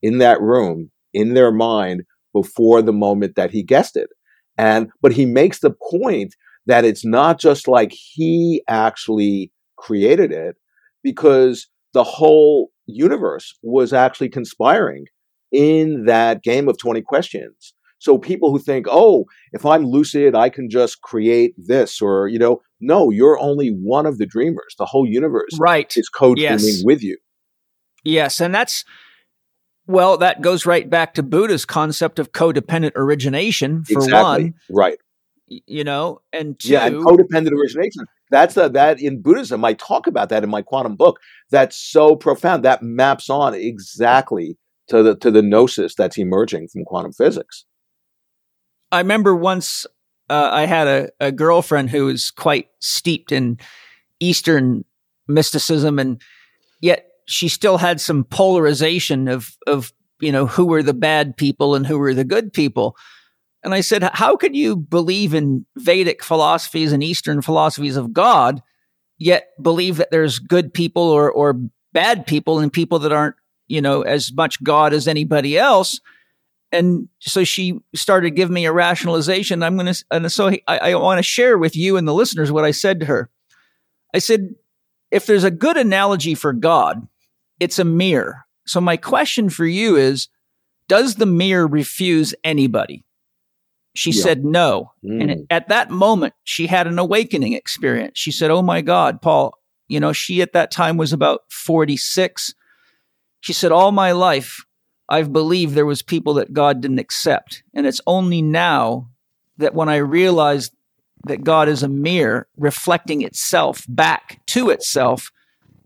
in 0.02 0.18
that 0.18 0.40
room 0.40 0.90
in 1.14 1.34
their 1.34 1.52
mind 1.52 2.02
before 2.34 2.82
the 2.82 2.92
moment 2.92 3.36
that 3.36 3.50
he 3.50 3.62
guessed 3.62 3.96
it 3.96 4.10
and 4.58 4.90
but 5.00 5.12
he 5.12 5.24
makes 5.24 5.60
the 5.60 5.74
point 5.90 6.34
that 6.66 6.84
it's 6.84 7.04
not 7.04 7.38
just 7.38 7.66
like 7.66 7.92
he 7.92 8.62
actually 8.68 9.50
created 9.76 10.30
it 10.30 10.56
because 11.02 11.68
the 11.92 12.04
whole 12.04 12.70
universe 12.86 13.54
was 13.62 13.92
actually 13.92 14.28
conspiring 14.28 15.06
in 15.52 16.04
that 16.04 16.42
game 16.42 16.68
of 16.68 16.78
20 16.78 17.02
questions 17.02 17.74
so 18.00 18.16
people 18.16 18.50
who 18.50 18.58
think, 18.58 18.86
oh, 18.90 19.26
if 19.52 19.64
I'm 19.66 19.84
lucid, 19.84 20.34
I 20.34 20.48
can 20.48 20.70
just 20.70 21.02
create 21.02 21.54
this, 21.58 22.00
or 22.00 22.28
you 22.28 22.38
know, 22.38 22.62
no, 22.80 23.10
you're 23.10 23.38
only 23.38 23.68
one 23.68 24.06
of 24.06 24.16
the 24.16 24.24
dreamers. 24.24 24.74
The 24.78 24.86
whole 24.86 25.06
universe, 25.06 25.50
right, 25.58 25.94
is 25.96 26.08
co-dreaming 26.08 26.58
yes. 26.58 26.82
with 26.82 27.02
you. 27.02 27.18
Yes, 28.02 28.40
and 28.40 28.54
that's 28.54 28.86
well, 29.86 30.16
that 30.16 30.40
goes 30.40 30.64
right 30.64 30.88
back 30.88 31.12
to 31.14 31.22
Buddha's 31.22 31.66
concept 31.66 32.18
of 32.18 32.32
codependent 32.32 32.92
origination. 32.96 33.84
For 33.84 33.92
exactly. 33.92 34.44
one, 34.44 34.54
right? 34.70 34.98
You 35.46 35.84
know, 35.84 36.22
and 36.32 36.58
two, 36.58 36.70
yeah, 36.70 36.86
and 36.86 37.04
codependent 37.04 37.52
origination. 37.52 38.06
That's 38.30 38.56
a, 38.56 38.68
that 38.70 39.00
in 39.00 39.22
Buddhism. 39.22 39.64
I 39.64 39.74
talk 39.74 40.06
about 40.06 40.28
that 40.28 40.44
in 40.44 40.50
my 40.50 40.62
quantum 40.62 40.96
book. 40.96 41.20
That's 41.50 41.76
so 41.76 42.16
profound. 42.16 42.64
That 42.64 42.82
maps 42.82 43.28
on 43.28 43.54
exactly 43.54 44.56
to 44.88 45.02
the 45.02 45.16
to 45.16 45.30
the 45.30 45.42
gnosis 45.42 45.94
that's 45.94 46.18
emerging 46.18 46.68
from 46.68 46.84
quantum 46.84 47.12
physics. 47.12 47.64
I 48.92 48.98
remember 48.98 49.34
once 49.34 49.86
uh, 50.28 50.50
I 50.52 50.66
had 50.66 50.86
a, 50.86 51.10
a 51.20 51.32
girlfriend 51.32 51.90
who 51.90 52.06
was 52.06 52.30
quite 52.30 52.68
steeped 52.80 53.32
in 53.32 53.58
Eastern 54.20 54.84
mysticism, 55.26 55.98
and 55.98 56.20
yet 56.80 57.06
she 57.26 57.48
still 57.48 57.78
had 57.78 58.00
some 58.00 58.24
polarization 58.24 59.28
of 59.28 59.56
of 59.66 59.92
you 60.20 60.32
know 60.32 60.46
who 60.46 60.66
were 60.66 60.82
the 60.82 60.94
bad 60.94 61.36
people 61.36 61.74
and 61.74 61.86
who 61.86 61.98
were 61.98 62.14
the 62.14 62.24
good 62.24 62.52
people. 62.52 62.96
And 63.62 63.74
I 63.74 63.82
said, 63.82 64.02
how 64.14 64.36
could 64.36 64.56
you 64.56 64.76
believe 64.76 65.34
in 65.34 65.66
Vedic 65.76 66.24
philosophies 66.24 66.92
and 66.92 67.02
Eastern 67.02 67.42
philosophies 67.42 67.96
of 67.96 68.12
God, 68.12 68.62
yet 69.18 69.48
believe 69.60 69.98
that 69.98 70.10
there's 70.10 70.38
good 70.38 70.72
people 70.72 71.02
or 71.02 71.30
or 71.30 71.60
bad 71.92 72.26
people 72.26 72.58
and 72.58 72.72
people 72.72 73.00
that 73.00 73.12
aren't 73.12 73.36
you 73.68 73.80
know 73.80 74.02
as 74.02 74.32
much 74.32 74.62
God 74.62 74.92
as 74.92 75.06
anybody 75.06 75.58
else? 75.58 76.00
and 76.72 77.08
so 77.18 77.44
she 77.44 77.80
started 77.94 78.30
giving 78.30 78.54
me 78.54 78.64
a 78.64 78.72
rationalization. 78.72 79.62
I'm 79.62 79.76
going 79.76 79.92
to, 79.92 80.04
and 80.10 80.30
so 80.30 80.48
I, 80.68 80.78
I 80.78 80.94
want 80.94 81.18
to 81.18 81.22
share 81.22 81.58
with 81.58 81.76
you 81.76 81.96
and 81.96 82.06
the 82.06 82.14
listeners 82.14 82.52
what 82.52 82.64
I 82.64 82.70
said 82.70 83.00
to 83.00 83.06
her. 83.06 83.30
I 84.14 84.18
said, 84.18 84.54
if 85.10 85.26
there's 85.26 85.44
a 85.44 85.50
good 85.50 85.76
analogy 85.76 86.34
for 86.34 86.52
God, 86.52 87.06
it's 87.58 87.78
a 87.78 87.84
mirror. 87.84 88.44
So 88.66 88.80
my 88.80 88.96
question 88.96 89.50
for 89.50 89.66
you 89.66 89.96
is, 89.96 90.28
does 90.88 91.16
the 91.16 91.26
mirror 91.26 91.66
refuse 91.66 92.34
anybody? 92.44 93.04
She 93.94 94.10
yeah. 94.10 94.22
said 94.22 94.44
no. 94.44 94.92
Mm. 95.04 95.22
And 95.22 95.46
at 95.50 95.68
that 95.68 95.90
moment, 95.90 96.34
she 96.44 96.66
had 96.66 96.86
an 96.86 96.98
awakening 96.98 97.54
experience. 97.54 98.18
She 98.18 98.30
said, 98.30 98.50
Oh 98.50 98.62
my 98.62 98.80
God, 98.80 99.20
Paul, 99.20 99.54
you 99.88 99.98
know, 99.98 100.12
she 100.12 100.42
at 100.42 100.52
that 100.52 100.70
time 100.70 100.96
was 100.96 101.12
about 101.12 101.40
46. 101.50 102.54
She 103.40 103.52
said, 103.52 103.72
All 103.72 103.92
my 103.92 104.12
life, 104.12 104.64
I've 105.08 105.32
believed 105.32 105.74
there 105.74 105.86
was 105.86 106.02
people 106.02 106.34
that 106.34 106.52
God 106.52 106.80
didn't 106.80 107.00
accept. 107.00 107.64
And 107.74 107.86
it's 107.86 108.00
only 108.06 108.42
now 108.42 109.08
that 109.58 109.74
when 109.74 109.88
I 109.88 109.96
realized 109.96 110.72
that 111.26 111.44
God 111.44 111.68
is 111.68 111.82
a 111.82 111.88
mirror 111.88 112.46
reflecting 112.56 113.22
itself 113.22 113.84
back 113.88 114.40
to 114.46 114.70
itself, 114.70 115.30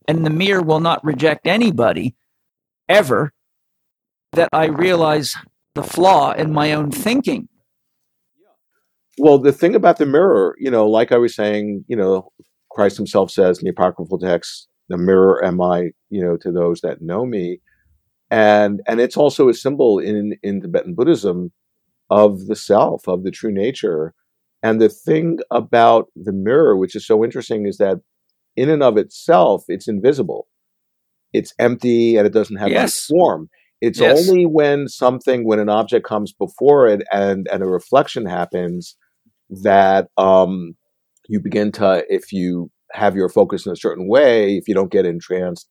and 0.06 0.24
the 0.24 0.30
mirror 0.30 0.62
will 0.62 0.80
not 0.80 1.02
reject 1.04 1.46
anybody 1.46 2.14
ever, 2.88 3.32
that 4.32 4.50
I 4.52 4.66
realize 4.66 5.34
the 5.74 5.82
flaw 5.82 6.32
in 6.32 6.52
my 6.52 6.72
own 6.72 6.90
thinking. 6.90 7.48
Well, 9.18 9.38
the 9.38 9.52
thing 9.52 9.74
about 9.74 9.98
the 9.98 10.06
mirror, 10.06 10.56
you 10.58 10.70
know, 10.70 10.88
like 10.88 11.12
I 11.12 11.18
was 11.18 11.34
saying, 11.34 11.84
you 11.88 11.96
know, 11.96 12.32
Christ 12.70 12.96
himself 12.96 13.30
says 13.30 13.58
in 13.58 13.64
the 13.64 13.70
apocryphal 13.70 14.18
text, 14.18 14.68
the 14.88 14.98
mirror 14.98 15.44
am 15.44 15.60
I, 15.60 15.90
you 16.10 16.22
know, 16.22 16.36
to 16.38 16.50
those 16.50 16.80
that 16.80 17.00
know 17.00 17.24
me 17.24 17.60
and 18.34 18.80
and 18.86 19.00
it's 19.00 19.16
also 19.16 19.48
a 19.48 19.54
symbol 19.54 19.98
in 19.98 20.36
in 20.42 20.60
Tibetan 20.60 20.94
Buddhism 20.94 21.52
of 22.10 22.46
the 22.46 22.56
self, 22.56 23.06
of 23.06 23.22
the 23.22 23.30
true 23.30 23.52
nature. 23.52 24.12
And 24.62 24.80
the 24.80 24.88
thing 24.88 25.38
about 25.50 26.06
the 26.16 26.32
mirror, 26.32 26.76
which 26.76 26.96
is 26.96 27.06
so 27.06 27.22
interesting, 27.22 27.66
is 27.66 27.76
that 27.78 27.98
in 28.56 28.70
and 28.70 28.82
of 28.82 28.96
itself, 28.96 29.64
it's 29.68 29.88
invisible. 29.88 30.48
It's 31.32 31.52
empty 31.58 32.16
and 32.16 32.26
it 32.26 32.32
doesn't 32.32 32.56
have 32.56 32.70
yes. 32.70 33.08
any 33.10 33.18
form. 33.18 33.50
It's 33.80 34.00
yes. 34.00 34.28
only 34.28 34.46
when 34.46 34.88
something, 34.88 35.46
when 35.46 35.58
an 35.58 35.68
object 35.68 36.06
comes 36.06 36.32
before 36.32 36.88
it 36.88 37.02
and 37.12 37.46
and 37.52 37.62
a 37.62 37.66
reflection 37.66 38.26
happens, 38.26 38.96
that 39.50 40.08
um, 40.16 40.74
you 41.28 41.40
begin 41.40 41.72
to, 41.72 42.04
if 42.08 42.32
you 42.32 42.70
have 42.92 43.16
your 43.16 43.28
focus 43.28 43.66
in 43.66 43.72
a 43.72 43.76
certain 43.76 44.08
way, 44.08 44.56
if 44.56 44.68
you 44.68 44.74
don't 44.74 44.92
get 44.92 45.06
entranced 45.06 45.68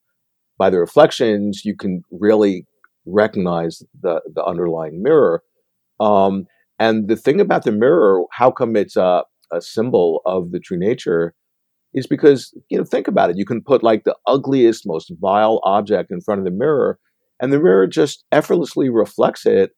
by 0.57 0.69
the 0.69 0.79
reflections, 0.79 1.63
you 1.65 1.75
can 1.75 2.01
really 2.11 2.65
recognize 3.05 3.81
the, 4.01 4.21
the 4.33 4.43
underlying 4.43 5.01
mirror. 5.01 5.43
Um, 5.99 6.45
and 6.79 7.07
the 7.07 7.15
thing 7.15 7.39
about 7.39 7.63
the 7.63 7.71
mirror, 7.71 8.23
how 8.31 8.51
come 8.51 8.75
it's 8.75 8.95
a, 8.95 9.23
a 9.51 9.61
symbol 9.61 10.21
of 10.25 10.51
the 10.51 10.59
true 10.59 10.77
nature, 10.77 11.33
is 11.93 12.07
because, 12.07 12.51
you 12.69 12.77
know, 12.77 12.83
think 12.83 13.07
about 13.07 13.29
it. 13.29 13.37
You 13.37 13.45
can 13.45 13.61
put 13.61 13.83
like 13.83 14.03
the 14.03 14.15
ugliest, 14.27 14.83
most 14.85 15.11
vile 15.21 15.61
object 15.63 16.11
in 16.11 16.21
front 16.21 16.39
of 16.39 16.45
the 16.45 16.51
mirror, 16.51 16.99
and 17.39 17.53
the 17.53 17.59
mirror 17.59 17.87
just 17.87 18.25
effortlessly 18.31 18.89
reflects 18.89 19.45
it, 19.45 19.71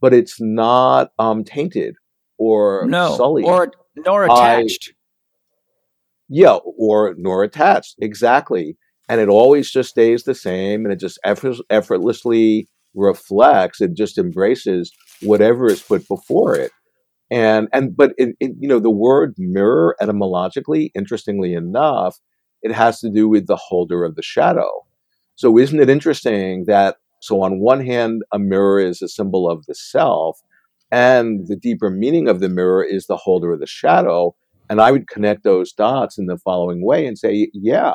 but 0.00 0.14
it's 0.14 0.36
not 0.40 1.10
um, 1.18 1.44
tainted 1.44 1.96
or 2.38 2.86
no, 2.86 3.16
sullied. 3.16 3.46
Or 3.46 3.72
nor 3.96 4.24
attached. 4.24 4.90
I, 4.90 4.94
yeah, 6.28 6.58
or 6.78 7.14
nor 7.16 7.44
attached. 7.44 7.96
Exactly 8.00 8.76
and 9.08 9.20
it 9.20 9.28
always 9.28 9.70
just 9.70 9.90
stays 9.90 10.24
the 10.24 10.34
same 10.34 10.84
and 10.84 10.92
it 10.92 11.00
just 11.00 11.18
effort- 11.24 11.56
effortlessly 11.70 12.68
reflects 12.94 13.80
it 13.80 13.94
just 13.94 14.18
embraces 14.18 14.90
whatever 15.22 15.66
is 15.66 15.82
put 15.82 16.06
before 16.08 16.56
it 16.56 16.72
and 17.30 17.68
and 17.72 17.94
but 17.96 18.12
it, 18.16 18.34
it, 18.40 18.52
you 18.58 18.68
know 18.68 18.78
the 18.78 18.90
word 18.90 19.34
mirror 19.36 19.94
etymologically 20.00 20.90
interestingly 20.94 21.52
enough 21.52 22.18
it 22.62 22.72
has 22.72 22.98
to 23.00 23.10
do 23.10 23.28
with 23.28 23.46
the 23.46 23.56
holder 23.56 24.02
of 24.02 24.14
the 24.14 24.22
shadow 24.22 24.70
so 25.34 25.58
isn't 25.58 25.80
it 25.80 25.90
interesting 25.90 26.64
that 26.66 26.96
so 27.20 27.42
on 27.42 27.60
one 27.60 27.84
hand 27.84 28.22
a 28.32 28.38
mirror 28.38 28.80
is 28.80 29.02
a 29.02 29.08
symbol 29.08 29.48
of 29.50 29.66
the 29.66 29.74
self 29.74 30.40
and 30.90 31.46
the 31.48 31.56
deeper 31.56 31.90
meaning 31.90 32.28
of 32.28 32.40
the 32.40 32.48
mirror 32.48 32.84
is 32.84 33.06
the 33.06 33.16
holder 33.16 33.52
of 33.52 33.60
the 33.60 33.66
shadow. 33.66 34.34
And 34.68 34.80
i 34.80 34.90
would 34.90 35.08
connect 35.08 35.44
those 35.44 35.72
dots 35.72 36.18
in 36.18 36.26
the 36.26 36.38
following 36.38 36.84
way 36.84 37.06
and 37.06 37.16
say 37.16 37.50
yeah 37.54 37.94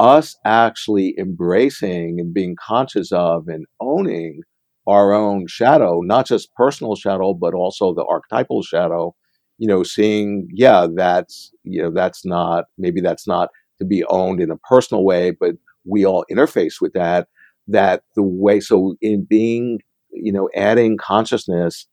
us 0.00 0.36
actually 0.44 1.14
embracing 1.18 2.18
and 2.18 2.32
being 2.32 2.56
conscious 2.56 3.12
of 3.12 3.48
and 3.48 3.66
owning 3.80 4.40
our 4.86 5.12
own 5.12 5.46
shadow, 5.46 6.00
not 6.00 6.26
just 6.26 6.54
personal 6.54 6.96
shadow, 6.96 7.34
but 7.34 7.54
also 7.54 7.94
the 7.94 8.04
archetypal 8.06 8.62
shadow, 8.62 9.14
you 9.58 9.68
know, 9.68 9.82
seeing, 9.82 10.48
yeah, 10.52 10.86
that's, 10.94 11.52
you 11.64 11.82
know, 11.82 11.90
that's 11.90 12.24
not, 12.24 12.64
maybe 12.78 13.00
that's 13.00 13.26
not 13.28 13.50
to 13.78 13.84
be 13.84 14.02
owned 14.06 14.40
in 14.40 14.50
a 14.50 14.56
personal 14.56 15.04
way, 15.04 15.32
but 15.32 15.52
we 15.84 16.06
all 16.06 16.24
interface 16.32 16.80
with 16.80 16.94
that, 16.94 17.28
that 17.68 18.02
the 18.16 18.22
way, 18.22 18.58
so 18.58 18.96
in 19.02 19.24
being, 19.24 19.80
you 20.12 20.32
know, 20.32 20.48
adding 20.56 20.96
consciousness 20.96 21.86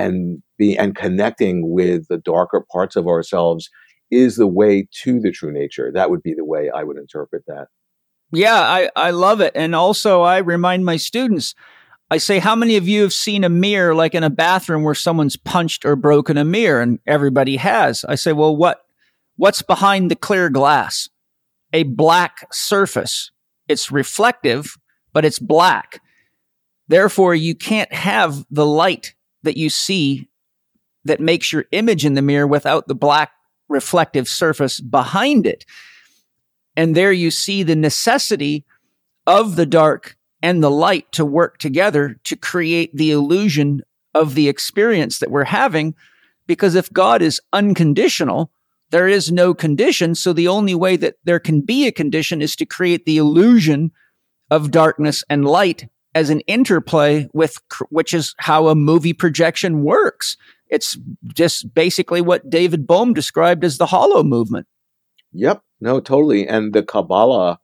and 0.00 0.42
be, 0.58 0.76
and 0.76 0.96
connecting 0.96 1.70
with 1.70 2.08
the 2.08 2.18
darker 2.18 2.64
parts 2.72 2.96
of 2.96 3.06
ourselves 3.06 3.68
is 4.10 4.36
the 4.36 4.46
way 4.46 4.88
to 5.02 5.20
the 5.20 5.30
true 5.30 5.52
nature. 5.52 5.90
That 5.92 6.10
would 6.10 6.22
be 6.22 6.34
the 6.34 6.44
way 6.44 6.70
I 6.74 6.82
would 6.82 6.96
interpret 6.96 7.44
that. 7.46 7.66
Yeah, 8.32 8.58
I, 8.60 8.90
I 8.96 9.10
love 9.10 9.40
it. 9.40 9.52
And 9.54 9.74
also, 9.74 10.22
I 10.22 10.38
remind 10.38 10.84
my 10.84 10.96
students 10.96 11.54
I 12.12 12.18
say, 12.18 12.40
how 12.40 12.56
many 12.56 12.76
of 12.76 12.88
you 12.88 13.02
have 13.02 13.12
seen 13.12 13.44
a 13.44 13.48
mirror 13.48 13.94
like 13.94 14.16
in 14.16 14.24
a 14.24 14.30
bathroom 14.30 14.82
where 14.82 14.96
someone's 14.96 15.36
punched 15.36 15.84
or 15.84 15.94
broken 15.94 16.36
a 16.36 16.44
mirror? 16.44 16.80
And 16.80 16.98
everybody 17.06 17.56
has. 17.56 18.04
I 18.04 18.16
say, 18.16 18.32
well, 18.32 18.56
what, 18.56 18.80
what's 19.36 19.62
behind 19.62 20.10
the 20.10 20.16
clear 20.16 20.50
glass? 20.50 21.08
A 21.72 21.84
black 21.84 22.48
surface. 22.52 23.30
It's 23.68 23.92
reflective, 23.92 24.76
but 25.12 25.24
it's 25.24 25.38
black. 25.38 26.00
Therefore, 26.88 27.36
you 27.36 27.54
can't 27.54 27.92
have 27.92 28.44
the 28.50 28.66
light 28.66 29.14
that 29.42 29.56
you 29.56 29.70
see 29.70 30.28
that 31.04 31.20
makes 31.20 31.52
your 31.52 31.64
image 31.72 32.04
in 32.04 32.14
the 32.14 32.22
mirror 32.22 32.46
without 32.46 32.86
the 32.88 32.94
black 32.94 33.32
reflective 33.68 34.28
surface 34.28 34.80
behind 34.80 35.46
it. 35.46 35.64
And 36.76 36.94
there 36.94 37.12
you 37.12 37.30
see 37.30 37.62
the 37.62 37.76
necessity 37.76 38.64
of 39.26 39.56
the 39.56 39.66
dark 39.66 40.16
and 40.42 40.62
the 40.62 40.70
light 40.70 41.10
to 41.12 41.24
work 41.24 41.58
together 41.58 42.18
to 42.24 42.36
create 42.36 42.94
the 42.94 43.10
illusion 43.10 43.82
of 44.14 44.34
the 44.34 44.48
experience 44.48 45.18
that 45.18 45.30
we're 45.30 45.44
having 45.44 45.94
because 46.46 46.74
if 46.74 46.92
God 46.92 47.22
is 47.22 47.40
unconditional, 47.52 48.50
there 48.90 49.06
is 49.06 49.30
no 49.30 49.54
condition. 49.54 50.16
So 50.16 50.32
the 50.32 50.48
only 50.48 50.74
way 50.74 50.96
that 50.96 51.14
there 51.24 51.38
can 51.38 51.60
be 51.60 51.86
a 51.86 51.92
condition 51.92 52.42
is 52.42 52.56
to 52.56 52.66
create 52.66 53.04
the 53.04 53.18
illusion 53.18 53.92
of 54.50 54.72
darkness 54.72 55.22
and 55.30 55.44
light 55.44 55.88
as 56.14 56.30
an 56.30 56.40
interplay 56.40 57.28
with, 57.32 57.56
which 57.90 58.12
is 58.12 58.34
how 58.38 58.68
a 58.68 58.74
movie 58.74 59.12
projection 59.12 59.82
works. 59.82 60.36
It's 60.68 60.98
just 61.34 61.74
basically 61.74 62.20
what 62.20 62.48
David 62.48 62.86
Bohm 62.86 63.12
described 63.12 63.64
as 63.64 63.78
the 63.78 63.86
holomovement. 63.86 64.64
Yep. 65.32 65.62
No, 65.80 66.00
totally. 66.00 66.46
And 66.46 66.72
the 66.72 66.82
Kabbalah, 66.82 67.58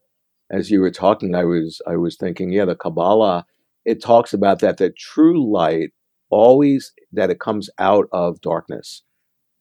as 0.51 0.71
you 0.71 0.81
were 0.81 0.91
talking, 0.91 1.35
I 1.35 1.45
was 1.45 1.81
I 1.87 1.97
was 1.97 2.17
thinking, 2.17 2.53
yeah, 2.53 2.65
the 2.65 2.77
Kabbalah, 2.77 3.47
it 3.85 4.03
talks 4.03 4.33
about 4.33 4.61
that 4.61 4.79
that 4.79 4.97
true 4.97 5.53
light 5.53 5.91
always 6.31 6.93
that 7.13 7.31
it 7.31 7.41
comes 7.41 7.71
out 7.79 8.07
of 8.13 8.41
darkness. 8.41 9.03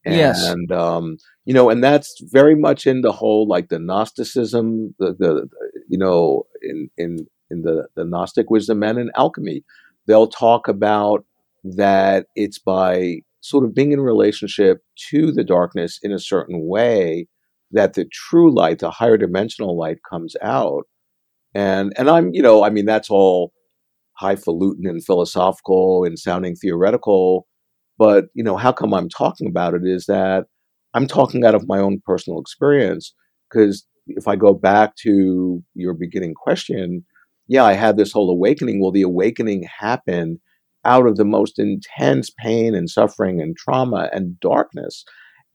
And, 0.06 0.16
yes. 0.16 0.48
And 0.48 0.72
um, 0.72 1.18
you 1.46 1.54
know, 1.54 1.70
and 1.70 1.84
that's 1.84 2.16
very 2.22 2.56
much 2.56 2.86
in 2.86 3.02
the 3.02 3.12
whole 3.12 3.48
like 3.48 3.70
the 3.70 3.80
Gnosticism, 3.80 4.96
the, 5.00 5.14
the, 5.18 5.50
you 5.88 5.98
know, 5.98 6.44
in 6.62 6.90
in 6.98 7.28
in 7.52 7.62
the 7.62 7.88
the 7.96 8.06
Gnostic 8.06 8.50
wisdom 8.50 8.84
and 8.84 9.00
in 9.00 9.12
alchemy, 9.16 9.64
they'll 10.08 10.28
talk 10.28 10.68
about 10.68 11.26
that 11.64 12.28
it's 12.36 12.60
by 12.60 13.18
sort 13.42 13.66
of 13.66 13.76
being 13.76 13.92
in 13.92 14.02
relationship 14.02 14.80
to 15.12 15.32
the 15.32 15.44
darkness 15.44 16.00
in 16.02 16.12
a 16.12 16.20
certain 16.20 16.68
way 16.68 17.28
that 17.72 17.94
the 17.94 18.06
true 18.12 18.54
light, 18.54 18.80
the 18.80 18.92
higher 18.92 19.18
dimensional 19.18 19.78
light, 19.78 19.98
comes 20.10 20.36
out. 20.42 20.84
And 21.54 21.94
and 21.98 22.10
I'm, 22.10 22.34
you 22.34 22.42
know, 22.42 22.64
I 22.64 22.70
mean, 22.70 22.86
that's 22.86 23.10
all 23.10 23.52
highfalutin 24.14 24.88
and 24.88 25.04
philosophical 25.04 26.04
and 26.06 26.18
sounding 26.18 26.56
theoretical. 26.56 27.48
But, 27.98 28.26
you 28.34 28.44
know, 28.44 28.58
how 28.58 28.72
come 28.72 28.94
I'm 28.94 29.10
talking 29.10 29.48
about 29.48 29.74
it 29.74 29.82
is 29.86 30.06
that 30.08 30.46
I'm 30.94 31.08
talking 31.08 31.46
out 31.46 31.56
of 31.56 31.68
my 31.68 31.80
own 31.80 32.02
personal 32.06 32.40
experience. 32.40 33.14
Because 33.50 33.86
if 34.08 34.28
I 34.28 34.36
go 34.36 34.54
back 34.54 34.96
to 34.98 35.64
your 35.76 35.94
beginning 35.94 36.34
question, 36.34 37.06
yeah, 37.48 37.64
I 37.64 37.74
had 37.74 37.98
this 37.98 38.12
whole 38.12 38.30
awakening. 38.30 38.82
Well, 38.82 38.92
the 38.92 39.02
awakening 39.04 39.64
happened 39.80 40.40
out 40.84 41.08
of 41.08 41.18
the 41.18 41.26
most 41.26 41.60
intense 41.60 42.30
pain 42.30 42.76
and 42.76 42.90
suffering 42.90 43.42
and 43.42 43.56
trauma 43.58 44.10
and 44.14 44.40
darkness. 44.40 45.04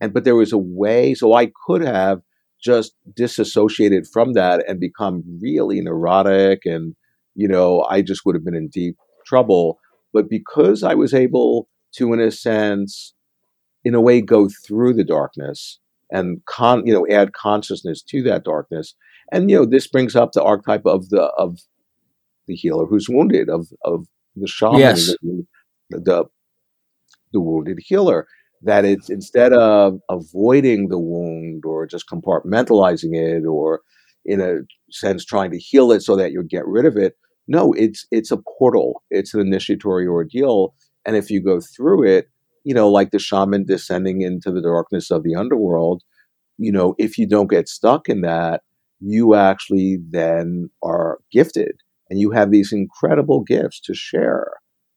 And 0.00 0.12
but 0.12 0.24
there 0.24 0.36
was 0.36 0.52
a 0.52 0.58
way, 0.58 1.14
so 1.14 1.34
I 1.34 1.50
could 1.66 1.82
have 1.82 2.20
just 2.62 2.94
disassociated 3.14 4.06
from 4.12 4.34
that 4.34 4.64
and 4.68 4.78
become 4.78 5.22
really 5.40 5.80
neurotic 5.80 6.62
and 6.64 6.94
you 7.34 7.48
know, 7.48 7.86
I 7.88 8.02
just 8.02 8.26
would 8.26 8.34
have 8.34 8.44
been 8.44 8.56
in 8.56 8.68
deep 8.68 8.96
trouble. 9.24 9.78
But 10.12 10.28
because 10.28 10.82
I 10.82 10.94
was 10.94 11.14
able 11.14 11.68
to, 11.94 12.12
in 12.12 12.20
a 12.20 12.30
sense, 12.30 13.14
in 13.84 13.94
a 13.94 14.00
way, 14.00 14.20
go 14.20 14.48
through 14.66 14.94
the 14.94 15.04
darkness 15.04 15.78
and 16.10 16.44
con, 16.46 16.86
you 16.86 16.92
know, 16.92 17.06
add 17.08 17.32
consciousness 17.32 18.02
to 18.02 18.22
that 18.24 18.44
darkness, 18.44 18.94
and 19.32 19.48
you 19.50 19.56
know, 19.56 19.64
this 19.64 19.86
brings 19.86 20.16
up 20.16 20.32
the 20.32 20.42
archetype 20.42 20.84
of 20.84 21.08
the 21.10 21.22
of 21.38 21.58
the 22.51 22.56
healer 22.56 22.86
who's 22.86 23.09
wounded, 23.09 23.48
of 23.48 23.68
of 23.85 24.06
the 24.36 24.48
shaman, 24.48 24.81
yes. 24.81 25.06
the, 25.22 25.47
the 25.90 26.24
the 27.32 27.40
wounded 27.40 27.78
healer. 27.81 28.27
That 28.62 28.85
it's 28.85 29.09
instead 29.09 29.55
of 29.55 30.01
avoiding 30.10 30.89
the 30.89 30.98
wound 30.98 31.64
or 31.64 31.86
just 31.86 32.06
compartmentalizing 32.06 33.14
it 33.14 33.47
or 33.47 33.81
in 34.27 34.40
a 34.43 34.56
sense 34.90 35.24
trying 35.24 35.51
to 35.52 35.59
heal 35.59 35.93
it 35.93 36.02
so 36.02 36.14
that 36.16 36.32
you 36.32 36.43
get 36.43 36.66
rid 36.66 36.85
of 36.85 36.97
it. 36.97 37.14
No, 37.48 37.72
it's 37.72 38.06
it's 38.10 38.31
a 38.31 38.43
portal. 38.59 39.02
It's 39.10 39.32
an 39.32 39.40
initiatory 39.40 40.06
ordeal, 40.06 40.74
and 41.06 41.16
if 41.16 41.31
you 41.31 41.43
go 41.43 41.60
through 41.74 42.06
it, 42.06 42.27
you 42.64 42.74
know, 42.74 42.90
like 42.90 43.12
the 43.12 43.18
shaman 43.18 43.64
descending 43.64 44.20
into 44.20 44.52
the 44.52 44.62
darkness 44.62 45.10
of 45.10 45.22
the 45.22 45.35
underworld, 45.35 46.02
you 46.59 46.70
know, 46.70 46.94
if 46.98 47.16
you 47.16 47.27
don't 47.27 47.51
get 47.51 47.68
stuck 47.68 48.09
in 48.09 48.20
that, 48.20 48.60
you 49.01 49.35
actually 49.35 49.98
then 50.10 50.68
are 50.82 51.18
gifted, 51.32 51.72
and 52.11 52.20
you 52.20 52.31
have 52.32 52.51
these 52.51 52.73
incredible 52.73 53.41
gifts 53.43 53.81
to 53.82 53.95
share 53.95 54.49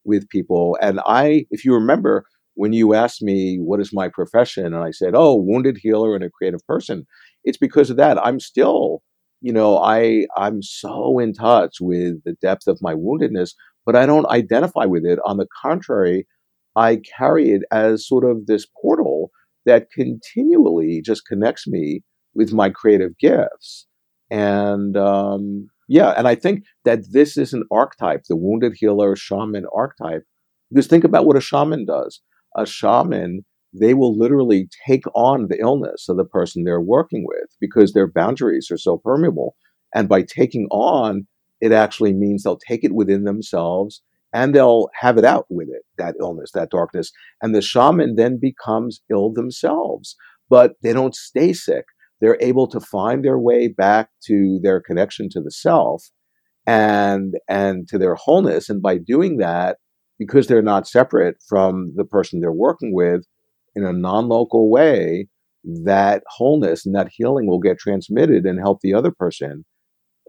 with 0.06 0.28
people. 0.30 0.78
And 0.82 1.00
I, 1.06 1.46
if 1.52 1.64
you 1.66 1.74
remember, 1.74 2.26
when 2.56 2.74
you 2.74 2.94
asked 2.94 3.22
me 3.22 3.58
what 3.58 3.80
is 3.80 3.94
my 3.94 4.10
profession, 4.10 4.66
and 4.68 4.76
I 4.84 4.92
said, 4.92 5.14
"Oh, 5.16 5.36
wounded 5.36 5.78
healer 5.82 6.16
and 6.16 6.24
a 6.24 6.30
creative 6.30 6.66
person," 6.68 7.06
it's 7.44 7.58
because 7.58 7.90
of 7.90 7.98
that. 7.98 8.24
I'm 8.24 8.40
still 8.40 9.02
you 9.42 9.52
know, 9.52 9.78
I 9.80 10.26
I'm 10.38 10.62
so 10.62 11.20
in 11.20 11.34
touch 11.34 11.76
with 11.82 12.24
the 12.24 12.34
depth 12.42 12.68
of 12.68 12.80
my 12.82 12.94
woundedness, 12.94 13.52
but 13.86 13.96
I 13.96 14.06
don't 14.06 14.26
identify 14.28 14.86
with 14.86 15.04
it. 15.06 15.20
On 15.26 15.36
the 15.38 15.48
contrary, 15.62 16.26
I 16.76 17.02
carry 17.18 17.52
it 17.52 17.64
as 17.72 18.08
sort 18.08 18.24
of 18.24 18.46
this 18.46 18.66
portal 18.82 19.32
that 19.66 19.92
continually 19.92 21.02
just 21.02 21.26
connects 21.28 21.68
me 21.68 22.04
with 22.34 22.54
my 22.54 22.70
creative 22.70 23.18
gifts. 23.18 23.86
And 24.32 24.96
um, 24.98 25.68
yeah, 25.88 26.14
and 26.18 26.28
I 26.28 26.36
think 26.36 26.64
that 26.86 27.12
this 27.12 27.38
is 27.38 27.54
an 27.54 27.64
archetype, 27.72 28.24
the 28.30 28.36
wounded 28.36 28.74
healer 28.76 29.16
shaman 29.16 29.66
archetype. 29.76 30.24
Because 30.70 30.88
think 30.88 31.04
about 31.04 31.26
what 31.26 31.38
a 31.38 31.42
shaman 31.42 31.86
does. 31.86 32.22
A 32.56 32.66
shaman 32.66 33.46
they 33.74 33.94
will 33.94 34.18
literally 34.18 34.70
take 34.88 35.04
on 35.16 35.48
the 35.48 35.60
illness 35.60 36.08
of 36.08 36.18
the 36.18 36.26
person 36.26 36.64
they're 36.64 36.82
working 36.82 37.26
with 37.28 37.50
because 37.60 37.94
their 37.94 38.08
boundaries 38.08 38.70
are 38.70 38.78
so 38.78 38.98
permeable. 38.98 39.56
And 39.96 40.08
by 40.08 40.22
taking 40.22 40.68
on, 40.70 41.28
it 41.60 41.72
actually 41.72 42.14
means 42.14 42.44
they'll 42.44 42.58
take 42.58 42.84
it 42.84 42.94
within 42.94 43.24
themselves 43.24 44.02
and 44.32 44.54
they'll 44.54 44.90
have 45.00 45.18
it 45.18 45.26
out 45.26 45.46
with 45.50 45.70
it, 45.70 45.84
that 45.98 46.16
illness, 46.20 46.52
that 46.54 46.70
darkness. 46.70 47.12
And 47.42 47.56
the 47.56 47.62
shaman 47.62 48.16
then 48.16 48.40
becomes 48.40 49.02
ill 49.12 49.32
themselves, 49.32 50.16
but 50.50 50.74
they 50.82 50.94
don't 50.94 51.16
stay 51.16 51.54
sick. 51.54 51.86
They're 52.24 52.38
able 52.40 52.68
to 52.68 52.80
find 52.80 53.24
their 53.24 53.38
way 53.38 53.68
back 53.68 54.08
to 54.28 54.58
their 54.64 54.80
connection 54.80 55.28
to 55.32 55.42
the 55.42 55.52
self 55.52 56.10
and, 56.66 57.34
and 57.50 57.86
to 57.90 57.98
their 57.98 58.16
wholeness. 58.16 58.70
And 58.70 58.82
by 58.82 58.98
doing 58.98 59.40
that, 59.40 59.80
because 60.18 60.48
they're 60.48 60.62
not 60.62 60.88
separate 60.88 61.36
from 61.50 61.92
the 61.98 62.06
person 62.06 62.40
they're 62.40 62.54
working 62.54 62.94
with, 62.94 63.26
in 63.76 63.84
a 63.84 63.92
non-local 63.92 64.72
way, 64.72 65.28
that 65.66 66.24
wholeness 66.28 66.86
and 66.86 66.96
that 66.96 67.10
healing 67.12 67.46
will 67.46 67.60
get 67.60 67.78
transmitted 67.78 68.46
and 68.46 68.60
help 68.60 68.80
the 68.82 68.94
other 68.94 69.12
person 69.12 69.66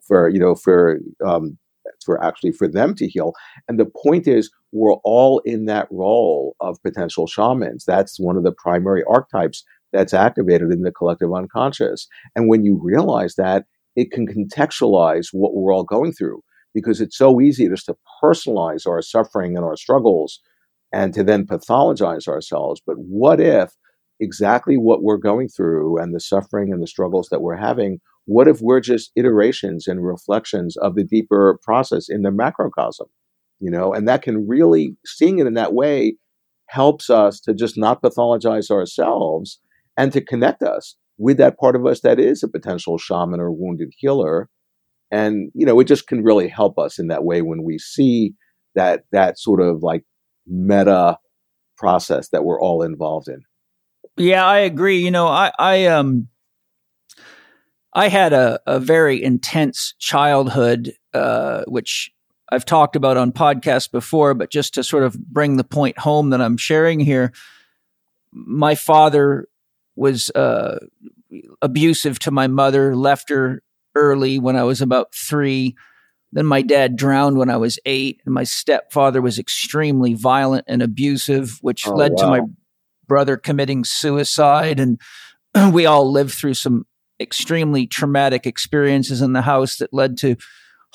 for 0.06 0.28
you 0.28 0.38
know 0.40 0.56
for 0.56 0.98
um, 1.24 1.58
for 2.04 2.22
actually 2.22 2.52
for 2.52 2.68
them 2.68 2.94
to 2.94 3.06
heal. 3.06 3.32
And 3.68 3.78
the 3.78 3.90
point 4.04 4.26
is, 4.26 4.50
we're 4.72 4.94
all 5.04 5.40
in 5.40 5.66
that 5.66 5.88
role 5.90 6.56
of 6.60 6.82
potential 6.82 7.26
shamans. 7.26 7.84
That's 7.84 8.18
one 8.18 8.36
of 8.36 8.44
the 8.44 8.52
primary 8.52 9.02
archetypes 9.08 9.64
that's 9.94 10.12
activated 10.12 10.70
in 10.72 10.82
the 10.82 10.92
collective 10.92 11.32
unconscious. 11.32 12.08
And 12.36 12.48
when 12.48 12.64
you 12.64 12.78
realize 12.82 13.36
that, 13.36 13.64
it 13.96 14.10
can 14.10 14.26
contextualize 14.26 15.28
what 15.32 15.54
we're 15.54 15.72
all 15.72 15.84
going 15.84 16.12
through 16.12 16.42
because 16.74 17.00
it's 17.00 17.16
so 17.16 17.40
easy 17.40 17.68
just 17.68 17.86
to 17.86 17.96
personalize 18.22 18.86
our 18.86 19.00
suffering 19.00 19.56
and 19.56 19.64
our 19.64 19.76
struggles 19.76 20.40
and 20.92 21.14
to 21.14 21.22
then 21.22 21.46
pathologize 21.46 22.26
ourselves. 22.26 22.82
But 22.84 22.96
what 22.96 23.40
if 23.40 23.70
exactly 24.20 24.76
what 24.76 25.02
we're 25.02 25.16
going 25.16 25.48
through 25.48 25.98
and 25.98 26.14
the 26.14 26.20
suffering 26.20 26.72
and 26.72 26.82
the 26.82 26.88
struggles 26.88 27.28
that 27.30 27.40
we're 27.40 27.56
having, 27.56 28.00
what 28.26 28.48
if 28.48 28.60
we're 28.60 28.80
just 28.80 29.12
iterations 29.14 29.86
and 29.86 30.04
reflections 30.04 30.76
of 30.78 30.96
the 30.96 31.04
deeper 31.04 31.58
process 31.62 32.08
in 32.08 32.22
the 32.22 32.30
macrocosm? 32.30 33.06
You 33.60 33.70
know, 33.70 33.92
and 33.94 34.08
that 34.08 34.22
can 34.22 34.48
really, 34.48 34.96
seeing 35.06 35.38
it 35.38 35.46
in 35.46 35.54
that 35.54 35.72
way, 35.72 36.16
helps 36.68 37.10
us 37.10 37.38
to 37.40 37.54
just 37.54 37.78
not 37.78 38.02
pathologize 38.02 38.70
ourselves 38.70 39.60
and 39.96 40.12
to 40.12 40.20
connect 40.20 40.62
us 40.62 40.96
with 41.18 41.36
that 41.38 41.58
part 41.58 41.76
of 41.76 41.86
us 41.86 42.00
that 42.00 42.18
is 42.18 42.42
a 42.42 42.48
potential 42.48 42.98
shaman 42.98 43.40
or 43.40 43.52
wounded 43.52 43.92
healer. 43.96 44.48
And, 45.10 45.50
you 45.54 45.64
know, 45.64 45.78
it 45.78 45.84
just 45.84 46.06
can 46.06 46.24
really 46.24 46.48
help 46.48 46.78
us 46.78 46.98
in 46.98 47.08
that 47.08 47.24
way 47.24 47.42
when 47.42 47.62
we 47.62 47.78
see 47.78 48.34
that 48.74 49.04
that 49.12 49.38
sort 49.38 49.60
of 49.60 49.82
like 49.82 50.04
meta 50.46 51.18
process 51.76 52.28
that 52.30 52.44
we're 52.44 52.60
all 52.60 52.82
involved 52.82 53.28
in. 53.28 53.42
Yeah, 54.16 54.44
I 54.44 54.58
agree. 54.58 54.98
You 54.98 55.10
know, 55.10 55.26
I, 55.26 55.52
I 55.58 55.86
um 55.86 56.28
I 57.92 58.08
had 58.08 58.32
a, 58.32 58.58
a 58.66 58.80
very 58.80 59.22
intense 59.22 59.94
childhood, 59.98 60.94
uh, 61.12 61.62
which 61.68 62.10
I've 62.50 62.64
talked 62.64 62.96
about 62.96 63.16
on 63.16 63.32
podcasts 63.32 63.90
before, 63.90 64.34
but 64.34 64.50
just 64.50 64.74
to 64.74 64.84
sort 64.84 65.04
of 65.04 65.16
bring 65.16 65.56
the 65.56 65.64
point 65.64 65.98
home 65.98 66.30
that 66.30 66.40
I'm 66.40 66.56
sharing 66.56 66.98
here, 66.98 67.32
my 68.32 68.74
father 68.74 69.46
was 69.96 70.30
uh, 70.30 70.78
abusive 71.62 72.18
to 72.20 72.30
my 72.30 72.46
mother, 72.46 72.96
left 72.96 73.30
her 73.30 73.62
early 73.94 74.38
when 74.38 74.56
I 74.56 74.64
was 74.64 74.80
about 74.80 75.14
three. 75.14 75.76
Then 76.32 76.46
my 76.46 76.62
dad 76.62 76.96
drowned 76.96 77.38
when 77.38 77.50
I 77.50 77.56
was 77.56 77.78
eight, 77.86 78.20
and 78.24 78.34
my 78.34 78.44
stepfather 78.44 79.22
was 79.22 79.38
extremely 79.38 80.14
violent 80.14 80.64
and 80.66 80.82
abusive, 80.82 81.58
which 81.60 81.86
oh, 81.86 81.94
led 81.94 82.12
wow. 82.12 82.22
to 82.22 82.28
my 82.28 82.40
brother 83.06 83.36
committing 83.36 83.84
suicide. 83.84 84.80
And 84.80 85.00
we 85.72 85.86
all 85.86 86.10
lived 86.10 86.34
through 86.34 86.54
some 86.54 86.86
extremely 87.20 87.86
traumatic 87.86 88.46
experiences 88.46 89.22
in 89.22 89.32
the 89.32 89.42
house 89.42 89.76
that 89.76 89.94
led 89.94 90.16
to 90.18 90.36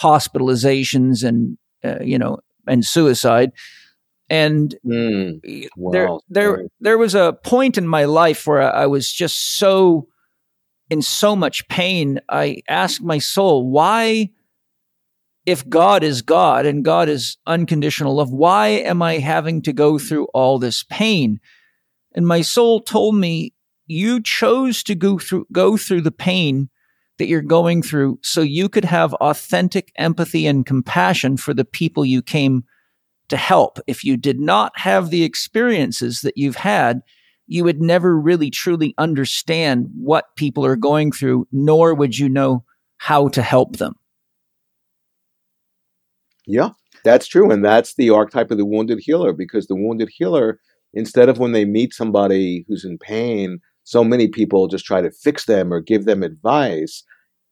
hospitalizations 0.02 1.24
and, 1.24 1.58
uh, 1.84 2.04
you 2.04 2.18
know, 2.18 2.40
and 2.68 2.84
suicide. 2.84 3.52
And 4.30 4.76
Mm, 4.86 5.42
there, 5.76 6.08
wow. 6.08 6.22
there, 6.30 6.66
there 6.80 6.98
was 6.98 7.16
a 7.16 7.34
point 7.44 7.78
in 7.78 7.88
my 7.88 8.06
life 8.06 8.46
where 8.46 8.62
I 8.62 8.86
was 8.86 9.12
just 9.12 9.58
so 9.58 10.08
in 10.90 11.02
so 11.02 11.36
much 11.36 11.68
pain. 11.68 12.20
I 12.30 12.62
asked 12.68 13.02
my 13.02 13.20
soul, 13.20 13.70
why, 13.70 14.32
if 15.46 15.68
God 15.70 16.04
is 16.04 16.22
God 16.22 16.66
and 16.66 16.84
God 16.84 17.10
is 17.10 17.38
unconditional 17.46 18.16
love, 18.16 18.32
why 18.32 18.68
am 18.68 19.02
I 19.02 19.20
having 19.20 19.62
to 19.64 19.74
go 19.74 20.00
through 20.00 20.26
all 20.34 20.60
this 20.60 20.84
pain? 20.84 21.40
And 22.16 22.28
my 22.28 22.42
soul 22.42 22.82
told 22.82 23.16
me, 23.16 23.54
you 23.86 24.22
chose 24.22 24.84
to 24.84 24.96
go 24.96 25.18
through, 25.18 25.48
go 25.52 25.78
through 25.78 26.02
the 26.02 26.12
pain 26.12 26.70
that 27.18 27.28
you're 27.28 27.42
going 27.42 27.82
through 27.82 28.20
so 28.24 28.42
you 28.42 28.70
could 28.70 28.86
have 28.86 29.14
authentic 29.16 29.92
empathy 29.98 30.46
and 30.46 30.66
compassion 30.66 31.38
for 31.38 31.54
the 31.54 31.66
people 31.66 32.06
you 32.06 32.22
came 32.22 32.64
to 33.30 33.38
help. 33.38 33.80
If 33.88 34.04
you 34.04 34.18
did 34.18 34.40
not 34.40 34.78
have 34.78 35.10
the 35.10 35.24
experiences 35.24 36.22
that 36.22 36.38
you've 36.38 36.58
had, 36.58 37.02
you 37.48 37.64
would 37.64 37.82
never 37.82 38.20
really 38.20 38.52
truly 38.52 38.94
understand 38.98 39.90
what 39.96 40.36
people 40.36 40.66
are 40.66 40.76
going 40.76 41.12
through, 41.12 41.48
nor 41.52 41.96
would 41.96 42.18
you 42.18 42.30
know 42.30 42.64
how 42.98 43.28
to 43.30 43.42
help 43.42 43.78
them. 43.78 43.96
Yeah, 46.46 46.70
that's 47.04 47.28
true. 47.28 47.52
And 47.52 47.64
that's 47.64 47.96
the 47.96 48.10
archetype 48.10 48.52
of 48.52 48.58
the 48.58 48.66
wounded 48.66 49.00
healer 49.02 49.34
because 49.34 49.68
the 49.68 49.76
wounded 49.76 50.10
healer, 50.12 50.60
instead 50.94 51.30
of 51.30 51.40
when 51.40 51.52
they 51.52 51.66
meet 51.66 51.94
somebody 51.94 52.66
who's 52.68 52.86
in 52.86 52.98
pain, 52.98 53.60
so 53.84 54.04
many 54.04 54.28
people 54.28 54.68
just 54.68 54.86
try 54.86 55.02
to 55.02 55.12
fix 55.12 55.46
them 55.46 55.74
or 55.74 55.82
give 55.82 56.06
them 56.06 56.22
advice. 56.22 57.04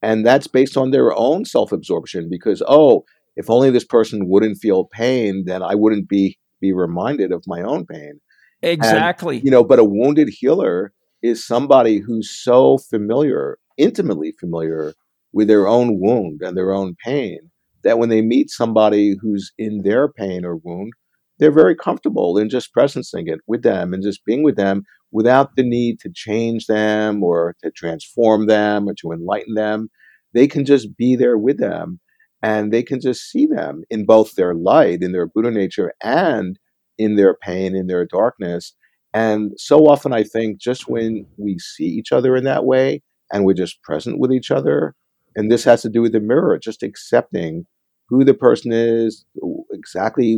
And 0.03 0.25
that's 0.25 0.47
based 0.47 0.77
on 0.77 0.91
their 0.91 1.15
own 1.17 1.45
self 1.45 1.71
absorption 1.71 2.29
because, 2.29 2.61
oh, 2.67 3.03
if 3.37 3.51
only 3.51 3.69
this 3.69 3.85
person 3.85 4.27
wouldn't 4.27 4.57
feel 4.57 4.89
pain, 4.91 5.43
then 5.45 5.61
I 5.63 5.75
wouldn't 5.75 6.09
be 6.09 6.37
be 6.59 6.73
reminded 6.73 7.31
of 7.31 7.43
my 7.45 7.61
own 7.61 7.85
pain. 7.85 8.19
Exactly. 8.63 9.39
You 9.43 9.51
know, 9.51 9.63
but 9.63 9.79
a 9.79 9.83
wounded 9.83 10.27
healer 10.27 10.91
is 11.21 11.45
somebody 11.45 11.99
who's 11.99 12.31
so 12.31 12.79
familiar, 12.89 13.59
intimately 13.77 14.33
familiar 14.39 14.93
with 15.31 15.47
their 15.47 15.67
own 15.67 15.99
wound 15.99 16.41
and 16.41 16.57
their 16.57 16.73
own 16.73 16.95
pain 17.05 17.51
that 17.83 17.99
when 17.99 18.09
they 18.09 18.21
meet 18.21 18.49
somebody 18.49 19.15
who's 19.21 19.51
in 19.59 19.83
their 19.83 20.11
pain 20.11 20.43
or 20.43 20.55
wound, 20.55 20.93
they're 21.37 21.51
very 21.51 21.75
comfortable 21.75 22.39
in 22.39 22.49
just 22.49 22.73
presencing 22.75 23.27
it 23.27 23.39
with 23.45 23.61
them 23.61 23.93
and 23.93 24.01
just 24.01 24.25
being 24.25 24.41
with 24.41 24.55
them 24.55 24.81
without 25.11 25.55
the 25.55 25.63
need 25.63 25.99
to 25.99 26.09
change 26.11 26.65
them 26.65 27.21
or 27.21 27.55
to 27.63 27.69
transform 27.69 28.47
them 28.47 28.89
or 28.89 28.95
to 28.95 29.11
enlighten 29.11 29.53
them. 29.53 29.89
They 30.33 30.47
can 30.47 30.65
just 30.65 30.97
be 30.97 31.15
there 31.15 31.37
with 31.37 31.59
them 31.59 31.99
and 32.47 32.71
they 32.71 32.81
can 32.81 33.01
just 33.01 33.29
see 33.29 33.45
them 33.45 33.83
in 33.89 34.05
both 34.05 34.35
their 34.35 34.53
light, 34.53 35.03
in 35.03 35.11
their 35.11 35.27
Buddha 35.27 35.51
nature, 35.51 35.91
and 36.01 36.57
in 36.97 37.17
their 37.17 37.35
pain, 37.35 37.75
in 37.75 37.87
their 37.87 38.05
darkness. 38.05 38.73
And 39.13 39.51
so 39.57 39.87
often, 39.87 40.13
I 40.13 40.23
think 40.23 40.57
just 40.57 40.87
when 40.87 41.25
we 41.35 41.59
see 41.59 41.83
each 41.83 42.13
other 42.13 42.37
in 42.37 42.45
that 42.45 42.63
way 42.63 43.03
and 43.33 43.43
we're 43.43 43.53
just 43.53 43.83
present 43.83 44.17
with 44.17 44.31
each 44.31 44.49
other, 44.49 44.95
and 45.35 45.51
this 45.51 45.65
has 45.65 45.81
to 45.81 45.89
do 45.89 46.01
with 46.01 46.13
the 46.13 46.21
mirror, 46.21 46.57
just 46.57 46.83
accepting 46.83 47.65
who 48.07 48.23
the 48.23 48.33
person 48.33 48.71
is, 48.71 49.25
exactly 49.73 50.37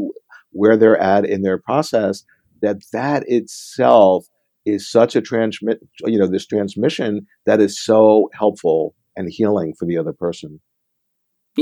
where 0.49 0.77
they're 0.77 0.99
at 0.99 1.25
in 1.25 1.43
their 1.43 1.59
process, 1.59 2.23
that 2.63 2.77
that 2.91 3.23
itself 3.27 4.25
is 4.65 4.89
such 4.89 5.15
a 5.15 5.21
transmit, 5.21 5.79
you 6.05 6.17
know, 6.17 6.27
this 6.27 6.47
transmission 6.47 7.27
that 7.45 7.61
is 7.61 7.79
so 7.79 8.31
helpful 8.33 8.95
and 9.15 9.29
healing 9.31 9.75
for 9.77 9.85
the 9.85 9.97
other 9.97 10.13
person. 10.13 10.59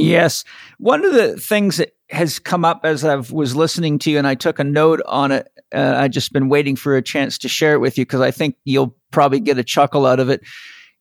Yes. 0.02 0.44
One 0.78 1.06
of 1.06 1.14
the 1.14 1.38
things 1.38 1.78
that 1.78 1.96
has 2.10 2.40
come 2.40 2.64
up 2.64 2.82
as 2.84 3.04
I 3.04 3.16
was 3.16 3.56
listening 3.56 4.00
to 4.00 4.12
you, 4.12 4.18
and 4.18 4.28
I 4.28 4.36
took 4.36 4.60
a 4.60 4.64
note 4.64 5.02
on 5.06 5.32
it. 5.32 5.48
Uh, 5.74 5.96
I 5.98 6.08
just 6.08 6.32
been 6.32 6.48
waiting 6.48 6.76
for 6.76 6.96
a 6.96 7.02
chance 7.02 7.38
to 7.40 7.50
share 7.50 7.74
it 7.74 7.80
with 7.80 7.98
you 7.98 8.06
because 8.06 8.22
I 8.22 8.32
think 8.32 8.56
you'll 8.64 8.96
probably 9.12 9.40
get 9.40 9.58
a 9.58 9.64
chuckle 9.64 10.06
out 10.06 10.20
of 10.20 10.30
it. 10.30 10.42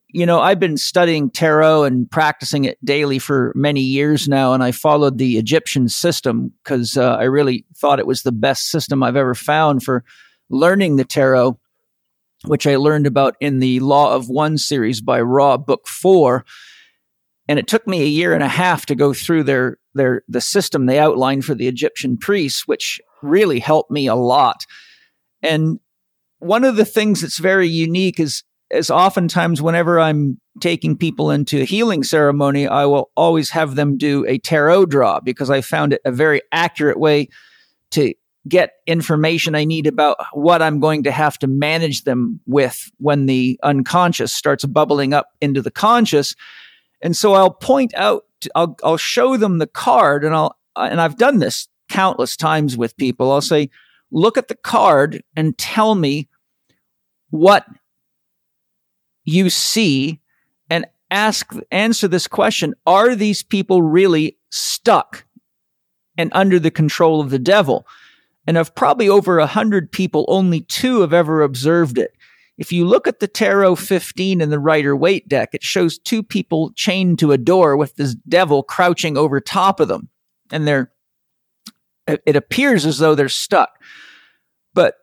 You 0.09 0.27
know, 0.27 0.41
I've 0.41 0.59
been 0.59 0.77
studying 0.77 1.31
tarot 1.31 1.85
and 1.85 2.11
practicing 2.11 2.65
it 2.65 2.83
daily 2.85 3.19
for 3.19 3.53
many 3.55 3.81
years 3.81 4.29
now, 4.29 4.55
and 4.55 4.63
I 4.63 4.73
followed 4.73 5.19
the 5.19 5.39
Egyptian 5.39 5.89
system 5.89 6.53
because 6.65 6.97
uh, 6.97 7.15
I 7.15 7.25
really 7.25 7.65
thought 7.77 7.99
it 7.99 8.07
was 8.07 8.23
the 8.23 8.33
best 8.33 8.71
system 8.71 9.03
I've 9.03 9.17
ever 9.17 9.35
found 9.35 9.83
for 9.83 10.05
learning 10.49 10.97
the 10.97 11.05
tarot, 11.05 11.59
which 12.47 12.67
I 12.67 12.77
learned 12.77 13.07
about 13.07 13.37
in 13.41 13.59
the 13.61 13.79
Law 13.81 14.15
of 14.15 14.29
One 14.29 14.59
series 14.59 15.01
by 15.01 15.21
Ra, 15.21 15.57
Book 15.57 15.87
Four 15.87 16.45
and 17.49 17.59
it 17.59 17.67
took 17.67 17.87
me 17.87 18.03
a 18.03 18.07
year 18.07 18.35
and 18.35 18.43
a 18.43 18.49
half 18.49 18.87
to 18.87 18.95
go 18.95 19.13
through 19.13 19.45
their 19.45 19.79
their 19.95 20.23
the 20.29 20.41
system 20.41 20.87
they 20.87 20.99
outlined 20.99 21.45
for 21.45 21.55
the 21.55 21.69
Egyptian 21.69 22.17
priests, 22.17 22.67
which 22.67 23.01
really 23.23 23.59
helped 23.59 23.91
me 23.91 24.07
a 24.07 24.15
lot. 24.15 24.67
And 25.43 25.81
one 26.39 26.65
of 26.65 26.77
the 26.77 26.85
things 26.85 27.21
that's 27.21 27.39
very 27.39 27.69
unique 27.69 28.21
is 28.21 28.43
is 28.71 28.91
oftentimes 28.91 29.63
whenever 29.63 30.01
I'm 30.01 30.41
taking 30.61 30.97
people 30.97 31.31
into 31.31 31.61
a 31.61 31.65
healing 31.65 32.03
ceremony, 32.03 32.67
I 32.67 32.87
will 32.87 33.11
always 33.17 33.51
have 33.51 33.77
them 33.77 33.97
do 33.97 34.25
a 34.27 34.39
tarot 34.39 34.87
draw 34.87 35.21
because 35.21 35.51
I 35.51 35.61
found 35.61 35.93
it 35.93 36.01
a 36.05 36.11
very 36.11 36.43
accurate 36.51 36.99
way 36.99 37.29
to 37.93 38.13
get 38.49 38.73
information 38.87 39.55
I 39.55 39.65
need 39.65 39.87
about 39.87 40.17
what 40.33 40.63
I'm 40.63 40.81
going 40.81 41.03
to 41.05 41.11
have 41.11 41.39
to 41.41 41.47
manage 41.47 42.05
them 42.05 42.41
with 42.47 42.91
when 42.99 43.27
the 43.27 43.59
unconscious 43.63 44.33
starts 44.33 44.65
bubbling 44.65 45.13
up 45.13 45.29
into 45.41 45.63
the 45.63 45.71
conscious. 45.71 46.35
And 47.03 47.17
so 47.17 47.35
I'll 47.35 47.51
point 47.51 47.95
out, 47.95 48.25
I'll, 48.55 48.77
I'll 48.83 48.97
show 48.97 49.37
them 49.37 49.59
the 49.59 49.67
card 49.67 50.25
and 50.25 50.35
I'll, 50.35 50.57
and 50.77 51.01
I've 51.01 51.17
done 51.17 51.39
this 51.39 51.69
countless 51.89 52.37
times 52.37 52.77
with 52.77 52.97
people. 52.97 53.33
I'll 53.33 53.41
say, 53.41 53.71
look 54.11 54.37
at 54.37 54.49
the 54.49 54.57
card 54.57 55.23
and 55.37 55.57
tell 55.57 55.95
me 55.95 56.29
what 57.31 57.67
you 59.25 59.51
see 59.51 60.21
and 60.71 60.87
ask, 61.11 61.53
answer 61.71 62.09
this 62.09 62.27
question. 62.27 62.75
Are 62.87 63.15
these 63.15 63.43
people 63.43 63.83
really 63.83 64.37
stuck 64.51 65.25
and 66.17 66.31
under 66.33 66.59
the 66.59 66.71
control 66.71 67.21
of 67.21 67.31
the 67.31 67.39
devil? 67.39 67.87
And 68.47 68.57
of 68.57 68.75
probably 68.75 69.09
over 69.09 69.39
a 69.39 69.47
hundred 69.47 69.91
people, 69.91 70.25
only 70.29 70.61
two 70.61 71.01
have 71.01 71.13
ever 71.13 71.43
observed 71.43 71.99
it. 71.99 72.16
If 72.59 72.73
you 72.73 72.87
look 72.87 73.07
at 73.07 73.21
the 73.21 73.29
Tarot 73.29 73.77
15 73.77 74.41
in 74.41 74.51
the 74.51 74.59
Rider 74.59 74.97
Waite 74.97 75.29
deck, 75.29 75.51
it 75.53 75.63
shows 75.63 75.99
two 75.99 76.23
people 76.23 76.73
chained 76.75 77.19
to 77.19 77.33
a 77.33 77.39
door 77.39 77.77
with 77.77 77.97
this 77.97 78.15
devil 78.15 78.63
crouching 78.63 79.17
over 79.17 79.41
top 79.41 79.79
of 79.79 79.89
them. 79.89 80.09
And 80.51 80.67
they're, 80.67 80.91
it 82.07 82.37
appears 82.37 82.87
as 82.87 82.99
though 82.99 83.15
they're 83.15 83.29
stuck. 83.29 83.71
But 84.73 84.95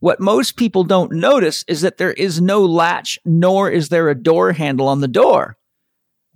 what 0.00 0.20
most 0.20 0.56
people 0.56 0.84
don't 0.84 1.12
notice 1.12 1.64
is 1.66 1.80
that 1.80 1.96
there 1.96 2.12
is 2.12 2.42
no 2.42 2.64
latch, 2.64 3.18
nor 3.24 3.70
is 3.70 3.88
there 3.88 4.08
a 4.08 4.14
door 4.14 4.52
handle 4.52 4.86
on 4.88 5.00
the 5.00 5.08
door. 5.08 5.56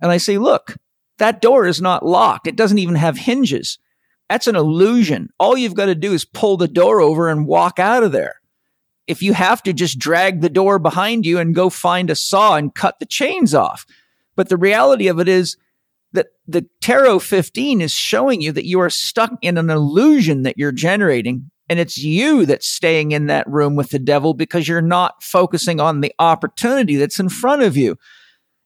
And 0.01 0.11
I 0.11 0.17
say, 0.17 0.37
look, 0.37 0.77
that 1.19 1.41
door 1.41 1.65
is 1.65 1.81
not 1.81 2.05
locked. 2.05 2.47
It 2.47 2.55
doesn't 2.55 2.79
even 2.79 2.95
have 2.95 3.17
hinges. 3.17 3.77
That's 4.27 4.47
an 4.47 4.55
illusion. 4.55 5.29
All 5.39 5.55
you've 5.55 5.75
got 5.75 5.85
to 5.85 5.95
do 5.95 6.13
is 6.13 6.25
pull 6.25 6.57
the 6.57 6.67
door 6.67 6.99
over 6.99 7.29
and 7.29 7.45
walk 7.45 7.77
out 7.77 8.03
of 8.03 8.11
there 8.11 8.35
if 9.07 9.21
you 9.21 9.33
have 9.33 9.61
to 9.63 9.73
just 9.73 9.99
drag 9.99 10.41
the 10.41 10.49
door 10.49 10.79
behind 10.79 11.25
you 11.25 11.39
and 11.39 11.55
go 11.55 11.69
find 11.69 12.09
a 12.09 12.15
saw 12.15 12.55
and 12.55 12.73
cut 12.73 12.99
the 12.99 13.05
chains 13.05 13.53
off. 13.53 13.85
But 14.35 14.49
the 14.49 14.57
reality 14.57 15.07
of 15.07 15.19
it 15.19 15.27
is 15.27 15.57
that 16.13 16.27
the 16.47 16.65
Tarot 16.81 17.19
15 17.19 17.81
is 17.81 17.91
showing 17.91 18.41
you 18.41 18.51
that 18.51 18.67
you 18.67 18.79
are 18.79 18.89
stuck 18.89 19.31
in 19.41 19.57
an 19.57 19.69
illusion 19.69 20.43
that 20.43 20.57
you're 20.57 20.71
generating. 20.71 21.49
And 21.69 21.79
it's 21.79 21.97
you 21.97 22.45
that's 22.45 22.67
staying 22.67 23.11
in 23.11 23.27
that 23.27 23.49
room 23.49 23.75
with 23.75 23.89
the 23.89 23.99
devil 23.99 24.33
because 24.33 24.67
you're 24.67 24.81
not 24.81 25.23
focusing 25.23 25.79
on 25.79 26.01
the 26.01 26.13
opportunity 26.19 26.97
that's 26.97 27.19
in 27.19 27.29
front 27.29 27.63
of 27.63 27.75
you. 27.75 27.97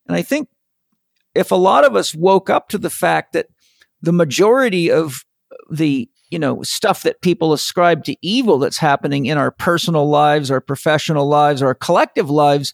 And 0.07 0.15
I 0.15 0.21
think 0.21 0.49
if 1.35 1.51
a 1.51 1.55
lot 1.55 1.85
of 1.85 1.95
us 1.95 2.15
woke 2.15 2.49
up 2.49 2.69
to 2.69 2.77
the 2.77 2.89
fact 2.89 3.33
that 3.33 3.47
the 4.01 4.13
majority 4.13 4.91
of 4.91 5.23
the 5.71 6.09
you 6.29 6.39
know, 6.39 6.61
stuff 6.63 7.03
that 7.03 7.21
people 7.21 7.53
ascribe 7.53 8.03
to 8.05 8.15
evil 8.21 8.59
that's 8.59 8.77
happening 8.77 9.25
in 9.25 9.37
our 9.37 9.51
personal 9.51 10.09
lives, 10.09 10.51
our 10.51 10.61
professional 10.61 11.27
lives, 11.27 11.61
our 11.61 11.75
collective 11.75 12.29
lives 12.29 12.73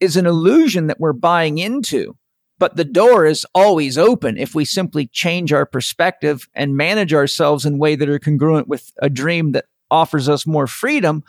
is 0.00 0.16
an 0.16 0.26
illusion 0.26 0.86
that 0.86 1.00
we're 1.00 1.12
buying 1.12 1.58
into. 1.58 2.16
But 2.58 2.76
the 2.76 2.84
door 2.84 3.26
is 3.26 3.44
always 3.54 3.98
open 3.98 4.38
if 4.38 4.54
we 4.54 4.64
simply 4.64 5.08
change 5.08 5.52
our 5.52 5.66
perspective 5.66 6.48
and 6.54 6.76
manage 6.76 7.12
ourselves 7.12 7.66
in 7.66 7.74
a 7.74 7.78
way 7.78 7.96
that 7.96 8.08
are 8.08 8.18
congruent 8.18 8.68
with 8.68 8.92
a 9.02 9.10
dream 9.10 9.52
that 9.52 9.66
offers 9.90 10.28
us 10.28 10.46
more 10.46 10.66
freedom, 10.66 11.24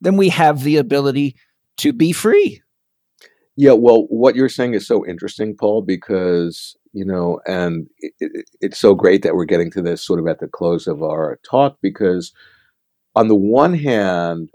then 0.00 0.16
we 0.16 0.30
have 0.30 0.62
the 0.62 0.76
ability 0.76 1.36
to 1.76 1.92
be 1.92 2.12
free. 2.12 2.60
Yeah, 3.56 3.72
well, 3.72 4.06
what 4.08 4.34
you're 4.34 4.48
saying 4.48 4.74
is 4.74 4.86
so 4.86 5.06
interesting, 5.06 5.56
Paul, 5.56 5.82
because 5.82 6.76
you 6.92 7.04
know, 7.04 7.40
and 7.46 7.88
it, 7.98 8.12
it, 8.20 8.46
it's 8.60 8.78
so 8.78 8.94
great 8.94 9.22
that 9.22 9.34
we're 9.34 9.44
getting 9.44 9.70
to 9.72 9.82
this 9.82 10.04
sort 10.04 10.20
of 10.20 10.28
at 10.28 10.38
the 10.40 10.48
close 10.48 10.86
of 10.86 11.02
our 11.02 11.38
talk 11.48 11.76
because, 11.82 12.32
on 13.16 13.28
the 13.28 13.34
one 13.36 13.74
hand, 13.74 14.48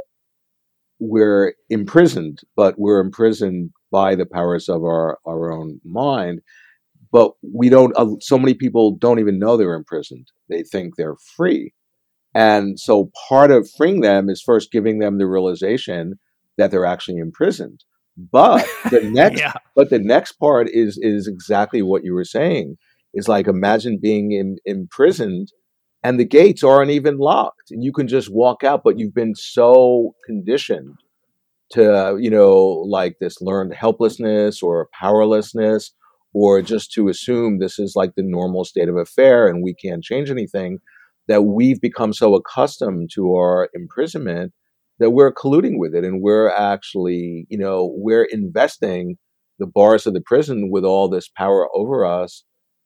we're 1.00 1.54
imprisoned, 1.70 2.40
but 2.56 2.76
we're 2.78 3.00
imprisoned 3.00 3.72
by 3.92 4.16
the 4.16 4.26
powers 4.26 4.70
of 4.70 4.84
our, 4.84 5.18
our 5.26 5.52
own 5.52 5.80
mind. 5.84 6.42
But 7.12 7.32
we 7.42 7.70
don't, 7.70 7.94
uh, 7.98 8.08
so 8.22 8.38
many 8.38 8.54
people 8.54 8.96
don't 8.96 9.20
even 9.20 9.40
know 9.40 9.58
they're 9.58 9.74
imprisoned. 9.74 10.28
They 10.50 10.64
think 10.64 10.96
they're 10.96 11.18
free. 11.38 11.74
And 12.36 12.80
so 12.80 13.12
part 13.28 13.52
of 13.52 13.70
freeing 13.78 14.02
them 14.02 14.30
is 14.30 14.42
first 14.42 14.72
giving 14.72 15.00
them 15.00 15.18
the 15.18 15.28
realization 15.28 16.20
that 16.58 16.72
they're 16.72 16.86
actually 16.86 17.18
imprisoned. 17.18 17.84
But 18.32 18.66
the 18.92 19.02
next, 19.12 19.40
Yeah. 19.40 19.54
but 19.76 19.90
the 19.90 20.00
next 20.00 20.34
part 20.34 20.70
is 20.70 20.98
is 21.02 21.28
exactly 21.28 21.82
what 21.82 22.04
you 22.04 22.14
were 22.14 22.26
saying. 22.26 22.78
Is 23.14 23.28
like 23.28 23.48
imagine 23.48 23.98
being 24.02 24.32
in, 24.34 24.58
imprisoned, 24.66 25.50
and 26.04 26.20
the 26.20 26.26
gates 26.26 26.64
aren't 26.64 26.92
even 26.92 27.18
locked, 27.18 27.72
and 27.72 27.84
you 27.84 27.92
can 27.92 28.08
just 28.08 28.32
walk 28.32 28.64
out. 28.64 28.82
But 28.84 29.00
you've 29.00 29.14
been 29.16 29.36
so 29.36 30.16
conditioned 30.26 30.96
to, 31.72 32.18
you 32.20 32.30
know, 32.30 32.56
like 32.88 33.18
this 33.20 33.42
learned 33.42 33.74
helplessness 33.74 34.62
or 34.64 34.90
powerlessness, 35.00 35.94
or 36.34 36.62
just 36.62 36.92
to 36.94 37.10
assume 37.10 37.60
this 37.60 37.80
is 37.80 37.94
like 37.96 38.16
the 38.16 38.24
normal 38.24 38.66
state 38.66 38.90
of 38.90 38.98
affair 38.98 39.48
and 39.48 39.64
we 39.64 39.74
can't 39.74 40.04
change 40.04 40.30
anything. 40.30 40.80
That 41.28 41.44
we've 41.44 41.80
become 41.80 42.12
so 42.14 42.34
accustomed 42.36 43.12
to 43.14 43.36
our 43.36 43.70
imprisonment 43.76 44.52
that 45.00 45.12
we're 45.12 45.34
colluding 45.34 45.78
with 45.78 45.96
it 45.96 46.04
and 46.04 46.22
we're 46.22 46.50
actually, 46.50 47.46
you 47.50 47.58
know, 47.58 47.92
we're 47.96 48.26
investing 48.26 49.18
the 49.60 49.68
bars 49.68 50.08
of 50.08 50.14
the 50.14 50.22
prison 50.22 50.70
with 50.72 50.84
all 50.86 51.10
this 51.10 51.30
power 51.38 51.68
over 51.76 52.06
us 52.06 52.44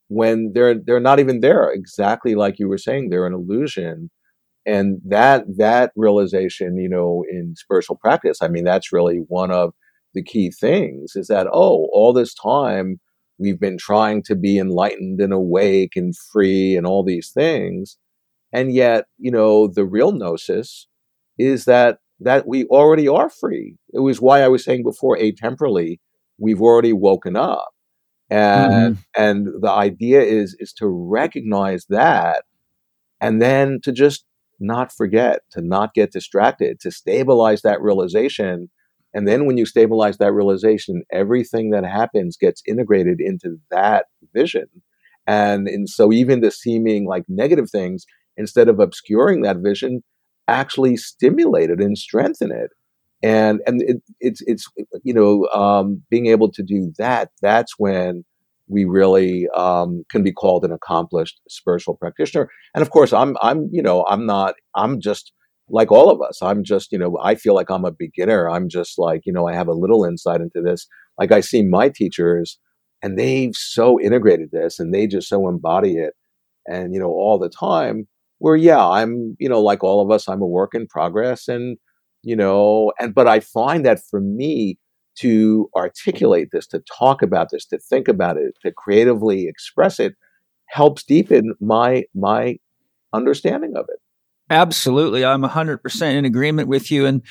when 0.07 0.51
they're 0.53 0.75
they're 0.75 0.99
not 0.99 1.19
even 1.19 1.39
there. 1.41 1.69
Exactly 1.71 2.35
like 2.35 2.59
you 2.59 2.67
were 2.67 2.77
saying, 2.77 3.09
they're 3.09 3.27
an 3.27 3.33
illusion. 3.33 4.09
And 4.65 4.99
that 5.05 5.45
that 5.57 5.91
realization, 5.95 6.77
you 6.77 6.89
know, 6.89 7.23
in 7.29 7.55
spiritual 7.57 7.97
practice, 7.97 8.39
I 8.41 8.47
mean, 8.47 8.63
that's 8.63 8.93
really 8.93 9.19
one 9.27 9.51
of 9.51 9.73
the 10.13 10.23
key 10.23 10.51
things 10.51 11.15
is 11.15 11.27
that, 11.27 11.47
oh, 11.51 11.89
all 11.93 12.13
this 12.13 12.33
time 12.33 12.99
we've 13.39 13.59
been 13.59 13.77
trying 13.77 14.23
to 14.23 14.35
be 14.35 14.57
enlightened 14.59 15.19
and 15.19 15.33
awake 15.33 15.93
and 15.95 16.13
free 16.31 16.75
and 16.77 16.85
all 16.85 17.03
these 17.03 17.31
things. 17.33 17.97
And 18.53 18.71
yet, 18.73 19.05
you 19.17 19.31
know, 19.31 19.67
the 19.67 19.85
real 19.85 20.11
gnosis 20.11 20.87
is 21.39 21.65
that 21.65 21.97
that 22.23 22.47
we 22.47 22.65
already 22.65 23.07
are 23.07 23.29
free. 23.29 23.77
It 23.93 23.99
was 23.99 24.21
why 24.21 24.41
I 24.41 24.47
was 24.47 24.63
saying 24.63 24.83
before, 24.83 25.17
atemporally, 25.17 25.99
we've 26.37 26.61
already 26.61 26.93
woken 26.93 27.35
up. 27.35 27.69
And 28.29 28.95
mm-hmm. 28.95 29.21
and 29.21 29.47
the 29.61 29.69
idea 29.69 30.21
is 30.21 30.55
is 30.59 30.73
to 30.73 30.87
recognize 30.87 31.85
that 31.89 32.43
and 33.21 33.41
then 33.41 33.79
to 33.83 33.91
just 33.91 34.25
not 34.59 34.91
forget, 34.91 35.41
to 35.51 35.61
not 35.61 35.93
get 35.93 36.11
distracted, 36.11 36.79
to 36.81 36.91
stabilize 36.91 37.61
that 37.61 37.81
realization. 37.81 38.69
And 39.13 39.27
then 39.27 39.45
when 39.45 39.57
you 39.57 39.65
stabilize 39.65 40.17
that 40.17 40.33
realization, 40.33 41.03
everything 41.11 41.69
that 41.71 41.85
happens 41.85 42.37
gets 42.37 42.63
integrated 42.67 43.19
into 43.19 43.57
that 43.69 44.05
vision. 44.33 44.65
And, 45.27 45.67
and 45.67 45.87
so 45.87 46.11
even 46.11 46.41
the 46.41 46.51
seeming 46.51 47.05
like 47.05 47.23
negative 47.27 47.69
things, 47.69 48.05
instead 48.35 48.67
of 48.67 48.79
obscuring 48.79 49.41
that 49.41 49.57
vision, 49.57 50.03
actually 50.47 50.97
stimulate 50.97 51.69
it 51.69 51.79
and 51.79 51.97
strengthen 51.97 52.51
it. 52.51 52.71
And 53.21 53.61
and 53.65 53.81
it, 53.83 54.01
it's 54.19 54.41
it's 54.45 54.65
you 55.03 55.13
know 55.13 55.47
um, 55.53 56.03
being 56.09 56.27
able 56.27 56.51
to 56.51 56.63
do 56.63 56.91
that. 56.97 57.29
That's 57.41 57.73
when 57.77 58.25
we 58.67 58.85
really 58.85 59.47
um, 59.55 60.03
can 60.09 60.23
be 60.23 60.31
called 60.31 60.65
an 60.65 60.71
accomplished 60.71 61.39
spiritual 61.49 61.95
practitioner. 61.95 62.49
And 62.75 62.81
of 62.81 62.89
course, 62.89 63.13
I'm 63.13 63.37
I'm 63.41 63.69
you 63.71 63.81
know 63.81 64.05
I'm 64.09 64.25
not 64.25 64.55
I'm 64.75 64.99
just 64.99 65.31
like 65.69 65.91
all 65.91 66.09
of 66.09 66.21
us. 66.21 66.41
I'm 66.41 66.63
just 66.63 66.91
you 66.91 66.97
know 66.97 67.17
I 67.21 67.35
feel 67.35 67.55
like 67.55 67.69
I'm 67.69 67.85
a 67.85 67.91
beginner. 67.91 68.49
I'm 68.49 68.67
just 68.69 68.97
like 68.97 69.21
you 69.25 69.33
know 69.33 69.47
I 69.47 69.53
have 69.53 69.67
a 69.67 69.73
little 69.73 70.03
insight 70.03 70.41
into 70.41 70.61
this. 70.61 70.85
Like 71.17 71.31
I 71.31 71.41
see 71.41 71.63
my 71.63 71.89
teachers, 71.89 72.59
and 73.01 73.17
they've 73.17 73.55
so 73.55 73.99
integrated 74.01 74.49
this, 74.51 74.79
and 74.79 74.93
they 74.93 75.07
just 75.07 75.29
so 75.29 75.47
embody 75.47 75.93
it, 75.97 76.13
and 76.67 76.93
you 76.93 76.99
know 76.99 77.11
all 77.11 77.39
the 77.39 77.49
time. 77.49 78.07
Where 78.43 78.57
yeah, 78.57 78.85
I'm 78.85 79.37
you 79.39 79.47
know 79.47 79.61
like 79.61 79.85
all 79.85 80.01
of 80.01 80.11
us, 80.11 80.27
I'm 80.27 80.41
a 80.41 80.45
work 80.45 80.75
in 80.75 80.85
progress, 80.85 81.47
and 81.47 81.77
you 82.23 82.35
know 82.35 82.91
and 82.99 83.15
but 83.15 83.25
I 83.25 83.39
find 83.39 83.85
that 83.85 84.01
for 84.03 84.19
me 84.19 84.77
to 85.19 85.69
articulate 85.73 86.49
this, 86.51 86.67
to 86.67 86.83
talk 86.99 87.21
about 87.21 87.51
this, 87.51 87.65
to 87.67 87.77
think 87.77 88.09
about 88.09 88.35
it, 88.35 88.57
to 88.61 88.73
creatively 88.73 89.47
express 89.47 89.97
it, 89.97 90.15
helps 90.65 91.03
deepen 91.03 91.53
my 91.61 92.03
my 92.13 92.57
understanding 93.13 93.77
of 93.77 93.85
it. 93.87 93.99
Absolutely. 94.49 95.23
I'm 95.23 95.43
100% 95.43 96.13
in 96.13 96.25
agreement 96.25 96.67
with 96.67 96.91
you. 96.91 97.05
And 97.05 97.21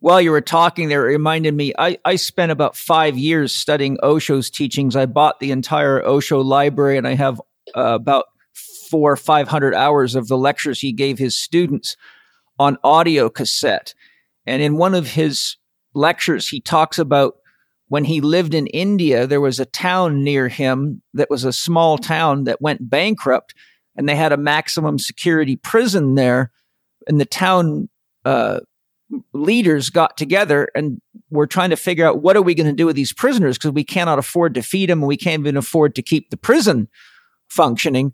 while 0.00 0.20
you 0.20 0.30
were 0.30 0.42
talking 0.42 0.90
there, 0.90 1.08
it 1.08 1.12
reminded 1.12 1.54
me 1.54 1.72
I, 1.78 1.96
I 2.04 2.16
spent 2.16 2.52
about 2.52 2.76
five 2.76 3.16
years 3.16 3.54
studying 3.54 3.96
Osho's 4.02 4.50
teachings. 4.50 4.96
I 4.96 5.06
bought 5.06 5.40
the 5.40 5.50
entire 5.50 6.06
Osho 6.06 6.42
library 6.42 6.98
and 6.98 7.08
I 7.08 7.14
have 7.14 7.40
uh, 7.74 7.94
about 7.94 8.26
four 8.88 9.16
500 9.16 9.74
hours 9.74 10.14
of 10.14 10.28
the 10.28 10.38
lectures 10.38 10.80
he 10.80 10.92
gave 10.92 11.18
his 11.18 11.36
students 11.36 11.96
on 12.58 12.78
audio 12.82 13.28
cassette. 13.28 13.94
And 14.46 14.62
in 14.62 14.76
one 14.76 14.94
of 14.94 15.12
his 15.12 15.56
lectures, 15.94 16.48
he 16.48 16.60
talks 16.60 16.98
about 16.98 17.36
when 17.88 18.04
he 18.04 18.20
lived 18.20 18.54
in 18.54 18.66
India, 18.68 19.26
there 19.26 19.40
was 19.40 19.58
a 19.58 19.64
town 19.64 20.22
near 20.22 20.48
him 20.48 21.02
that 21.14 21.30
was 21.30 21.44
a 21.44 21.52
small 21.52 21.96
town 21.96 22.44
that 22.44 22.60
went 22.60 22.90
bankrupt, 22.90 23.54
and 23.96 24.08
they 24.08 24.16
had 24.16 24.32
a 24.32 24.36
maximum 24.36 24.98
security 24.98 25.56
prison 25.56 26.14
there. 26.14 26.50
And 27.06 27.18
the 27.18 27.24
town 27.24 27.88
uh, 28.26 28.60
leaders 29.32 29.90
got 29.90 30.16
together 30.16 30.68
and 30.74 31.00
were 31.30 31.46
trying 31.46 31.70
to 31.70 31.76
figure 31.76 32.06
out 32.06 32.22
what 32.22 32.36
are 32.36 32.42
we 32.42 32.54
going 32.54 32.66
to 32.66 32.72
do 32.72 32.86
with 32.86 32.96
these 32.96 33.12
prisoners 33.12 33.56
because 33.56 33.72
we 33.72 33.84
cannot 33.84 34.18
afford 34.18 34.54
to 34.54 34.62
feed 34.62 34.90
them 34.90 35.00
and 35.00 35.08
we 35.08 35.16
can't 35.16 35.40
even 35.40 35.56
afford 35.56 35.94
to 35.94 36.02
keep 36.02 36.30
the 36.30 36.36
prison 36.36 36.88
functioning. 37.48 38.12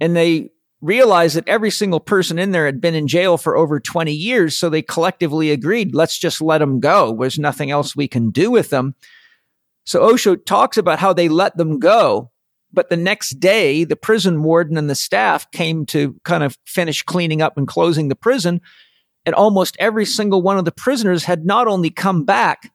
And 0.00 0.16
they 0.16 0.50
realized 0.80 1.36
that 1.36 1.48
every 1.48 1.70
single 1.70 2.00
person 2.00 2.38
in 2.38 2.52
there 2.52 2.66
had 2.66 2.80
been 2.80 2.94
in 2.94 3.08
jail 3.08 3.36
for 3.36 3.56
over 3.56 3.80
20 3.80 4.12
years. 4.12 4.56
So 4.56 4.68
they 4.68 4.82
collectively 4.82 5.50
agreed, 5.50 5.94
let's 5.94 6.18
just 6.18 6.40
let 6.40 6.58
them 6.58 6.80
go. 6.80 7.16
There's 7.18 7.38
nothing 7.38 7.70
else 7.70 7.96
we 7.96 8.08
can 8.08 8.30
do 8.30 8.50
with 8.50 8.70
them. 8.70 8.94
So 9.84 10.02
Osho 10.02 10.36
talks 10.36 10.76
about 10.76 10.98
how 10.98 11.12
they 11.12 11.28
let 11.28 11.56
them 11.56 11.78
go. 11.78 12.30
But 12.72 12.90
the 12.90 12.96
next 12.96 13.40
day, 13.40 13.84
the 13.84 13.96
prison 13.96 14.42
warden 14.42 14.76
and 14.76 14.90
the 14.90 14.94
staff 14.94 15.50
came 15.50 15.86
to 15.86 16.14
kind 16.24 16.44
of 16.44 16.58
finish 16.66 17.02
cleaning 17.02 17.40
up 17.40 17.56
and 17.56 17.66
closing 17.66 18.08
the 18.08 18.14
prison. 18.14 18.60
And 19.24 19.34
almost 19.34 19.76
every 19.80 20.04
single 20.04 20.42
one 20.42 20.58
of 20.58 20.64
the 20.64 20.72
prisoners 20.72 21.24
had 21.24 21.44
not 21.46 21.66
only 21.66 21.90
come 21.90 22.24
back, 22.24 22.70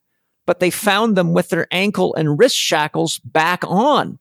but 0.46 0.60
they 0.60 0.72
found 0.72 1.16
them 1.16 1.34
with 1.34 1.50
their 1.50 1.68
ankle 1.72 2.14
and 2.16 2.38
wrist 2.38 2.58
shackles 2.58 3.20
back 3.20 3.64
on. 3.66 4.20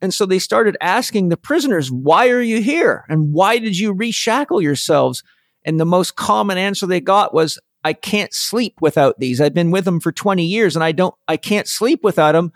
And 0.00 0.12
so 0.12 0.26
they 0.26 0.38
started 0.38 0.76
asking 0.80 1.28
the 1.28 1.36
prisoners, 1.36 1.90
why 1.90 2.28
are 2.28 2.42
you 2.42 2.60
here? 2.60 3.04
And 3.08 3.32
why 3.32 3.58
did 3.58 3.78
you 3.78 3.94
reshackle 3.94 4.62
yourselves? 4.62 5.22
And 5.64 5.80
the 5.80 5.86
most 5.86 6.16
common 6.16 6.58
answer 6.58 6.86
they 6.86 7.00
got 7.00 7.32
was, 7.32 7.58
I 7.82 7.92
can't 7.92 8.34
sleep 8.34 8.74
without 8.80 9.18
these. 9.18 9.40
I've 9.40 9.54
been 9.54 9.70
with 9.70 9.84
them 9.84 10.00
for 10.00 10.12
20 10.12 10.44
years 10.44 10.76
and 10.76 10.82
I 10.84 10.92
don't, 10.92 11.14
I 11.28 11.36
can't 11.36 11.68
sleep 11.68 12.00
without 12.02 12.32
them. 12.32 12.52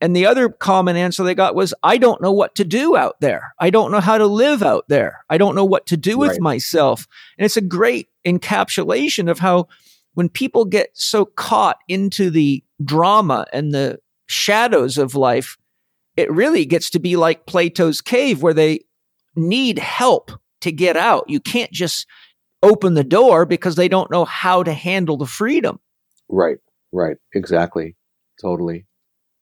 And 0.00 0.14
the 0.14 0.26
other 0.26 0.50
common 0.50 0.96
answer 0.96 1.24
they 1.24 1.34
got 1.34 1.54
was, 1.54 1.72
I 1.82 1.96
don't 1.96 2.20
know 2.20 2.32
what 2.32 2.54
to 2.56 2.64
do 2.64 2.96
out 2.96 3.16
there. 3.20 3.54
I 3.58 3.70
don't 3.70 3.90
know 3.90 4.00
how 4.00 4.18
to 4.18 4.26
live 4.26 4.62
out 4.62 4.84
there. 4.88 5.24
I 5.30 5.38
don't 5.38 5.54
know 5.54 5.64
what 5.64 5.86
to 5.86 5.96
do 5.96 6.18
with 6.18 6.32
Right. 6.32 6.40
myself. 6.40 7.06
And 7.38 7.46
it's 7.46 7.56
a 7.56 7.62
great 7.62 8.08
encapsulation 8.26 9.30
of 9.30 9.38
how 9.38 9.68
when 10.14 10.28
people 10.28 10.66
get 10.66 10.90
so 10.92 11.24
caught 11.24 11.78
into 11.88 12.30
the 12.30 12.62
drama 12.84 13.46
and 13.52 13.72
the 13.72 13.98
shadows 14.26 14.98
of 14.98 15.14
life, 15.14 15.56
it 16.16 16.30
really 16.30 16.64
gets 16.64 16.90
to 16.90 16.98
be 16.98 17.16
like 17.16 17.46
Plato's 17.46 18.00
cave 18.00 18.42
where 18.42 18.54
they 18.54 18.80
need 19.34 19.78
help 19.78 20.32
to 20.62 20.72
get 20.72 20.96
out. 20.96 21.28
You 21.28 21.40
can't 21.40 21.70
just 21.70 22.06
open 22.62 22.94
the 22.94 23.04
door 23.04 23.44
because 23.44 23.76
they 23.76 23.88
don't 23.88 24.10
know 24.10 24.24
how 24.24 24.62
to 24.62 24.72
handle 24.72 25.16
the 25.16 25.26
freedom. 25.26 25.78
Right, 26.28 26.58
right, 26.92 27.16
exactly, 27.34 27.96
totally. 28.40 28.86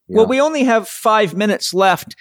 Well, 0.08 0.26
we 0.26 0.40
only 0.40 0.64
have 0.64 0.86
five 0.86 1.34
minutes 1.34 1.72
left, 1.72 2.14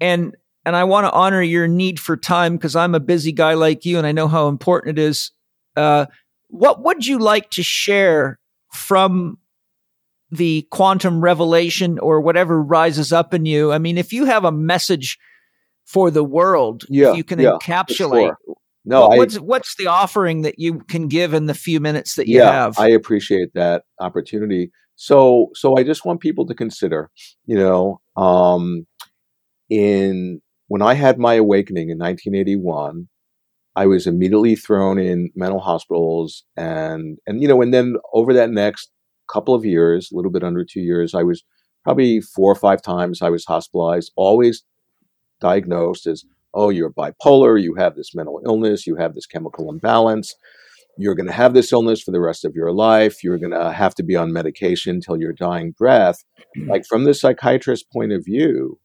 and 0.00 0.36
and 0.64 0.76
I 0.76 0.84
want 0.84 1.06
to 1.06 1.12
honor 1.12 1.42
your 1.42 1.66
need 1.66 1.98
for 1.98 2.16
time 2.16 2.56
because 2.56 2.76
I'm 2.76 2.94
a 2.94 3.00
busy 3.00 3.32
guy 3.32 3.54
like 3.54 3.84
you, 3.84 3.98
and 3.98 4.06
I 4.06 4.12
know 4.12 4.28
how 4.28 4.48
important 4.48 4.98
it 4.98 5.02
is. 5.02 5.32
Uh, 5.76 6.06
what 6.48 6.84
would 6.84 7.04
you 7.04 7.18
like 7.18 7.50
to 7.50 7.62
share 7.62 8.38
from 8.72 9.38
the 10.36 10.66
quantum 10.70 11.20
revelation 11.20 11.98
or 11.98 12.20
whatever 12.20 12.62
rises 12.62 13.12
up 13.12 13.34
in 13.34 13.46
you? 13.46 13.72
I 13.72 13.78
mean, 13.78 13.98
if 13.98 14.12
you 14.12 14.24
have 14.24 14.44
a 14.44 14.52
message 14.52 15.18
for 15.84 16.10
the 16.10 16.24
world, 16.24 16.84
Yeah, 16.88 17.10
if 17.10 17.16
you 17.16 17.24
can 17.24 17.38
yeah, 17.38 17.58
encapsulate. 17.60 18.34
sure. 18.46 18.56
No, 18.86 19.06
I, 19.06 19.16
what's 19.16 19.36
what's 19.36 19.76
the 19.76 19.86
offering 19.86 20.42
that 20.42 20.58
you 20.58 20.80
can 20.80 21.08
give 21.08 21.32
in 21.32 21.46
the 21.46 21.54
few 21.54 21.80
minutes 21.80 22.16
that 22.16 22.28
you 22.28 22.38
yeah, 22.38 22.50
have? 22.50 22.78
I 22.78 22.88
appreciate 22.88 23.54
that 23.54 23.84
opportunity. 23.98 24.70
So, 24.96 25.50
so 25.54 25.76
I 25.76 25.82
just 25.84 26.04
want 26.04 26.20
people 26.20 26.46
to 26.46 26.54
consider, 26.54 27.10
you 27.46 27.56
know, 27.56 28.00
um, 28.16 28.86
in 29.70 30.40
when 30.68 30.82
I 30.82 30.94
had 30.94 31.18
my 31.18 31.34
awakening 31.34 31.88
in 31.88 31.98
1981, 31.98 33.08
I 33.76 33.86
was 33.86 34.06
immediately 34.06 34.54
thrown 34.54 34.98
in 34.98 35.30
mental 35.34 35.60
hospitals, 35.60 36.44
and 36.56 37.18
and 37.26 37.40
you 37.40 37.48
know, 37.48 37.62
and 37.62 37.72
then 37.72 37.96
over 38.12 38.32
that 38.34 38.50
next 38.50 38.90
couple 39.32 39.54
of 39.54 39.64
years, 39.64 40.10
a 40.12 40.16
little 40.16 40.30
bit 40.30 40.44
under 40.44 40.64
two 40.64 40.80
years, 40.80 41.14
I 41.14 41.22
was 41.22 41.44
probably 41.82 42.20
four 42.20 42.50
or 42.50 42.56
five 42.56 42.82
times 42.82 43.22
I 43.22 43.30
was 43.30 43.44
hospitalized, 43.44 44.12
always 44.16 44.64
diagnosed 45.40 46.06
as 46.06 46.24
oh, 46.54 46.70
you're 46.70 46.92
bipolar, 46.92 47.60
you 47.60 47.74
have 47.74 47.96
this 47.96 48.14
mental 48.14 48.40
illness, 48.46 48.86
you 48.86 48.96
have 48.96 49.14
this 49.14 49.26
chemical 49.26 49.68
imbalance, 49.68 50.34
you're 50.96 51.16
going 51.16 51.26
to 51.26 51.32
have 51.32 51.52
this 51.52 51.72
illness 51.72 52.00
for 52.00 52.12
the 52.12 52.20
rest 52.20 52.44
of 52.44 52.54
your 52.54 52.72
life, 52.72 53.24
you're 53.24 53.38
going 53.38 53.50
to 53.50 53.72
have 53.72 53.94
to 53.96 54.04
be 54.04 54.16
on 54.16 54.32
medication 54.32 55.00
till 55.00 55.20
your 55.20 55.32
dying 55.32 55.74
breath. 55.76 56.24
like 56.68 56.84
from 56.88 57.04
the 57.04 57.12
psychiatrist's 57.14 57.86
point 57.92 58.12
of 58.12 58.24
view, 58.24 58.78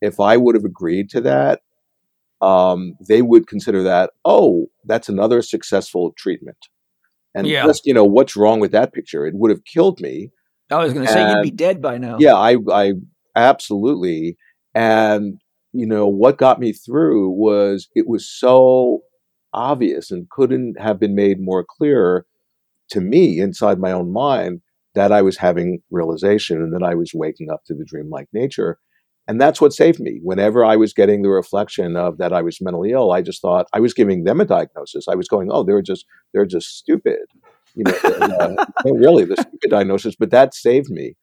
if 0.00 0.18
I 0.18 0.36
would 0.36 0.54
have 0.54 0.64
agreed 0.64 1.10
to 1.10 1.20
that, 1.20 1.60
um, 2.40 2.94
they 3.08 3.22
would 3.22 3.46
consider 3.46 3.82
that, 3.84 4.10
oh, 4.24 4.66
that's 4.84 5.08
another 5.08 5.42
successful 5.42 6.12
treatment. 6.16 6.56
And 7.34 7.46
Yeah. 7.46 7.64
just, 7.64 7.86
you 7.86 7.94
know, 7.94 8.04
what's 8.04 8.36
wrong 8.36 8.60
with 8.60 8.72
that 8.72 8.92
picture? 8.92 9.26
It 9.26 9.34
would 9.34 9.50
have 9.50 9.64
killed 9.64 10.00
me. 10.00 10.30
I 10.70 10.76
was 10.82 10.92
going 10.92 11.06
to 11.06 11.12
say 11.12 11.28
you'd 11.28 11.42
be 11.42 11.50
dead 11.50 11.82
by 11.82 11.98
now. 11.98 12.16
Yeah, 12.18 12.34
I, 12.34 12.56
I 12.70 12.92
absolutely. 13.36 14.36
And, 14.74 15.40
you 15.72 15.86
know, 15.86 16.06
what 16.06 16.38
got 16.38 16.60
me 16.60 16.72
through 16.72 17.30
was 17.30 17.88
it 17.94 18.08
was 18.08 18.28
so 18.28 19.02
obvious 19.52 20.10
and 20.10 20.30
couldn't 20.30 20.80
have 20.80 20.98
been 20.98 21.14
made 21.14 21.40
more 21.40 21.64
clear 21.68 22.24
to 22.90 23.00
me 23.00 23.40
inside 23.40 23.78
my 23.78 23.92
own 23.92 24.12
mind 24.12 24.60
that 24.94 25.12
I 25.12 25.22
was 25.22 25.38
having 25.38 25.82
realization 25.90 26.58
and 26.58 26.74
that 26.74 26.82
I 26.82 26.94
was 26.94 27.12
waking 27.14 27.50
up 27.50 27.62
to 27.66 27.74
the 27.74 27.84
dreamlike 27.84 28.28
nature. 28.32 28.78
And 29.32 29.40
that's 29.40 29.62
what 29.62 29.72
saved 29.72 29.98
me. 29.98 30.20
Whenever 30.22 30.62
I 30.62 30.76
was 30.76 30.92
getting 30.92 31.22
the 31.22 31.30
reflection 31.30 31.96
of 31.96 32.18
that 32.18 32.34
I 32.34 32.42
was 32.42 32.60
mentally 32.60 32.90
ill, 32.90 33.12
I 33.12 33.22
just 33.22 33.40
thought 33.40 33.66
I 33.72 33.80
was 33.80 33.94
giving 33.94 34.24
them 34.24 34.42
a 34.42 34.44
diagnosis. 34.44 35.08
I 35.08 35.14
was 35.14 35.26
going, 35.26 35.48
"Oh, 35.50 35.62
they're 35.64 35.80
just 35.80 36.04
they're 36.34 36.44
just 36.44 36.76
stupid," 36.76 37.16
you 37.74 37.84
know. 37.84 37.94
and, 38.20 38.58
uh, 38.58 38.66
really, 38.84 39.24
the 39.24 39.36
stupid 39.36 39.70
diagnosis. 39.70 40.16
But 40.18 40.32
that 40.32 40.52
saved 40.52 40.90
me, 40.90 41.14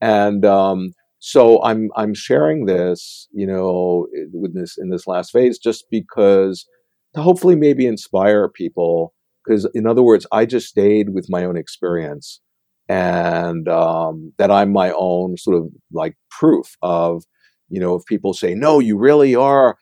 and 0.00 0.44
um, 0.44 0.92
so 1.18 1.60
I'm 1.64 1.90
I'm 1.96 2.14
sharing 2.14 2.66
this, 2.66 3.26
you 3.32 3.48
know, 3.48 4.06
with 4.32 4.54
this 4.54 4.78
in 4.78 4.90
this 4.90 5.08
last 5.08 5.32
phase, 5.32 5.58
just 5.58 5.86
because 5.90 6.64
to 7.16 7.22
hopefully 7.22 7.56
maybe 7.56 7.84
inspire 7.84 8.48
people. 8.48 9.12
Because 9.44 9.68
in 9.74 9.88
other 9.88 10.04
words, 10.04 10.24
I 10.30 10.46
just 10.46 10.68
stayed 10.68 11.08
with 11.14 11.26
my 11.28 11.44
own 11.44 11.56
experience, 11.56 12.40
and 12.88 13.68
um, 13.68 14.32
that 14.38 14.52
I'm 14.52 14.72
my 14.72 14.92
own 14.96 15.36
sort 15.36 15.56
of 15.56 15.68
like 15.92 16.14
proof 16.30 16.76
of, 16.82 17.24
you 17.68 17.80
know, 17.80 17.94
if 17.94 18.04
people 18.06 18.32
say 18.32 18.54
no, 18.54 18.78
you 18.78 18.98
really 18.98 19.34
are 19.34 19.76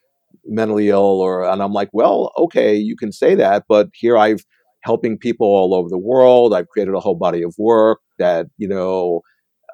mentally 0.45 0.89
ill, 0.89 1.21
or 1.21 1.43
and 1.43 1.61
I'm 1.61 1.73
like, 1.73 1.89
well, 1.93 2.31
okay, 2.37 2.75
you 2.75 2.95
can 2.95 3.11
say 3.11 3.35
that, 3.35 3.65
but 3.67 3.89
here 3.93 4.17
I've 4.17 4.43
helping 4.85 5.17
people 5.17 5.47
all 5.47 5.73
over 5.73 5.89
the 5.89 5.97
world. 5.97 6.53
I've 6.53 6.69
created 6.69 6.93
a 6.93 6.99
whole 6.99 7.15
body 7.15 7.41
of 7.41 7.53
work 7.57 7.99
that 8.19 8.45
you 8.57 8.67
know 8.67 9.21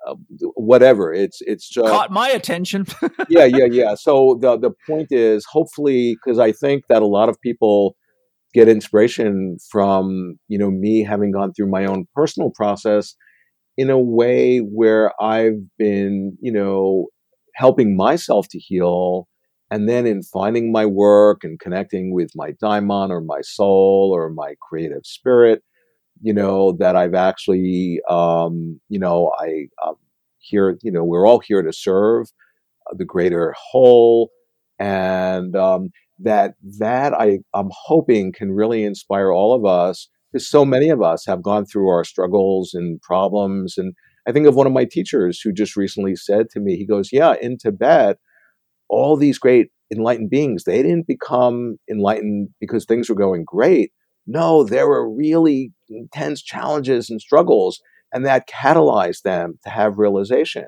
uh, 0.08 0.16
whatever. 0.56 1.14
It's 1.14 1.40
it's 1.42 1.70
just 1.70 1.88
Caught 1.88 2.12
my 2.12 2.30
attention. 2.30 2.86
yeah, 3.30 3.46
yeah, 3.46 3.68
yeah. 3.70 3.96
So 3.96 4.40
the 4.42 4.58
the 4.58 4.72
point 4.88 5.10
is, 5.12 5.46
hopefully, 5.46 6.16
because 6.16 6.40
I 6.40 6.52
think 6.52 6.86
that 6.90 7.02
a 7.02 7.08
lot 7.08 7.30
of 7.30 7.40
people 7.42 7.96
get 8.54 8.68
inspiration 8.68 9.58
from 9.70 10.40
you 10.48 10.58
know 10.58 10.72
me 10.72 11.04
having 11.04 11.32
gone 11.32 11.54
through 11.54 11.70
my 11.70 11.86
own 11.86 12.06
personal 12.16 12.52
process 12.56 13.16
in 13.78 13.90
a 13.90 14.00
way 14.00 14.60
where 14.60 15.12
I've 15.22 15.60
been 15.78 16.38
you 16.42 16.52
know 16.52 17.08
helping 17.56 17.96
myself 17.96 18.48
to 18.50 18.60
heal. 18.60 19.28
And 19.70 19.88
then 19.88 20.06
in 20.06 20.22
finding 20.22 20.72
my 20.72 20.86
work 20.86 21.44
and 21.44 21.60
connecting 21.60 22.14
with 22.14 22.32
my 22.36 22.52
daimon 22.62 23.10
or 23.10 23.22
my 23.22 23.42
soul 23.42 24.12
or 24.14 24.30
my 24.30 24.56
creative 24.62 25.06
spirit, 25.06 25.64
you 26.22 26.34
know, 26.34 26.74
that 26.74 26.96
I've 26.96 27.14
actually, 27.14 28.02
um, 28.10 28.80
you 28.90 29.00
know, 29.00 29.32
I, 29.40 29.68
um, 29.86 29.96
here, 30.40 30.78
you 30.82 30.92
know, 30.92 31.04
we're 31.04 31.28
all 31.28 31.40
here 31.40 31.62
to 31.62 31.74
serve 31.74 32.28
uh, 32.90 32.96
the 32.98 33.06
greater 33.06 33.56
whole, 33.58 34.32
and 34.80 35.56
um, 35.56 35.90
that 36.20 36.56
that 36.80 37.14
I 37.14 37.40
I'm 37.54 37.70
hoping 37.72 38.32
can 38.32 38.52
really 38.52 38.84
inspire 38.84 39.32
all 39.32 39.54
of 39.54 39.66
us 39.66 40.10
because 40.32 40.50
so 40.50 40.66
many 40.66 40.90
of 40.90 41.02
us 41.02 41.26
have 41.26 41.44
gone 41.44 41.66
through 41.66 41.90
our 41.90 42.04
struggles 42.04 42.74
and 42.74 43.02
problems. 43.02 43.78
And 43.78 43.94
I 44.28 44.32
think 44.32 44.48
of 44.48 44.56
one 44.56 44.68
of 44.68 44.74
my 44.74 44.86
teachers 44.86 45.40
who 45.42 45.52
just 45.52 45.76
recently 45.76 46.16
said 46.16 46.50
to 46.52 46.60
me, 46.60 46.78
he 46.78 46.86
goes, 46.86 47.12
"Yeah, 47.12 47.36
in 47.42 47.58
Tibet, 47.58 48.18
all 48.90 49.16
these 49.16 49.40
great 49.40 49.70
enlightened 49.92 50.30
beings, 50.30 50.64
they 50.64 50.82
didn't 50.84 51.08
become 51.08 51.78
enlightened 51.90 52.50
because 52.60 52.86
things 52.86 53.10
were 53.10 53.16
going 53.16 53.44
great." 53.46 53.92
No, 54.28 54.64
there 54.64 54.88
were 54.88 55.10
really 55.10 55.74
intense 55.90 56.42
challenges 56.42 57.10
and 57.10 57.20
struggles, 57.20 57.82
and 58.14 58.26
that 58.26 58.48
catalyzed 58.48 59.24
them 59.24 59.58
to 59.64 59.70
have 59.70 59.98
realization. 59.98 60.68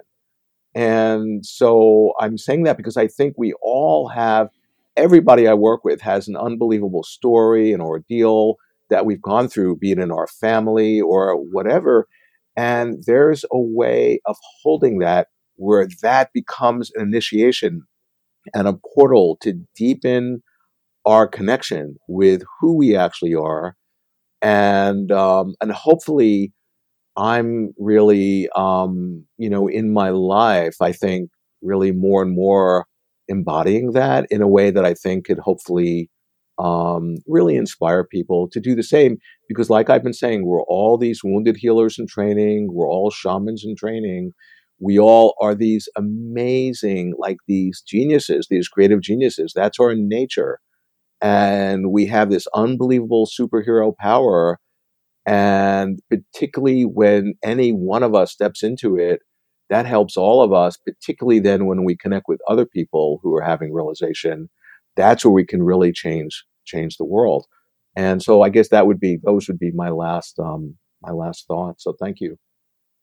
And 0.76 1.46
so 1.46 2.14
I'm 2.20 2.38
saying 2.38 2.64
that 2.64 2.78
because 2.78 2.98
I 2.98 3.08
think 3.08 3.36
we 3.38 3.54
all 3.62 4.08
have, 4.08 4.50
everybody 4.98 5.48
I 5.48 5.54
work 5.54 5.84
with 5.84 6.02
has 6.02 6.28
an 6.28 6.36
unbelievable 6.36 7.04
story, 7.04 7.74
an 7.74 7.82
ordeal 7.82 8.56
that 8.90 9.06
we've 9.06 9.22
gone 9.22 9.48
through, 9.48 9.78
be 9.78 9.92
it 9.92 10.00
in 10.00 10.12
our 10.12 10.28
family 10.28 11.00
or 11.00 11.36
whatever. 11.36 12.08
And 12.56 13.04
there's 13.06 13.44
a 13.46 13.60
way 13.60 14.20
of 14.26 14.38
holding 14.62 15.00
that 15.00 15.28
where 15.56 15.88
that 16.02 16.30
becomes 16.34 16.92
an 16.96 17.02
initiation 17.02 17.84
and 18.54 18.68
a 18.68 18.78
portal 18.96 19.38
to 19.42 19.54
deepen 19.76 20.42
our 21.06 21.28
connection 21.28 21.96
with 22.08 22.44
who 22.60 22.76
we 22.76 22.96
actually 22.96 23.36
are. 23.36 23.76
And, 24.42 25.12
um, 25.12 25.56
and 25.62 25.72
hopefully, 25.72 26.52
I'm 27.16 27.74
really, 27.78 28.50
um, 28.56 29.26
you 29.38 29.50
know, 29.50 29.68
in 29.68 29.94
my 29.94 30.10
life, 30.10 30.76
I 30.82 30.92
think 30.92 31.30
really 31.62 31.92
more 31.92 32.22
and 32.22 32.36
more 32.36 32.86
embodying 33.28 33.92
that 33.92 34.28
in 34.30 34.42
a 34.42 34.48
way 34.48 34.72
that 34.72 34.84
I 34.84 34.94
think 34.94 35.26
could 35.26 35.40
hopefully 35.40 36.10
um, 36.60 37.16
really 37.28 37.56
inspire 37.56 38.04
people 38.04 38.50
to 38.52 38.60
do 38.60 38.76
the 38.76 38.84
same. 38.84 39.18
Because, 39.48 39.70
like 39.70 39.90
I've 39.90 40.04
been 40.04 40.14
saying, 40.14 40.46
we're 40.46 40.64
all 40.64 40.98
these 40.98 41.22
wounded 41.24 41.58
healers 41.58 41.98
in 42.00 42.08
training, 42.08 42.70
we're 42.72 42.90
all 42.90 43.12
shamans 43.12 43.64
in 43.66 43.76
training. 43.76 44.32
We 44.80 45.00
all 45.00 45.36
are 45.40 45.56
these 45.56 45.88
amazing, 45.96 47.14
like 47.18 47.38
these 47.48 47.82
geniuses, 47.88 48.48
these 48.50 48.68
creative 48.68 49.02
geniuses. 49.02 49.54
That's 49.56 49.80
our 49.80 49.96
nature. 49.96 50.60
And 51.22 51.92
we 51.92 52.06
have 52.08 52.30
this 52.30 52.48
unbelievable 52.54 53.28
superhero 53.28 53.96
power 53.96 54.60
and 55.26 56.00
particularly 56.10 56.84
when 56.84 57.36
any 57.44 57.72
one 57.72 58.04
of 58.04 58.14
us 58.16 58.32
steps 58.32 58.64
into 58.64 58.98
it, 58.98 59.22
that 59.70 59.86
helps 59.86 60.18
all 60.18 60.42
of 60.42 60.52
us, 60.52 60.78
particularly 60.78 61.40
then 61.40 61.66
when 61.66 61.86
we 61.86 61.96
connect 61.96 62.26
with 62.28 62.42
other 62.48 62.66
people 62.66 63.20
who 63.24 63.34
are 63.36 63.42
having 63.42 63.74
realization. 63.74 64.50
That's 64.96 65.26
where 65.26 65.32
we 65.32 65.46
can 65.46 65.64
really 65.64 65.92
change 65.92 66.44
change 66.66 66.98
the 66.98 67.06
world. 67.06 67.46
And 67.96 68.22
so 68.24 68.42
I 68.42 68.50
guess 68.50 68.70
that 68.70 68.88
would 68.88 69.00
be 69.00 69.20
those 69.24 69.48
would 69.48 69.60
be 69.60 69.72
my 69.72 69.90
last 69.90 70.40
um 70.40 70.76
my 71.02 71.12
last 71.12 71.48
thoughts. 71.48 71.84
So 71.84 71.94
thank 72.00 72.20
you. 72.20 72.38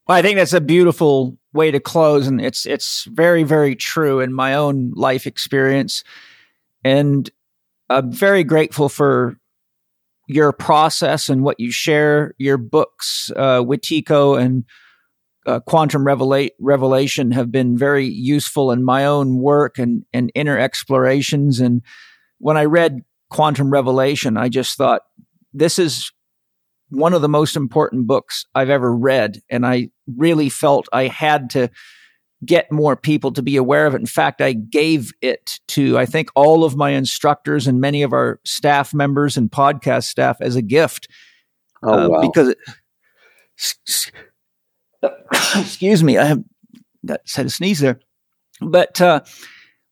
Well, 0.07 0.19
I 0.19 0.23
think 0.23 0.39
that's 0.39 0.53
a 0.53 0.61
beautiful 0.61 1.37
way 1.53 1.71
to 1.71 1.79
close, 1.79 2.27
and 2.27 2.41
it's 2.41 2.67
it's 2.67 3.05
very 3.05 3.45
very 3.45 3.77
true 3.77 4.21
in 4.21 4.33
my 4.33 4.55
own 4.55 4.93
life 4.95 5.27
experience, 5.27 6.03
and 6.83 7.31
I'm 7.89 8.11
very 8.11 8.43
grateful 8.43 8.89
for 8.89 9.37
your 10.27 10.53
process 10.53 11.29
and 11.29 11.43
what 11.43 11.61
you 11.61 11.71
share. 11.71 12.35
Your 12.39 12.57
books, 12.57 13.31
uh, 13.37 13.61
Wetiko, 13.61 14.41
and 14.41 14.65
uh, 15.51 15.61
Quantum 15.61 16.05
Revela- 16.05 16.51
Revelation, 16.61 17.33
have 17.33 17.51
been 17.51 17.77
very 17.77 18.07
useful 18.07 18.71
in 18.71 18.85
my 18.85 19.05
own 19.05 19.39
work 19.39 19.79
and 19.79 20.05
and 20.13 20.31
inner 20.35 20.59
explorations. 20.59 21.61
And 21.61 21.83
when 22.39 22.57
I 22.57 22.65
read 22.65 23.01
Quantum 23.31 23.71
Revelation, 23.71 24.37
I 24.37 24.49
just 24.49 24.77
thought 24.77 25.03
this 25.53 25.79
is 25.79 26.13
one 26.91 27.15
of 27.15 27.23
the 27.23 27.29
most 27.29 27.57
important 27.57 28.07
books 28.07 28.47
I've 28.55 28.71
ever 28.71 28.95
read. 28.95 29.41
And 29.51 29.67
I 29.67 29.91
really 30.17 30.49
felt 30.49 30.89
I 30.93 31.07
had 31.07 31.51
to 31.51 31.71
get 32.45 32.73
more 32.73 32.97
people 32.97 33.33
to 33.33 33.43
be 33.43 33.57
aware 33.57 33.87
of 33.87 33.95
it. 33.95 34.01
In 34.01 34.07
fact, 34.07 34.41
I 34.41 34.53
gave 34.55 35.13
it 35.21 35.59
to, 35.69 35.99
I 35.99 36.07
think, 36.07 36.31
all 36.35 36.65
of 36.65 36.77
my 36.77 36.91
instructors 36.91 37.67
and 37.67 37.81
many 37.81 38.03
of 38.03 38.13
our 38.13 38.41
staff 38.45 38.95
members 38.95 39.37
and 39.37 39.51
podcast 39.51 40.05
staff 40.05 40.39
as 40.41 40.57
a 40.57 40.63
gift. 40.63 41.09
Oh 41.83 41.93
uh, 41.93 42.09
wow. 42.09 42.21
Because, 42.23 42.49
it, 42.49 42.59
excuse 45.57 46.03
me, 46.03 46.19
I 46.19 46.25
have 46.25 46.43
got 47.05 47.21
had 47.35 47.47
a 47.47 47.51
sneeze 47.51 47.81
there. 47.81 48.01
But, 48.61 49.01
uh, 49.01 49.21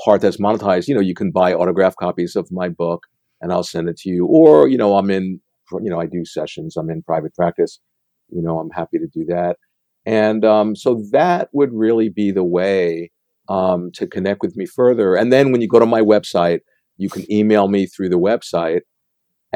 part 0.05 0.21
that's 0.21 0.37
monetized, 0.37 0.89
you 0.89 0.95
know, 0.95 1.01
you 1.01 1.15
can 1.15 1.31
buy 1.31 1.55
autograph 1.55 1.97
copies 1.97 2.37
of 2.37 2.53
my 2.53 2.69
book 2.69 3.07
and 3.41 3.51
I'll 3.51 3.63
send 3.63 3.89
it 3.89 3.97
to 4.01 4.11
you. 4.11 4.27
Or, 4.27 4.69
you 4.69 4.77
know, 4.77 4.99
I'm 4.99 5.11
in, 5.11 5.41
you 5.73 5.89
know, 5.89 5.99
I 5.99 6.05
do 6.05 6.27
sessions, 6.27 6.77
I'm 6.77 6.91
in 6.91 7.03
private 7.03 7.35
practice, 7.35 7.81
you 8.29 8.43
know, 8.43 8.59
I'm 8.59 8.69
happy 8.69 8.99
to 8.99 9.07
do 9.07 9.25
that. 9.29 9.57
And 10.05 10.45
um, 10.45 10.77
so 10.77 11.03
that 11.13 11.49
would 11.55 11.73
really 11.73 12.11
be 12.11 12.31
the 12.31 12.45
way 12.45 13.11
um, 13.49 13.91
to 13.93 14.07
connect 14.07 14.43
with 14.43 14.55
me 14.55 14.67
further. 14.67 15.15
And 15.15 15.33
then 15.33 15.51
when 15.51 15.63
you 15.63 15.69
go 15.69 15.79
to 15.79 15.87
my 15.87 16.03
website, 16.03 16.61
you 16.99 17.09
can 17.09 17.25
email 17.33 17.69
me 17.69 17.87
through 17.87 18.11
the 18.11 18.19
website. 18.19 18.83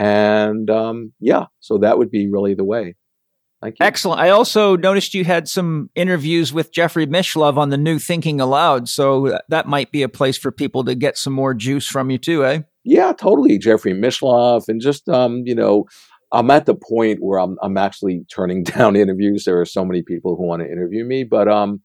And 0.01 0.71
um, 0.71 1.13
yeah, 1.21 1.47
so 1.61 1.77
that 1.77 1.99
would 1.99 2.11
be 2.11 2.27
really 2.27 2.55
the 2.55 2.65
way. 2.65 2.97
Thank 3.61 3.77
you. 3.79 3.85
Excellent. 3.85 4.19
I 4.19 4.31
also 4.31 4.75
noticed 4.75 5.13
you 5.13 5.27
had 5.27 5.47
some 5.47 5.91
interviews 5.95 6.55
with 6.55 6.73
Jeffrey 6.73 7.07
Mishlove 7.07 7.59
on 7.59 7.69
the 7.69 7.77
new 7.77 7.99
Thinking 7.99 8.41
Allowed. 8.41 8.89
So 8.89 9.39
that 9.51 9.67
might 9.67 9.93
be 9.93 10.03
a 10.03 10.09
place 10.09 10.39
for 10.39 10.51
people 10.51 10.85
to 10.85 10.95
get 10.95 11.19
some 11.19 11.35
more 11.35 11.53
juice 11.53 11.87
from 11.87 12.09
you 12.09 12.17
too, 12.17 12.47
eh? 12.47 12.61
Yeah, 12.83 13.13
totally. 13.13 13.59
Jeffrey 13.59 13.93
Mishlove 13.93 14.69
and 14.69 14.81
just 14.81 15.07
um, 15.11 15.43
you 15.45 15.55
know, 15.55 15.85
I'm 16.33 16.51
at 16.51 16.65
the 16.65 16.75
point 16.75 17.19
where 17.21 17.39
I'm 17.39 17.59
I'm 17.63 17.77
actually 17.77 18.23
turning 18.35 18.65
down 18.65 18.97
interviews. 18.97 19.45
There 19.45 19.61
are 19.61 19.67
so 19.67 19.85
many 19.85 20.03
people 20.03 20.35
who 20.35 20.47
want 20.47 20.63
to 20.63 20.73
interview 20.73 21.05
me, 21.05 21.25
but 21.25 21.47
um, 21.47 21.83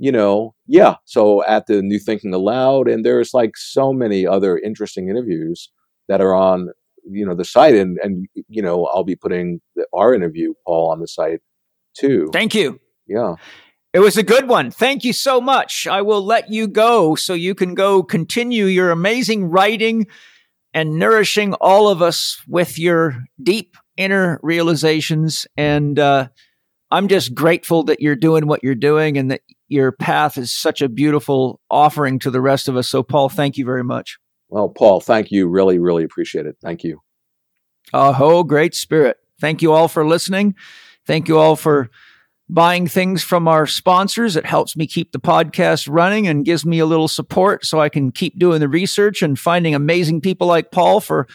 you 0.00 0.10
know, 0.10 0.56
yeah. 0.66 0.96
So 1.04 1.44
at 1.44 1.68
the 1.68 1.82
New 1.82 2.00
Thinking 2.00 2.34
Allowed, 2.34 2.88
and 2.88 3.06
there's 3.06 3.32
like 3.32 3.56
so 3.56 3.92
many 3.92 4.26
other 4.26 4.58
interesting 4.58 5.08
interviews 5.08 5.70
that 6.08 6.20
are 6.20 6.34
on 6.34 6.70
you 7.08 7.24
know 7.26 7.34
the 7.34 7.44
site, 7.44 7.74
and 7.74 7.98
and 8.02 8.26
you 8.48 8.62
know 8.62 8.86
I'll 8.86 9.04
be 9.04 9.16
putting 9.16 9.60
the, 9.76 9.86
our 9.92 10.14
interview 10.14 10.54
Paul 10.66 10.90
on 10.92 11.00
the 11.00 11.08
site 11.08 11.40
too. 11.94 12.28
Thank 12.32 12.54
you. 12.54 12.80
Yeah. 13.06 13.34
It 13.92 14.00
was 14.00 14.16
a 14.16 14.24
good 14.24 14.48
one. 14.48 14.72
Thank 14.72 15.04
you 15.04 15.12
so 15.12 15.40
much. 15.40 15.86
I 15.86 16.02
will 16.02 16.24
let 16.24 16.50
you 16.50 16.66
go 16.66 17.14
so 17.14 17.32
you 17.32 17.54
can 17.54 17.74
go 17.74 18.02
continue 18.02 18.64
your 18.64 18.90
amazing 18.90 19.44
writing 19.44 20.08
and 20.72 20.98
nourishing 20.98 21.54
all 21.54 21.88
of 21.88 22.02
us 22.02 22.42
with 22.48 22.76
your 22.76 23.22
deep 23.40 23.76
inner 23.96 24.40
realizations. 24.42 25.46
And 25.56 25.96
uh, 26.00 26.28
I'm 26.90 27.06
just 27.06 27.34
grateful 27.34 27.84
that 27.84 28.00
you're 28.00 28.16
doing 28.16 28.48
what 28.48 28.64
you're 28.64 28.74
doing 28.74 29.16
and 29.16 29.30
that 29.30 29.42
your 29.68 29.92
path 29.92 30.38
is 30.38 30.52
such 30.52 30.82
a 30.82 30.88
beautiful 30.88 31.60
offering 31.70 32.18
to 32.20 32.32
the 32.32 32.40
rest 32.40 32.66
of 32.66 32.76
us. 32.76 32.88
So, 32.88 33.04
Paul, 33.04 33.28
thank 33.28 33.56
you 33.56 33.64
very 33.64 33.84
much. 33.84 34.18
Well, 34.48 34.68
Paul, 34.68 35.00
thank 35.00 35.30
you. 35.30 35.48
Really, 35.48 35.78
really 35.78 36.04
appreciate 36.04 36.46
it. 36.46 36.56
Thank 36.62 36.84
you. 36.84 37.00
Oh, 37.92 38.42
great 38.44 38.74
spirit. 38.74 39.18
Thank 39.40 39.62
you 39.62 39.72
all 39.72 39.88
for 39.88 40.06
listening. 40.06 40.54
Thank 41.06 41.28
you 41.28 41.38
all 41.38 41.56
for 41.56 41.90
buying 42.48 42.86
things 42.86 43.22
from 43.22 43.48
our 43.48 43.66
sponsors. 43.66 44.36
It 44.36 44.46
helps 44.46 44.76
me 44.76 44.86
keep 44.86 45.12
the 45.12 45.20
podcast 45.20 45.88
running 45.90 46.26
and 46.26 46.44
gives 46.44 46.64
me 46.64 46.78
a 46.78 46.86
little 46.86 47.08
support 47.08 47.64
so 47.64 47.80
I 47.80 47.88
can 47.88 48.12
keep 48.12 48.38
doing 48.38 48.60
the 48.60 48.68
research 48.68 49.22
and 49.22 49.38
finding 49.38 49.74
amazing 49.74 50.20
people 50.20 50.46
like 50.46 50.70
Paul 50.70 51.00
for 51.00 51.26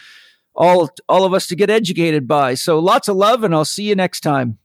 all 0.54 0.90
all 1.08 1.24
of 1.24 1.32
us 1.32 1.46
to 1.48 1.56
get 1.56 1.70
educated 1.70 2.26
by. 2.26 2.54
So 2.54 2.78
lots 2.78 3.08
of 3.08 3.16
love 3.16 3.44
and 3.44 3.54
I'll 3.54 3.64
see 3.64 3.84
you 3.84 3.94
next 3.94 4.20
time. 4.20 4.58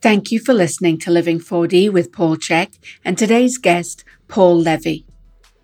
Thank 0.00 0.32
you 0.32 0.40
for 0.40 0.52
listening 0.52 0.98
to 1.00 1.12
Living 1.12 1.38
4D 1.38 1.92
with 1.92 2.12
Paul 2.12 2.36
Chek 2.36 2.78
and 3.04 3.16
today's 3.16 3.56
guest, 3.56 4.04
Paul 4.26 4.58
Levy. 4.58 5.06